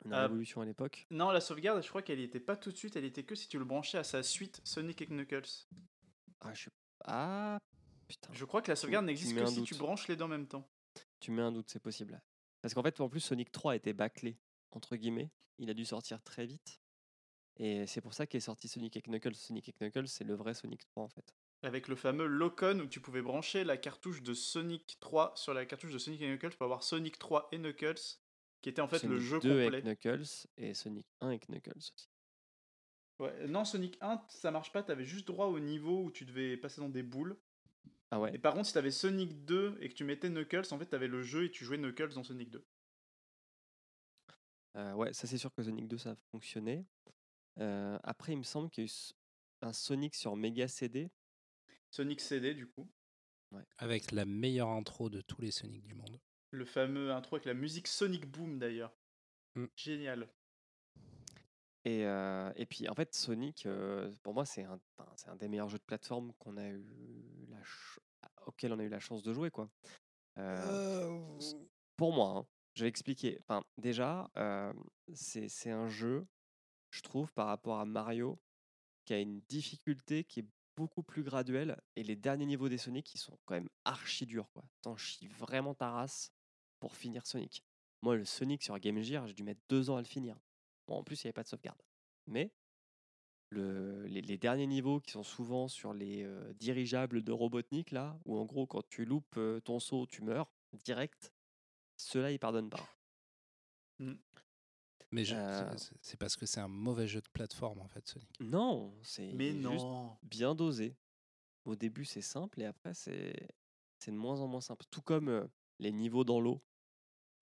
Une 0.03 0.13
Ah, 0.13 0.23
révolution 0.23 0.61
à 0.61 0.65
l'époque. 0.65 1.07
Non, 1.09 1.31
la 1.31 1.39
sauvegarde, 1.39 1.81
je 1.81 1.89
crois 1.89 2.01
qu'elle 2.01 2.19
y 2.19 2.23
était 2.23 2.39
pas 2.39 2.57
tout 2.57 2.71
de 2.71 2.77
suite, 2.77 2.95
elle 2.95 3.05
était 3.05 3.23
que 3.23 3.35
si 3.35 3.47
tu 3.47 3.57
le 3.57 3.65
branchais 3.65 3.97
à 3.97 4.03
sa 4.03 4.23
suite 4.23 4.61
Sonic 4.63 5.01
et 5.01 5.07
Knuckles. 5.07 5.67
Ah, 6.41 6.53
je 6.53 6.69
ah 7.05 7.57
putain. 8.07 8.33
Je 8.33 8.45
crois 8.45 8.61
que 8.61 8.69
la 8.69 8.75
sauvegarde 8.75 9.05
n'existe 9.05 9.35
que 9.35 9.45
si 9.45 9.63
tu 9.63 9.75
branches 9.75 10.07
les 10.07 10.15
deux 10.15 10.25
en 10.25 10.27
même 10.29 10.47
temps. 10.47 10.67
Tu 11.19 11.31
mets 11.31 11.41
un 11.41 11.51
doute, 11.51 11.69
c'est 11.69 11.79
possible. 11.79 12.21
Parce 12.61 12.73
qu'en 12.73 12.83
fait, 12.83 12.99
en 12.99 13.09
plus, 13.09 13.19
Sonic 13.19 13.51
3 13.51 13.75
était 13.75 13.93
bâclé, 13.93 14.37
entre 14.71 14.95
guillemets. 14.95 15.31
Il 15.59 15.69
a 15.69 15.73
dû 15.73 15.85
sortir 15.85 16.21
très 16.23 16.45
vite. 16.45 16.81
Et 17.57 17.87
c'est 17.87 18.01
pour 18.01 18.13
ça 18.13 18.27
qu'est 18.27 18.39
sorti 18.39 18.67
Sonic 18.67 18.97
et 18.97 19.01
Knuckles. 19.01 19.35
Sonic 19.35 19.69
et 19.69 19.73
Knuckles, 19.73 20.07
c'est 20.07 20.23
le 20.23 20.35
vrai 20.35 20.53
Sonic 20.53 20.85
3, 20.87 21.03
en 21.03 21.07
fait. 21.07 21.33
Avec 21.63 21.87
le 21.87 21.95
fameux 21.95 22.27
Locon 22.27 22.79
où 22.79 22.87
tu 22.87 22.99
pouvais 22.99 23.21
brancher 23.21 23.63
la 23.63 23.77
cartouche 23.77 24.21
de 24.21 24.33
Sonic 24.33 24.97
3 24.99 25.33
sur 25.35 25.53
la 25.53 25.65
cartouche 25.65 25.91
de 25.93 25.97
Sonic 25.97 26.21
et 26.21 26.27
Knuckles 26.27 26.55
pour 26.57 26.65
avoir 26.65 26.83
Sonic 26.83 27.17
3 27.17 27.49
et 27.51 27.57
Knuckles, 27.57 28.19
qui 28.61 28.69
était 28.69 28.81
en 28.81 28.87
fait 28.87 29.03
le 29.03 29.19
jeu 29.19 29.39
2 29.39 29.49
complet. 29.49 29.65
avec 29.67 29.83
Knuckles 29.85 30.47
et 30.57 30.73
Sonic 30.73 31.05
1 31.21 31.27
avec 31.27 31.47
Knuckles 31.49 31.77
aussi. 31.77 32.09
Ouais, 33.19 33.47
non, 33.47 33.63
Sonic 33.65 33.97
1, 34.01 34.21
ça 34.29 34.51
marche 34.51 34.71
pas, 34.71 34.83
t'avais 34.83 35.05
juste 35.05 35.25
droit 35.27 35.47
au 35.47 35.59
niveau 35.59 36.03
où 36.03 36.11
tu 36.11 36.25
devais 36.25 36.57
passer 36.57 36.81
dans 36.81 36.89
des 36.89 37.01
boules. 37.03 37.37
Ah 38.11 38.19
ouais 38.19 38.35
Et 38.35 38.37
par 38.39 38.53
contre, 38.53 38.67
si 38.67 38.73
t'avais 38.73 38.91
Sonic 38.91 39.45
2 39.45 39.77
et 39.79 39.89
que 39.89 39.93
tu 39.93 40.03
mettais 40.03 40.29
Knuckles, 40.29 40.71
en 40.71 40.77
fait, 40.77 40.85
t'avais 40.85 41.07
le 41.07 41.23
jeu 41.23 41.45
et 41.45 41.51
tu 41.51 41.65
jouais 41.65 41.77
Knuckles 41.77 42.13
dans 42.13 42.23
Sonic 42.23 42.51
2. 42.51 42.63
Euh, 44.75 44.93
Ouais, 44.93 45.13
ça 45.13 45.27
c'est 45.27 45.37
sûr 45.37 45.53
que 45.53 45.63
Sonic 45.63 45.87
2, 45.87 45.97
ça 45.97 46.11
a 46.11 46.15
fonctionné. 46.31 46.85
Euh, 47.59 47.97
après, 48.03 48.33
il 48.33 48.37
me 48.37 48.43
semble 48.43 48.69
qu'il 48.69 48.83
y 48.83 48.87
a 48.87 48.91
eu 48.91 49.13
un 49.61 49.73
Sonic 49.73 50.13
sur 50.15 50.35
Mega 50.35 50.67
CD. 50.67 51.09
Sonic 51.95 52.19
CD, 52.19 52.53
du 52.53 52.67
coup. 52.67 52.91
Avec 53.77 54.11
la 54.11 54.25
meilleure 54.25 54.67
intro 54.67 55.09
de 55.09 55.21
tous 55.21 55.39
les 55.39 55.51
Sonic 55.51 55.81
du 55.81 55.93
monde. 55.93 56.19
Le 56.51 56.65
fameux 56.65 57.13
intro 57.13 57.37
avec 57.37 57.45
la 57.45 57.53
musique 57.53 57.87
Sonic 57.87 58.25
Boom, 58.25 58.59
d'ailleurs. 58.59 58.93
Mm. 59.55 59.65
Génial. 59.77 60.29
Et, 61.85 62.05
euh, 62.05 62.51
et 62.57 62.65
puis, 62.65 62.89
en 62.89 62.95
fait, 62.95 63.15
Sonic, 63.15 63.65
euh, 63.65 64.13
pour 64.23 64.33
moi, 64.33 64.45
c'est 64.45 64.63
un, 64.63 64.77
enfin, 64.97 65.09
c'est 65.15 65.29
un 65.29 65.37
des 65.37 65.47
meilleurs 65.47 65.69
jeux 65.69 65.77
de 65.77 65.83
plateforme 65.83 66.33
qu'on 66.33 66.57
a 66.57 66.67
eu 66.67 67.47
la 67.47 67.59
ch- 67.59 67.99
auquel 68.45 68.73
on 68.73 68.79
a 68.79 68.83
eu 68.83 68.89
la 68.89 68.99
chance 68.99 69.23
de 69.23 69.31
jouer, 69.31 69.49
quoi. 69.49 69.69
Euh, 70.37 71.39
pour 71.95 72.11
moi, 72.11 72.39
hein, 72.39 72.47
je 72.73 72.83
vais 72.83 72.89
expliquer. 72.89 73.39
Enfin, 73.39 73.63
déjà, 73.77 74.29
euh, 74.35 74.73
c'est 75.13 75.47
c'est 75.47 75.71
un 75.71 75.87
jeu, 75.87 76.27
je 76.89 77.01
trouve, 77.01 77.31
par 77.31 77.47
rapport 77.47 77.79
à 77.79 77.85
Mario, 77.85 78.37
qui 79.05 79.13
a 79.13 79.19
une 79.19 79.39
difficulté 79.47 80.25
qui 80.25 80.41
est 80.41 80.47
beaucoup 80.75 81.03
plus 81.03 81.23
graduelle. 81.23 81.79
Et 81.95 82.03
les 82.03 82.15
derniers 82.15 82.45
niveaux 82.45 82.69
des 82.69 82.77
Sonic, 82.77 83.13
ils 83.13 83.19
sont 83.19 83.37
quand 83.45 83.55
même 83.55 83.69
archi 83.85 84.25
durs, 84.25 84.49
quoi. 84.51 84.63
T'en 84.81 84.97
chies 84.97 85.27
vraiment 85.27 85.73
ta 85.73 85.91
race 85.91 86.31
pour 86.79 86.95
finir 86.95 87.25
Sonic. 87.25 87.63
Moi, 88.01 88.15
le 88.15 88.25
Sonic 88.25 88.63
sur 88.63 88.77
Game 88.79 89.01
Gear, 89.01 89.27
j'ai 89.27 89.33
dû 89.33 89.43
mettre 89.43 89.61
deux 89.69 89.89
ans 89.89 89.97
à 89.97 90.01
le 90.01 90.07
finir. 90.07 90.37
Bon, 90.87 90.97
en 90.97 91.03
plus, 91.03 91.23
il 91.23 91.27
n'y 91.27 91.29
avait 91.29 91.33
pas 91.33 91.43
de 91.43 91.47
sauvegarde. 91.47 91.81
Mais 92.27 92.51
le, 93.49 94.05
les, 94.05 94.37
derniers 94.37 94.67
niveaux 94.67 94.99
qui 94.99 95.11
sont 95.11 95.23
souvent 95.23 95.67
sur 95.67 95.93
les 95.93 96.23
euh, 96.23 96.53
dirigeables 96.53 97.23
de 97.23 97.31
Robotnik, 97.31 97.91
là, 97.91 98.19
où 98.25 98.37
en 98.37 98.45
gros, 98.45 98.67
quand 98.67 98.87
tu 98.89 99.05
loupes 99.05 99.37
euh, 99.37 99.59
ton 99.61 99.79
saut, 99.79 100.05
tu 100.05 100.21
meurs 100.21 100.51
direct, 100.73 101.31
ceux-là, 101.97 102.31
ils 102.31 102.39
pardonnent 102.39 102.69
pas. 102.69 102.87
Mais 105.15 105.31
Euh. 105.31 105.73
c'est- 106.01 106.17
parce 106.17 106.35
que 106.35 106.45
c'est 106.45 106.59
un 106.59 106.67
mauvais 106.67 107.07
jeu 107.07 107.21
de 107.21 107.29
plateforme 107.31 107.79
en 107.79 107.87
fait, 107.87 108.05
Sonic. 108.07 108.29
Non, 108.41 108.93
c'est 109.01 109.31
juste 109.71 109.85
bien 110.23 110.53
dosé. 110.55 110.95
Au 111.63 111.75
début, 111.75 112.03
c'est 112.05 112.21
simple 112.21 112.61
et 112.61 112.65
après, 112.65 112.93
c'est 112.93 113.33
de 114.07 114.11
moins 114.11 114.41
en 114.41 114.47
moins 114.47 114.61
simple. 114.61 114.85
Tout 114.91 115.01
comme 115.01 115.29
euh, 115.29 115.47
les 115.79 115.91
niveaux 115.93 116.23
dans 116.25 116.39
l'eau. 116.41 116.61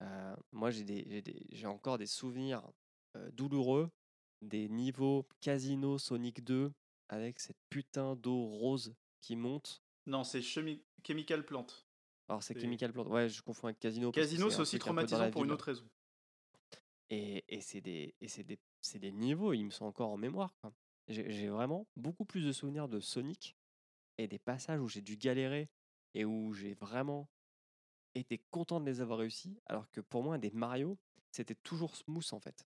Euh, 0.02 0.36
moi, 0.52 0.70
j'ai 0.70 1.66
encore 1.66 1.98
des 1.98 2.06
souvenirs 2.06 2.62
euh, 3.16 3.30
douloureux 3.32 3.90
des 4.40 4.68
niveaux 4.68 5.26
Casino 5.40 5.98
Sonic 5.98 6.42
2 6.44 6.72
avec 7.08 7.38
cette 7.40 7.58
putain 7.70 8.14
d'eau 8.16 8.46
rose 8.46 8.94
qui 9.20 9.36
monte. 9.36 9.82
Non, 10.06 10.22
c'est 10.24 10.40
Chemi- 10.40 10.82
Chemical 11.06 11.44
Plant. 11.44 11.66
Alors, 12.28 12.42
c'est 12.42 12.58
Chemical 12.58 12.92
Plant. 12.92 13.06
Ouais, 13.06 13.28
je 13.28 13.42
confonds 13.42 13.66
avec 13.68 13.78
Casino. 13.78 14.10
Casino, 14.12 14.48
c'est 14.50 14.60
aussi 14.60 14.78
traumatisant 14.78 15.30
pour 15.30 15.42
une 15.42 15.48
ville. 15.48 15.54
autre 15.54 15.64
raison. 15.66 15.88
Et, 17.10 17.44
et 17.48 17.60
c'est 17.60 17.80
des, 17.80 18.14
et 18.20 18.42
des, 18.44 18.58
c'est 18.80 18.98
des 18.98 19.12
niveaux, 19.12 19.52
ils 19.52 19.64
me 19.64 19.70
sont 19.70 19.84
encore 19.84 20.10
en 20.10 20.16
mémoire. 20.16 20.54
J'ai 21.08 21.48
vraiment 21.48 21.86
beaucoup 21.96 22.24
plus 22.24 22.44
de 22.46 22.52
souvenirs 22.52 22.88
de 22.88 23.00
Sonic 23.00 23.56
et 24.16 24.26
des 24.26 24.38
passages 24.38 24.80
où 24.80 24.88
j'ai 24.88 25.02
dû 25.02 25.16
galérer 25.16 25.68
et 26.14 26.24
où 26.24 26.54
j'ai 26.54 26.74
vraiment 26.74 27.28
été 28.14 28.38
content 28.50 28.80
de 28.80 28.86
les 28.86 29.00
avoir 29.00 29.18
réussis, 29.18 29.58
alors 29.66 29.90
que 29.90 30.00
pour 30.00 30.22
moi, 30.22 30.38
des 30.38 30.50
Mario, 30.52 30.96
c'était 31.30 31.56
toujours 31.56 31.96
smooth 31.96 32.32
en 32.32 32.40
fait. 32.40 32.64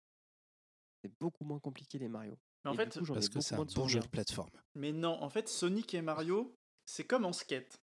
C'est 1.02 1.12
beaucoup 1.20 1.46
moins 1.46 1.60
compliqué 1.60 1.98
les 1.98 2.10
Mario. 2.10 2.38
Mais 2.66 2.72
en 2.72 2.74
Et 2.74 2.78
fait, 2.78 3.00
coup, 3.00 3.06
Parce 3.06 3.30
que 3.30 3.40
c'est 3.40 3.56
un 3.56 3.64
bon 3.64 3.88
jeu 3.88 4.00
de 4.00 4.08
plateforme. 4.08 4.50
mais 4.76 4.92
non, 4.92 5.22
en 5.22 5.30
fait, 5.30 5.48
Sonic 5.48 5.94
et 5.94 6.02
Mario, 6.02 6.54
c'est 6.86 7.06
comme 7.06 7.26
en 7.26 7.34
skate. 7.34 7.82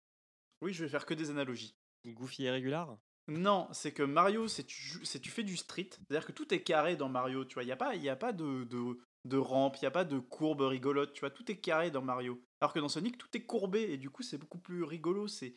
Oui, 0.61 0.73
je 0.73 0.83
vais 0.83 0.89
faire 0.89 1.05
que 1.05 1.13
des 1.13 1.29
analogies. 1.29 1.75
Goofy 2.05 2.45
et 2.45 2.51
Régular? 2.51 2.97
Non, 3.27 3.69
c'est 3.71 3.93
que 3.93 4.03
Mario, 4.03 4.47
c'est 4.47 4.65
tu, 4.65 4.99
fais 5.05 5.43
du 5.43 5.55
street. 5.55 5.89
C'est-à-dire 5.91 6.25
que 6.25 6.33
tout 6.33 6.53
est 6.53 6.61
carré 6.61 6.97
dans 6.97 7.07
Mario, 7.07 7.45
tu 7.45 7.53
vois. 7.53 7.63
Il 7.63 7.67
n'y 7.67 7.71
a 7.71 7.77
pas, 7.77 7.95
y 7.95 8.09
a 8.09 8.15
pas 8.17 8.33
de, 8.33 8.65
de, 8.65 8.99
de 9.23 9.37
rampe, 9.37 9.77
il 9.77 9.81
n'y 9.81 9.87
a 9.87 9.91
pas 9.91 10.03
de 10.03 10.19
courbe 10.19 10.61
rigolote, 10.61 11.13
tu 11.13 11.21
vois. 11.21 11.29
Tout 11.29 11.49
est 11.49 11.57
carré 11.57 11.89
dans 11.89 12.01
Mario. 12.01 12.43
Alors 12.59 12.73
que 12.73 12.79
dans 12.79 12.89
Sonic, 12.89 13.17
tout 13.17 13.29
est 13.33 13.45
courbé 13.45 13.83
et 13.83 13.97
du 13.97 14.09
coup, 14.09 14.23
c'est 14.23 14.37
beaucoup 14.37 14.59
plus 14.59 14.83
rigolo. 14.83 15.27
C'est, 15.27 15.55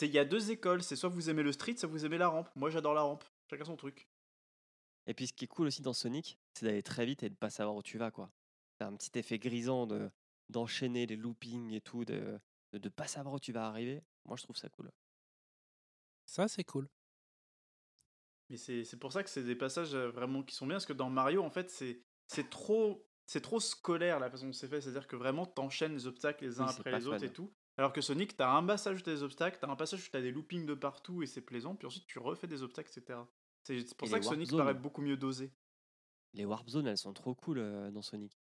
il 0.00 0.10
y 0.10 0.18
a 0.18 0.24
deux 0.24 0.50
écoles. 0.50 0.82
C'est 0.82 0.96
soit 0.96 1.10
vous 1.10 1.28
aimez 1.28 1.42
le 1.42 1.52
street, 1.52 1.76
soit 1.76 1.88
vous 1.88 2.06
aimez 2.06 2.18
la 2.18 2.28
rampe. 2.28 2.48
Moi, 2.56 2.70
j'adore 2.70 2.94
la 2.94 3.02
rampe. 3.02 3.24
Chacun 3.50 3.64
son 3.64 3.76
truc. 3.76 4.08
Et 5.06 5.14
puis 5.14 5.26
ce 5.26 5.32
qui 5.32 5.46
est 5.46 5.48
cool 5.48 5.66
aussi 5.66 5.82
dans 5.82 5.94
Sonic, 5.94 6.38
c'est 6.52 6.66
d'aller 6.66 6.82
très 6.82 7.06
vite 7.06 7.22
et 7.22 7.30
de 7.30 7.34
pas 7.34 7.48
savoir 7.48 7.74
où 7.76 7.82
tu 7.82 7.96
vas 7.96 8.10
quoi. 8.10 8.30
T'as 8.76 8.86
un 8.86 8.94
petit 8.94 9.18
effet 9.18 9.38
grisant 9.38 9.86
de 9.86 10.10
d'enchaîner 10.50 11.06
les 11.06 11.16
loopings 11.16 11.72
et 11.72 11.80
tout, 11.80 12.04
de 12.04 12.38
de, 12.72 12.78
de 12.78 12.88
pas 12.90 13.06
savoir 13.06 13.34
où 13.34 13.40
tu 13.40 13.52
vas 13.52 13.66
arriver. 13.66 14.02
Moi 14.26 14.36
je 14.36 14.42
trouve 14.42 14.56
ça 14.56 14.68
cool. 14.68 14.90
Ça, 16.28 16.46
c'est 16.46 16.64
cool. 16.64 16.86
Mais 18.50 18.58
c'est, 18.58 18.98
pour 18.98 19.12
ça 19.12 19.24
que 19.24 19.30
c'est 19.30 19.42
des 19.42 19.56
passages 19.56 19.96
vraiment 19.96 20.42
qui 20.42 20.54
sont 20.54 20.66
bien. 20.66 20.76
Parce 20.76 20.86
que 20.86 20.92
dans 20.92 21.08
Mario, 21.08 21.42
en 21.42 21.50
fait, 21.50 21.70
c'est, 21.70 22.50
trop. 22.50 23.04
C'est 23.26 23.40
trop 23.40 23.60
scolaire 23.60 24.20
la 24.20 24.30
façon 24.30 24.46
dont 24.46 24.52
c'est 24.54 24.68
fait, 24.68 24.80
c'est-à-dire 24.80 25.06
que 25.06 25.16
vraiment 25.16 25.44
t'enchaînes 25.44 25.92
les 25.92 26.06
obstacles 26.06 26.44
les 26.44 26.60
uns 26.60 26.66
Oui, 26.66 26.74
après 26.78 26.92
les 26.92 27.06
autres 27.06 27.24
et 27.24 27.32
tout. 27.32 27.52
Alors 27.76 27.92
que 27.92 28.00
Sonic, 28.00 28.36
t'as 28.36 28.50
un 28.50 28.64
passage 28.64 29.00
où 29.00 29.02
t'as 29.02 29.12
des 29.12 29.22
obstacles, 29.22 29.58
t'as 29.60 29.68
un 29.68 29.76
passage 29.76 30.06
où 30.06 30.10
t'as 30.10 30.22
des 30.22 30.30
loopings 30.30 30.64
de 30.64 30.72
partout 30.72 31.22
et 31.22 31.26
c'est 31.26 31.42
plaisant, 31.42 31.76
puis 31.76 31.86
ensuite 31.86 32.06
tu 32.06 32.18
refais 32.18 32.46
des 32.46 32.62
obstacles, 32.62 32.90
etc. 32.90 33.20
C'est 33.62 33.94
pour 33.96 34.08
Et 34.08 34.10
ça 34.10 34.18
que 34.18 34.24
Sonic 34.24 34.48
zones. 34.48 34.58
paraît 34.58 34.74
beaucoup 34.74 35.02
mieux 35.02 35.16
dosé. 35.18 35.52
Les 36.32 36.46
warp 36.46 36.68
zones, 36.68 36.86
elles 36.86 36.98
sont 36.98 37.12
trop 37.12 37.34
cool 37.34 37.58
euh, 37.58 37.90
dans 37.90 38.02
Sonic. 38.02 38.40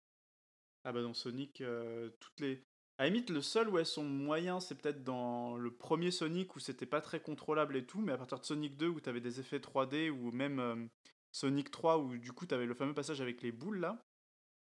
Ah 0.85 0.93
bah 0.93 1.03
dans 1.03 1.14
Sonic, 1.14 1.62
euh, 1.62 2.11
toutes 2.20 2.41
les. 2.41 2.62
À 2.97 3.05
la 3.05 3.11
limite, 3.11 3.30
le 3.30 3.42
seul 3.42 3.68
où 3.68 3.78
elles 3.78 3.86
sont 3.86 4.05
moyens, 4.05 4.66
c'est 4.66 4.76
peut-être 4.76 5.03
dans 5.03 5.57
le 5.57 5.72
premier 5.72 6.12
Sonic 6.12 6.55
où 6.55 6.61
c'était 6.61 6.86
pas 6.86 7.01
très 7.01 7.20
contrôlable 7.20 7.76
et 7.76 7.84
tout, 7.84 8.01
mais 8.01 8.12
à 8.12 8.16
partir 8.16 8.38
de 8.38 8.45
Sonic 8.45 8.76
2 8.76 8.88
où 8.88 9.01
t'avais 9.01 9.20
des 9.20 9.40
effets 9.40 9.59
3D, 9.59 10.11
ou 10.11 10.30
même 10.30 10.61
euh, 10.61 10.86
Sonic 11.32 11.72
3 11.72 11.99
où 11.99 12.16
du 12.16 12.32
coup 12.32 12.47
t'avais 12.47 12.66
le 12.66 12.74
fameux 12.74 12.95
passage 12.95 13.20
avec 13.20 13.42
les 13.42 13.51
boules 13.51 13.80
là, 13.80 14.01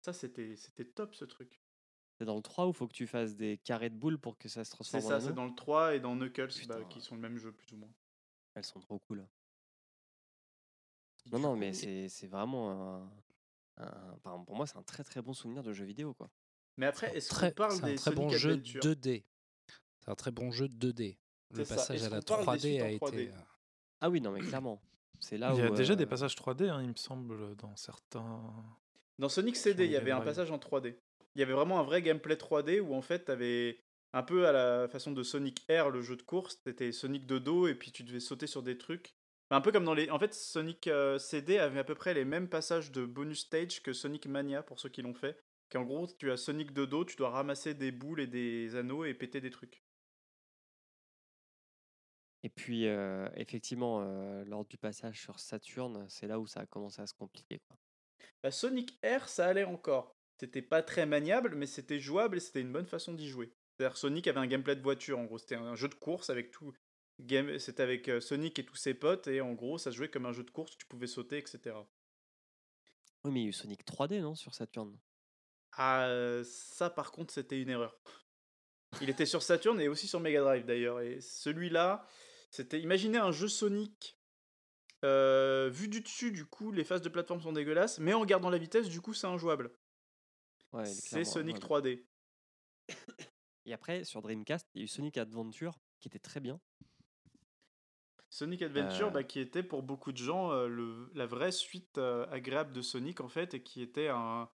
ça 0.02 0.12
c'était 0.12 0.54
top 0.94 1.16
ce 1.16 1.24
truc. 1.24 1.60
C'est 2.18 2.24
dans 2.24 2.36
le 2.36 2.42
3 2.42 2.68
où 2.68 2.72
faut 2.72 2.86
que 2.86 2.92
tu 2.92 3.08
fasses 3.08 3.34
des 3.34 3.58
carrés 3.58 3.90
de 3.90 3.96
boules 3.96 4.18
pour 4.18 4.38
que 4.38 4.48
ça 4.48 4.62
se 4.64 4.70
C'est 4.70 4.76
transforme 4.76 5.04
en 5.04 5.08
ça, 5.08 5.20
c'est 5.20 5.32
dans 5.32 5.46
le 5.46 5.54
3 5.54 5.96
et 5.96 6.00
dans 6.00 6.14
Knuckles, 6.14 6.66
bah, 6.68 6.84
qui 6.88 7.00
sont 7.00 7.16
le 7.16 7.20
même 7.20 7.38
jeu 7.38 7.50
plus 7.50 7.72
ou 7.72 7.78
moins. 7.78 7.90
Elles 8.54 8.64
sont 8.64 8.78
trop 8.78 9.00
cool. 9.00 9.26
Non, 11.32 11.40
non, 11.40 11.56
mais 11.56 11.72
c'est 11.72 12.08
c'est 12.08 12.28
vraiment 12.28 13.10
un, 13.78 14.18
pour 14.44 14.54
moi, 14.54 14.66
c'est 14.66 14.76
un 14.76 14.82
très 14.82 15.02
très 15.02 15.22
bon 15.22 15.32
souvenir 15.32 15.64
de 15.64 15.72
jeu 15.72 15.84
vidéo 15.84 16.14
quoi. 16.14 16.30
Mais 16.76 16.86
après, 16.86 17.08
C'est 17.08 17.12
un 17.12 17.16
est-ce 17.16 17.28
qu'on 17.28 17.34
très, 17.36 17.52
parle 17.52 17.72
c'est 17.72 17.84
un 17.84 17.86
des 17.86 17.94
très 17.96 18.10
Sonic 18.10 18.18
bon 18.18 18.28
jeu 18.30 18.50
Adventure 18.52 18.80
2D. 18.82 19.24
C'est 20.04 20.10
un 20.10 20.14
très 20.14 20.30
bon 20.30 20.50
jeu 20.50 20.66
2D. 20.66 21.16
Le 21.54 21.64
passage 21.64 22.02
à 22.02 22.08
la 22.08 22.20
qu'on 22.20 22.44
parle 22.44 22.58
des 22.58 22.78
3D 22.78 22.82
a 22.82 22.90
été. 22.90 22.98
3D? 22.98 23.28
euh, 23.28 23.40
Ah 24.00 24.10
oui, 24.10 24.20
non 24.20 24.30
mais 24.32 24.40
clairement. 24.40 24.80
C'est 25.20 25.38
là 25.38 25.52
Il 25.54 25.60
y 25.60 25.62
a 25.62 25.70
où 25.70 25.74
déjà 25.74 25.94
des 25.94 26.04
euh, 26.04 26.08
passages 26.08 26.34
3D, 26.34 26.68
hein, 26.68 26.82
il 26.82 26.88
me 26.88 26.96
semble, 26.96 27.54
dans 27.56 27.76
certains. 27.76 28.40
Dans 29.18 29.28
Sonic 29.28 29.56
CD, 29.56 29.84
il 29.84 29.90
y 29.92 29.96
avait 29.96 30.10
un 30.10 30.20
passage 30.20 30.50
en 30.50 30.58
3D. 30.58 30.96
Il 31.34 31.38
y 31.38 31.42
avait 31.42 31.52
vraiment 31.52 31.78
un 31.78 31.84
vrai 31.84 32.02
gameplay 32.02 32.34
3D 32.34 32.80
où 32.80 32.94
en 32.94 33.02
fait, 33.02 33.26
t'avais 33.26 33.78
un 34.12 34.22
peu 34.22 34.46
à 34.46 34.52
la 34.52 34.88
façon 34.88 35.12
de 35.12 35.22
Sonic 35.22 35.64
Air, 35.68 35.90
le 35.90 36.02
jeu 36.02 36.16
de 36.16 36.22
course, 36.22 36.60
t'étais 36.62 36.92
Sonic 36.92 37.26
de 37.26 37.38
dos 37.38 37.68
et 37.68 37.74
puis 37.74 37.92
tu 37.92 38.02
devais 38.02 38.20
sauter 38.20 38.46
sur 38.46 38.62
des 38.62 38.76
trucs. 38.76 39.14
Enfin, 39.48 39.58
un 39.58 39.60
peu 39.60 39.72
comme 39.72 39.84
dans 39.84 39.94
les. 39.94 40.10
En 40.10 40.18
fait, 40.18 40.34
Sonic 40.34 40.86
euh, 40.88 41.18
CD 41.18 41.58
avait 41.58 41.80
à 41.80 41.84
peu 41.84 41.94
près 41.94 42.14
les 42.14 42.24
mêmes 42.24 42.48
passages 42.48 42.90
de 42.90 43.04
bonus 43.04 43.40
stage 43.40 43.82
que 43.82 43.92
Sonic 43.92 44.26
Mania 44.26 44.62
pour 44.62 44.80
ceux 44.80 44.88
qui 44.88 45.02
l'ont 45.02 45.14
fait. 45.14 45.38
Qu'en 45.72 45.84
gros, 45.84 46.06
tu 46.06 46.30
as 46.30 46.36
Sonic 46.36 46.74
de 46.74 46.84
dos, 46.84 47.06
tu 47.06 47.16
dois 47.16 47.30
ramasser 47.30 47.72
des 47.72 47.92
boules 47.92 48.20
et 48.20 48.26
des 48.26 48.76
anneaux 48.76 49.06
et 49.06 49.14
péter 49.14 49.40
des 49.40 49.48
trucs. 49.48 49.82
Et 52.42 52.50
puis, 52.50 52.86
euh, 52.86 53.26
effectivement, 53.36 54.02
euh, 54.02 54.44
lors 54.44 54.66
du 54.66 54.76
passage 54.76 55.18
sur 55.18 55.40
Saturne, 55.40 56.04
c'est 56.10 56.26
là 56.26 56.38
où 56.38 56.46
ça 56.46 56.60
a 56.60 56.66
commencé 56.66 57.00
à 57.00 57.06
se 57.06 57.14
compliquer. 57.14 57.60
Quoi. 57.60 57.78
Bah, 58.42 58.50
Sonic 58.50 58.98
Air, 59.02 59.30
ça 59.30 59.46
allait 59.46 59.64
encore. 59.64 60.14
C'était 60.38 60.60
pas 60.60 60.82
très 60.82 61.06
maniable, 61.06 61.54
mais 61.54 61.66
c'était 61.66 62.00
jouable 62.00 62.36
et 62.36 62.40
c'était 62.40 62.60
une 62.60 62.72
bonne 62.72 62.86
façon 62.86 63.14
d'y 63.14 63.28
jouer. 63.28 63.54
C'est-à-dire 63.72 63.96
Sonic 63.96 64.26
avait 64.26 64.40
un 64.40 64.46
gameplay 64.46 64.76
de 64.76 64.82
voiture, 64.82 65.18
en 65.18 65.24
gros. 65.24 65.38
C'était 65.38 65.54
un 65.54 65.74
jeu 65.74 65.88
de 65.88 65.94
course 65.94 66.28
avec 66.28 66.50
tout. 66.50 66.74
Game... 67.18 67.58
C'était 67.58 67.82
avec 67.82 68.10
euh, 68.10 68.20
Sonic 68.20 68.58
et 68.58 68.66
tous 68.66 68.76
ses 68.76 68.92
potes, 68.92 69.26
et 69.26 69.40
en 69.40 69.54
gros, 69.54 69.78
ça 69.78 69.90
se 69.90 69.96
jouait 69.96 70.10
comme 70.10 70.26
un 70.26 70.32
jeu 70.32 70.44
de 70.44 70.50
course, 70.50 70.76
tu 70.76 70.84
pouvais 70.84 71.06
sauter, 71.06 71.38
etc. 71.38 71.76
Oui, 73.24 73.30
mais 73.30 73.40
il 73.40 73.42
y 73.44 73.46
a 73.46 73.48
eu 73.48 73.54
Sonic 73.54 73.86
3D, 73.86 74.20
non, 74.20 74.34
sur 74.34 74.52
Saturne? 74.52 74.98
Ah, 75.76 76.08
ça 76.44 76.90
par 76.90 77.12
contre, 77.12 77.32
c'était 77.32 77.60
une 77.60 77.70
erreur. 77.70 77.98
Il 79.00 79.08
était 79.08 79.24
sur 79.26 79.42
Saturn 79.42 79.80
et 79.80 79.88
aussi 79.88 80.06
sur 80.06 80.20
Mega 80.20 80.40
Drive 80.42 80.66
d'ailleurs. 80.66 81.00
Et 81.00 81.20
celui-là, 81.20 82.06
c'était. 82.50 82.80
Imaginez 82.80 83.18
un 83.18 83.32
jeu 83.32 83.48
Sonic. 83.48 84.18
euh, 85.04 85.68
vu 85.72 85.88
du 85.88 86.00
dessus, 86.02 86.30
du 86.30 86.44
coup, 86.44 86.70
les 86.72 86.84
phases 86.84 87.02
de 87.02 87.08
plateforme 87.08 87.40
sont 87.40 87.52
dégueulasses, 87.52 87.98
mais 87.98 88.12
en 88.14 88.24
gardant 88.24 88.50
la 88.50 88.58
vitesse, 88.58 88.88
du 88.88 89.00
coup, 89.00 89.14
c'est 89.14 89.26
injouable. 89.26 89.74
Ouais, 90.72 90.84
c'est 90.84 91.24
Sonic 91.24 91.56
injouable. 91.56 91.88
3D. 91.88 92.06
Et 93.66 93.72
après, 93.72 94.04
sur 94.04 94.22
Dreamcast, 94.22 94.68
il 94.74 94.78
y 94.80 94.82
a 94.82 94.84
eu 94.84 94.88
Sonic 94.88 95.16
Adventure, 95.18 95.78
qui 96.00 96.08
était 96.08 96.18
très 96.18 96.40
bien. 96.40 96.60
Sonic 98.30 98.62
Adventure, 98.62 99.08
Euh. 99.08 99.10
bah, 99.10 99.24
qui 99.24 99.40
était 99.40 99.62
pour 99.62 99.82
beaucoup 99.82 100.12
de 100.12 100.16
gens 100.18 100.52
euh, 100.52 100.66
le, 100.68 101.10
la 101.14 101.26
vraie 101.26 101.52
suite 101.52 101.98
agréable 101.98 102.72
de 102.72 102.80
Sonic 102.82 103.20
en 103.20 103.28
fait, 103.28 103.54
et 103.54 103.62
qui 103.62 103.82
était 103.82 104.08
un, 104.08 104.48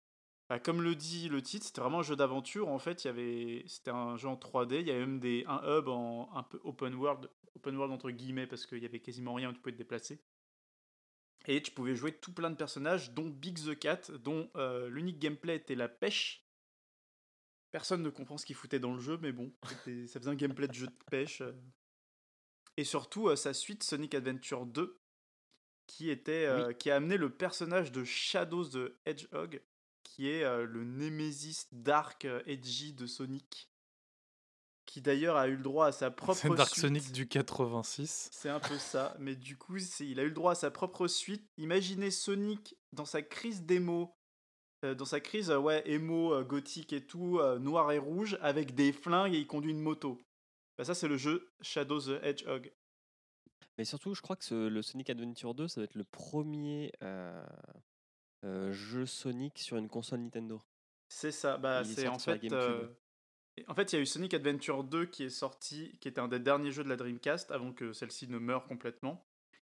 bah, 0.49 0.59
comme 0.59 0.81
le 0.81 0.95
dit 0.95 1.29
le 1.29 1.41
titre, 1.43 1.65
c'était 1.65 1.81
vraiment 1.81 1.99
un 1.99 2.03
jeu 2.03 2.15
d'aventure. 2.15 2.69
En 2.69 2.79
fait, 2.79 3.03
il 3.03 3.07
y 3.07 3.09
avait, 3.09 3.63
c'était 3.67 3.91
un 3.91 4.17
jeu 4.17 4.27
en 4.27 4.35
3D. 4.35 4.81
Il 4.81 4.87
y 4.87 4.91
avait 4.91 5.01
même 5.01 5.19
des, 5.19 5.45
un 5.47 5.61
hub 5.63 5.87
en 5.87 6.29
un 6.35 6.43
peu 6.43 6.59
open 6.63 6.95
world, 6.95 7.29
open 7.55 7.77
world 7.77 7.93
entre 7.93 8.09
guillemets, 8.09 8.47
parce 8.47 8.65
qu'il 8.65 8.79
y 8.79 8.85
avait 8.85 8.99
quasiment 8.99 9.35
rien 9.35 9.49
où 9.49 9.53
tu 9.53 9.59
pouvais 9.59 9.73
te 9.73 9.77
déplacer. 9.77 10.19
Et 11.45 11.61
tu 11.61 11.71
pouvais 11.71 11.95
jouer 11.95 12.11
tout 12.13 12.33
plein 12.33 12.49
de 12.49 12.55
personnages, 12.55 13.11
dont 13.11 13.29
Big 13.29 13.59
the 13.59 13.77
Cat, 13.77 14.11
dont 14.23 14.49
euh, 14.55 14.89
l'unique 14.89 15.19
gameplay 15.19 15.55
était 15.55 15.75
la 15.75 15.87
pêche. 15.87 16.45
Personne 17.71 18.01
ne 18.01 18.09
comprend 18.09 18.37
ce 18.37 18.45
qu'il 18.45 18.55
foutait 18.55 18.79
dans 18.79 18.93
le 18.93 18.99
jeu, 18.99 19.19
mais 19.21 19.31
bon, 19.31 19.53
ça 20.07 20.19
faisait 20.19 20.31
un 20.31 20.35
gameplay 20.35 20.67
de 20.67 20.73
jeu 20.73 20.87
de 20.87 20.97
pêche. 21.09 21.41
euh. 21.41 21.53
Et 22.75 22.83
surtout, 22.83 23.29
euh, 23.29 23.35
sa 23.35 23.53
suite 23.53 23.83
Sonic 23.83 24.15
Adventure 24.15 24.65
2, 24.65 24.99
qui, 25.85 26.09
était, 26.09 26.45
euh, 26.45 26.73
qui 26.73 26.89
a 26.89 26.95
amené 26.95 27.17
le 27.17 27.29
personnage 27.29 27.91
de 27.91 28.03
Shadow 28.03 28.65
the 28.65 28.95
Hedgehog, 29.05 29.61
qui 30.19 30.27
est 30.29 30.43
euh, 30.43 30.65
le 30.65 30.83
némésis 30.83 31.67
dark 31.71 32.25
euh, 32.25 32.41
edgy 32.45 32.91
de 32.91 33.07
Sonic, 33.07 33.69
qui 34.85 34.99
d'ailleurs 35.01 35.37
a 35.37 35.47
eu 35.47 35.55
le 35.55 35.63
droit 35.63 35.85
à 35.85 35.91
sa 35.93 36.11
propre 36.11 36.37
C'est 36.37 36.49
Dark 36.49 36.71
suite. 36.71 36.81
Sonic 36.81 37.11
du 37.13 37.25
86. 37.25 38.27
C'est 38.33 38.49
un 38.49 38.59
peu 38.59 38.77
ça, 38.77 39.15
mais 39.19 39.37
du 39.37 39.55
coup, 39.57 39.79
c'est- 39.79 40.05
il 40.05 40.19
a 40.19 40.23
eu 40.23 40.27
le 40.27 40.33
droit 40.33 40.51
à 40.51 40.55
sa 40.55 40.71
propre 40.71 41.07
suite. 41.07 41.47
Imaginez 41.57 42.11
Sonic 42.11 42.75
dans 42.91 43.05
sa 43.05 43.21
crise 43.21 43.63
d'émo, 43.63 44.13
euh, 44.83 44.93
dans 44.93 45.05
sa 45.05 45.21
crise, 45.21 45.51
ouais, 45.51 45.83
émo, 45.89 46.33
euh, 46.33 46.43
gothique 46.43 46.91
et 46.91 47.05
tout, 47.05 47.39
euh, 47.39 47.57
noir 47.57 47.89
et 47.93 47.97
rouge, 47.97 48.37
avec 48.41 48.75
des 48.75 48.91
flingues 48.91 49.33
et 49.35 49.39
il 49.39 49.47
conduit 49.47 49.71
une 49.71 49.79
moto. 49.79 50.19
Bah, 50.77 50.83
ça, 50.83 50.95
c'est 50.95 51.07
le 51.07 51.15
jeu 51.15 51.49
Shadow 51.61 52.01
the 52.01 52.21
Hedgehog. 52.23 52.73
Mais 53.77 53.85
surtout, 53.85 54.13
je 54.15 54.21
crois 54.21 54.35
que 54.35 54.43
ce- 54.43 54.67
le 54.67 54.81
Sonic 54.81 55.09
Adventure 55.09 55.53
2, 55.55 55.69
ça 55.69 55.79
va 55.79 55.85
être 55.85 55.95
le 55.95 56.03
premier 56.03 56.91
euh, 58.43 58.69
euh, 58.69 58.71
jeu 58.71 59.05
Sonic 59.05 59.59
sur 59.59 59.77
une 59.77 59.89
console 59.89 60.21
Nintendo. 60.21 60.61
C'est 61.07 61.31
ça, 61.31 61.57
bah, 61.57 61.83
c'est 61.83 62.07
en 62.07 62.19
fait. 62.19 62.51
Euh, 62.51 62.87
En 63.67 63.73
fait, 63.75 63.91
il 63.91 63.95
y 63.95 63.99
a 63.99 64.01
eu 64.01 64.05
Sonic 64.05 64.33
Adventure 64.33 64.83
2 64.83 65.05
qui 65.05 65.23
est 65.23 65.29
sorti, 65.29 65.97
qui 65.99 66.07
était 66.07 66.21
un 66.21 66.27
des 66.27 66.39
derniers 66.39 66.71
jeux 66.71 66.83
de 66.83 66.89
la 66.89 66.95
Dreamcast 66.95 67.51
avant 67.51 67.73
que 67.73 67.93
celle-ci 67.93 68.27
ne 68.27 68.37
meure 68.37 68.67
complètement. 68.67 69.25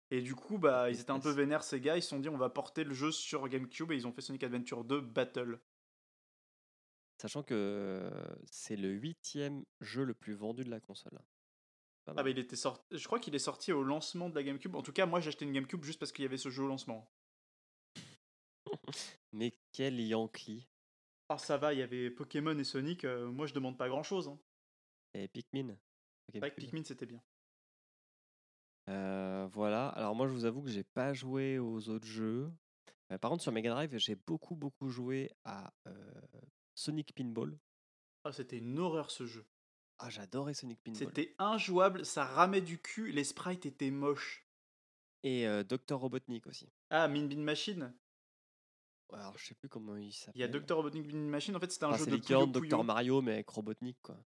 Et 0.10 0.22
du 0.22 0.36
coup, 0.36 0.58
bah, 0.58 0.90
ils 0.90 1.00
étaient 1.00 1.12
un 1.12 1.20
peu 1.20 1.32
vénères, 1.32 1.64
ces 1.64 1.80
gars. 1.80 1.98
Ils 1.98 2.02
se 2.02 2.10
sont 2.10 2.20
dit, 2.20 2.30
on 2.30 2.38
va 2.38 2.50
porter 2.50 2.84
le 2.84 2.94
jeu 2.94 3.12
sur 3.12 3.48
GameCube 3.48 3.92
et 3.92 3.96
ils 3.96 4.08
ont 4.08 4.12
fait 4.12 4.22
Sonic 4.22 4.44
Adventure 4.44 4.84
2 4.84 5.02
Battle. 5.02 5.60
Sachant 7.18 7.44
que 7.44 8.10
c'est 8.52 8.76
le 8.76 8.90
huitième 8.90 9.64
jeu 9.82 10.04
le 10.04 10.14
plus 10.14 10.34
vendu 10.34 10.64
de 10.64 10.70
la 10.70 10.80
console. 10.80 11.20
Ah 12.08 12.22
bah 12.22 12.30
il 12.30 12.38
était 12.38 12.58
sorti. 12.58 12.84
Je 12.92 13.06
crois 13.06 13.20
qu'il 13.20 13.34
est 13.34 13.40
sorti 13.40 13.72
au 13.72 13.82
lancement 13.84 14.30
de 14.30 14.36
la 14.36 14.44
GameCube. 14.44 14.76
En 14.76 14.82
tout 14.82 14.92
cas, 14.92 15.06
moi 15.06 15.22
j'ai 15.22 15.30
acheté 15.30 15.46
une 15.46 15.54
GameCube 15.54 15.84
juste 15.84 16.00
parce 16.00 16.12
qu'il 16.12 16.24
y 16.24 16.28
avait 16.28 16.38
ce 16.38 16.50
jeu 16.50 16.64
au 16.64 16.68
lancement. 16.68 17.10
Mais 19.32 19.52
quel 19.72 20.00
Yankee 20.00 20.68
Ah 21.30 21.38
ça 21.38 21.58
va, 21.58 21.74
il 21.74 21.80
y 21.80 21.84
avait 21.84 22.10
Pokémon 22.10 22.58
et 22.58 22.64
Sonic. 22.64 23.06
euh, 23.06 23.30
moi 23.32 23.48
je 23.48 23.54
demande 23.54 23.78
pas 23.78 23.90
grand 23.90 24.04
chose. 24.04 24.28
Hein. 24.28 24.40
Et 25.14 25.28
Pikmin. 25.28 25.78
Pikmin 26.32 26.84
c'était 26.84 27.06
bien. 27.06 27.22
Euh, 28.90 29.48
voilà. 29.52 29.90
Alors 29.90 30.16
moi, 30.16 30.28
je 30.28 30.34
vous 30.34 30.46
avoue 30.46 30.62
que 30.62 30.70
j'ai 30.70 30.84
pas 30.84 31.14
joué 31.14 31.60
aux 31.60 31.90
autres 31.90 32.08
jeux. 32.08 32.52
Ouais, 33.10 33.18
par 33.18 33.32
contre, 33.32 33.44
sur 33.44 33.52
Mega 33.52 33.70
Drive, 33.70 33.98
j'ai 33.98 34.16
beaucoup, 34.16 34.56
beaucoup 34.56 34.90
joué 34.90 35.32
à 35.46 35.74
euh, 35.88 36.22
Sonic 36.76 37.14
Pinball. 37.14 37.58
Ah, 38.24 38.32
c'était 38.32 38.58
une 38.58 38.80
horreur 38.80 39.12
ce 39.12 39.26
jeu. 39.26 39.46
Ah, 40.00 40.10
j'adorais 40.10 40.54
Sonic 40.54 40.82
Pinball. 40.84 41.00
C'était 41.00 41.36
injouable, 41.38 42.06
ça 42.06 42.26
ramait 42.26 42.62
du 42.62 42.80
cul, 42.82 43.12
les 43.12 43.24
sprites 43.24 43.66
étaient 43.66 43.92
moches. 43.92 44.48
Et 45.24 45.48
euh, 45.48 45.64
Dr. 45.64 45.96
Robotnik 45.98 46.48
aussi. 46.48 46.70
Ah, 46.90 47.08
Min 47.08 47.28
Bin 47.28 47.42
Machine? 47.42 47.94
Alors, 49.14 49.38
je 49.38 49.46
sais 49.46 49.56
plus 49.56 49.70
comment 49.70 49.96
il 49.96 50.12
s'appelle. 50.14 50.34
Il 50.36 50.42
y 50.42 50.44
a 50.44 50.48
Dr. 50.48 50.76
Robotnik 50.76 51.08
Bin 51.08 51.18
Machine, 51.18 51.56
en 51.56 51.60
fait 51.60 51.72
c'était 51.72 51.86
un 51.86 51.90
Enfin, 51.90 51.98
jeu 52.00 52.06
c'est 52.06 52.12
de 52.12 52.18
Puyo. 52.18 52.46
Dr. 52.78 52.84
Mario, 52.84 53.22
mais 53.22 53.34
avec 53.34 53.50
Robotnik, 53.50 53.98
quoi. 54.02 54.18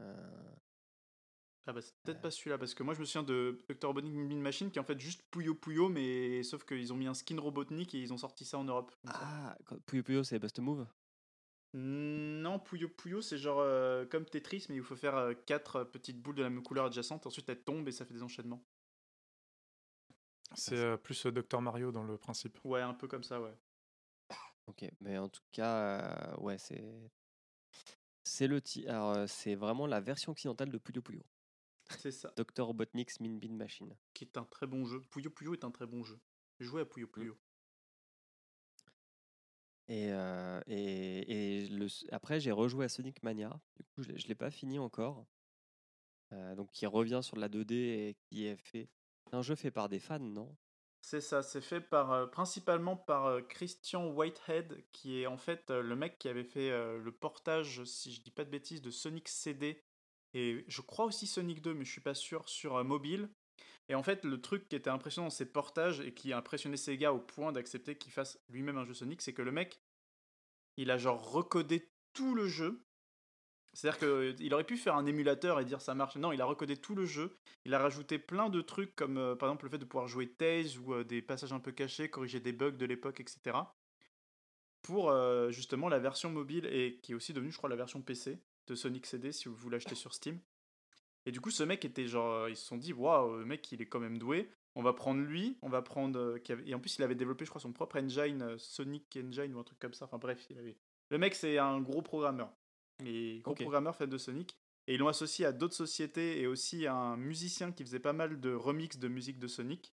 Euh, 0.00 0.14
Ah 1.66 1.72
bah 1.72 1.80
c'est 1.80 1.94
peut-être 2.02 2.20
pas 2.20 2.30
celui-là, 2.30 2.58
parce 2.58 2.74
que 2.74 2.82
moi 2.82 2.92
je 2.94 3.00
me 3.00 3.04
souviens 3.04 3.22
de 3.22 3.58
Dr. 3.68 3.86
Robotnik 3.88 4.12
Bin 4.12 4.36
Machine 4.40 4.70
qui 4.70 4.78
est 4.78 4.82
en 4.82 4.84
fait 4.84 4.98
juste 4.98 5.22
Puyo 5.30 5.54
Puyo, 5.54 5.88
mais 5.88 6.42
sauf 6.42 6.64
qu'ils 6.64 6.92
ont 6.92 6.96
mis 6.96 7.06
un 7.06 7.14
skin 7.14 7.38
Robotnik 7.38 7.94
et 7.94 8.00
ils 8.00 8.12
ont 8.12 8.16
sorti 8.18 8.44
ça 8.44 8.58
en 8.58 8.64
Europe. 8.64 8.92
Ah, 9.06 9.56
Puyo 9.86 10.02
Puyo, 10.02 10.24
c'est 10.24 10.38
Bust 10.40 10.58
Move? 10.58 10.86
Non, 11.74 12.58
Puyo 12.58 12.88
Puyo 12.88 13.22
c'est 13.22 13.38
genre 13.38 13.60
euh, 13.60 14.04
comme 14.06 14.24
Tetris, 14.26 14.66
mais 14.68 14.76
il 14.76 14.82
faut 14.82 14.96
faire 14.96 15.34
4 15.46 15.84
petites 15.84 16.20
boules 16.20 16.34
de 16.34 16.42
la 16.42 16.50
même 16.50 16.62
couleur 16.62 16.86
adjacente, 16.86 17.26
ensuite 17.26 17.48
elles 17.48 17.62
tombent 17.62 17.88
et 17.88 17.92
ça 17.92 18.04
fait 18.04 18.12
des 18.14 18.22
enchaînements. 18.22 18.62
C'est 20.54 20.76
euh, 20.76 20.96
plus 20.98 21.24
euh, 21.26 21.32
Dr 21.32 21.62
Mario 21.62 21.92
dans 21.92 22.02
le 22.04 22.18
principe. 22.18 22.58
Ouais, 22.64 22.82
un 22.82 22.92
peu 22.92 23.08
comme 23.08 23.22
ça, 23.22 23.40
ouais. 23.40 23.56
Ok, 24.66 24.84
mais 25.00 25.18
en 25.18 25.28
tout 25.28 25.42
cas, 25.52 26.34
ouais, 26.38 26.58
c'est. 26.58 27.10
C'est 28.24 28.46
le 28.46 28.60
ti- 28.60 28.86
Alors, 28.86 29.28
c'est 29.28 29.54
vraiment 29.54 29.86
la 29.86 30.00
version 30.00 30.32
occidentale 30.32 30.70
de 30.70 30.78
Puyo 30.78 31.02
Puyo. 31.02 31.22
C'est 31.98 32.12
ça, 32.12 32.32
Dr. 32.36 32.66
Robotnik's 32.66 33.20
Min 33.20 33.38
Bin 33.38 33.54
Machine. 33.54 33.94
qui 34.14 34.24
est 34.24 34.36
un 34.38 34.44
très 34.44 34.66
bon 34.66 34.84
jeu. 34.84 35.00
Puyo 35.10 35.30
Puyo 35.30 35.54
est 35.54 35.64
un 35.64 35.70
très 35.70 35.86
bon 35.86 36.04
jeu. 36.04 36.18
J'ai 36.60 36.66
joué 36.66 36.82
à 36.82 36.84
Puyo 36.84 37.08
Puyo. 37.08 37.36
Et, 39.88 40.12
euh, 40.12 40.60
et, 40.66 41.62
et 41.64 41.68
le, 41.68 41.86
s- 41.86 42.04
après, 42.12 42.40
j'ai 42.40 42.52
rejoué 42.52 42.84
à 42.84 42.88
Sonic 42.88 43.22
Mania. 43.22 43.60
Du 43.76 43.84
coup, 43.84 44.02
je 44.02 44.12
ne 44.12 44.28
l'ai 44.28 44.34
pas 44.34 44.50
fini 44.50 44.78
encore. 44.78 45.26
Donc, 46.56 46.70
qui 46.72 46.86
revient 46.86 47.20
sur 47.22 47.36
la 47.36 47.48
2D 47.48 47.74
et 47.74 48.16
qui 48.30 48.46
est 48.46 48.56
fait. 48.56 48.88
C'est 49.26 49.34
un 49.36 49.42
jeu 49.42 49.54
fait 49.54 49.70
par 49.70 49.88
des 49.88 50.00
fans, 50.00 50.18
non? 50.18 50.56
C'est 51.04 51.20
ça, 51.20 51.42
c'est 51.42 51.60
fait 51.60 51.80
par 51.80 52.12
euh, 52.12 52.26
principalement 52.26 52.96
par 52.96 53.26
euh, 53.26 53.42
Christian 53.42 54.06
Whitehead, 54.08 54.84
qui 54.92 55.20
est 55.20 55.26
en 55.26 55.36
fait 55.36 55.70
euh, 55.70 55.82
le 55.82 55.96
mec 55.96 56.16
qui 56.18 56.28
avait 56.28 56.44
fait 56.44 56.70
le 56.70 57.12
portage, 57.12 57.82
si 57.84 58.12
je 58.12 58.22
dis 58.22 58.30
pas 58.30 58.44
de 58.44 58.50
bêtises, 58.50 58.80
de 58.80 58.90
Sonic 58.90 59.28
CD 59.28 59.82
et 60.34 60.64
je 60.68 60.80
crois 60.80 61.04
aussi 61.04 61.26
Sonic 61.26 61.60
2, 61.60 61.74
mais 61.74 61.84
je 61.84 61.90
suis 61.90 62.00
pas 62.00 62.14
sûr, 62.14 62.48
sur 62.48 62.82
mobile. 62.84 63.28
Et 63.88 63.94
en 63.94 64.02
fait, 64.02 64.24
le 64.24 64.40
truc 64.40 64.68
qui 64.68 64.76
était 64.76 64.88
impressionnant 64.88 65.26
dans 65.26 65.30
ces 65.30 65.44
portages 65.44 66.00
et 66.00 66.14
qui 66.14 66.32
a 66.32 66.38
impressionné 66.38 66.76
Sega 66.76 67.12
au 67.12 67.18
point 67.18 67.52
d'accepter 67.52 67.96
qu'il 67.98 68.12
fasse 68.12 68.40
lui-même 68.48 68.78
un 68.78 68.84
jeu 68.84 68.94
Sonic, 68.94 69.20
c'est 69.20 69.34
que 69.34 69.42
le 69.42 69.52
mec, 69.52 69.82
il 70.78 70.90
a 70.90 70.96
genre 70.96 71.30
recodé 71.30 71.90
tout 72.14 72.34
le 72.34 72.46
jeu. 72.46 72.86
C'est-à-dire 73.74 73.98
qu'il 74.36 74.52
aurait 74.54 74.64
pu 74.64 74.76
faire 74.76 74.96
un 74.96 75.06
émulateur 75.06 75.58
et 75.60 75.64
dire 75.64 75.80
ça 75.80 75.94
marche. 75.94 76.16
Non, 76.16 76.32
il 76.32 76.40
a 76.40 76.44
recodé 76.44 76.76
tout 76.76 76.94
le 76.94 77.06
jeu. 77.06 77.38
Il 77.64 77.74
a 77.74 77.78
rajouté 77.78 78.18
plein 78.18 78.50
de 78.50 78.60
trucs 78.60 78.94
comme 78.96 79.16
euh, 79.18 79.34
par 79.34 79.48
exemple 79.48 79.64
le 79.64 79.70
fait 79.70 79.78
de 79.78 79.84
pouvoir 79.86 80.08
jouer 80.08 80.28
Tails 80.30 80.78
ou 80.78 80.94
euh, 80.94 81.04
des 81.04 81.22
passages 81.22 81.52
un 81.52 81.60
peu 81.60 81.72
cachés, 81.72 82.10
corriger 82.10 82.40
des 82.40 82.52
bugs 82.52 82.72
de 82.72 82.86
l'époque, 82.86 83.20
etc. 83.20 83.56
Pour 84.82 85.10
euh, 85.10 85.50
justement 85.50 85.88
la 85.88 85.98
version 85.98 86.30
mobile 86.30 86.66
et 86.66 86.98
qui 87.02 87.12
est 87.12 87.14
aussi 87.14 87.32
devenue, 87.32 87.52
je 87.52 87.56
crois, 87.56 87.70
la 87.70 87.76
version 87.76 88.02
PC 88.02 88.40
de 88.66 88.74
Sonic 88.74 89.06
CD 89.06 89.32
si 89.32 89.48
vous 89.48 89.70
l'achetez 89.70 89.94
sur 89.94 90.12
Steam. 90.12 90.40
Et 91.24 91.30
du 91.32 91.40
coup, 91.40 91.50
ce 91.50 91.62
mec 91.62 91.84
était 91.84 92.06
genre, 92.08 92.32
euh, 92.32 92.50
ils 92.50 92.56
se 92.56 92.66
sont 92.66 92.76
dit, 92.76 92.92
waouh, 92.92 93.36
le 93.38 93.44
mec, 93.44 93.70
il 93.72 93.80
est 93.80 93.86
quand 93.86 94.00
même 94.00 94.18
doué. 94.18 94.50
On 94.74 94.82
va 94.82 94.92
prendre 94.92 95.20
lui, 95.20 95.56
on 95.62 95.68
va 95.68 95.82
prendre. 95.82 96.18
euh, 96.18 96.38
Et 96.66 96.74
en 96.74 96.80
plus, 96.80 96.96
il 96.98 97.02
avait 97.04 97.14
développé, 97.14 97.44
je 97.44 97.50
crois, 97.50 97.60
son 97.60 97.72
propre 97.72 97.98
engine, 97.98 98.42
euh, 98.42 98.58
Sonic 98.58 99.16
Engine 99.16 99.54
ou 99.54 99.60
un 99.60 99.64
truc 99.64 99.78
comme 99.78 99.94
ça. 99.94 100.06
Enfin 100.06 100.18
bref, 100.18 100.44
il 100.50 100.58
avait. 100.58 100.76
Le 101.10 101.18
mec, 101.18 101.34
c'est 101.34 101.58
un 101.58 101.80
gros 101.80 102.02
programmeur. 102.02 102.50
Et 103.06 103.40
gros 103.40 103.52
Ok. 103.52 103.60
programmeur 103.62 103.96
fait 103.96 104.06
de 104.06 104.18
Sonic. 104.18 104.56
Et 104.88 104.94
ils 104.94 104.98
l'ont 104.98 105.08
associé 105.08 105.46
à 105.46 105.52
d'autres 105.52 105.74
sociétés 105.76 106.40
et 106.40 106.46
aussi 106.46 106.86
à 106.86 106.94
un 106.94 107.16
musicien 107.16 107.70
qui 107.72 107.84
faisait 107.84 108.00
pas 108.00 108.12
mal 108.12 108.40
de 108.40 108.52
remix 108.52 108.98
de 108.98 109.08
musique 109.08 109.38
de 109.38 109.46
Sonic 109.46 109.94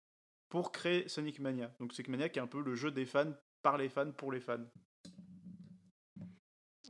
pour 0.49 0.73
créer 0.73 1.09
Sonic 1.09 1.39
Mania. 1.39 1.73
Donc 1.79 1.93
Sonic 1.93 2.09
Mania 2.09 2.29
qui 2.29 2.39
est 2.39 2.43
un 2.43 2.47
peu 2.49 2.61
le 2.61 2.75
jeu 2.75 2.91
des 2.91 3.07
fans 3.07 3.33
par 3.63 3.79
les 3.79 3.89
fans 3.89 4.11
pour 4.13 4.33
les 4.33 4.41
fans. 4.41 4.67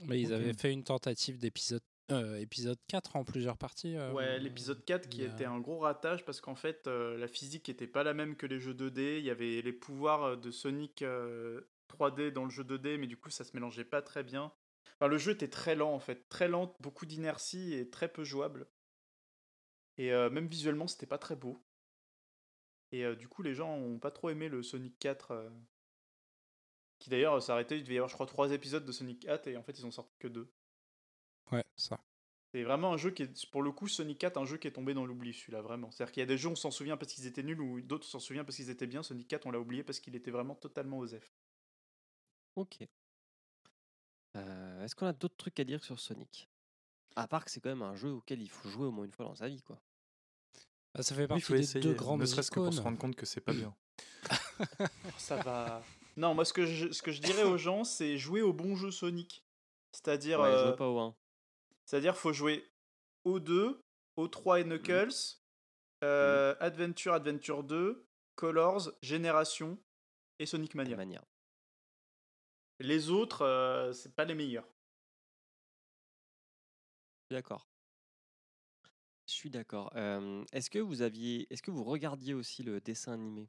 Mais 0.06 0.20
ils 0.20 0.32
avaient 0.32 0.55
fait 0.55 0.72
une 0.72 0.84
tentative 0.84 1.39
d'épisode 1.39 1.82
euh, 2.10 2.36
épisode 2.36 2.78
4 2.89 3.16
en 3.16 3.24
plusieurs 3.24 3.56
parties. 3.56 3.97
euh, 3.97 4.12
Ouais, 4.12 4.39
l'épisode 4.39 4.84
4 4.84 5.09
qui 5.09 5.22
a- 5.22 5.26
était 5.26 5.44
un 5.44 5.60
gros 5.60 5.78
ratage 5.78 6.24
parce 6.24 6.40
qu'en 6.40 6.56
fait, 6.56 6.86
euh, 6.86 7.16
la 7.16 7.28
physique 7.28 7.68
était 7.68 7.86
pas 7.86 8.02
la 8.02 8.12
même 8.12 8.36
que 8.36 8.44
les 8.47 8.59
jeux 8.59 8.74
2D. 8.74 9.18
Il 9.18 9.24
y 9.24 9.30
avait 9.30 9.62
les 9.62 9.72
pouvoirs 9.72 10.36
de 10.36 10.51
Sonic 10.51 11.02
euh, 11.02 11.60
3D 11.89 12.30
dans 12.32 12.44
le 12.44 12.51
jeu 12.51 12.64
2D, 12.64 12.98
mais 12.98 13.06
du 13.06 13.16
coup, 13.16 13.30
ça 13.30 13.44
se 13.44 13.52
mélangeait 13.55 13.84
pas 13.84 14.02
très 14.02 14.24
bien. 14.24 14.52
Enfin, 15.02 15.08
le 15.10 15.18
jeu 15.18 15.32
était 15.32 15.48
très 15.48 15.74
lent 15.74 15.92
en 15.92 15.98
fait, 15.98 16.28
très 16.28 16.46
lent, 16.46 16.76
beaucoup 16.78 17.06
d'inertie 17.06 17.74
et 17.74 17.90
très 17.90 18.06
peu 18.06 18.22
jouable. 18.22 18.68
Et 19.98 20.12
euh, 20.12 20.30
même 20.30 20.46
visuellement, 20.46 20.86
c'était 20.86 21.06
pas 21.06 21.18
très 21.18 21.34
beau. 21.34 21.60
Et 22.92 23.04
euh, 23.04 23.16
du 23.16 23.26
coup, 23.26 23.42
les 23.42 23.52
gens 23.52 23.74
ont 23.74 23.98
pas 23.98 24.12
trop 24.12 24.30
aimé 24.30 24.48
le 24.48 24.62
Sonic 24.62 24.96
4. 25.00 25.32
euh, 25.32 25.50
Qui 27.00 27.10
d'ailleurs 27.10 27.42
s'est 27.42 27.50
arrêté, 27.50 27.78
il 27.78 27.82
devait 27.82 27.94
y 27.94 27.98
avoir, 27.98 28.10
je 28.10 28.14
crois, 28.14 28.26
3 28.26 28.52
épisodes 28.52 28.84
de 28.84 28.92
Sonic 28.92 29.18
4 29.18 29.48
et 29.48 29.56
en 29.56 29.64
fait, 29.64 29.76
ils 29.76 29.84
ont 29.84 29.90
sorti 29.90 30.14
que 30.20 30.28
2. 30.28 30.48
Ouais, 31.50 31.64
ça. 31.74 31.98
C'est 32.54 32.62
vraiment 32.62 32.92
un 32.92 32.96
jeu 32.96 33.10
qui 33.10 33.24
est, 33.24 33.50
pour 33.50 33.62
le 33.62 33.72
coup, 33.72 33.88
Sonic 33.88 34.18
4, 34.18 34.36
un 34.36 34.44
jeu 34.44 34.56
qui 34.56 34.68
est 34.68 34.72
tombé 34.72 34.94
dans 34.94 35.04
l'oubli, 35.04 35.34
celui-là, 35.34 35.62
vraiment. 35.62 35.90
C'est-à-dire 35.90 36.12
qu'il 36.12 36.20
y 36.20 36.22
a 36.22 36.26
des 36.26 36.38
jeux, 36.38 36.50
on 36.50 36.54
s'en 36.54 36.70
souvient 36.70 36.96
parce 36.96 37.12
qu'ils 37.12 37.26
étaient 37.26 37.42
nuls, 37.42 37.60
ou 37.60 37.80
d'autres, 37.80 38.06
on 38.06 38.10
s'en 38.10 38.20
souvient 38.20 38.44
parce 38.44 38.54
qu'ils 38.54 38.70
étaient 38.70 38.86
bien. 38.86 39.02
Sonic 39.02 39.26
4, 39.26 39.46
on 39.46 39.50
l'a 39.50 39.58
oublié 39.58 39.82
parce 39.82 39.98
qu'il 39.98 40.14
était 40.14 40.30
vraiment 40.30 40.54
totalement 40.54 40.98
osef. 41.00 41.34
Ok. 42.54 42.86
Euh, 44.36 44.84
Est-ce 44.84 44.94
qu'on 44.94 45.06
a 45.06 45.12
d'autres 45.12 45.36
trucs 45.36 45.59
à 45.60 45.64
dire 45.64 45.82
sur 45.82 45.98
Sonic? 46.00 46.48
À 47.16 47.28
part 47.28 47.44
que 47.44 47.50
c'est 47.50 47.60
quand 47.60 47.68
même 47.68 47.82
un 47.82 47.94
jeu 47.94 48.10
auquel 48.10 48.40
il 48.40 48.48
faut 48.50 48.68
jouer 48.68 48.86
au 48.86 48.90
moins 48.90 49.04
une 49.04 49.12
fois 49.12 49.26
dans 49.26 49.34
sa 49.34 49.48
vie, 49.48 49.62
quoi. 49.62 49.78
Bah, 50.94 51.02
ça 51.02 51.14
fait 51.14 51.20
Oui, 51.22 51.24
il 51.24 51.28
partie 51.28 51.42
faut 51.44 51.52
des 51.54 51.60
essayer, 51.60 51.80
deux 51.80 51.94
grandes 51.94 52.20
ne 52.20 52.26
serait-ce 52.26 52.50
que 52.50 52.60
pour 52.60 52.72
se 52.72 52.80
rendre 52.80 52.98
compte 52.98 53.16
que 53.16 53.26
c'est 53.26 53.40
pas 53.40 53.52
bien. 53.52 53.74
Ça 55.18 55.36
va. 55.36 55.82
Non, 56.16 56.34
moi, 56.34 56.44
ce 56.44 56.52
que 56.52 56.66
je, 56.66 56.92
ce 56.92 57.02
que 57.02 57.10
je 57.12 57.20
dirais 57.22 57.44
aux 57.44 57.56
gens, 57.59 57.84
c'est 57.84 58.18
jouer 58.18 58.42
au 58.42 58.52
bon 58.52 58.76
jeu 58.76 58.90
Sonic. 58.90 59.42
C'est-à-dire, 59.92 60.40
Ouais, 60.40 60.48
euh, 60.48 60.72
pas 60.72 60.88
au 60.88 60.98
1. 60.98 61.14
c'est-à-dire, 61.86 62.16
faut 62.16 62.32
jouer 62.32 62.66
au 63.24 63.40
2, 63.40 63.80
au 64.16 64.28
3 64.28 64.60
et 64.60 64.64
Knuckles, 64.64 65.12
euh, 66.04 66.54
Adventure, 66.60 67.12
Adventure 67.14 67.62
2, 67.64 68.06
Colors, 68.36 68.90
Génération 69.02 69.78
et 70.38 70.46
Sonic 70.46 70.74
Mania. 70.74 70.96
Mania. 70.96 71.22
Les 72.82 73.10
autres, 73.10 73.42
euh, 73.42 73.92
c'est 73.92 74.14
pas 74.14 74.24
les 74.24 74.34
meilleurs. 74.34 74.68
D'accord. 77.30 77.68
Je 79.28 79.32
suis 79.34 79.50
d'accord. 79.50 79.92
Euh, 79.96 80.44
est-ce 80.52 80.68
que 80.68 80.78
vous 80.80 81.00
aviez, 81.02 81.46
est-ce 81.52 81.62
que 81.62 81.70
vous 81.70 81.84
regardiez 81.84 82.34
aussi 82.34 82.62
le 82.62 82.80
dessin 82.80 83.12
animé, 83.12 83.48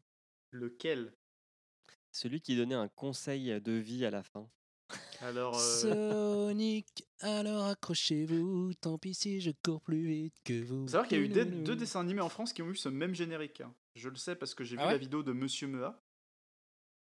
Lequel? 0.51 1.14
Celui 2.11 2.41
qui 2.41 2.55
donnait 2.55 2.76
un 2.76 2.88
conseil 2.89 3.60
de 3.60 3.72
vie 3.72 4.05
à 4.05 4.11
la 4.11 4.22
fin 4.22 4.47
Alors, 5.22 5.57
euh, 5.57 5.60
Sonic, 6.51 7.05
alors 7.19 7.65
accrochez-vous, 7.65 8.76
tant 8.76 8.99
pis 8.99 9.15
si 9.15 9.41
je 9.41 9.49
cours 9.64 9.81
plus 9.81 10.05
vite 10.07 10.35
que 10.43 10.64
vous. 10.64 10.88
Savoir 10.88 11.07
qu'il 11.07 11.18
y 11.18 11.22
a 11.22 11.23
eu 11.23 11.27
des- 11.27 11.43
deux 11.45 11.76
dessins 11.76 12.01
animés 12.01 12.22
en 12.22 12.30
France 12.30 12.53
qui 12.53 12.61
ont 12.61 12.69
eu 12.69 12.76
ce 12.76 12.88
même 12.89 13.15
générique. 13.15 13.61
hein. 13.61 13.73
Je 13.95 14.10
le 14.10 14.15
sais 14.15 14.35
parce 14.35 14.53
que 14.53 14.64
j'ai 14.64 14.77
Ah 14.77 14.81
vu 14.81 14.85
ouais? 14.85 14.91
la 14.93 14.97
vidéo 14.99 15.23
de 15.23 15.34
Monsieur 15.34 15.68
Mea. 15.68 15.99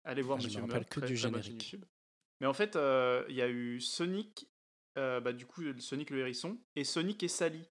Allez 0.04 0.22
voir 0.22 0.38
Ah, 0.38 0.40
je 0.40 0.46
me 0.46 0.48
Monsieur 0.48 0.62
Mea. 0.62 0.66
rappelle 0.74 0.86
que 0.86 1.00
très, 1.00 1.06
du 1.08 1.16
très 1.18 1.28
bonne 1.30 1.42
générique. 1.42 1.72
YouTube. 1.72 1.84
Mais 2.40 2.46
en 2.46 2.54
fait, 2.54 2.76
euh, 2.76 3.24
il 3.28 3.36
y 3.36 3.42
a 3.42 3.48
eu 3.48 3.80
Sonic, 3.80 4.48
euh, 4.98 5.20
bah, 5.20 5.32
du 5.32 5.46
coup, 5.46 5.62
Sonic 5.78 6.10
le 6.10 6.20
hérisson, 6.20 6.58
et 6.74 6.84
Sonic 6.84 7.22
et 7.22 7.28
Sally. 7.28 7.68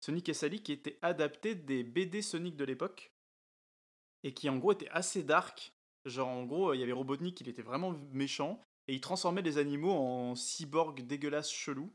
Sonic 0.00 0.28
et 0.28 0.34
Sally 0.34 0.62
qui 0.62 0.72
étaient 0.72 0.98
adaptés 1.02 1.54
des 1.54 1.82
BD 1.82 2.22
Sonic 2.22 2.56
de 2.56 2.64
l'époque, 2.64 3.12
et 4.22 4.34
qui 4.34 4.48
en 4.48 4.58
gros 4.58 4.72
étaient 4.72 4.90
assez 4.90 5.22
dark. 5.22 5.72
Genre 6.04 6.28
en 6.28 6.44
gros, 6.44 6.72
il 6.74 6.80
y 6.80 6.82
avait 6.82 6.92
Robotnik, 6.92 7.40
il 7.40 7.48
était 7.48 7.62
vraiment 7.62 7.92
méchant, 8.12 8.60
et 8.88 8.94
il 8.94 9.00
transformait 9.00 9.42
les 9.42 9.58
animaux 9.58 9.92
en 9.92 10.34
cyborg 10.34 11.06
dégueulasse 11.06 11.50
chelou. 11.50 11.92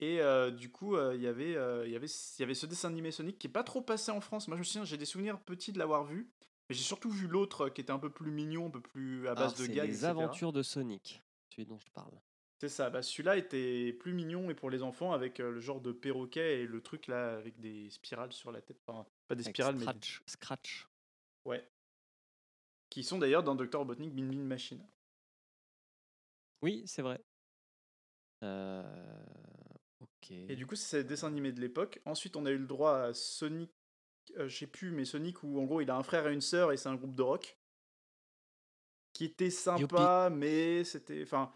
Et 0.00 0.20
euh, 0.20 0.50
du 0.50 0.70
coup, 0.70 0.96
il 0.96 1.20
y 1.20 1.26
avait, 1.26 1.50
il 1.86 1.90
y 1.90 1.96
avait, 1.96 2.06
il 2.06 2.40
y 2.40 2.42
avait 2.42 2.54
ce 2.54 2.66
dessin 2.66 2.88
animé 2.88 3.10
Sonic 3.10 3.38
qui 3.38 3.46
est 3.46 3.50
pas 3.50 3.64
trop 3.64 3.82
passé 3.82 4.10
en 4.10 4.20
France. 4.20 4.48
Moi, 4.48 4.56
je 4.56 4.60
me 4.60 4.64
souviens, 4.64 4.84
j'ai 4.84 4.96
des 4.96 5.04
souvenirs 5.04 5.40
petits 5.40 5.72
de 5.72 5.78
l'avoir 5.78 6.04
vu, 6.04 6.30
mais 6.68 6.74
j'ai 6.74 6.82
surtout 6.82 7.10
vu 7.10 7.26
l'autre 7.28 7.66
euh, 7.66 7.70
qui 7.70 7.80
était 7.80 7.92
un 7.92 7.98
peu 7.98 8.10
plus 8.10 8.30
mignon, 8.30 8.66
un 8.66 8.70
peu 8.70 8.80
plus 8.80 9.26
à 9.28 9.34
base 9.34 9.54
Alors, 9.54 9.68
de 9.68 9.74
gags. 9.74 9.86
les 9.88 9.94
etc. 9.94 10.06
aventures 10.06 10.52
de 10.52 10.62
Sonic, 10.62 11.22
celui 11.50 11.66
dont 11.66 11.78
je 11.78 11.90
parle. 11.90 12.12
C'est 12.60 12.68
ça. 12.68 12.90
Bah, 12.90 13.02
celui-là 13.02 13.36
était 13.36 13.92
plus 13.92 14.12
mignon 14.12 14.50
et 14.50 14.54
pour 14.54 14.68
les 14.68 14.82
enfants 14.82 15.12
avec 15.12 15.38
euh, 15.38 15.52
le 15.52 15.60
genre 15.60 15.80
de 15.80 15.92
perroquet 15.92 16.62
et 16.62 16.66
le 16.66 16.82
truc 16.82 17.06
là 17.06 17.36
avec 17.36 17.58
des 17.60 17.88
spirales 17.90 18.32
sur 18.32 18.50
la 18.50 18.60
tête. 18.60 18.78
Enfin, 18.86 19.06
pas 19.28 19.34
des 19.36 19.44
Avec 19.44 19.54
spirales, 19.54 19.74
mais 19.76 19.80
des- 19.80 19.84
Scratch. 19.84 20.22
Scratch. 20.26 20.88
ouais. 21.44 21.68
Qui 22.90 23.04
sont 23.04 23.18
d'ailleurs 23.18 23.42
dans 23.44 23.54
Dr 23.54 23.78
Robotnik 23.78 24.12
Bin 24.14 24.26
Bin 24.28 24.38
Machine. 24.42 24.84
Oui, 26.62 26.82
c'est 26.86 27.02
vrai. 27.02 27.20
Euh, 28.42 29.24
Ok. 30.00 30.30
Et 30.30 30.54
du 30.56 30.66
coup, 30.66 30.76
c'est 30.76 30.98
le 30.98 31.04
dessin 31.04 31.26
animé 31.28 31.50
de 31.52 31.60
l'époque. 31.60 32.00
Ensuite, 32.04 32.36
on 32.36 32.46
a 32.46 32.50
eu 32.50 32.58
le 32.58 32.66
droit 32.66 32.96
à 32.98 33.14
Sonic, 33.14 33.70
euh, 34.36 34.48
je 34.48 34.56
sais 34.56 34.66
plus, 34.66 34.90
mais 34.90 35.04
Sonic 35.04 35.42
où 35.42 35.60
en 35.60 35.64
gros 35.64 35.80
il 35.80 35.90
a 35.90 35.96
un 35.96 36.02
frère 36.02 36.26
et 36.28 36.32
une 36.34 36.40
sœur 36.40 36.72
et 36.72 36.76
c'est 36.76 36.88
un 36.88 36.96
groupe 36.96 37.14
de 37.14 37.22
rock. 37.22 37.56
qui 39.12 39.24
était 39.24 39.50
sympa, 39.50 40.30
mais 40.32 40.84
c'était. 40.84 41.22
Enfin, 41.22 41.52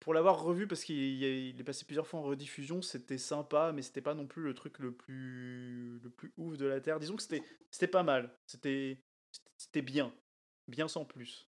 pour 0.00 0.14
l'avoir 0.14 0.42
revu, 0.42 0.66
parce 0.68 0.84
qu'il 0.84 1.24
est 1.24 1.64
passé 1.64 1.84
plusieurs 1.86 2.06
fois 2.06 2.20
en 2.20 2.24
rediffusion, 2.24 2.82
c'était 2.82 3.18
sympa, 3.18 3.72
mais 3.72 3.82
c'était 3.82 4.02
pas 4.02 4.14
non 4.14 4.26
plus 4.26 4.42
le 4.42 4.54
truc 4.54 4.78
le 4.78 4.92
plus, 4.92 5.98
le 6.00 6.10
plus 6.10 6.32
ouf 6.36 6.56
de 6.58 6.66
la 6.66 6.80
Terre. 6.80 7.00
Disons 7.00 7.16
que 7.16 7.22
c'était 7.22 7.42
c'était 7.70 7.88
pas 7.88 8.02
mal. 8.02 8.36
C'était 8.46 8.98
c'était 9.56 9.82
bien. 9.82 10.14
Bien 10.68 10.88
sans 10.88 11.04
plus. 11.04 11.48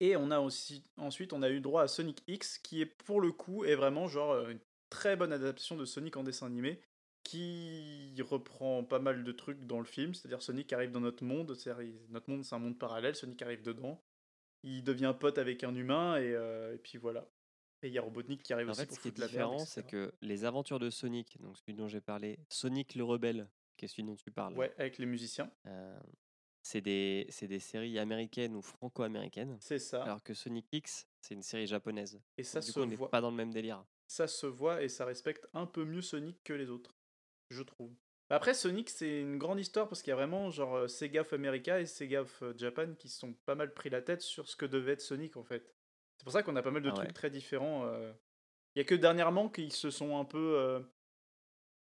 Et 0.00 0.16
on 0.16 0.30
a 0.30 0.40
aussi, 0.40 0.82
ensuite, 0.96 1.32
on 1.32 1.42
a 1.42 1.50
eu 1.50 1.60
droit 1.60 1.82
à 1.82 1.88
Sonic 1.88 2.22
X, 2.26 2.58
qui 2.58 2.80
est 2.80 2.86
pour 2.86 3.20
le 3.20 3.32
coup, 3.32 3.64
est 3.64 3.74
vraiment 3.74 4.08
genre 4.08 4.32
euh, 4.32 4.50
une 4.50 4.60
très 4.88 5.16
bonne 5.16 5.32
adaptation 5.32 5.76
de 5.76 5.84
Sonic 5.84 6.16
en 6.16 6.24
dessin 6.24 6.46
animé, 6.46 6.80
qui 7.30 8.22
reprend 8.22 8.82
pas 8.84 8.98
mal 8.98 9.22
de 9.24 9.32
trucs 9.32 9.64
dans 9.66 9.78
le 9.78 9.84
film, 9.84 10.14
c'est-à-dire 10.14 10.42
Sonic 10.42 10.72
arrive 10.72 10.90
dans 10.90 11.00
notre 11.00 11.24
monde, 11.24 11.56
notre 12.08 12.30
monde 12.30 12.44
c'est 12.44 12.54
un 12.54 12.58
monde 12.58 12.78
parallèle, 12.78 13.14
Sonic 13.14 13.40
arrive 13.42 13.62
dedans, 13.62 14.02
il 14.62 14.82
devient 14.82 15.14
pote 15.18 15.38
avec 15.38 15.62
un 15.64 15.74
humain, 15.74 16.16
et, 16.18 16.32
euh, 16.34 16.74
et 16.74 16.78
puis 16.78 16.98
voilà. 16.98 17.28
Et 17.82 17.88
il 17.88 17.94
y 17.94 17.98
a 17.98 18.02
Robotnik 18.02 18.42
qui 18.42 18.52
arrive 18.52 18.68
En 18.68 18.72
aussi 18.72 18.80
fait, 18.80 18.86
pour 18.88 18.96
ce 18.96 19.02
qui 19.02 19.08
est 19.08 19.12
différent, 19.26 19.58
c'est 19.60 19.86
que 19.86 20.12
les 20.20 20.44
aventures 20.44 20.78
de 20.78 20.90
Sonic, 20.90 21.40
donc 21.40 21.56
celui 21.56 21.74
dont 21.74 21.88
j'ai 21.88 22.00
parlé, 22.00 22.38
Sonic 22.50 22.94
le 22.94 23.04
Rebelle, 23.04 23.48
qui 23.76 23.84
est 23.86 23.88
celui 23.88 24.02
dont 24.04 24.16
tu 24.16 24.30
parles, 24.30 24.54
Ouais, 24.58 24.74
avec 24.76 24.98
les 24.98 25.06
musiciens, 25.06 25.50
euh, 25.66 25.98
c'est 26.62 26.82
des, 26.82 27.26
des 27.42 27.58
séries 27.58 27.98
américaines 27.98 28.54
ou 28.54 28.60
franco-américaines, 28.60 29.56
c'est 29.60 29.78
ça. 29.78 30.02
alors 30.02 30.22
que 30.22 30.34
Sonic 30.34 30.66
X, 30.72 31.06
c'est 31.22 31.34
une 31.34 31.42
série 31.42 31.66
japonaise. 31.66 32.20
et 32.36 32.42
ça 32.42 32.60
du 32.60 32.66
se 32.66 32.72
coup, 32.72 32.80
on 32.80 32.86
voit. 32.88 33.08
pas 33.10 33.20
dans 33.22 33.30
le 33.30 33.36
même 33.36 33.52
délire. 33.52 33.82
ça 34.06 34.26
se 34.26 34.46
voit 34.46 34.82
et 34.82 34.88
ça 34.90 35.04
respecte 35.06 35.46
un 35.54 35.64
peu 35.66 35.84
mieux 35.86 36.02
Sonic 36.02 36.42
que 36.44 36.52
les 36.52 36.68
autres, 36.68 36.94
je 37.50 37.62
trouve. 37.62 37.92
Après, 38.32 38.54
Sonic, 38.54 38.90
c'est 38.90 39.20
une 39.20 39.38
grande 39.38 39.58
histoire 39.58 39.88
parce 39.88 40.02
qu'il 40.02 40.10
y 40.10 40.12
a 40.12 40.16
vraiment 40.16 40.50
genre 40.50 40.76
euh, 40.76 40.88
Sega 40.88 41.22
of 41.22 41.32
America 41.32 41.80
et 41.80 41.86
Sega 41.86 42.22
of 42.22 42.42
euh, 42.42 42.54
Japan 42.56 42.94
qui 42.94 43.08
se 43.08 43.18
sont 43.18 43.32
pas 43.44 43.56
mal 43.56 43.74
pris 43.74 43.90
la 43.90 44.02
tête 44.02 44.22
sur 44.22 44.48
ce 44.48 44.54
que 44.56 44.66
devait 44.66 44.92
être 44.92 45.00
Sonic 45.00 45.36
en 45.36 45.42
fait. 45.42 45.74
C'est 46.16 46.24
pour 46.24 46.32
ça 46.32 46.42
qu'on 46.42 46.54
a 46.56 46.62
pas 46.62 46.70
mal 46.70 46.82
de 46.82 46.90
Ah 46.90 46.92
trucs 46.94 47.12
très 47.12 47.30
différents. 47.30 47.86
euh. 47.86 48.12
Il 48.76 48.78
y 48.78 48.82
a 48.82 48.84
que 48.84 48.94
dernièrement 48.94 49.48
qu'ils 49.48 49.72
se 49.72 49.90
sont 49.90 50.16
un 50.18 50.24
peu. 50.24 50.56
euh, 50.58 50.80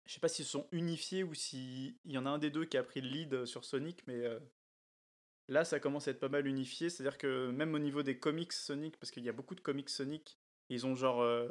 Je 0.04 0.12
sais 0.14 0.20
pas 0.20 0.28
s'ils 0.28 0.44
se 0.44 0.52
sont 0.52 0.68
unifiés 0.70 1.24
ou 1.24 1.34
s'il 1.34 1.96
y 2.04 2.16
en 2.16 2.26
a 2.26 2.30
un 2.30 2.38
des 2.38 2.50
deux 2.50 2.64
qui 2.64 2.76
a 2.76 2.84
pris 2.84 3.00
le 3.00 3.08
lead 3.08 3.44
sur 3.46 3.64
Sonic, 3.64 4.06
mais 4.06 4.24
euh, 4.24 4.38
là 5.48 5.64
ça 5.64 5.80
commence 5.80 6.06
à 6.06 6.12
être 6.12 6.20
pas 6.20 6.28
mal 6.28 6.46
unifié. 6.46 6.90
C'est-à-dire 6.90 7.18
que 7.18 7.50
même 7.50 7.74
au 7.74 7.80
niveau 7.80 8.04
des 8.04 8.20
comics 8.20 8.52
Sonic, 8.52 8.96
parce 8.98 9.10
qu'il 9.10 9.24
y 9.24 9.28
a 9.28 9.32
beaucoup 9.32 9.56
de 9.56 9.60
comics 9.60 9.90
Sonic, 9.90 10.38
ils 10.68 10.86
ont 10.86 10.94
genre 10.94 11.22
euh, 11.22 11.48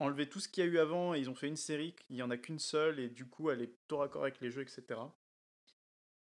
enlevé 0.00 0.28
tout 0.28 0.40
ce 0.40 0.48
qu'il 0.48 0.64
y 0.64 0.66
a 0.66 0.70
eu 0.70 0.78
avant 0.78 1.14
et 1.14 1.20
ils 1.20 1.28
ont 1.30 1.34
fait 1.34 1.48
une 1.48 1.56
série, 1.56 1.94
il 2.08 2.16
y 2.16 2.22
en 2.22 2.30
a 2.30 2.36
qu'une 2.36 2.58
seule 2.58 3.00
et 3.00 3.08
du 3.08 3.26
coup 3.26 3.50
elle 3.50 3.62
est 3.62 3.74
tout 3.88 3.96
raccord 3.96 4.22
avec 4.22 4.40
les 4.40 4.50
jeux, 4.50 4.62
etc. 4.62 4.82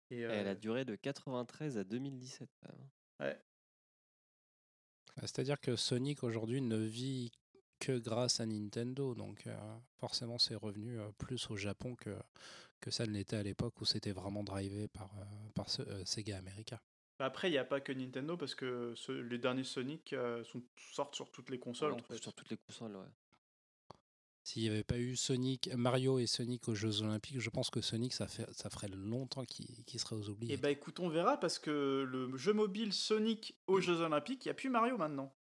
Et, 0.10 0.18
Et 0.18 0.22
elle 0.22 0.48
euh, 0.48 0.52
a 0.52 0.56
duré 0.56 0.84
de 0.86 0.96
93 0.96 1.78
à 1.78 1.84
2017. 1.84 2.50
quand 2.62 2.74
même. 2.78 2.90
Ah, 5.18 5.22
C'est-à-dire 5.22 5.60
que 5.60 5.76
Sonic 5.76 6.24
aujourd'hui 6.24 6.62
ne 6.62 6.78
vit 6.78 7.32
que 7.80 7.98
grâce 7.98 8.40
à 8.40 8.46
Nintendo, 8.46 9.16
donc 9.16 9.48
euh, 9.48 9.78
forcément 10.00 10.38
c'est 10.38 10.56
revenu 10.56 11.00
euh, 11.00 11.12
plus 11.18 11.50
au 11.50 11.56
Japon 11.58 11.96
que, 11.96 12.16
que 12.80 12.92
ça 12.92 13.06
ne 13.06 13.12
l'était 13.12 13.36
à 13.38 13.44
l'époque 13.44 13.80
où 13.82 13.86
c'était 13.86 14.12
vraiment 14.12 14.44
drivé 14.44 14.88
par, 14.88 15.12
euh, 15.18 15.50
par 15.56 15.70
ce- 15.70 15.82
euh, 15.82 16.06
Sega 16.06 16.38
America. 16.38 16.82
bah 17.20 17.26
après 17.26 17.50
il 17.50 17.52
n'y 17.52 17.58
a 17.58 17.66
pas 17.66 17.82
que 17.82 17.92
Nintendo 17.92 18.38
parce 18.38 18.56
que 18.56 18.94
ce- 18.96 19.12
les 19.12 19.38
derniers 19.38 19.64
Sonic 19.64 20.14
euh, 20.14 20.44
sont, 20.44 20.64
sortent 20.76 21.16
sur 21.16 21.32
toutes 21.32 21.50
les 21.50 21.60
consoles 21.60 21.94
en 21.94 22.02
fait. 22.02 22.18
Sur 22.18 22.34
toutes 22.34 22.50
les 22.50 22.58
consoles, 22.58 22.96
ouais. 22.96 23.08
S'il 24.44 24.64
n'y 24.64 24.70
avait 24.70 24.84
pas 24.84 24.98
eu 24.98 25.16
Sonic, 25.16 25.70
Mario 25.76 26.18
et 26.18 26.26
Sonic 26.26 26.68
aux 26.68 26.74
Jeux 26.74 27.04
Olympiques, 27.04 27.40
je 27.40 27.50
pense 27.52 27.70
que 27.70 27.80
Sonic 27.80 28.12
ça, 28.12 28.28
fait, 28.28 28.52
ça 28.54 28.70
ferait 28.72 28.88
longtemps 28.88 29.46
qu'il 29.46 30.00
serait 30.00 30.16
aux 30.16 30.30
oubliés. 30.30 30.54
Et 30.54 30.58
bah 30.58 30.72
écoute, 30.72 31.00
on 31.00 31.10
verra 31.10 31.40
parce 31.40 31.60
que 31.60 32.04
le 32.10 32.36
jeu 32.38 32.52
mobile 32.52 32.92
Sonic 32.92 33.56
aux 33.68 33.80
Jeux 33.80 34.02
Olympiques, 34.02 34.46
il 34.46 34.48
n'y 34.48 34.52
a 34.52 34.56
plus 34.56 34.70
Mario 34.70 34.98
maintenant. 34.98 35.32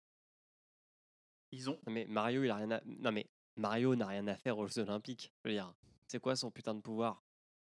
Ils 1.52 1.70
ont. 1.70 1.80
Non, 1.88 1.92
mais 1.94 2.06
Mario, 2.06 2.44
il 2.44 2.50
a 2.52 2.56
rien 2.56 2.72
à... 2.72 2.82
Non, 2.86 3.12
mais 3.12 3.28
Mario 3.58 3.96
n'a 3.96 4.08
rien 4.08 4.28
à 4.28 4.36
faire 4.36 4.58
aux 4.58 4.68
Jeux 4.68 4.84
Olympiques. 4.84 5.34
Je 5.44 5.50
veux 5.50 5.56
dire, 5.56 5.74
c'est 6.08 6.20
quoi 6.20 6.36
son 6.36 6.52
putain 6.52 6.76
de 6.76 6.82
pouvoir? 6.82 7.24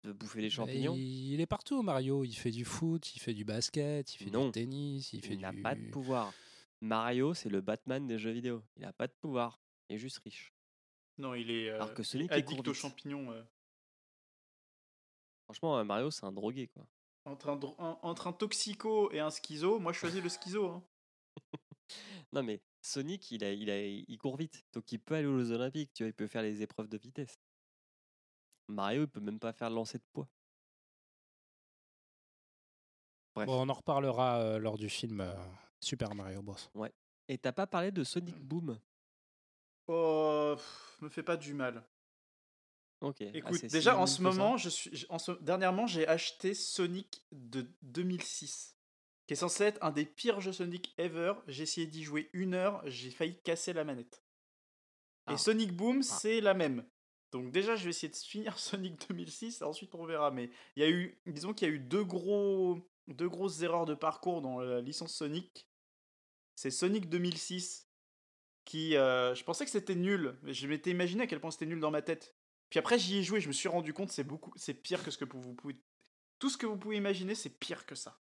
De 0.02 0.12
bouffer 0.12 0.40
des 0.40 0.50
champignons? 0.50 0.94
Il, 0.96 1.34
il 1.34 1.40
est 1.40 1.46
partout 1.46 1.82
Mario, 1.82 2.24
il 2.24 2.34
fait 2.34 2.50
du 2.50 2.64
foot, 2.64 3.14
il 3.14 3.20
fait 3.20 3.34
du 3.34 3.44
basket, 3.44 4.14
il 4.14 4.18
fait 4.24 4.30
Non. 4.30 4.46
du 4.46 4.52
tennis, 4.52 5.12
il 5.12 5.22
fait 5.22 5.34
Il 5.34 5.40
n'a 5.40 5.52
du... 5.52 5.62
pas 5.62 5.74
de 5.74 5.90
pouvoir. 5.90 6.32
Mario, 6.80 7.34
c'est 7.34 7.50
le 7.50 7.60
Batman 7.60 8.06
des 8.06 8.18
jeux 8.18 8.32
vidéo. 8.32 8.62
Il 8.76 8.82
n'a 8.82 8.92
pas 8.92 9.06
de 9.06 9.12
pouvoir. 9.12 9.60
Il 9.88 9.96
est 9.96 9.98
juste 9.98 10.18
riche. 10.18 10.52
Non, 11.20 11.34
il 11.34 11.50
est, 11.50 11.68
euh, 11.70 11.74
Alors 11.76 11.92
que 11.94 11.98
il 11.98 12.00
est 12.00 12.04
Sonic, 12.04 12.30
il 12.30 12.34
addict 12.34 12.48
court 12.56 12.68
aux 12.68 12.72
vite. 12.72 12.80
champignons. 12.80 13.30
euh, 13.32 13.42
Franchement, 15.44 15.78
euh, 15.78 15.84
Mario, 15.84 16.10
c'est 16.10 16.24
un 16.24 16.32
drogué, 16.32 16.68
quoi. 16.68 16.86
entre, 17.26 17.48
un, 17.50 17.56
dro- 17.56 17.76
un- 17.78 17.98
entre 18.02 18.26
un 18.26 18.32
toxico 18.32 19.10
et 19.12 19.20
un 19.20 19.30
schizo, 19.30 19.78
moi 19.78 19.92
je 19.92 19.98
choisis 19.98 20.22
le 20.22 20.28
schizo. 20.28 20.66
hein. 20.70 20.82
Non, 22.32 22.42
mais 22.42 22.62
Sonic, 22.80 23.30
il, 23.32 23.44
a, 23.44 23.52
il, 23.52 23.68
a, 23.70 23.84
il 23.86 24.16
court 24.18 24.36
vite. 24.36 24.64
Donc, 24.72 24.90
il 24.92 24.98
peut 25.00 25.14
aller 25.16 25.26
aux 25.26 25.50
Olympiques. 25.50 25.92
Tu 25.92 26.04
vois, 26.04 26.08
il 26.08 26.14
peut 26.14 26.26
faire 26.28 26.42
les 26.42 26.62
épreuves 26.62 26.88
de 26.88 26.96
vitesse. 26.96 27.38
Mario, 28.68 29.02
il 29.02 29.08
peut 29.08 29.20
même 29.20 29.40
pas 29.40 29.52
faire 29.52 29.68
le 29.68 29.74
lancer 29.76 29.98
de 29.98 30.04
poids. 30.12 30.28
Bref. 33.34 33.46
Bon, 33.46 33.62
on 33.62 33.68
en 33.68 33.72
reparlera 33.74 34.38
euh, 34.40 34.58
lors 34.58 34.78
du 34.78 34.88
film 34.88 35.20
euh, 35.20 35.34
Super 35.80 36.14
Mario 36.14 36.40
Bros. 36.42 36.56
Et 37.28 37.36
t'as 37.38 37.52
pas 37.52 37.66
parlé 37.66 37.90
de 37.92 38.02
Sonic 38.04 38.36
Boom? 38.40 38.78
Oh, 39.92 40.54
pff, 40.56 40.96
me 41.00 41.08
fais 41.08 41.22
pas 41.22 41.36
du 41.36 41.52
mal. 41.54 41.84
Ok. 43.00 43.16
ah, 43.22 43.24
Écoute, 43.34 43.64
déjà 43.72 43.98
en 43.98 44.06
ce 44.06 44.20
moment, 44.22 44.56
je 44.56 44.68
suis, 44.68 44.94
j- 44.94 45.06
en 45.08 45.18
ce- 45.18 45.32
dernièrement, 45.40 45.86
j'ai 45.86 46.06
acheté 46.06 46.54
Sonic 46.54 47.24
de 47.32 47.66
2006, 47.82 48.76
qui 49.26 49.32
est 49.32 49.36
censé 49.36 49.64
être 49.64 49.82
un 49.82 49.90
des 49.90 50.04
pires 50.04 50.40
jeux 50.40 50.52
Sonic 50.52 50.94
ever. 50.98 51.32
J'ai 51.48 51.62
essayé 51.64 51.86
d'y 51.86 52.04
jouer 52.04 52.28
une 52.34 52.54
heure, 52.54 52.82
j'ai 52.86 53.10
failli 53.10 53.40
casser 53.42 53.72
la 53.72 53.84
manette. 53.84 54.22
Ah. 55.26 55.32
Et 55.32 55.38
Sonic 55.38 55.72
Boom, 55.72 56.02
c'est 56.02 56.40
la 56.40 56.54
même. 56.54 56.86
Donc 57.32 57.50
déjà, 57.52 57.74
je 57.74 57.84
vais 57.84 57.90
essayer 57.90 58.10
de 58.10 58.16
finir 58.16 58.58
Sonic 58.58 59.08
2006, 59.08 59.60
et 59.60 59.64
ensuite 59.64 59.94
on 59.94 60.04
verra. 60.04 60.30
Mais 60.30 60.50
il 60.76 60.82
y 60.82 60.86
a 60.86 60.90
eu, 60.90 61.20
disons 61.26 61.52
qu'il 61.54 61.66
y 61.68 61.70
a 61.70 61.74
eu 61.74 61.78
deux 61.80 62.04
gros, 62.04 62.78
deux 63.08 63.28
grosses 63.28 63.62
erreurs 63.62 63.86
de 63.86 63.94
parcours 63.94 64.40
dans 64.42 64.60
la 64.60 64.80
licence 64.82 65.14
Sonic. 65.14 65.66
C'est 66.54 66.70
Sonic 66.70 67.08
2006 67.08 67.89
qui, 68.70 68.96
euh, 68.96 69.34
je 69.34 69.42
pensais 69.42 69.64
que 69.64 69.70
c'était 69.72 69.96
nul, 69.96 70.38
mais 70.42 70.54
je 70.54 70.68
m'étais 70.68 70.92
imaginé 70.92 71.24
à 71.24 71.26
quel 71.26 71.40
point 71.40 71.50
c'était 71.50 71.66
nul 71.66 71.80
dans 71.80 71.90
ma 71.90 72.02
tête. 72.02 72.36
Puis 72.68 72.78
après 72.78 73.00
j'y 73.00 73.18
ai 73.18 73.22
joué, 73.24 73.40
je 73.40 73.48
me 73.48 73.52
suis 73.52 73.68
rendu 73.68 73.92
compte 73.92 74.12
c'est 74.12 74.22
beaucoup, 74.22 74.52
c'est 74.54 74.74
pire 74.74 75.02
que 75.02 75.10
ce 75.10 75.18
que 75.18 75.24
vous 75.24 75.54
pouvez, 75.54 75.74
tout 76.38 76.48
ce 76.48 76.56
que 76.56 76.66
vous 76.66 76.76
pouvez 76.76 76.96
imaginer, 76.96 77.34
c'est 77.34 77.50
pire 77.50 77.84
que 77.84 77.96
ça. 77.96 78.20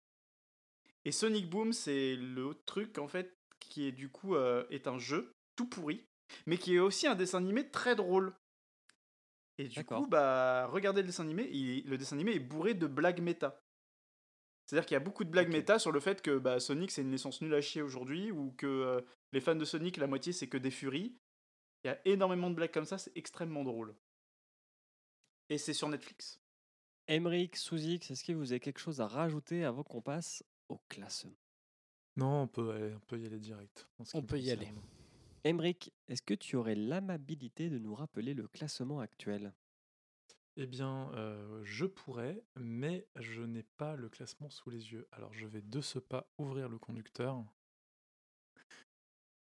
Et 1.06 1.12
Sonic 1.12 1.48
Boom, 1.52 1.72
c'est 1.72 2.16
le 2.16 2.56
truc 2.66 2.98
en 2.98 3.08
fait 3.08 3.38
qui 3.60 3.86
est 3.88 3.92
du 3.92 4.10
coup 4.10 4.34
euh, 4.36 4.66
est 4.72 4.88
un 4.88 4.98
jeu 4.98 5.36
tout 5.56 5.68
pourri, 5.70 6.08
mais 6.48 6.58
qui 6.58 6.74
est 6.74 6.80
aussi 6.80 7.06
un 7.06 7.14
dessin 7.14 7.38
animé 7.38 7.70
très 7.70 7.96
drôle. 7.96 8.34
Et 9.60 9.68
du 9.68 9.86
coup, 9.86 10.08
bah 10.08 10.66
regardez 10.72 11.02
le 11.02 11.08
dessin 11.08 11.24
animé, 11.26 11.48
il- 11.52 11.88
le 11.88 11.98
dessin 12.00 12.16
animé 12.16 12.34
est 12.34 12.40
bourré 12.40 12.74
de 12.74 12.88
blagues 12.88 13.22
méta. 13.22 13.62
C'est-à-dire 14.70 14.86
qu'il 14.86 14.94
y 14.94 14.98
a 14.98 15.04
beaucoup 15.04 15.24
de 15.24 15.32
blagues 15.32 15.50
méta 15.52 15.80
sur 15.80 15.92
le 15.92 16.00
fait 16.00 16.22
que 16.22 16.38
bah, 16.38 16.60
Sonic 16.60 16.92
c'est 16.92 17.02
une 17.02 17.12
licence 17.12 17.42
nulle 17.42 17.56
à 17.56 17.62
chier 17.62 17.82
aujourd'hui, 17.82 18.30
ou 18.30 18.52
que 18.52 18.68
euh, 18.68 19.02
les 19.32 19.42
fans 19.42 19.56
de 19.56 19.66
Sonic, 19.66 19.98
la 19.98 20.06
moitié 20.06 20.32
c'est 20.32 20.48
que 20.48 20.60
des 20.60 20.70
furies. 20.70 21.18
Il 21.84 21.88
y 21.88 21.90
a 21.90 22.00
énormément 22.06 22.52
de 22.52 22.56
blagues 22.56 22.72
comme 22.72 22.86
ça, 22.86 23.00
c'est 23.00 23.18
extrêmement 23.18 23.64
drôle. 23.64 23.96
Et 25.50 25.58
c'est 25.58 25.74
sur 25.74 25.90
Netflix. 25.90 26.40
Emmerich, 27.08 27.56
Souzix, 27.56 28.12
est-ce 28.12 28.24
que 28.24 28.34
vous 28.34 28.52
avez 28.52 28.60
quelque 28.60 28.78
chose 28.78 29.02
à 29.02 29.08
rajouter 29.08 29.66
avant 29.66 29.84
qu'on 29.84 30.04
passe 30.04 30.44
au 30.68 30.78
classement? 30.88 31.34
Non, 32.16 32.44
on 32.44 32.48
peut, 32.48 32.70
aller- 32.70 32.94
on 32.94 33.00
peut 33.00 33.20
y 33.20 33.26
aller 33.26 33.40
direct. 33.40 33.88
On 34.14 34.22
peut 34.22 34.38
y 34.38 34.52
concerne. 34.52 34.82
Emmerich, 35.46 35.92
est-ce 36.08 36.22
que 36.22 36.36
tu 36.36 36.58
aurais 36.58 36.76
l'amabilité 36.76 37.72
de 37.72 37.80
nous 37.80 37.96
rappeler 37.96 38.36
le 38.36 38.48
classement 38.48 39.00
actuel? 39.00 39.52
Eh 40.62 40.68
bien, 40.68 41.10
euh, 41.14 41.62
je 41.64 41.86
pourrais, 41.86 42.44
mais 42.58 43.08
je 43.16 43.44
n'ai 43.44 43.64
pas 43.64 43.96
le 43.96 44.10
classement 44.10 44.50
sous 44.50 44.70
les 44.70 44.92
yeux. 44.92 45.08
Alors, 45.14 45.34
je 45.34 45.48
vais 45.48 45.62
de 45.62 45.80
ce 45.80 46.00
pas 46.00 46.30
ouvrir 46.38 46.68
le 46.68 46.78
conducteur. 46.78 47.42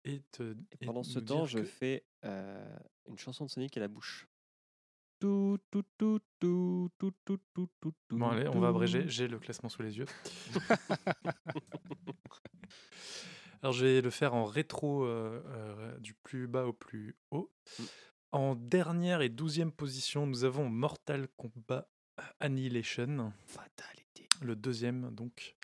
Et, 0.02 0.22
te, 0.32 0.56
et 0.72 0.84
pendant 0.84 1.04
ce 1.04 1.20
temps, 1.20 1.46
je 1.46 1.60
que... 1.60 1.64
fais 1.64 2.04
euh, 2.24 2.76
une 3.06 3.16
chanson 3.16 3.44
de 3.44 3.50
Sonic 3.50 3.76
à 3.76 3.80
la 3.80 3.86
bouche. 3.86 4.26
Tout, 5.20 5.60
tout, 5.70 5.84
tout, 5.96 6.18
tout, 6.40 6.90
tout, 6.98 7.14
tout, 7.24 7.38
tout, 7.54 7.68
tout, 7.80 7.94
Bon, 8.10 8.30
allez, 8.30 8.48
on 8.48 8.58
va 8.58 8.66
abréger. 8.66 9.08
J'ai 9.08 9.28
le 9.28 9.38
classement 9.38 9.68
sous 9.68 9.82
les 9.82 9.96
yeux. 9.96 10.06
Alors, 13.62 13.72
je 13.72 13.86
vais 13.86 14.00
le 14.00 14.10
faire 14.10 14.34
en 14.34 14.46
rétro 14.46 15.04
euh, 15.04 15.40
euh 15.46 15.96
du 15.98 16.12
plus 16.12 16.48
bas 16.48 16.66
au 16.66 16.72
plus 16.72 17.16
haut. 17.30 17.52
Mm. 17.78 17.84
En 18.34 18.56
dernière 18.56 19.22
et 19.22 19.28
douzième 19.28 19.70
position, 19.70 20.26
nous 20.26 20.42
avons 20.42 20.68
Mortal 20.68 21.28
Kombat 21.36 21.88
Annihilation. 22.40 23.32
Fatalité. 23.46 24.26
le 24.42 24.56
deuxième 24.56 25.14
donc. 25.14 25.54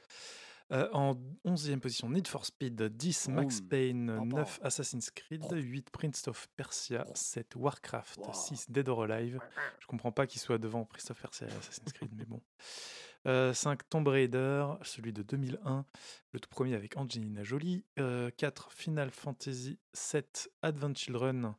Euh, 0.70 0.88
en 0.92 1.16
11e 1.44 1.80
position, 1.80 2.08
Need 2.10 2.28
for 2.28 2.46
Speed, 2.46 2.80
10 2.80 3.28
Max. 3.30 3.60
Payne, 3.60 4.06
Pam, 4.06 4.28
pam. 4.30 4.38
9 4.38 4.60
Assassin's 4.62 5.10
Creed, 5.10 5.42
8 5.50 5.90
Prince 5.90 6.28
of 6.28 6.46
Persia, 6.56 7.04
7 7.12 7.56
Warcraft, 7.56 8.18
Wow. 8.18 8.32
6 8.32 8.70
Dead 8.70 8.88
or 8.88 9.02
Alive. 9.02 9.40
Je 9.80 9.88
comprends 9.88 10.12
pas 10.12 10.28
qu'il 10.28 10.40
soit 10.40 10.58
devant 10.58 10.84
Prince 10.84 11.10
of 11.10 11.20
Persia 11.20 11.48
et 11.48 11.50
Assassin's 11.50 11.92
Creed, 11.92 12.12
mais 12.16 12.24
bon. 12.24 12.40
Euh, 13.26 13.52
5 13.52 13.88
Tomb 13.90 14.06
Raider, 14.06 14.64
celui 14.82 15.12
de 15.12 15.22
2001, 15.24 15.84
le 16.30 16.38
tout 16.38 16.48
premier 16.48 16.76
avec 16.76 16.96
Angelina 16.96 17.42
Jolie. 17.42 17.84
Euh, 17.98 18.30
4 18.36 18.70
Final 18.70 19.10
Fantasy 19.10 19.80
7 19.92 20.48
Advent 20.62 20.94
Children, 20.94 21.52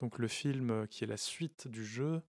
donc 0.00 0.18
le 0.18 0.28
film 0.28 0.70
euh, 0.70 0.86
qui 0.86 1.04
est 1.04 1.06
la 1.06 1.16
suite 1.16 1.68
du 1.68 1.84
jeu. 1.84 2.22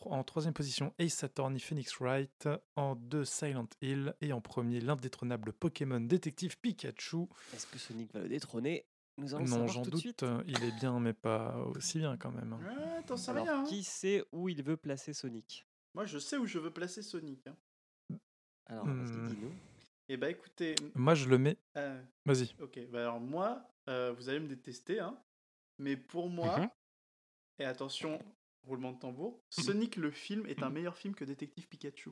En 0.00 0.24
troisième 0.24 0.54
position, 0.54 0.92
Ace 0.98 1.22
Attorney 1.22 1.60
Phoenix 1.60 1.98
Wright. 2.00 2.48
En 2.76 2.96
deux, 2.96 3.24
Silent 3.24 3.68
Hill. 3.80 4.14
Et 4.20 4.32
en 4.32 4.40
premier, 4.40 4.80
l'indétrônable 4.80 5.52
Pokémon 5.52 6.00
détective 6.00 6.58
Pikachu. 6.58 7.26
Est-ce 7.54 7.66
que 7.66 7.78
Sonic 7.78 8.12
va 8.12 8.20
le 8.20 8.28
détrôner? 8.28 8.86
Nous 9.18 9.34
allons 9.34 9.44
Non, 9.46 9.66
j'en 9.68 9.82
doute. 9.82 10.00
suite. 10.00 10.22
euh, 10.24 10.42
Il 10.46 10.62
est 10.64 10.72
bien, 10.72 10.98
mais 11.00 11.12
pas 11.12 11.56
aussi 11.76 11.98
bien 11.98 12.16
quand 12.16 12.32
même. 12.32 12.52
Ouais, 12.54 13.02
t'en 13.06 13.16
sais 13.16 13.30
Alors, 13.30 13.44
rien. 13.44 13.60
hein. 13.60 13.64
qui 13.64 13.84
sait 13.84 14.24
où 14.32 14.48
il 14.48 14.62
veut 14.62 14.76
placer 14.76 15.12
Sonic? 15.12 15.64
Moi, 15.94 16.04
je 16.06 16.18
sais 16.18 16.36
où 16.36 16.46
je 16.46 16.58
veux 16.58 16.72
placer 16.72 17.02
Sonic. 17.02 17.46
hein. 17.46 17.56
Alors, 18.66 18.84
vas-y, 18.84 19.16
Hmm. 19.16 19.28
dis-nous. 19.28 19.52
Eh 20.10 20.16
bah 20.16 20.30
écoutez, 20.30 20.74
Moi, 20.94 21.14
je 21.14 21.26
le 21.28 21.38
mets. 21.38 21.56
euh, 21.76 22.02
Vas-y. 22.26 22.54
ok, 22.60 22.80
bah 22.90 23.00
alors 23.02 23.20
moi, 23.20 23.62
euh, 23.88 24.12
vous 24.16 24.28
allez 24.28 24.40
me 24.40 24.48
détester, 24.48 25.00
hein, 25.00 25.18
mais 25.78 25.96
pour 25.96 26.28
moi, 26.28 26.58
Mhm. 26.60 26.68
et 27.60 27.64
attention, 27.64 28.20
roulement 28.64 28.92
de 28.92 28.98
tambour, 28.98 29.40
Sonic 29.50 29.96
le 29.96 30.10
film 30.10 30.46
est 30.46 30.62
un 30.62 30.70
meilleur 30.70 30.96
film 30.96 31.14
que 31.14 31.24
Détective 31.24 31.68
Pikachu. 31.68 32.10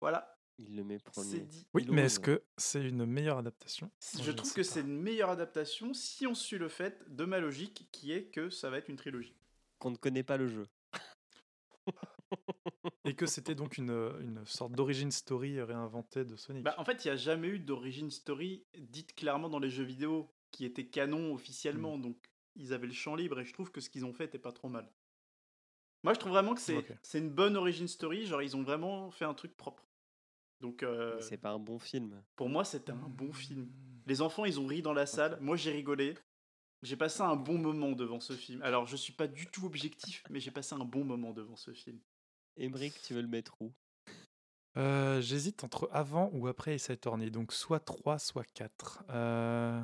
Voilà, 0.00 0.36
Il 0.58 0.76
le 0.76 0.84
met 0.84 0.98
c'est 0.98 1.04
premier. 1.10 1.40
dit. 1.40 1.66
Oui, 1.74 1.86
mais 1.90 2.02
est-ce 2.02 2.20
que 2.20 2.42
c'est 2.56 2.82
une 2.86 3.04
meilleure 3.06 3.38
adaptation? 3.38 3.90
Je 4.20 4.30
trouve 4.32 4.52
que 4.52 4.60
pas. 4.60 4.64
c'est 4.64 4.80
une 4.80 5.00
meilleure 5.00 5.30
adaptation 5.30 5.94
si 5.94 6.26
on 6.26 6.34
suit 6.34 6.58
le 6.58 6.68
fait 6.68 7.02
de 7.14 7.24
ma 7.24 7.38
logique 7.40 7.88
qui 7.92 8.12
est 8.12 8.26
que 8.30 8.50
ça 8.50 8.70
va 8.70 8.78
être 8.78 8.88
une 8.88 8.96
trilogie. 8.96 9.36
Qu'on 9.78 9.90
ne 9.92 9.96
connaît 9.96 10.22
pas 10.22 10.36
le 10.36 10.48
jeu. 10.48 10.66
Et 13.04 13.14
que 13.16 13.26
c'était 13.26 13.54
donc 13.54 13.78
une, 13.78 13.90
une 14.20 14.44
sorte 14.46 14.72
d'origin 14.72 15.10
story 15.10 15.60
réinventée 15.60 16.24
de 16.24 16.36
Sonic. 16.36 16.62
Bah, 16.62 16.74
en 16.78 16.84
fait, 16.84 17.04
il 17.04 17.08
n'y 17.08 17.12
a 17.12 17.16
jamais 17.16 17.48
eu 17.48 17.58
d'origine 17.58 18.10
story 18.10 18.64
dite 18.78 19.14
clairement 19.14 19.48
dans 19.48 19.58
les 19.58 19.70
jeux 19.70 19.84
vidéo 19.84 20.30
qui 20.50 20.64
était 20.64 20.86
canon 20.86 21.32
officiellement, 21.32 21.98
donc 21.98 22.16
ils 22.56 22.72
avaient 22.72 22.86
le 22.86 22.92
champ 22.92 23.14
libre 23.14 23.40
et 23.40 23.44
je 23.44 23.52
trouve 23.52 23.70
que 23.70 23.80
ce 23.80 23.90
qu'ils 23.90 24.04
ont 24.04 24.12
fait 24.12 24.24
était 24.24 24.38
pas 24.38 24.52
trop 24.52 24.68
mal. 24.68 24.90
Moi, 26.02 26.14
je 26.14 26.18
trouve 26.18 26.32
vraiment 26.32 26.54
que 26.54 26.60
c'est 26.60 27.18
une 27.18 27.30
bonne 27.30 27.56
origin 27.56 27.86
story, 27.86 28.26
genre 28.26 28.42
ils 28.42 28.56
ont 28.56 28.62
vraiment 28.62 29.10
fait 29.10 29.26
un 29.26 29.34
truc 29.34 29.56
propre. 29.56 29.86
Donc, 30.60 30.82
euh, 30.82 31.20
C'est 31.20 31.36
pas 31.38 31.50
un 31.50 31.58
bon 31.58 31.78
film. 31.78 32.22
pour 32.36 32.48
moi, 32.48 32.64
c'était 32.64 32.92
un 32.92 33.08
bon 33.08 33.32
film. 33.32 33.70
Les 34.06 34.22
enfants, 34.22 34.44
ils 34.44 34.58
ont 34.60 34.66
ri 34.66 34.82
dans 34.82 34.92
la 34.92 35.06
salle, 35.06 35.38
moi 35.40 35.56
j'ai 35.56 35.70
rigolé. 35.72 36.14
J'ai 36.82 36.96
passé 36.96 37.20
un 37.20 37.36
bon 37.36 37.58
moment 37.58 37.92
devant 37.92 38.20
ce 38.20 38.32
film. 38.32 38.62
Alors, 38.62 38.86
je 38.86 38.96
suis 38.96 39.12
pas 39.12 39.26
du 39.26 39.46
tout 39.46 39.66
objectif, 39.66 40.24
mais 40.30 40.40
j'ai 40.40 40.50
passé 40.50 40.74
un 40.74 40.84
bon 40.84 41.04
moment 41.04 41.32
devant 41.32 41.56
ce 41.56 41.72
film. 41.72 41.98
Emmerich, 42.56 42.94
tu 43.02 43.12
veux 43.14 43.20
le 43.22 43.28
mettre 43.28 43.54
où? 43.60 43.72
Euh, 44.76 45.20
J'hésite 45.20 45.64
entre 45.64 45.88
avant 45.92 46.30
ou 46.32 46.46
après 46.46 46.74
Ace 46.74 46.88
Attorney, 46.88 47.30
donc 47.30 47.52
soit 47.52 47.80
3, 47.80 48.18
soit 48.18 48.44
4. 48.54 49.04
Euh... 49.10 49.82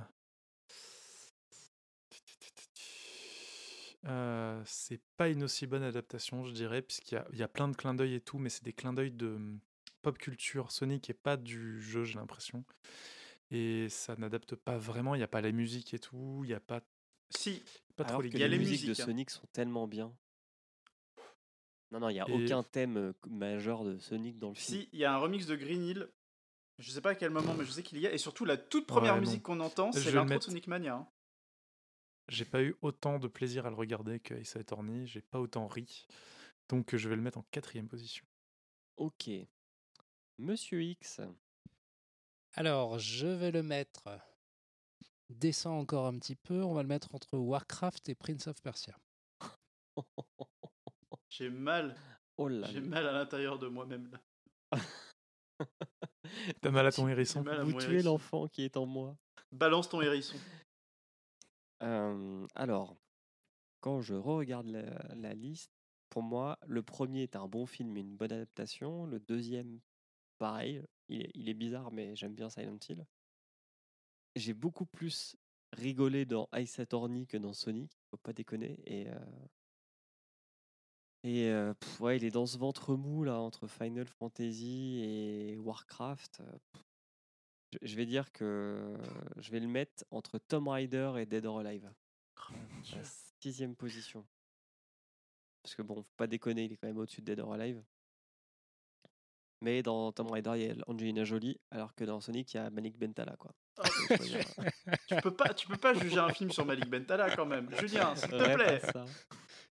Euh, 4.06 4.62
c'est 4.64 5.00
pas 5.16 5.28
une 5.28 5.42
aussi 5.44 5.66
bonne 5.66 5.82
adaptation, 5.82 6.44
je 6.44 6.52
dirais, 6.52 6.82
puisqu'il 6.82 7.16
y 7.16 7.18
a, 7.18 7.26
il 7.32 7.38
y 7.38 7.42
a 7.42 7.48
plein 7.48 7.68
de 7.68 7.76
clins 7.76 7.94
d'œil 7.94 8.14
et 8.14 8.20
tout, 8.20 8.38
mais 8.38 8.48
c'est 8.50 8.62
des 8.64 8.72
clins 8.72 8.92
d'œil 8.92 9.10
de 9.10 9.26
hum, 9.26 9.58
pop 10.02 10.16
culture 10.18 10.70
Sonic 10.70 11.10
et 11.10 11.14
pas 11.14 11.36
du 11.36 11.80
jeu, 11.82 12.04
j'ai 12.04 12.18
l'impression. 12.18 12.64
Et 13.50 13.88
ça 13.88 14.14
n'adapte 14.16 14.54
pas 14.54 14.76
vraiment, 14.78 15.14
il 15.14 15.18
n'y 15.18 15.24
a 15.24 15.28
pas 15.28 15.40
la 15.40 15.52
musique 15.52 15.92
et 15.94 15.98
tout, 15.98 16.40
il 16.44 16.48
n'y 16.48 16.54
a 16.54 16.60
pas, 16.60 16.82
Si, 17.30 17.62
pas 17.96 18.04
trop 18.04 18.10
Alors 18.14 18.22
les 18.22 18.30
que 18.30 18.36
il 18.36 18.40
y 18.40 18.44
a 18.44 18.48
les 18.48 18.58
les 18.58 18.64
musiques 18.64 18.86
de 18.86 18.92
hein. 18.92 19.04
Sonic 19.06 19.30
sont 19.30 19.46
tellement 19.52 19.86
bien. 19.88 20.12
Non, 21.92 22.00
non, 22.00 22.08
il 22.08 22.14
n'y 22.14 22.20
a 22.20 22.28
Et- 22.28 22.32
aucun 22.44 22.62
thème 22.64 23.14
majeur 23.28 23.84
de 23.84 23.98
Sonic 23.98 24.38
dans 24.38 24.48
le 24.50 24.54
film. 24.54 24.80
Si, 24.82 24.88
il 24.92 24.98
y 24.98 25.04
a 25.04 25.12
un 25.14 25.18
remix 25.18 25.46
de 25.46 25.54
Green 25.56 25.82
Hill. 25.84 26.08
Je 26.78 26.90
sais 26.90 27.00
pas 27.00 27.10
à 27.10 27.14
quel 27.14 27.30
moment, 27.30 27.54
mais 27.54 27.64
je 27.64 27.70
sais 27.70 27.82
qu'il 27.82 27.98
y 28.00 28.06
a. 28.06 28.12
Et 28.12 28.18
surtout, 28.18 28.44
la 28.44 28.56
toute 28.56 28.86
première 28.86 29.14
Ouais, 29.14 29.20
musique 29.20 29.42
qu'on 29.42 29.60
entend, 29.60 29.92
c'est 29.92 30.10
l'intro 30.10 30.38
de. 30.38 30.42
Sonic 30.42 30.66
Mania. 30.66 30.94
hein. 30.96 31.08
J'ai 32.28 32.44
pas 32.44 32.62
eu 32.62 32.74
autant 32.82 33.18
de 33.18 33.28
plaisir 33.28 33.66
à 33.66 33.70
le 33.70 33.76
regarder 33.76 34.18
que 34.20 34.34
Ace 34.34 34.56
Attorney, 34.56 35.06
j'ai 35.06 35.22
pas 35.22 35.40
autant 35.40 35.66
ri, 35.68 36.06
donc 36.68 36.96
je 36.96 37.08
vais 37.08 37.16
le 37.16 37.22
mettre 37.22 37.38
en 37.38 37.44
quatrième 37.50 37.88
position. 37.88 38.24
Ok. 38.96 39.30
Monsieur 40.38 40.82
X. 40.82 41.20
Alors, 42.54 42.98
je 42.98 43.26
vais 43.26 43.50
le 43.50 43.62
mettre. 43.62 44.08
Descend 45.28 45.80
encore 45.80 46.06
un 46.06 46.18
petit 46.18 46.36
peu. 46.36 46.62
On 46.62 46.74
va 46.74 46.82
le 46.82 46.88
mettre 46.88 47.14
entre 47.14 47.36
Warcraft 47.36 48.08
et 48.08 48.14
Prince 48.14 48.46
of 48.46 48.60
Persia. 48.62 48.98
J'ai 51.28 51.50
mal, 51.50 51.94
Oh 52.38 52.50
j'ai 52.64 52.80
mal 52.80 53.06
à 53.06 53.12
l'intérieur 53.12 53.58
de 53.58 53.66
moi-même. 53.66 54.10
là. 54.10 54.78
T'as 56.60 56.70
mal 56.70 56.86
à 56.86 56.92
ton 56.92 57.08
hérisson 57.08 57.40
J'ai 57.40 57.50
mal 57.50 57.60
à 57.60 57.64
Vous 57.64 57.72
tuez 57.74 58.02
l'enfant 58.02 58.46
qui 58.48 58.62
est 58.62 58.76
en 58.76 58.84
moi. 58.84 59.16
Balance 59.52 59.88
ton 59.88 60.02
hérisson. 60.02 60.36
Alors, 61.80 62.96
quand 63.80 64.00
je 64.00 64.14
re-regarde 64.14 64.68
la, 64.68 65.34
liste, 65.34 65.70
pour 66.08 66.22
moi, 66.22 66.58
le 66.66 66.82
premier 66.82 67.22
est 67.22 67.36
un 67.36 67.48
bon 67.48 67.66
film 67.66 67.96
et 67.96 68.00
une 68.00 68.16
bonne 68.16 68.32
adaptation. 68.32 69.06
Le 69.06 69.20
deuxième, 69.20 69.80
pareil, 70.38 70.82
il 71.08 71.48
est, 71.48 71.54
bizarre, 71.54 71.92
mais 71.92 72.16
j'aime 72.16 72.34
bien 72.34 72.50
Silent 72.50 72.78
Hill. 72.88 73.06
J'ai 74.34 74.54
beaucoup 74.54 74.86
plus 74.86 75.36
rigolé 75.72 76.24
dans 76.24 76.48
Ice 76.54 76.78
Attorney 76.78 77.26
que 77.26 77.36
dans 77.36 77.52
Sonic, 77.52 77.96
faut 78.10 78.16
pas 78.16 78.32
déconner. 78.32 78.80
Et, 78.86 79.08
et 81.24 81.52
ouais, 82.00 82.16
il 82.16 82.24
est 82.24 82.30
dans 82.30 82.46
ce 82.46 82.58
ventre 82.58 82.94
mou 82.94 83.24
là 83.24 83.40
entre 83.40 83.66
Final 83.66 84.06
Fantasy 84.06 85.00
et 85.02 85.58
Warcraft. 85.58 86.42
Je, 87.82 87.86
je 87.86 87.96
vais 87.96 88.06
dire 88.06 88.32
que 88.32 88.96
je 89.38 89.50
vais 89.50 89.60
le 89.60 89.68
mettre 89.68 90.04
entre 90.10 90.38
Tomb 90.38 90.68
Raider 90.68 91.12
et 91.18 91.26
Dead 91.26 91.44
or 91.46 91.60
Alive. 91.60 91.90
La 92.92 93.02
sixième 93.40 93.74
position. 93.74 94.26
Parce 95.62 95.74
que 95.74 95.82
bon, 95.82 96.02
faut 96.02 96.14
pas 96.16 96.26
déconner, 96.26 96.64
il 96.64 96.72
est 96.72 96.76
quand 96.76 96.86
même 96.86 96.98
au-dessus 96.98 97.22
de 97.22 97.26
Dead 97.26 97.40
or 97.40 97.52
Alive. 97.52 97.82
Mais 99.62 99.82
dans 99.82 100.12
Tomb 100.12 100.30
Raider, 100.30 100.52
il 100.56 100.62
y 100.62 100.70
a 100.70 100.74
Angelina 100.86 101.24
Jolie, 101.24 101.58
alors 101.70 101.94
que 101.94 102.04
dans 102.04 102.20
Sonic, 102.20 102.52
il 102.54 102.56
y 102.58 102.60
a 102.60 102.70
Malik 102.70 102.98
Bentala, 102.98 103.36
quoi. 103.36 103.52
Ah, 103.78 103.88
euh, 104.10 104.16
tu 105.08 105.16
peux 105.16 105.34
pas, 105.34 105.52
tu 105.52 105.66
peux 105.66 105.76
pas 105.76 105.92
juger 105.94 106.18
un 106.18 106.32
film 106.32 106.50
sur 106.50 106.64
Malik 106.64 106.88
Bentala 106.88 107.34
quand 107.34 107.46
même. 107.46 107.68
Julien, 107.80 108.14
s'il 108.14 108.30
te 108.30 108.54
plaît. 108.54 108.80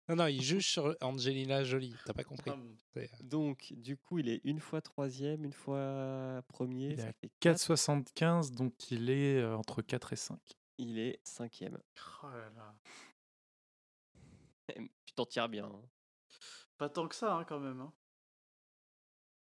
Non, 0.08 0.16
non, 0.16 0.26
il 0.26 0.40
juge 0.40 0.68
sur 0.68 0.94
Angelina 1.00 1.64
Jolie. 1.64 1.94
T'as 2.04 2.12
pas 2.12 2.22
compris. 2.24 2.50
Ah. 2.54 2.58
C'est- 2.94 3.10
Donc, 3.22 3.72
du 3.76 3.96
coup, 3.96 4.18
il 4.18 4.28
est 4.28 4.40
une 4.44 4.60
fois 4.60 4.80
troisième, 4.80 5.44
une 5.44 5.52
fois 5.52 6.42
premier. 6.48 6.90
Il 6.92 7.00
ça 7.00 7.08
a 7.08 7.12
fait 7.12 7.30
quatre. 7.40 7.58
4,75, 7.58 8.52
donc 8.52 8.90
il 8.92 9.10
est 9.10 9.38
euh, 9.40 9.56
entre 9.56 9.82
4 9.82 10.12
et 10.12 10.16
5. 10.16 10.38
Il 10.78 10.98
est 10.98 11.18
cinquième. 11.24 11.78
Oh 12.22 12.28
là 12.28 12.50
là. 12.54 12.74
Tu 15.06 15.12
t'en 15.14 15.26
tires 15.26 15.48
bien. 15.48 15.66
hein. 15.66 15.82
Pas 16.78 16.88
tant 16.88 17.08
que 17.08 17.14
ça, 17.14 17.34
hein, 17.34 17.44
quand 17.44 17.58
même. 17.60 17.80
hein. 17.80 17.92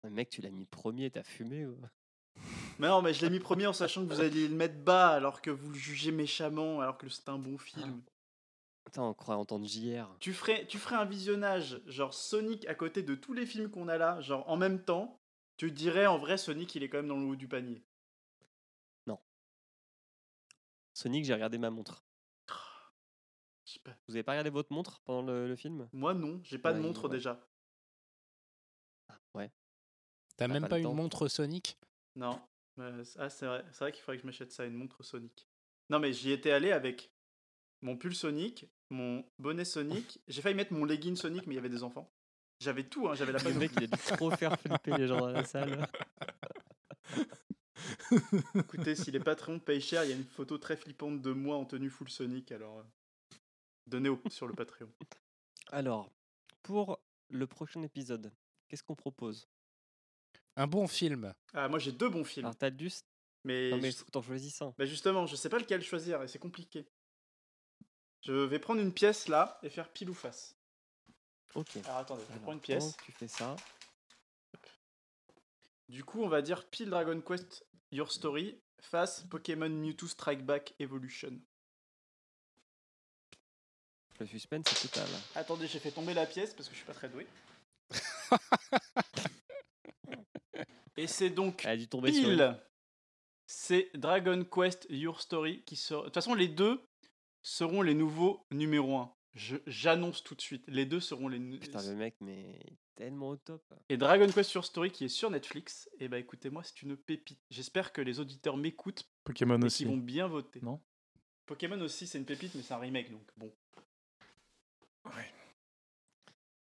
Mais 0.03 0.09
Mec, 0.09 0.29
tu 0.29 0.41
l'as 0.41 0.49
mis 0.51 0.65
premier, 0.65 1.11
t'as 1.11 1.23
fumé. 1.23 1.65
ou- 1.65 1.77
Mais 2.79 2.87
non, 2.87 3.01
mais 3.01 3.13
je 3.13 3.21
l'ai 3.25 3.29
mis 3.29 3.39
premier 3.41 3.67
en 3.67 3.73
sachant 3.73 4.05
que 4.07 4.13
vous 4.13 4.21
alliez 4.21 4.47
le 4.47 4.55
mettre 4.55 4.79
bas 4.79 5.09
alors 5.09 5.41
que 5.41 5.49
vous 5.51 5.69
le 5.69 5.75
jugez 5.77 6.11
méchamment 6.13 6.79
alors 6.79 6.97
que 6.97 7.09
c'est 7.09 7.27
un 7.27 7.37
bon 7.37 7.57
film. 7.57 8.01
Attends, 8.89 9.09
on 9.09 9.13
croit 9.13 9.35
entendre 9.35 9.67
JR. 9.67 10.17
Tu 10.19 10.33
ferais, 10.33 10.65
tu 10.65 10.79
ferais 10.79 10.95
un 10.95 11.05
visionnage, 11.05 11.79
genre 11.85 12.11
Sonic 12.11 12.67
à 12.67 12.73
côté 12.73 13.03
de 13.03 13.13
tous 13.13 13.33
les 13.33 13.45
films 13.45 13.69
qu'on 13.69 13.87
a 13.87 13.99
là, 13.99 14.19
genre 14.19 14.49
en 14.49 14.57
même 14.57 14.83
temps, 14.83 15.19
tu 15.57 15.71
dirais 15.71 16.07
en 16.07 16.17
vrai 16.17 16.39
Sonic 16.39 16.73
il 16.73 16.81
est 16.81 16.89
quand 16.89 16.97
même 16.97 17.07
dans 17.07 17.19
le 17.19 17.27
haut 17.27 17.35
du 17.35 17.47
panier. 17.47 17.83
Sonic, 20.95 21.23
j'ai 21.23 21.35
regardé 21.35 21.59
ma 21.59 21.69
montre. 21.69 22.03
Pas. 23.83 23.95
Vous 24.07 24.15
avez 24.15 24.23
pas 24.23 24.31
regardé 24.31 24.49
votre 24.49 24.73
montre 24.73 25.01
pendant 25.05 25.21
le, 25.21 25.47
le 25.47 25.55
film? 25.55 25.87
Moi 25.93 26.15
non, 26.15 26.41
j'ai 26.43 26.57
pas 26.57 26.73
de 26.73 26.79
montre 26.79 27.05
ouais. 27.05 27.15
déjà. 27.15 27.39
Ouais. 29.35 29.51
T'as 30.35 30.47
même 30.47 30.67
pas 30.67 30.79
une 30.79 30.91
montre 30.93 31.27
Sonic? 31.27 31.77
Non. 32.15 32.41
Euh, 32.79 33.03
ah, 33.17 33.29
c'est 33.29 33.45
vrai, 33.45 33.63
c'est 33.71 33.79
vrai 33.79 33.91
qu'il 33.91 34.01
faudrait 34.01 34.17
que 34.17 34.23
je 34.23 34.25
m'achète 34.25 34.51
ça, 34.51 34.65
une 34.65 34.73
montre 34.73 35.03
Sonic. 35.03 35.47
Non, 35.91 35.99
mais 35.99 36.11
j'y 36.11 36.31
étais 36.31 36.51
allé 36.51 36.71
avec 36.71 37.13
mon 37.81 37.95
pull 37.95 38.15
Sonic, 38.15 38.65
mon 38.89 39.23
bonnet 39.37 39.65
Sonic. 39.65 40.19
J'ai 40.27 40.41
failli 40.41 40.55
mettre 40.55 40.73
mon 40.73 40.85
legging 40.85 41.15
Sonic, 41.15 41.45
mais 41.47 41.53
il 41.53 41.57
y 41.57 41.59
avait 41.59 41.69
des 41.69 41.83
enfants. 41.83 42.09
J'avais 42.59 42.83
tout, 42.83 43.07
hein, 43.07 43.15
j'avais 43.15 43.31
la 43.31 43.37
Le 43.39 43.43
panoplie. 43.45 43.67
mec, 43.69 43.71
il 43.77 43.83
a 43.85 43.87
dû 43.87 44.03
trop 44.17 44.31
faire 44.31 44.59
flipper 44.59 44.97
les 44.97 45.07
gens 45.07 45.19
dans 45.19 45.27
la 45.31 45.45
salle. 45.45 45.87
Écoutez, 48.55 48.95
si 48.95 49.11
les 49.11 49.19
patrons 49.19 49.59
payent 49.59 49.81
cher, 49.81 50.03
il 50.03 50.09
y 50.09 50.13
a 50.13 50.15
une 50.15 50.25
photo 50.25 50.57
très 50.57 50.75
flippante 50.75 51.21
de 51.21 51.31
moi 51.31 51.55
en 51.57 51.65
tenue 51.65 51.89
full 51.89 52.09
Sonic, 52.09 52.51
alors 52.51 52.79
euh, 52.79 52.83
donnez 53.87 54.09
au, 54.09 54.19
sur 54.29 54.47
le 54.47 54.53
Patreon. 54.53 54.89
Alors, 55.71 56.11
pour 56.63 56.99
le 57.29 57.47
prochain 57.47 57.81
épisode, 57.83 58.31
qu'est-ce 58.67 58.83
qu'on 58.83 58.95
propose? 58.95 59.47
Un 60.55 60.67
bon 60.67 60.87
film. 60.87 61.33
Ah, 61.53 61.69
moi 61.69 61.79
j'ai 61.79 61.91
deux 61.91 62.09
bons 62.09 62.23
films. 62.25 62.45
Alors, 62.47 62.55
t'as 62.57 62.69
du. 62.69 62.89
mais 63.45 63.69
Non, 63.71 63.77
mais 63.77 63.91
je- 63.91 63.97
faut 63.97 64.05
que 64.05 64.11
t'en 64.11 64.21
choisisses 64.21 64.61
un. 64.61 64.73
bah, 64.77 64.85
justement, 64.85 65.25
je 65.25 65.35
sais 65.35 65.49
pas 65.49 65.59
lequel 65.59 65.81
choisir 65.81 66.21
et 66.23 66.27
c'est 66.27 66.39
compliqué. 66.39 66.85
Je 68.21 68.33
vais 68.33 68.59
prendre 68.59 68.81
une 68.81 68.93
pièce 68.93 69.27
là 69.27 69.59
et 69.63 69.69
faire 69.69 69.89
pile 69.89 70.09
ou 70.09 70.13
face. 70.13 70.55
Ok. 71.55 71.77
Alors 71.85 71.97
attendez, 71.97 72.23
je 72.27 72.31
Alors, 72.31 72.43
prends 72.43 72.53
une 72.53 72.59
pièce. 72.59 72.95
Tu 73.05 73.11
fais 73.11 73.27
ça. 73.27 73.55
Du 75.87 76.03
coup, 76.03 76.23
on 76.23 76.27
va 76.29 76.41
dire 76.41 76.67
pile 76.67 76.89
Dragon 76.89 77.19
Quest 77.21 77.65
Your 77.91 78.11
Story 78.11 78.59
face 78.81 79.23
Pokémon 79.29 79.69
Mewtwo 79.69 80.07
Strike 80.07 80.45
Back 80.45 80.73
Evolution. 80.79 81.39
Le 84.19 84.25
suspense 84.27 84.65
est 84.71 84.89
total. 84.89 85.07
Attendez, 85.35 85.67
j'ai 85.67 85.79
fait 85.79 85.91
tomber 85.91 86.13
la 86.13 86.25
pièce 86.25 86.53
parce 86.53 86.67
que 86.67 86.73
je 86.73 86.77
suis 86.79 86.85
pas 86.85 86.93
très 86.93 87.09
doué. 87.09 87.25
Et 90.97 91.07
c'est 91.07 91.29
donc 91.29 91.63
Elle 91.63 91.71
a 91.71 91.77
dû 91.77 91.87
tomber 91.87 92.11
sur 92.11 92.29
une. 92.29 92.35
pile. 92.35 92.61
C'est 93.47 93.89
Dragon 93.95 94.43
Quest 94.43 94.85
Your 94.89 95.21
Story 95.21 95.63
qui 95.63 95.77
sort. 95.77 96.01
De 96.01 96.05
toute 96.07 96.15
façon, 96.15 96.33
les 96.35 96.49
deux 96.49 96.85
seront 97.41 97.81
les 97.81 97.93
nouveaux 97.93 98.45
numéro 98.51 98.97
1. 98.97 99.13
J'annonce 99.67 100.23
tout 100.23 100.35
de 100.35 100.41
suite. 100.41 100.63
Les 100.67 100.85
deux 100.85 100.99
seront 100.99 101.27
les. 101.27 101.39
Putain, 101.59 101.81
le 101.83 101.95
mec, 101.95 102.15
mais 102.19 102.59
tellement 102.95 103.29
au 103.29 103.37
top. 103.37 103.63
Et 103.87 103.97
Dragon 103.97 104.27
Quest 104.27 104.53
Your 104.53 104.65
Story 104.65 104.91
qui 104.91 105.05
est 105.05 105.09
sur 105.09 105.29
Netflix. 105.29 105.89
Et 105.99 106.07
bah 106.09 106.17
écoutez-moi, 106.19 106.63
c'est 106.63 106.81
une 106.81 106.97
pépite. 106.97 107.39
J'espère 107.49 107.93
que 107.93 108.01
les 108.01 108.19
auditeurs 108.19 108.57
m'écoutent 108.57 109.09
Pokémon 109.23 109.61
et 109.61 109.65
aussi. 109.65 109.77
qu'ils 109.79 109.87
vont 109.87 109.97
bien 109.97 110.27
voter. 110.27 110.59
Non? 110.61 110.81
Pokémon 111.45 111.79
aussi, 111.81 112.07
c'est 112.07 112.17
une 112.17 112.25
pépite, 112.25 112.53
mais 112.55 112.61
c'est 112.61 112.73
un 112.73 112.79
remake 112.79 113.11
donc 113.11 113.27
bon. 113.37 113.51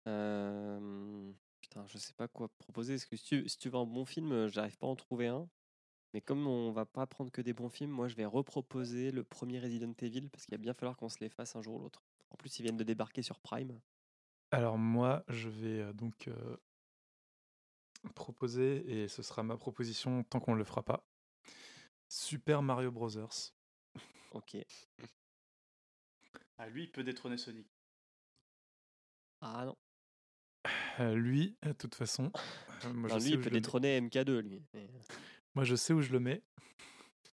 Euh, 0.07 1.31
Putain, 1.61 1.87
je 1.87 1.99
sais 1.99 2.15
pas 2.15 2.29
quoi 2.29 2.49
proposer. 2.59 2.95
Parce 2.95 3.07
que 3.07 3.17
si 3.17 3.25
tu, 3.25 3.49
si 3.49 3.59
tu 3.59 3.69
veux 3.69 3.77
un 3.79 3.85
bon 3.85 4.05
film, 4.05 4.33
euh, 4.33 4.49
j'arrive 4.49 4.77
pas 4.79 4.87
à 4.87 4.91
en 4.91 4.97
trouver 4.97 5.29
un. 5.29 5.49
Mais 6.13 6.21
comme 6.21 6.47
on 6.47 6.73
va 6.73 6.87
pas 6.87 7.07
prendre 7.07 7.31
que 7.31 7.41
des 7.41 7.53
bons 7.53 7.69
films, 7.69 7.91
moi 7.91 8.09
je 8.09 8.17
vais 8.17 8.25
reproposer 8.25 9.11
le 9.13 9.23
premier 9.23 9.61
Resident 9.61 9.93
Evil 10.01 10.29
parce 10.29 10.45
qu'il 10.45 10.55
va 10.55 10.59
bien 10.59 10.75
falloir 10.75 10.97
qu'on 10.97 11.09
se 11.09 11.21
les 11.21 11.29
fasse 11.29 11.55
un 11.57 11.63
jour 11.63 11.77
ou 11.77 11.79
l'autre. 11.81 12.03
En 12.31 12.37
plus, 12.37 12.59
ils 12.59 12.63
viennent 12.63 12.77
de 12.77 12.85
débarquer 12.85 13.23
sur 13.23 13.39
Prime. 13.39 13.81
Alors 14.51 14.79
moi, 14.79 15.25
je 15.29 15.49
vais 15.49 15.81
euh, 15.81 15.93
donc 15.93 16.29
euh, 16.29 16.57
proposer, 18.15 19.03
et 19.03 19.09
ce 19.09 19.23
sera 19.23 19.43
ma 19.43 19.57
proposition 19.57 20.25
tant 20.25 20.41
qu'on 20.41 20.53
ne 20.53 20.59
le 20.59 20.65
fera 20.65 20.83
pas, 20.83 21.05
Super 22.09 22.63
Mario 22.63 22.91
Bros. 22.91 23.11
Ok. 24.33 24.57
Ah, 26.59 26.69
lui, 26.69 26.85
il 26.85 26.91
peut 26.91 27.05
détrôner 27.05 27.39
Sonic. 27.39 27.67
Ah 29.41 29.65
non. 29.65 29.77
Euh, 30.99 31.15
lui, 31.15 31.57
de 31.63 31.73
toute 31.73 31.95
façon, 31.95 32.31
euh, 32.85 32.93
moi, 32.93 33.09
Non, 33.09 33.19
lui, 33.19 33.31
il 33.31 33.41
peut 33.41 33.51
détrôner 33.51 34.01
MK2, 34.01 34.41
lui. 34.41 34.63
Mais, 34.75 34.89
moi 35.55 35.65
je 35.65 35.75
sais 35.77 35.93
où 35.93 36.01
je 36.01 36.13
le 36.13 36.21
mets, 36.21 36.43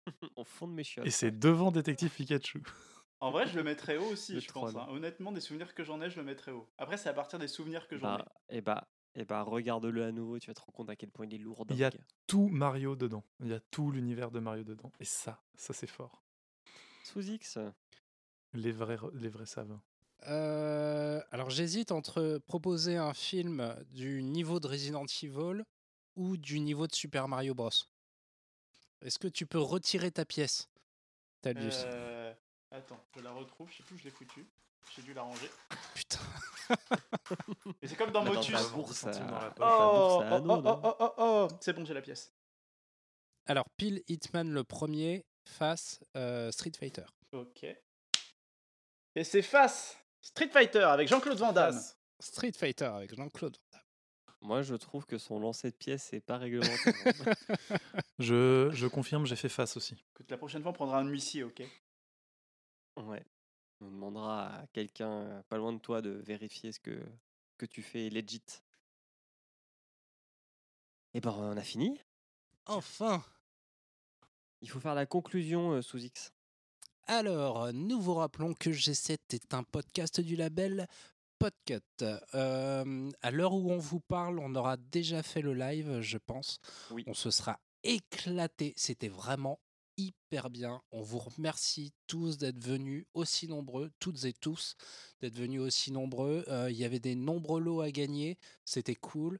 Au 0.36 0.44
fond 0.44 0.66
de 0.68 0.72
mes 0.72 0.84
chiottes. 0.84 1.06
et 1.06 1.10
c'est 1.10 1.38
devant 1.38 1.70
Détective 1.70 2.10
Pikachu. 2.10 2.62
En 3.20 3.32
vrai, 3.32 3.48
je 3.48 3.56
le 3.56 3.64
mettrais 3.64 3.96
haut 3.96 4.12
aussi, 4.12 4.34
Le 4.34 4.38
je 4.40 4.48
pense. 4.52 4.76
hein. 4.76 4.86
Honnêtement, 4.90 5.32
des 5.32 5.40
souvenirs 5.40 5.74
que 5.74 5.82
j'en 5.82 6.00
ai, 6.00 6.08
je 6.08 6.16
le 6.18 6.22
mettrais 6.22 6.52
haut. 6.52 6.68
Après, 6.78 6.96
c'est 6.96 7.08
à 7.08 7.12
partir 7.12 7.40
des 7.40 7.48
souvenirs 7.48 7.88
que 7.88 7.96
j'en 7.98 8.14
ai. 8.14 8.18
Bah, 8.18 8.32
et 8.48 8.60
bah, 8.60 8.88
et 9.16 9.24
bah, 9.24 9.42
regarde-le 9.42 10.04
à 10.04 10.12
nouveau, 10.12 10.38
tu 10.38 10.46
vas 10.46 10.54
te 10.54 10.60
rendre 10.60 10.72
compte 10.72 10.88
à 10.88 10.94
quel 10.94 11.10
point 11.10 11.26
il 11.26 11.34
est 11.34 11.38
lourd. 11.38 11.66
Il 11.68 11.74
y 11.74 11.82
a 11.82 11.90
dingue. 11.90 12.00
tout 12.28 12.46
Mario 12.46 12.94
dedans, 12.94 13.24
il 13.40 13.48
y 13.48 13.52
a 13.54 13.58
tout 13.72 13.90
l'univers 13.90 14.30
de 14.30 14.38
Mario 14.38 14.62
dedans, 14.62 14.92
et 15.00 15.04
ça, 15.04 15.42
ça 15.56 15.72
c'est 15.72 15.88
fort. 15.88 16.22
Sous 17.02 17.22
X. 17.28 17.58
Les 18.52 18.70
vrais, 18.70 18.98
les 19.14 19.28
vrais 19.30 19.46
savent. 19.46 19.76
Euh, 20.28 21.20
alors 21.32 21.50
j'hésite 21.50 21.90
entre 21.90 22.38
proposer 22.46 22.96
un 22.98 23.14
film 23.14 23.74
du 23.90 24.22
niveau 24.22 24.60
de 24.60 24.68
Resident 24.68 25.06
Evil 25.22 25.64
ou 26.14 26.36
du 26.36 26.60
niveau 26.60 26.86
de 26.86 26.94
Super 26.94 27.26
Mario 27.26 27.52
Bros. 27.56 27.70
Est-ce 29.02 29.18
que 29.18 29.28
tu 29.28 29.46
peux 29.46 29.58
retirer 29.60 30.10
ta 30.10 30.24
pièce, 30.24 30.68
Talus 31.40 31.70
Euh, 31.86 32.34
Attends, 32.70 33.00
je 33.16 33.20
la 33.22 33.30
retrouve, 33.32 33.70
je 33.70 33.78
sais 33.78 33.82
plus 33.84 33.94
où 33.94 33.98
je 33.98 34.04
l'ai 34.04 34.10
foutu. 34.10 34.46
J'ai 34.94 35.02
dû 35.02 35.14
la 35.14 35.22
ranger. 35.22 35.50
Putain. 35.94 36.18
Et 37.82 37.88
c'est 37.88 37.96
comme 37.96 38.10
dans 38.10 38.24
dans 38.24 38.34
Motus. 38.34 38.52
ta 38.54 38.62
bourse 38.68 39.04
à- 39.04 39.10
dans. 39.12 39.52
Oh, 39.60 40.18
bourse 40.20 40.26
oh, 40.30 40.34
oh, 40.34 40.40
non 40.40 40.62
oh, 40.84 40.96
oh, 41.00 41.12
oh, 41.18 41.48
c'est 41.60 41.72
bon, 41.72 41.84
j'ai 41.84 41.94
la 41.94 42.02
pièce. 42.02 42.32
Alors 43.46 43.68
pile 43.76 44.02
Hitman 44.08 44.50
le 44.50 44.64
premier 44.64 45.24
face 45.46 46.00
euh, 46.16 46.50
Street 46.52 46.72
Fighter. 46.78 47.04
Ok. 47.32 47.64
Et 49.14 49.24
c'est 49.24 49.42
face 49.42 49.96
Street 50.20 50.48
Fighter 50.48 50.82
avec 50.82 51.08
Jean-Claude 51.08 51.38
Van 51.38 51.52
Damme. 51.52 51.80
Street 52.20 52.52
Fighter 52.52 52.84
avec 52.86 53.14
Jean-Claude. 53.14 53.56
Moi, 54.40 54.62
je 54.62 54.74
trouve 54.76 55.04
que 55.04 55.18
son 55.18 55.40
lancer 55.40 55.70
de 55.70 55.76
pièces 55.76 56.12
n'est 56.12 56.20
pas 56.20 56.38
réglementé. 56.38 56.92
hein. 57.16 57.32
Je, 58.18 58.70
je 58.72 58.86
confirme, 58.86 59.26
j'ai 59.26 59.36
fait 59.36 59.48
face 59.48 59.76
aussi. 59.76 59.94
Écoute, 60.14 60.30
la 60.30 60.36
prochaine 60.38 60.62
fois, 60.62 60.70
on 60.70 60.74
prendra 60.74 60.98
un 60.98 61.08
huissier, 61.08 61.44
ok? 61.44 61.62
Ouais. 62.96 63.24
On 63.80 63.90
demandera 63.90 64.54
à 64.56 64.66
quelqu'un 64.68 65.10
euh, 65.10 65.42
pas 65.48 65.56
loin 65.56 65.72
de 65.72 65.78
toi 65.78 66.02
de 66.02 66.10
vérifier 66.10 66.72
ce 66.72 66.80
que, 66.80 67.00
que 67.58 67.66
tu 67.66 67.80
fais 67.82 68.06
est 68.06 68.10
legit. 68.10 68.42
Et 71.14 71.20
ben, 71.20 71.30
on 71.30 71.56
a 71.56 71.62
fini. 71.62 72.00
Enfin 72.66 73.24
Il 74.62 74.68
faut 74.70 74.80
faire 74.80 74.94
la 74.96 75.06
conclusion 75.06 75.72
euh, 75.72 75.82
sous 75.82 75.98
X. 75.98 76.32
Alors, 77.06 77.72
nous 77.72 78.00
vous 78.00 78.14
rappelons 78.14 78.52
que 78.52 78.70
G7 78.70 79.16
est 79.30 79.54
un 79.54 79.62
podcast 79.62 80.20
du 80.20 80.34
label 80.36 80.86
Podcut. 81.38 81.80
Euh, 82.34 83.10
à 83.22 83.30
l'heure 83.30 83.54
où 83.54 83.70
on 83.70 83.78
vous 83.78 84.00
parle, 84.00 84.38
on 84.38 84.54
aura 84.54 84.76
déjà 84.76 85.22
fait 85.22 85.42
le 85.42 85.54
live, 85.54 86.00
je 86.00 86.18
pense. 86.18 86.60
Oui. 86.90 87.04
On 87.06 87.14
se 87.14 87.30
sera 87.30 87.60
éclaté. 87.84 88.74
C'était 88.76 89.08
vraiment 89.08 89.60
hyper 89.96 90.50
bien. 90.50 90.82
On 90.92 91.02
vous 91.02 91.18
remercie 91.18 91.92
tous 92.06 92.38
d'être 92.38 92.62
venus 92.62 93.06
aussi 93.14 93.48
nombreux, 93.48 93.90
toutes 93.98 94.24
et 94.24 94.32
tous, 94.32 94.76
d'être 95.20 95.36
venus 95.36 95.60
aussi 95.60 95.92
nombreux. 95.92 96.44
Euh, 96.48 96.70
Il 96.70 96.76
y 96.76 96.84
avait 96.84 97.00
des 97.00 97.14
nombreux 97.14 97.60
lots 97.60 97.80
à 97.80 97.90
gagner. 97.90 98.38
C'était 98.64 98.94
cool. 98.94 99.38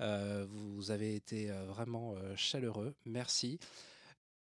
Euh, 0.00 0.46
vous 0.48 0.90
avez 0.90 1.14
été 1.14 1.50
vraiment 1.50 2.14
chaleureux. 2.36 2.94
Merci. 3.04 3.58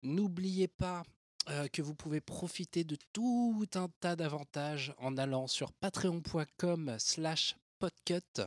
N'oubliez 0.02 0.68
pas 0.68 1.04
euh, 1.50 1.68
que 1.68 1.84
vous 1.84 1.94
pouvez 1.94 2.22
profiter 2.22 2.84
de 2.84 2.98
tout 3.14 3.68
un 3.76 3.88
tas 4.00 4.16
d'avantages 4.16 4.96
en 4.98 5.16
allant 5.18 5.46
sur 5.46 5.72
patreon.com 5.74 6.96
slash 6.98 7.56
podcut. 7.78 8.42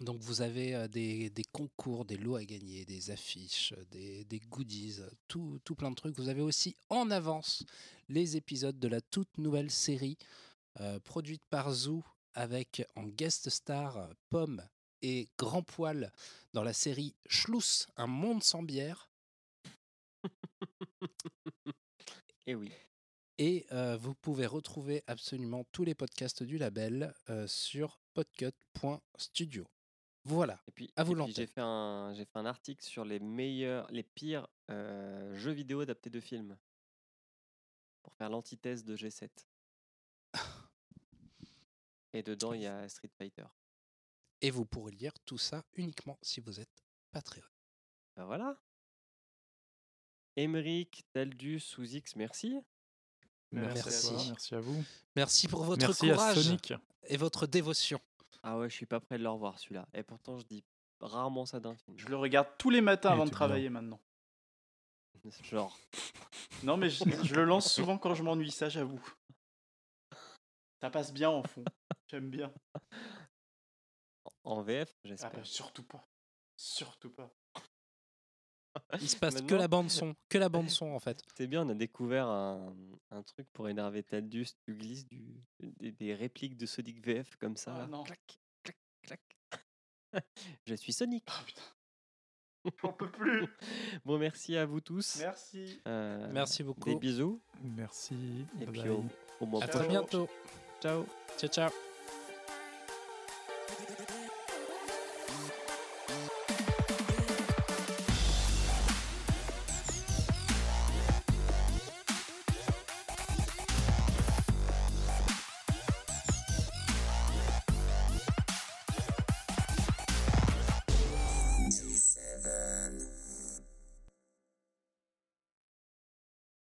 Donc 0.00 0.20
vous 0.20 0.40
avez 0.40 0.74
euh, 0.74 0.86
des, 0.86 1.32
concours, 1.52 2.04
des 2.04 2.16
lots 2.16 2.36
à 2.36 2.44
gagner, 2.44 2.84
des 2.84 3.10
affiches, 3.10 3.74
des, 3.90 4.40
goodies, 4.48 5.00
tout, 5.26 5.58
tout 5.64 5.74
plein 5.74 5.90
de 5.90 5.96
trucs. 5.96 6.16
Vous 6.16 6.28
avez 6.28 6.42
aussi 6.42 6.76
en 6.90 7.10
avance 7.10 7.64
les 8.08 8.36
épisodes 8.36 8.78
de 8.78 8.88
la 8.88 9.00
toute 9.00 9.36
nouvelle 9.38 9.70
série 9.70 10.16
euh, 10.80 11.00
produite 11.00 11.42
par 11.50 11.72
Zoo 11.72 12.04
avec 12.34 12.86
en 12.94 13.06
guest 13.06 13.50
star 13.50 14.10
Pomme 14.30 14.62
et 15.02 15.28
Grand 15.38 15.62
Poil 15.62 16.12
dans 16.52 16.62
la 16.62 16.72
série 16.72 17.14
Schluss, 17.26 17.88
un 17.96 18.06
monde 18.06 18.44
sans 18.44 18.62
bière. 18.62 19.08
Et 22.46 22.54
oui. 22.54 22.72
Et 23.38 23.66
euh, 23.72 23.96
vous 23.96 24.14
pouvez 24.14 24.46
retrouver 24.46 25.02
absolument 25.06 25.64
tous 25.72 25.84
les 25.84 25.94
podcasts 25.94 26.42
du 26.42 26.58
label 26.58 27.14
euh, 27.30 27.46
sur 27.46 27.98
podcut.studio. 28.14 29.66
Voilà. 30.24 30.60
Et 30.68 30.70
puis, 30.70 30.90
À 30.96 31.04
vous 31.04 31.14
j'ai 31.28 31.46
fait 31.46 31.60
un 31.60 32.14
fait 32.14 32.36
un 32.36 32.46
article 32.46 32.82
sur 32.82 33.04
les 33.04 33.18
meilleurs, 33.18 33.90
les 33.90 34.02
pires 34.02 34.46
euh, 34.70 35.34
jeux 35.34 35.52
vidéo 35.52 35.80
adaptés 35.80 36.10
de 36.10 36.20
films 36.20 36.56
pour 38.02 38.14
faire 38.14 38.30
l'antithèse 38.30 38.84
de 38.84 38.96
G7. 38.96 39.28
Et 42.12 42.22
dedans 42.22 42.52
il 42.52 42.62
y 42.62 42.66
a 42.66 42.88
Street 42.88 43.10
Fighter. 43.18 43.46
Et 44.40 44.50
vous 44.50 44.64
pourrez 44.64 44.92
lire 44.92 45.12
tout 45.26 45.38
ça 45.38 45.64
uniquement 45.74 46.18
si 46.22 46.40
vous 46.40 46.60
êtes 46.60 46.84
Patreon. 47.10 47.42
Ben 48.16 48.24
voilà. 48.24 48.56
Émeric, 50.36 51.04
Taldus, 51.12 51.60
sous 51.60 51.84
X, 51.94 52.16
merci. 52.16 52.56
Merci, 53.52 53.82
Merci. 53.84 54.06
à 54.06 54.10
toi, 54.10 54.24
merci 54.28 54.54
à 54.56 54.60
vous. 54.60 54.84
Merci 55.14 55.48
pour 55.48 55.62
votre 55.64 55.86
merci 55.86 56.08
courage 56.10 56.40
Sonic. 56.42 56.72
et 57.04 57.16
votre 57.16 57.46
dévotion. 57.46 58.00
Ah 58.42 58.58
ouais, 58.58 58.68
je 58.68 58.74
suis 58.74 58.86
pas 58.86 58.98
prêt 59.00 59.16
de 59.16 59.22
le 59.22 59.28
revoir 59.30 59.58
celui-là. 59.60 59.86
Et 59.94 60.02
pourtant 60.02 60.38
je 60.38 60.44
dis 60.44 60.64
rarement 61.00 61.46
ça 61.46 61.60
d'un 61.60 61.76
film. 61.76 61.96
Je 61.98 62.08
le 62.08 62.16
regarde 62.16 62.48
tous 62.58 62.70
les 62.70 62.80
matins 62.80 63.10
Il 63.10 63.12
avant 63.12 63.24
de 63.24 63.30
bien. 63.30 63.36
travailler 63.36 63.70
maintenant. 63.70 64.00
Genre, 65.44 65.78
Non, 66.64 66.76
mais 66.76 66.90
je, 66.90 67.04
je 67.24 67.34
le 67.34 67.44
lance 67.44 67.72
souvent 67.72 67.96
quand 67.96 68.14
je 68.14 68.22
m'ennuie, 68.24 68.50
ça 68.50 68.68
j'avoue. 68.68 69.00
Ça 70.80 70.90
passe 70.90 71.12
bien 71.12 71.30
en 71.30 71.42
fond. 71.44 71.64
J'aime 72.08 72.28
bien. 72.28 72.52
en 74.42 74.62
VF, 74.62 74.90
Ah 74.92 74.98
j'espère. 75.04 75.32
bah, 75.32 75.44
surtout 75.44 75.84
pas. 75.84 76.04
Surtout 76.56 77.10
pas. 77.10 77.32
Il 79.00 79.08
se 79.08 79.16
passe 79.16 79.40
que 79.42 79.54
la 79.54 79.68
bande 79.68 79.90
son, 79.90 80.14
que 80.28 80.38
la 80.38 80.48
bande 80.48 80.68
son 80.70 80.86
en 80.86 80.98
fait. 81.00 81.22
C'est 81.36 81.46
bien, 81.46 81.66
on 81.66 81.68
a 81.70 81.74
découvert 81.74 82.26
un, 82.26 82.74
un 83.10 83.22
truc 83.22 83.46
pour 83.52 83.68
énerver 83.68 84.02
Taldus. 84.02 84.46
Tu 84.64 84.74
glisses 84.74 85.06
du, 85.06 85.42
des, 85.60 85.92
des 85.92 86.14
répliques 86.14 86.56
de 86.56 86.66
Sonic 86.66 87.04
VF 87.04 87.36
comme 87.36 87.56
ça. 87.56 87.76
Ah 87.82 87.86
non. 87.86 88.02
Clac, 88.04 88.20
clac, 88.62 88.76
clac. 89.02 89.20
Je 90.66 90.74
suis 90.74 90.92
Sonic. 90.92 91.24
Ah 91.28 91.42
putain. 91.46 91.62
J'en 92.82 92.92
peux 92.92 93.10
plus. 93.10 93.46
Bon, 94.04 94.18
merci 94.18 94.56
à 94.56 94.64
vous 94.66 94.80
tous. 94.80 95.18
Merci. 95.20 95.80
Euh, 95.86 96.30
Merci 96.32 96.58
Des 96.58 96.64
beaucoup. 96.64 96.98
bisous. 96.98 97.40
Merci. 97.62 98.14
Et 98.60 98.64
bye 98.66 98.72
puis 98.72 98.80
bye. 98.82 98.90
au, 98.90 99.04
au 99.40 99.46
mois 99.46 99.62
À 99.62 99.68
très 99.68 99.86
bientôt. 99.88 100.28
Ciao. 100.80 101.06
Ciao, 101.38 101.50
ciao. 101.50 101.93